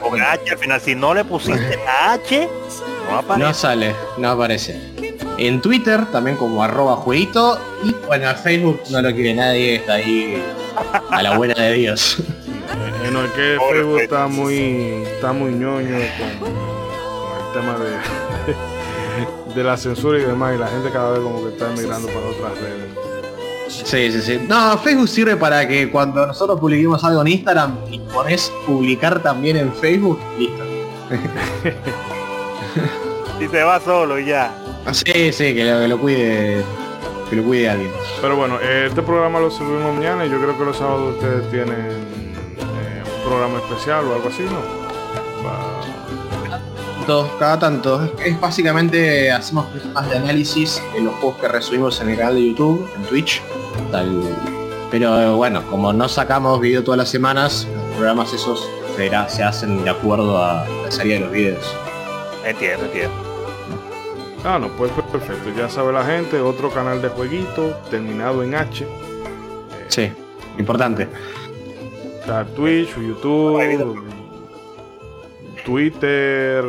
con. 0.00 0.20
H 0.22 0.50
al 0.52 0.58
final, 0.58 0.80
si 0.80 0.94
no 0.94 1.14
le 1.14 1.24
pusiste 1.24 1.76
la 1.84 2.12
H, 2.12 2.48
no 3.10 3.18
aparece. 3.18 3.46
No 3.48 3.54
sale, 3.54 3.94
no 4.18 4.30
aparece. 4.30 4.80
En 5.36 5.60
Twitter 5.60 6.04
también 6.12 6.36
como 6.36 6.62
arroba 6.62 6.96
jueguito 6.96 7.60
y 7.84 7.94
bueno, 8.06 8.28
en 8.30 8.36
Facebook 8.36 8.80
no 8.90 9.02
lo 9.02 9.12
quiere 9.12 9.34
nadie, 9.34 9.76
está 9.76 9.94
ahí 9.94 10.40
a 11.10 11.22
la 11.22 11.36
buena 11.36 11.54
de 11.54 11.72
Dios. 11.74 12.18
Eh, 13.04 13.10
no, 13.10 13.24
es 13.24 13.30
que 13.32 13.56
Pobre 13.58 13.78
Facebook 13.78 13.98
Facebook. 13.98 14.00
está 14.02 14.26
muy, 14.26 15.02
está 15.14 15.32
muy 15.32 15.52
ñoño 15.52 15.96
con, 16.18 16.50
con 16.50 16.50
el 16.50 17.52
tema 17.54 17.78
de, 17.78 18.54
de 19.58 19.64
la 19.64 19.76
censura 19.76 20.18
y 20.18 20.22
demás, 20.22 20.54
y 20.54 20.58
la 20.58 20.68
gente 20.68 20.90
cada 20.90 21.10
vez 21.10 21.20
como 21.20 21.42
que 21.42 21.48
está 21.50 21.72
emigrando 21.72 22.06
para 22.08 22.26
otras 22.26 22.60
redes. 22.60 23.08
Sí, 23.68 24.12
sí, 24.12 24.22
sí. 24.22 24.40
No, 24.48 24.78
Facebook 24.78 25.08
sirve 25.08 25.36
para 25.36 25.66
que 25.66 25.90
cuando 25.90 26.26
nosotros 26.26 26.58
publiquemos 26.58 27.02
algo 27.04 27.20
en 27.22 27.28
Instagram 27.28 27.76
y 27.90 27.98
pones 27.98 28.52
publicar 28.66 29.20
también 29.22 29.56
en 29.56 29.72
Facebook, 29.74 30.18
listo. 30.38 30.64
Si 33.38 33.48
se 33.48 33.62
va 33.62 33.80
solo 33.80 34.18
y 34.18 34.26
ya. 34.26 34.52
Sí, 34.92 35.32
sí, 35.32 35.54
que 35.54 35.64
lo, 35.64 35.80
que 35.80 35.88
lo 35.88 35.98
cuide, 35.98 36.64
que 37.28 37.36
lo 37.36 37.42
cuide 37.42 37.68
alguien. 37.68 37.90
Pero 38.20 38.36
bueno, 38.36 38.58
eh, 38.60 38.86
este 38.88 39.02
programa 39.02 39.38
lo 39.38 39.50
subimos 39.50 39.94
mañana 39.94 40.24
y 40.24 40.30
yo 40.30 40.40
creo 40.40 40.56
que 40.56 40.64
los 40.64 40.76
sábados 40.76 41.14
ustedes 41.14 41.50
tienen 41.50 41.74
eh, 41.76 43.02
un 43.04 43.28
programa 43.28 43.58
especial 43.58 44.04
o 44.06 44.14
algo 44.14 44.28
así, 44.28 44.44
¿no? 44.44 44.77
Tanto, 47.08 47.38
cada 47.38 47.58
tanto. 47.58 48.12
Es 48.22 48.38
básicamente 48.38 49.32
hacemos 49.32 49.64
programas 49.68 50.10
de 50.10 50.16
análisis 50.18 50.82
en 50.94 51.06
los 51.06 51.14
juegos 51.14 51.40
que 51.40 51.48
resubimos 51.48 51.98
en 52.02 52.10
el 52.10 52.18
canal 52.18 52.34
de 52.34 52.48
YouTube, 52.48 52.86
en 52.96 53.02
Twitch. 53.04 53.40
Tal. 53.90 54.22
Pero 54.90 55.18
eh, 55.18 55.30
bueno, 55.30 55.62
como 55.70 55.90
no 55.94 56.06
sacamos 56.06 56.60
video 56.60 56.84
todas 56.84 56.98
las 56.98 57.08
semanas, 57.08 57.66
los 57.74 57.96
programas 57.96 58.34
esos 58.34 58.68
será- 58.94 59.26
se 59.26 59.42
hacen 59.42 59.84
de 59.84 59.88
acuerdo 59.88 60.36
a 60.36 60.66
la 60.84 60.90
salida 60.90 61.14
de 61.14 61.20
los 61.20 61.32
videos. 61.32 61.74
Entiendo, 62.44 62.84
entiendo. 62.84 63.14
Ah, 64.44 64.58
no, 64.58 64.68
pues 64.76 64.92
pues, 64.94 65.06
perfecto. 65.06 65.48
Ya 65.58 65.70
sabe 65.70 65.94
la 65.94 66.04
gente, 66.04 66.38
otro 66.42 66.68
canal 66.70 67.00
de 67.00 67.08
jueguito 67.08 67.74
terminado 67.88 68.42
en 68.42 68.54
H. 68.54 68.86
Sí, 69.88 70.12
importante. 70.58 71.08
Está 72.20 72.44
Twitch, 72.44 72.94
YouTube, 72.98 73.58
Twitter, 75.68 76.64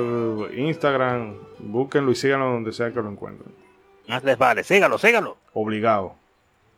Instagram. 0.58 1.36
Búsquenlo 1.60 2.12
y 2.12 2.16
síganlo 2.16 2.48
donde 2.52 2.74
sea 2.74 2.90
que 2.92 3.02
lo 3.02 3.10
encuentren. 3.10 3.50
Más 4.10 4.22
les 4.26 4.38
vale, 4.38 4.64
sígalo, 4.66 4.98
sígalo. 4.98 5.38
Obligado. 5.54 6.16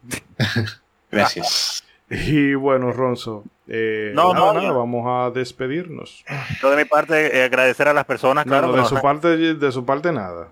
Gracias. 1.12 1.84
Y 2.14 2.56
bueno, 2.56 2.92
Ronzo, 2.92 3.46
eh, 3.70 4.12
No, 4.14 4.34
nada, 4.34 4.52
no, 4.52 4.62
nada, 4.62 4.74
vamos 4.74 5.06
a 5.08 5.32
despedirnos. 5.32 6.26
Yo 6.62 6.70
de 6.70 6.76
mi 6.76 6.84
parte 6.84 7.38
eh, 7.40 7.44
agradecer 7.46 7.88
a 7.88 7.94
las 7.94 8.04
personas, 8.04 8.46
No, 8.46 8.50
claro, 8.52 8.68
no, 8.68 8.76
de 8.76 8.84
su 8.84 9.00
parte, 9.00 9.30
de 9.56 9.72
su 9.72 9.86
parte 9.86 10.12
nada. 10.12 10.50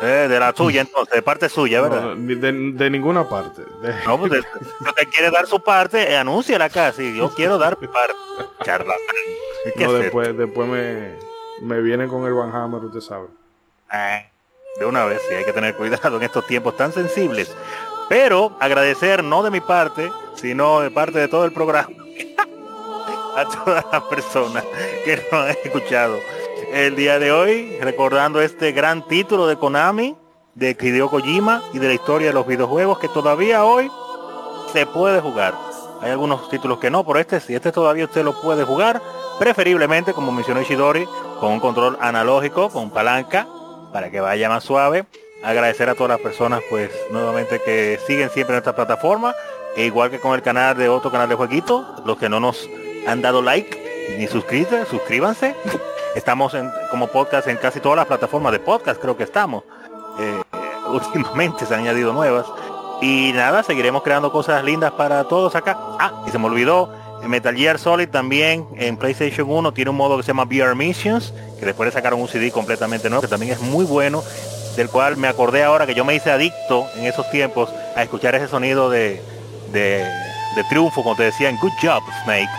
eh, 0.00 0.28
de 0.30 0.38
la 0.38 0.54
suya 0.54 0.82
entonces, 0.82 1.12
de 1.12 1.22
parte 1.22 1.48
suya, 1.48 1.80
¿verdad? 1.82 2.14
No, 2.14 2.36
de, 2.36 2.52
de 2.52 2.90
ninguna 2.90 3.28
parte. 3.28 3.62
De- 3.82 3.94
No, 4.06 4.16
pues 4.16 4.30
de- 4.30 4.42
si 4.42 4.84
usted 4.88 5.08
quiere 5.10 5.32
dar 5.32 5.48
su 5.48 5.60
parte, 5.60 6.08
eh, 6.12 6.16
anúnciala 6.16 6.66
acá, 6.66 6.92
si 6.92 7.16
yo 7.16 7.34
quiero 7.34 7.58
dar 7.58 7.76
mi 7.80 7.88
parte. 7.88 8.14
Charlatán. 8.64 8.96
¿Qué 9.76 9.84
no, 9.84 9.96
es 9.96 10.02
después, 10.02 10.36
después 10.36 10.68
me, 10.68 11.16
me 11.60 11.80
viene 11.80 12.08
con 12.08 12.24
el 12.26 12.34
Van 12.34 12.54
Hammer, 12.54 12.84
usted 12.84 13.00
sabe. 13.00 13.28
Ah, 13.88 14.22
de 14.78 14.86
una 14.86 15.04
vez, 15.04 15.20
sí, 15.28 15.34
hay 15.34 15.44
que 15.44 15.52
tener 15.52 15.76
cuidado 15.76 16.16
en 16.16 16.22
estos 16.22 16.46
tiempos 16.46 16.76
tan 16.76 16.92
sensibles. 16.92 17.54
Pero 18.08 18.56
agradecer 18.60 19.22
no 19.22 19.42
de 19.42 19.50
mi 19.50 19.60
parte, 19.60 20.10
sino 20.34 20.80
de 20.80 20.90
parte 20.90 21.18
de 21.18 21.28
todo 21.28 21.44
el 21.44 21.52
programa 21.52 21.88
a 23.36 23.44
todas 23.44 23.84
las 23.90 24.02
personas 24.04 24.64
que 25.04 25.16
nos 25.16 25.32
han 25.32 25.50
escuchado 25.50 26.18
el 26.72 26.96
día 26.96 27.18
de 27.18 27.30
hoy, 27.32 27.76
recordando 27.80 28.40
este 28.40 28.72
gran 28.72 29.06
título 29.06 29.46
de 29.46 29.56
Konami, 29.56 30.16
de 30.54 30.76
Hideo 30.78 31.10
Kojima 31.10 31.62
y 31.72 31.78
de 31.78 31.88
la 31.88 31.94
historia 31.94 32.28
de 32.28 32.34
los 32.34 32.46
videojuegos 32.46 32.98
que 32.98 33.08
todavía 33.08 33.64
hoy 33.64 33.90
se 34.72 34.86
puede 34.86 35.20
jugar. 35.20 35.54
Hay 36.02 36.10
algunos 36.10 36.48
títulos 36.48 36.78
que 36.78 36.90
no, 36.90 37.04
pero 37.04 37.20
este 37.20 37.38
sí, 37.38 37.54
este 37.54 37.70
todavía 37.70 38.06
usted 38.06 38.24
lo 38.24 38.40
puede 38.40 38.64
jugar, 38.64 39.00
preferiblemente, 39.38 40.12
como 40.12 40.32
mencionó 40.32 40.60
Ishidori, 40.60 41.06
con 41.38 41.52
un 41.52 41.60
control 41.60 41.96
analógico, 42.00 42.70
con 42.70 42.90
palanca, 42.90 43.46
para 43.92 44.10
que 44.10 44.20
vaya 44.20 44.48
más 44.48 44.64
suave. 44.64 45.04
Agradecer 45.44 45.88
a 45.88 45.94
todas 45.94 46.10
las 46.10 46.20
personas, 46.20 46.60
pues, 46.68 46.90
nuevamente 47.10 47.60
que 47.60 48.00
siguen 48.06 48.30
siempre 48.30 48.56
en 48.56 48.58
esta 48.58 48.74
plataforma, 48.74 49.34
e 49.76 49.84
igual 49.84 50.10
que 50.10 50.18
con 50.18 50.34
el 50.34 50.42
canal 50.42 50.76
de 50.76 50.88
otro 50.88 51.10
canal 51.12 51.28
de 51.28 51.36
jueguito, 51.36 51.86
los 52.04 52.18
que 52.18 52.28
no 52.28 52.40
nos 52.40 52.68
han 53.06 53.22
dado 53.22 53.40
like 53.40 54.16
ni 54.18 54.26
suscribirse, 54.26 54.86
suscríbanse. 54.86 55.54
Estamos 56.16 56.54
en, 56.54 56.70
como 56.90 57.06
podcast 57.06 57.46
en 57.46 57.56
casi 57.58 57.78
todas 57.80 57.96
las 57.96 58.06
plataformas 58.06 58.52
de 58.52 58.58
podcast, 58.58 59.00
creo 59.00 59.16
que 59.16 59.22
estamos. 59.22 59.64
Eh, 60.18 60.42
últimamente 60.88 61.64
se 61.64 61.74
han 61.74 61.80
añadido 61.80 62.12
nuevas. 62.12 62.44
Y 63.02 63.32
nada, 63.32 63.64
seguiremos 63.64 64.04
creando 64.04 64.30
cosas 64.30 64.62
lindas 64.62 64.92
para 64.92 65.24
todos 65.24 65.56
acá. 65.56 65.76
Ah, 65.98 66.22
y 66.24 66.30
se 66.30 66.38
me 66.38 66.46
olvidó, 66.46 66.88
Metal 67.26 67.54
Gear 67.54 67.76
Solid 67.76 68.08
también 68.08 68.64
en 68.76 68.96
PlayStation 68.96 69.50
1 69.50 69.72
tiene 69.72 69.90
un 69.90 69.96
modo 69.96 70.16
que 70.16 70.22
se 70.22 70.28
llama 70.28 70.44
VR 70.44 70.76
Missions, 70.76 71.34
que 71.58 71.66
después 71.66 71.88
le 71.88 71.92
sacaron 71.92 72.20
un 72.20 72.28
CD 72.28 72.52
completamente 72.52 73.10
nuevo, 73.10 73.22
que 73.22 73.28
también 73.28 73.52
es 73.52 73.60
muy 73.60 73.84
bueno, 73.84 74.22
del 74.76 74.88
cual 74.88 75.16
me 75.16 75.26
acordé 75.26 75.64
ahora 75.64 75.84
que 75.84 75.94
yo 75.94 76.04
me 76.04 76.14
hice 76.14 76.30
adicto 76.30 76.86
en 76.96 77.06
esos 77.06 77.28
tiempos 77.32 77.70
a 77.96 78.04
escuchar 78.04 78.36
ese 78.36 78.46
sonido 78.46 78.88
de, 78.88 79.20
de, 79.72 80.06
de 80.54 80.64
triunfo 80.68 81.02
cuando 81.02 81.18
te 81.18 81.24
decían 81.24 81.58
Good 81.60 81.72
job, 81.82 82.04
Snake. 82.22 82.50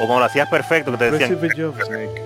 O 0.00 0.06
cuando 0.06 0.18
lo 0.18 0.24
hacías 0.24 0.48
perfecto, 0.48 0.90
que 0.90 0.98
te 0.98 1.10
decían, 1.12 1.32
of 1.32 1.80
Snake. 1.80 2.22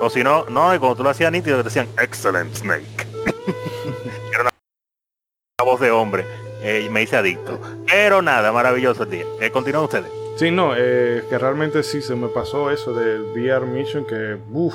o 0.00 0.08
si 0.08 0.24
no, 0.24 0.46
no, 0.46 0.74
y 0.74 0.78
cuando 0.78 0.96
tú 0.96 1.02
lo 1.02 1.10
hacías 1.10 1.30
nítido, 1.30 1.58
te 1.58 1.64
decían 1.64 1.86
Excellent 1.98 2.54
Snake. 2.54 2.86
Era 4.32 4.40
una 4.42 5.70
voz 5.70 5.80
de 5.80 5.90
hombre. 5.90 6.24
Eh, 6.62 6.84
y 6.86 6.90
me 6.90 7.02
hice 7.02 7.16
adicto. 7.16 7.58
Pero 7.86 8.22
nada, 8.22 8.52
maravilloso 8.52 9.04
el 9.04 9.10
día. 9.10 9.24
Eh, 9.40 9.50
continúen 9.50 9.84
ustedes. 9.84 10.10
Sí, 10.36 10.50
no, 10.50 10.72
eh, 10.76 11.24
que 11.28 11.38
realmente 11.38 11.82
sí 11.82 12.00
se 12.00 12.14
me 12.14 12.28
pasó 12.28 12.70
eso 12.70 12.94
del 12.94 13.22
VR 13.32 13.66
Mission 13.66 14.06
que, 14.06 14.38
uff, 14.52 14.74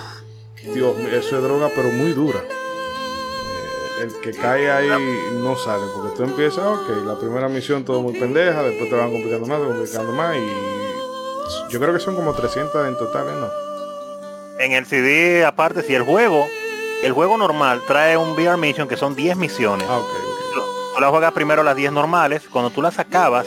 Dios, 0.73 0.97
eso 1.11 1.37
es 1.37 1.43
droga 1.43 1.69
pero 1.75 1.89
muy 1.89 2.13
dura. 2.13 2.39
Eh, 2.39 4.03
el 4.03 4.19
que 4.21 4.31
cae 4.31 4.69
ahí 4.69 4.89
no 5.41 5.55
sale, 5.55 5.85
porque 5.95 6.15
tú 6.15 6.23
empiezas, 6.23 6.65
ok, 6.65 7.05
la 7.05 7.17
primera 7.17 7.47
misión 7.49 7.83
todo 7.83 8.01
muy 8.01 8.13
pendeja, 8.13 8.63
después 8.63 8.89
te 8.89 8.95
van 8.95 9.11
complicando 9.11 9.47
más, 9.47 9.57
te 9.59 9.65
van 9.65 9.77
complicando 9.77 10.11
más 10.11 10.35
y 10.37 11.71
yo 11.71 11.79
creo 11.79 11.93
que 11.93 11.99
son 11.99 12.15
como 12.15 12.33
300 12.33 12.87
en 12.87 12.97
total, 12.97 13.27
¿eh? 13.27 13.31
¿no? 13.39 13.49
En 14.59 14.71
el 14.71 14.85
CD, 14.85 15.45
aparte, 15.45 15.81
si 15.83 15.93
el 15.93 16.03
juego, 16.03 16.45
el 17.03 17.11
juego 17.11 17.37
normal 17.37 17.81
trae 17.87 18.17
un 18.17 18.31
VR 18.31 18.57
Mission 18.57 18.87
que 18.87 18.97
son 18.97 19.15
10 19.15 19.37
misiones. 19.37 19.87
Ah, 19.89 19.97
ok, 19.97 20.09
ok. 20.09 20.34
Tú 20.95 21.01
las 21.01 21.09
juegas 21.09 21.33
primero 21.33 21.61
las 21.61 21.75
10 21.75 21.91
normales. 21.91 22.43
Cuando 22.49 22.69
tú 22.69 22.81
las 22.81 22.99
acabas, 22.99 23.45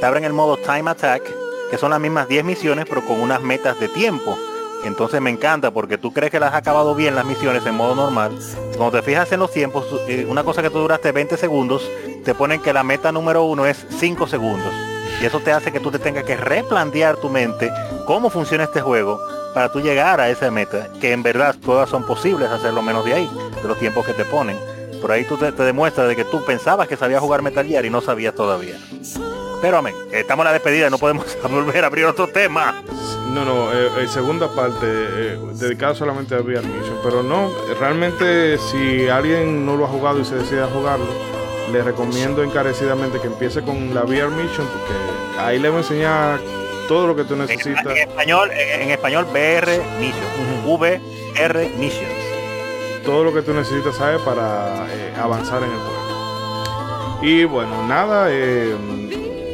te 0.00 0.04
abren 0.04 0.24
el 0.24 0.32
modo 0.32 0.56
Time 0.56 0.90
Attack, 0.90 1.22
que 1.70 1.78
son 1.78 1.92
las 1.92 2.00
mismas 2.00 2.26
10 2.26 2.44
misiones, 2.44 2.86
pero 2.88 3.06
con 3.06 3.20
unas 3.20 3.40
metas 3.40 3.78
de 3.78 3.86
tiempo. 3.86 4.36
Entonces 4.84 5.20
me 5.20 5.30
encanta 5.30 5.70
porque 5.70 5.96
tú 5.96 6.12
crees 6.12 6.32
que 6.32 6.40
las 6.40 6.52
has 6.52 6.58
acabado 6.58 6.96
bien 6.96 7.14
las 7.14 7.24
misiones 7.24 7.64
en 7.66 7.76
modo 7.76 7.94
normal. 7.94 8.36
Cuando 8.76 8.98
te 8.98 9.04
fijas 9.04 9.30
en 9.30 9.38
los 9.38 9.52
tiempos, 9.52 9.86
eh, 10.08 10.26
una 10.28 10.42
cosa 10.42 10.60
que 10.60 10.70
tú 10.70 10.80
duraste 10.80 11.12
20 11.12 11.36
segundos, 11.36 11.88
te 12.24 12.34
ponen 12.34 12.60
que 12.60 12.72
la 12.72 12.82
meta 12.82 13.12
número 13.12 13.44
uno 13.44 13.64
es 13.64 13.86
5 14.00 14.26
segundos. 14.26 14.72
Y 15.22 15.24
eso 15.24 15.38
te 15.38 15.52
hace 15.52 15.70
que 15.70 15.78
tú 15.78 15.92
te 15.92 16.00
tengas 16.00 16.24
que 16.24 16.36
replantear 16.36 17.16
tu 17.16 17.30
mente 17.30 17.70
cómo 18.06 18.28
funciona 18.28 18.64
este 18.64 18.80
juego 18.80 19.20
para 19.54 19.70
tú 19.70 19.80
llegar 19.80 20.20
a 20.20 20.30
esa 20.30 20.50
meta, 20.50 20.88
que 21.00 21.12
en 21.12 21.22
verdad 21.22 21.54
todas 21.64 21.88
son 21.88 22.04
posibles 22.04 22.50
hacerlo 22.50 22.82
menos 22.82 23.04
de 23.04 23.14
ahí, 23.14 23.30
de 23.62 23.68
los 23.68 23.78
tiempos 23.78 24.04
que 24.04 24.14
te 24.14 24.24
ponen. 24.24 24.77
Por 25.00 25.12
ahí 25.12 25.24
tú 25.24 25.36
te, 25.36 25.52
te 25.52 25.62
demuestras 25.62 26.08
de 26.08 26.16
que 26.16 26.24
tú 26.24 26.44
pensabas 26.44 26.88
que 26.88 26.96
sabías 26.96 27.20
jugar 27.20 27.42
Metal 27.42 27.66
Gear 27.66 27.84
y 27.84 27.90
no 27.90 28.00
sabías 28.00 28.34
todavía. 28.34 28.76
Pero 29.60 29.78
amén, 29.78 29.94
estamos 30.12 30.44
en 30.44 30.46
la 30.46 30.52
despedida, 30.52 30.88
no 30.88 30.98
podemos 30.98 31.36
volver 31.50 31.82
a 31.84 31.88
abrir 31.88 32.04
otro 32.04 32.28
tema. 32.28 32.82
No, 33.32 33.44
no, 33.44 33.72
eh, 33.72 33.88
eh, 33.98 34.08
segunda 34.08 34.48
parte, 34.54 34.86
eh, 34.86 35.38
dedicada 35.54 35.94
solamente 35.94 36.34
a 36.34 36.38
VR 36.38 36.66
Mission. 36.66 36.98
Pero 37.02 37.22
no, 37.22 37.50
realmente 37.78 38.56
si 38.58 39.08
alguien 39.08 39.66
no 39.66 39.76
lo 39.76 39.84
ha 39.84 39.88
jugado 39.88 40.20
y 40.20 40.24
se 40.24 40.36
decide 40.36 40.62
a 40.62 40.66
jugarlo, 40.66 41.06
le 41.72 41.82
recomiendo 41.82 42.42
encarecidamente 42.42 43.20
que 43.20 43.26
empiece 43.26 43.62
con 43.62 43.94
la 43.94 44.02
VR 44.04 44.30
Mission 44.30 44.66
porque 44.66 45.40
ahí 45.40 45.58
le 45.58 45.68
voy 45.68 45.78
a 45.78 45.80
enseñar 45.80 46.40
todo 46.86 47.06
lo 47.08 47.16
que 47.16 47.24
tú 47.24 47.36
necesitas. 47.36 47.84
en 47.84 48.08
español, 48.08 48.50
en, 48.52 48.82
en 48.82 48.90
español 48.90 49.26
VR 49.30 49.82
Mission, 49.98 50.64
VR 50.64 51.68
Missions. 51.78 52.17
Todo 53.08 53.24
lo 53.24 53.32
que 53.32 53.40
tú 53.40 53.54
necesitas 53.54 53.96
saber 53.96 54.20
para 54.20 54.86
eh, 54.90 55.14
avanzar 55.18 55.62
en 55.62 55.70
el 55.70 55.78
juego. 55.78 57.18
Y 57.22 57.44
bueno, 57.44 57.86
nada, 57.86 58.26
eh, 58.30 58.76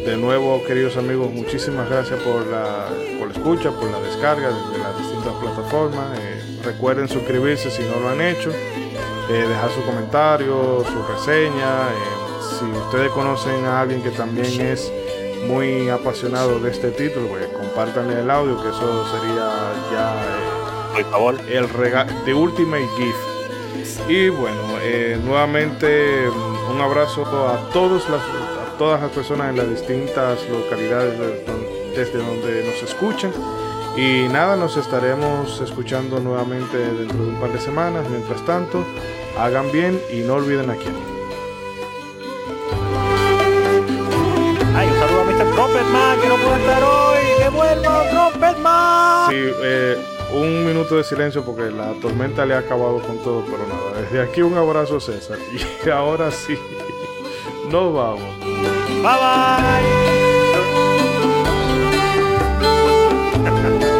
de 0.04 0.16
nuevo 0.16 0.60
queridos 0.66 0.96
amigos, 0.96 1.30
muchísimas 1.32 1.88
gracias 1.88 2.18
por 2.22 2.44
la, 2.48 2.88
por 3.16 3.28
la 3.28 3.34
escucha, 3.34 3.70
por 3.70 3.88
la 3.92 4.00
descarga 4.00 4.48
de 4.48 4.78
las 4.78 4.98
distintas 4.98 5.32
plataformas. 5.34 6.18
Eh, 6.18 6.62
recuerden 6.64 7.06
suscribirse 7.06 7.70
si 7.70 7.84
no 7.84 8.00
lo 8.00 8.08
han 8.08 8.20
hecho, 8.22 8.50
dejar 9.28 9.70
su 9.70 9.82
comentario, 9.82 10.84
su 10.84 11.12
reseña. 11.12 11.90
si 12.58 12.64
ustedes 12.64 13.12
conocen 13.12 13.64
a 13.66 13.82
alguien 13.82 14.02
que 14.02 14.10
también 14.10 14.62
es 14.62 14.92
muy 15.46 15.88
apasionado 15.90 16.58
de 16.58 16.72
este 16.72 16.90
título, 16.90 17.28
pues 17.28 17.46
compártanle 17.46 18.20
el 18.20 18.30
audio, 18.32 18.60
que 18.60 18.68
eso 18.68 19.04
sería 19.12 19.48
ya... 19.92 20.12
Por 20.92 21.04
favor. 21.04 21.40
el 21.48 21.68
regalo 21.68 22.12
de 22.24 22.34
Ultimate 22.34 22.88
Gift. 22.96 23.33
Y 24.08 24.28
bueno, 24.28 24.78
eh, 24.82 25.18
nuevamente 25.24 26.28
mm, 26.28 26.74
un 26.74 26.80
abrazo 26.80 27.24
a 27.48 27.68
todos 27.70 28.08
las 28.08 28.20
a 28.20 28.76
todas 28.78 29.00
las 29.00 29.10
personas 29.10 29.50
en 29.50 29.56
las 29.56 29.70
distintas 29.70 30.38
localidades 30.48 31.18
desde 31.96 32.18
donde 32.18 32.64
nos 32.64 32.82
escuchan. 32.82 33.32
Y 33.96 34.26
nada, 34.28 34.56
nos 34.56 34.76
estaremos 34.76 35.60
escuchando 35.60 36.18
nuevamente 36.18 36.76
dentro 36.76 37.18
de 37.18 37.28
un 37.28 37.40
par 37.40 37.52
de 37.52 37.60
semanas. 37.60 38.04
Mientras 38.10 38.44
tanto, 38.44 38.84
hagan 39.38 39.70
bien 39.70 40.00
y 40.12 40.20
no 40.20 40.34
olviden 40.34 40.70
a 40.70 40.74
quién. 40.74 40.94
Ay, 44.74 44.88
un 44.88 44.98
saludo 44.98 45.20
a 45.20 45.24
Mr. 45.24 45.54
Trumpetman 45.54 46.20
que 46.20 46.28
no 46.28 46.36
puede 46.36 46.60
estar 46.60 46.82
hoy. 46.82 47.18
¡Que 47.38 47.48
vuelva 47.48 48.10
Trumpetman! 48.10 49.30
Sí, 49.30 49.36
eh, 49.62 50.13
un 50.34 50.66
minuto 50.66 50.96
de 50.96 51.04
silencio 51.04 51.44
porque 51.44 51.70
la 51.70 51.92
tormenta 52.00 52.44
le 52.44 52.54
ha 52.54 52.58
acabado 52.58 52.98
con 53.00 53.18
todo, 53.18 53.44
pero 53.44 53.58
nada. 53.66 54.02
Desde 54.02 54.20
aquí 54.20 54.42
un 54.42 54.56
abrazo 54.56 55.00
César. 55.00 55.38
Y 55.86 55.88
ahora 55.88 56.30
sí, 56.30 56.58
nos 57.70 57.94
vamos. 57.94 58.38
Bye 59.02 59.18
bye. 63.80 63.90